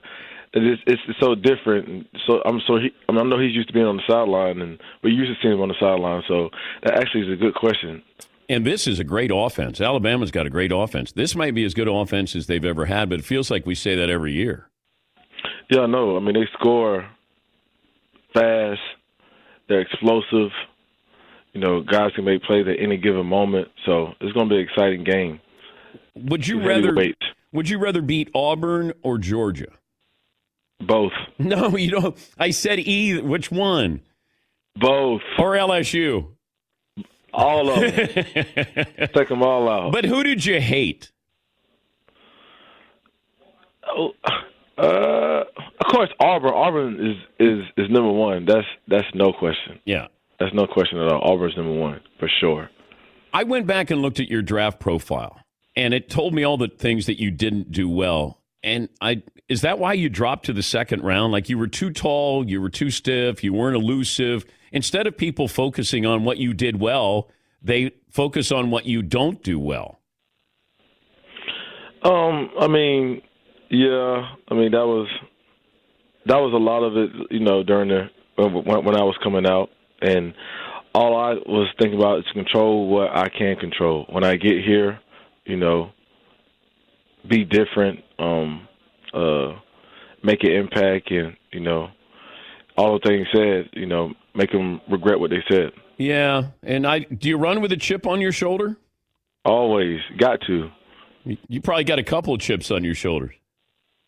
it's, 0.55 0.81
it's 0.87 1.19
so 1.19 1.35
different. 1.35 2.07
So 2.25 2.41
I'm 2.45 2.61
so 2.65 2.77
he, 2.77 2.91
I, 3.09 3.11
mean, 3.11 3.21
I 3.21 3.23
know 3.23 3.39
he's 3.39 3.53
used 3.53 3.67
to 3.67 3.73
being 3.73 3.85
on 3.85 3.97
the 3.97 4.03
sideline, 4.07 4.61
and 4.61 4.79
we 5.03 5.11
used 5.11 5.31
to 5.31 5.41
see 5.41 5.51
him 5.51 5.61
on 5.61 5.67
the 5.67 5.75
sideline. 5.79 6.23
So 6.27 6.49
that 6.83 6.99
actually 6.99 7.27
is 7.27 7.33
a 7.33 7.35
good 7.35 7.55
question. 7.55 8.01
And 8.47 8.65
this 8.65 8.87
is 8.87 8.99
a 8.99 9.03
great 9.03 9.31
offense. 9.33 9.81
Alabama's 9.81 10.31
got 10.31 10.45
a 10.45 10.49
great 10.49 10.71
offense. 10.71 11.11
This 11.11 11.35
might 11.35 11.55
be 11.55 11.65
as 11.65 11.73
good 11.73 11.87
an 11.87 11.95
offense 11.95 12.35
as 12.35 12.47
they've 12.47 12.63
ever 12.63 12.85
had, 12.85 13.09
but 13.09 13.19
it 13.19 13.25
feels 13.25 13.49
like 13.49 13.65
we 13.65 13.75
say 13.75 13.95
that 13.95 14.09
every 14.09 14.33
year. 14.33 14.69
Yeah, 15.69 15.81
I 15.81 15.85
know. 15.87 16.15
I 16.15 16.19
mean, 16.19 16.35
they 16.35 16.47
score 16.53 17.09
fast. 18.33 18.79
They're 19.67 19.81
explosive. 19.81 20.51
You 21.53 21.61
know, 21.61 21.81
guys 21.81 22.11
can 22.15 22.25
make 22.25 22.43
plays 22.43 22.67
at 22.67 22.79
any 22.79 22.97
given 22.97 23.25
moment. 23.25 23.69
So 23.85 24.13
it's 24.21 24.31
going 24.33 24.47
to 24.47 24.53
be 24.53 24.61
an 24.61 24.67
exciting 24.67 25.03
game. 25.03 25.39
Would 26.15 26.47
you 26.47 26.65
rather 26.65 26.95
would 27.51 27.69
you 27.69 27.79
rather 27.79 28.01
beat 28.01 28.29
Auburn 28.35 28.93
or 29.01 29.17
Georgia? 29.17 29.67
Both. 30.87 31.11
No, 31.39 31.75
you 31.75 31.91
don't. 31.91 32.17
I 32.37 32.51
said 32.51 32.79
either. 32.79 33.23
Which 33.23 33.51
one? 33.51 34.01
Both. 34.75 35.21
Or 35.37 35.51
LSU? 35.51 36.27
All 37.33 37.69
of 37.69 37.79
them. 37.79 38.07
Take 39.13 39.27
them 39.29 39.43
all 39.43 39.69
out. 39.69 39.91
But 39.91 40.05
who 40.05 40.23
did 40.23 40.45
you 40.45 40.59
hate? 40.61 41.11
Oh, 43.87 44.11
uh, 44.77 45.43
of 45.79 45.87
course, 45.91 46.09
Auburn. 46.19 46.53
Auburn 46.53 47.05
is 47.05 47.17
is 47.39 47.59
is 47.77 47.89
number 47.89 48.11
one. 48.11 48.45
That's 48.45 48.65
that's 48.87 49.07
no 49.13 49.31
question. 49.31 49.79
Yeah, 49.85 50.07
that's 50.39 50.53
no 50.53 50.65
question 50.67 50.99
at 50.99 51.11
all. 51.11 51.21
Auburn's 51.33 51.55
number 51.55 51.73
one 51.73 52.01
for 52.19 52.29
sure. 52.39 52.69
I 53.33 53.43
went 53.43 53.67
back 53.67 53.91
and 53.91 54.01
looked 54.01 54.19
at 54.19 54.29
your 54.29 54.41
draft 54.41 54.79
profile, 54.79 55.39
and 55.75 55.93
it 55.93 56.09
told 56.09 56.33
me 56.33 56.43
all 56.43 56.57
the 56.57 56.67
things 56.69 57.05
that 57.05 57.19
you 57.21 57.31
didn't 57.31 57.71
do 57.71 57.87
well. 57.89 58.41
And 58.65 58.89
I 58.99 59.21
is 59.47 59.61
that 59.61 59.77
why 59.77 59.93
you 59.93 60.09
dropped 60.09 60.45
to 60.45 60.53
the 60.53 60.63
second 60.63 61.03
round? 61.03 61.31
Like 61.31 61.49
you 61.49 61.57
were 61.57 61.67
too 61.67 61.91
tall, 61.91 62.49
you 62.49 62.59
were 62.59 62.71
too 62.71 62.89
stiff, 62.89 63.43
you 63.43 63.53
weren't 63.53 63.75
elusive. 63.75 64.43
Instead 64.71 65.05
of 65.05 65.15
people 65.15 65.47
focusing 65.47 66.05
on 66.05 66.23
what 66.23 66.37
you 66.39 66.53
did 66.53 66.79
well, 66.79 67.29
they 67.61 67.91
focus 68.09 68.51
on 68.51 68.71
what 68.71 68.85
you 68.85 69.03
don't 69.03 69.41
do 69.43 69.59
well. 69.59 69.99
Um, 72.03 72.49
I 72.59 72.67
mean, 72.67 73.21
yeah, 73.69 74.29
I 74.49 74.53
mean 74.55 74.71
that 74.71 74.85
was 74.85 75.07
that 76.25 76.37
was 76.37 76.53
a 76.53 76.57
lot 76.57 76.83
of 76.83 76.97
it. 76.97 77.31
You 77.31 77.41
know, 77.41 77.63
during 77.63 77.89
the 77.89 78.09
when, 78.35 78.83
when 78.83 78.95
I 78.95 79.03
was 79.03 79.15
coming 79.23 79.45
out, 79.45 79.69
and 80.01 80.33
all 80.95 81.15
I 81.15 81.33
was 81.33 81.67
thinking 81.79 81.99
about 81.99 82.19
is 82.19 82.25
control 82.33 82.87
what 82.89 83.15
I 83.15 83.29
can 83.29 83.57
control. 83.57 84.05
When 84.09 84.23
I 84.23 84.37
get 84.37 84.63
here, 84.65 84.99
you 85.45 85.57
know, 85.57 85.91
be 87.29 87.43
different, 87.43 87.99
um, 88.19 88.67
uh, 89.13 89.53
make 90.23 90.43
an 90.43 90.51
impact, 90.51 91.11
and 91.11 91.35
you 91.51 91.59
know, 91.59 91.89
all 92.77 92.99
the 92.99 93.07
things 93.07 93.27
said, 93.33 93.69
you 93.73 93.85
know, 93.85 94.13
make 94.33 94.51
them 94.51 94.81
regret 94.89 95.19
what 95.19 95.29
they 95.29 95.43
said. 95.49 95.71
Yeah, 95.97 96.47
and 96.63 96.85
I 96.85 96.99
do 96.99 97.29
you 97.29 97.37
run 97.37 97.61
with 97.61 97.71
a 97.71 97.77
chip 97.77 98.05
on 98.05 98.21
your 98.21 98.31
shoulder? 98.31 98.77
Always 99.45 99.99
got 100.17 100.41
to. 100.47 100.69
You, 101.23 101.61
probably 101.61 101.85
got 101.85 101.97
a 101.97 102.03
couple 102.03 102.35
of 102.35 102.39
chips 102.39 102.69
on 102.69 102.83
your 102.83 102.93
shoulders. 102.93 103.33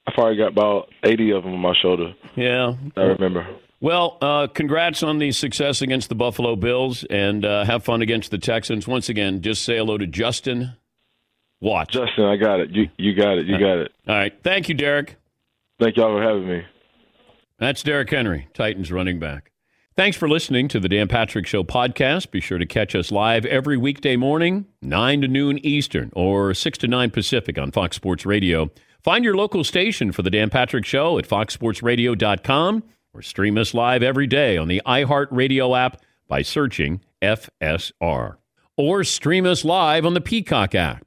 I 0.05 0.11
probably 0.13 0.37
got 0.37 0.51
about 0.51 0.89
eighty 1.03 1.31
of 1.31 1.43
them 1.43 1.53
on 1.53 1.59
my 1.59 1.73
shoulder. 1.81 2.13
Yeah, 2.35 2.73
I 2.95 3.01
remember. 3.01 3.47
Well, 3.79 4.17
uh, 4.21 4.47
congrats 4.47 5.03
on 5.03 5.19
the 5.19 5.31
success 5.31 5.81
against 5.81 6.09
the 6.09 6.15
Buffalo 6.15 6.55
Bills, 6.55 7.03
and 7.05 7.45
uh, 7.45 7.63
have 7.65 7.83
fun 7.83 8.01
against 8.01 8.31
the 8.31 8.37
Texans. 8.37 8.87
Once 8.87 9.09
again, 9.09 9.41
just 9.41 9.63
say 9.63 9.77
hello 9.77 9.97
to 9.97 10.07
Justin. 10.07 10.73
Watch. 11.59 11.93
Justin, 11.93 12.25
I 12.25 12.35
got 12.35 12.59
it. 12.59 12.69
You 12.71 12.89
you 12.97 13.15
got 13.15 13.37
it. 13.37 13.47
You 13.47 13.57
got 13.57 13.77
it. 13.79 13.91
All 14.07 14.15
right. 14.15 14.33
Thank 14.43 14.69
you, 14.69 14.75
Derrick. 14.75 15.17
Thank 15.79 15.97
y'all 15.97 16.15
for 16.15 16.21
having 16.21 16.47
me. 16.47 16.63
That's 17.59 17.81
Derrick 17.81 18.09
Henry, 18.09 18.47
Titans 18.53 18.91
running 18.91 19.19
back. 19.19 19.51
Thanks 19.95 20.15
for 20.15 20.29
listening 20.29 20.67
to 20.67 20.79
the 20.79 20.87
Dan 20.87 21.07
Patrick 21.07 21.47
Show 21.47 21.63
podcast. 21.63 22.29
Be 22.29 22.39
sure 22.39 22.59
to 22.59 22.67
catch 22.67 22.93
us 22.93 23.11
live 23.11 23.45
every 23.47 23.77
weekday 23.77 24.15
morning, 24.15 24.67
9 24.83 25.21
to 25.21 25.27
noon 25.27 25.57
Eastern 25.65 26.11
or 26.13 26.53
6 26.53 26.77
to 26.79 26.87
9 26.87 27.09
Pacific 27.09 27.57
on 27.57 27.71
Fox 27.71 27.95
Sports 27.95 28.23
Radio. 28.23 28.69
Find 29.03 29.25
your 29.25 29.35
local 29.35 29.63
station 29.63 30.11
for 30.11 30.21
the 30.21 30.29
Dan 30.29 30.51
Patrick 30.51 30.85
Show 30.85 31.17
at 31.17 31.27
foxsportsradio.com 31.27 32.83
or 33.13 33.21
stream 33.23 33.57
us 33.57 33.73
live 33.73 34.03
every 34.03 34.27
day 34.27 34.55
on 34.55 34.67
the 34.67 34.83
iHeartRadio 34.85 35.75
app 35.75 35.99
by 36.27 36.43
searching 36.43 37.01
FSR. 37.23 38.35
Or 38.75 39.03
stream 39.03 39.47
us 39.47 39.65
live 39.65 40.05
on 40.05 40.13
the 40.13 40.21
Peacock 40.21 40.75
app. 40.75 41.06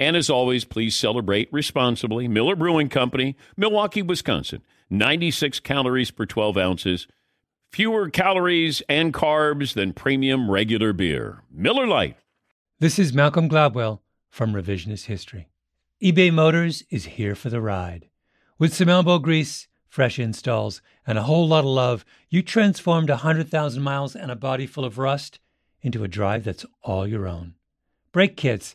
And 0.00 0.16
as 0.16 0.30
always, 0.30 0.64
please 0.64 0.94
celebrate 0.94 1.52
responsibly. 1.52 2.28
Miller 2.28 2.54
Brewing 2.54 2.88
Company, 2.88 3.36
Milwaukee, 3.56 4.02
Wisconsin. 4.02 4.62
96 4.90 5.60
calories 5.60 6.10
per 6.10 6.24
12 6.24 6.56
ounces. 6.56 7.08
Fewer 7.72 8.08
calories 8.08 8.80
and 8.88 9.12
carbs 9.12 9.74
than 9.74 9.92
premium 9.92 10.50
regular 10.50 10.92
beer. 10.92 11.42
Miller 11.50 11.86
Lite. 11.86 12.16
This 12.78 12.98
is 12.98 13.12
Malcolm 13.12 13.48
Gladwell 13.48 14.00
from 14.30 14.52
Revisionist 14.52 15.06
History. 15.06 15.48
eBay 16.02 16.32
Motors 16.32 16.84
is 16.90 17.04
here 17.04 17.34
for 17.34 17.50
the 17.50 17.60
ride. 17.60 18.08
With 18.58 18.72
some 18.72 18.88
elbow 18.88 19.18
grease, 19.18 19.66
fresh 19.88 20.18
installs, 20.18 20.80
and 21.06 21.18
a 21.18 21.24
whole 21.24 21.48
lot 21.48 21.60
of 21.60 21.66
love, 21.66 22.04
you 22.30 22.40
transformed 22.42 23.10
100,000 23.10 23.82
miles 23.82 24.14
and 24.14 24.30
a 24.30 24.36
body 24.36 24.66
full 24.66 24.84
of 24.84 24.96
rust 24.98 25.40
into 25.82 26.04
a 26.04 26.08
drive 26.08 26.44
that's 26.44 26.64
all 26.82 27.06
your 27.06 27.26
own. 27.26 27.54
Brake 28.12 28.36
kits, 28.36 28.74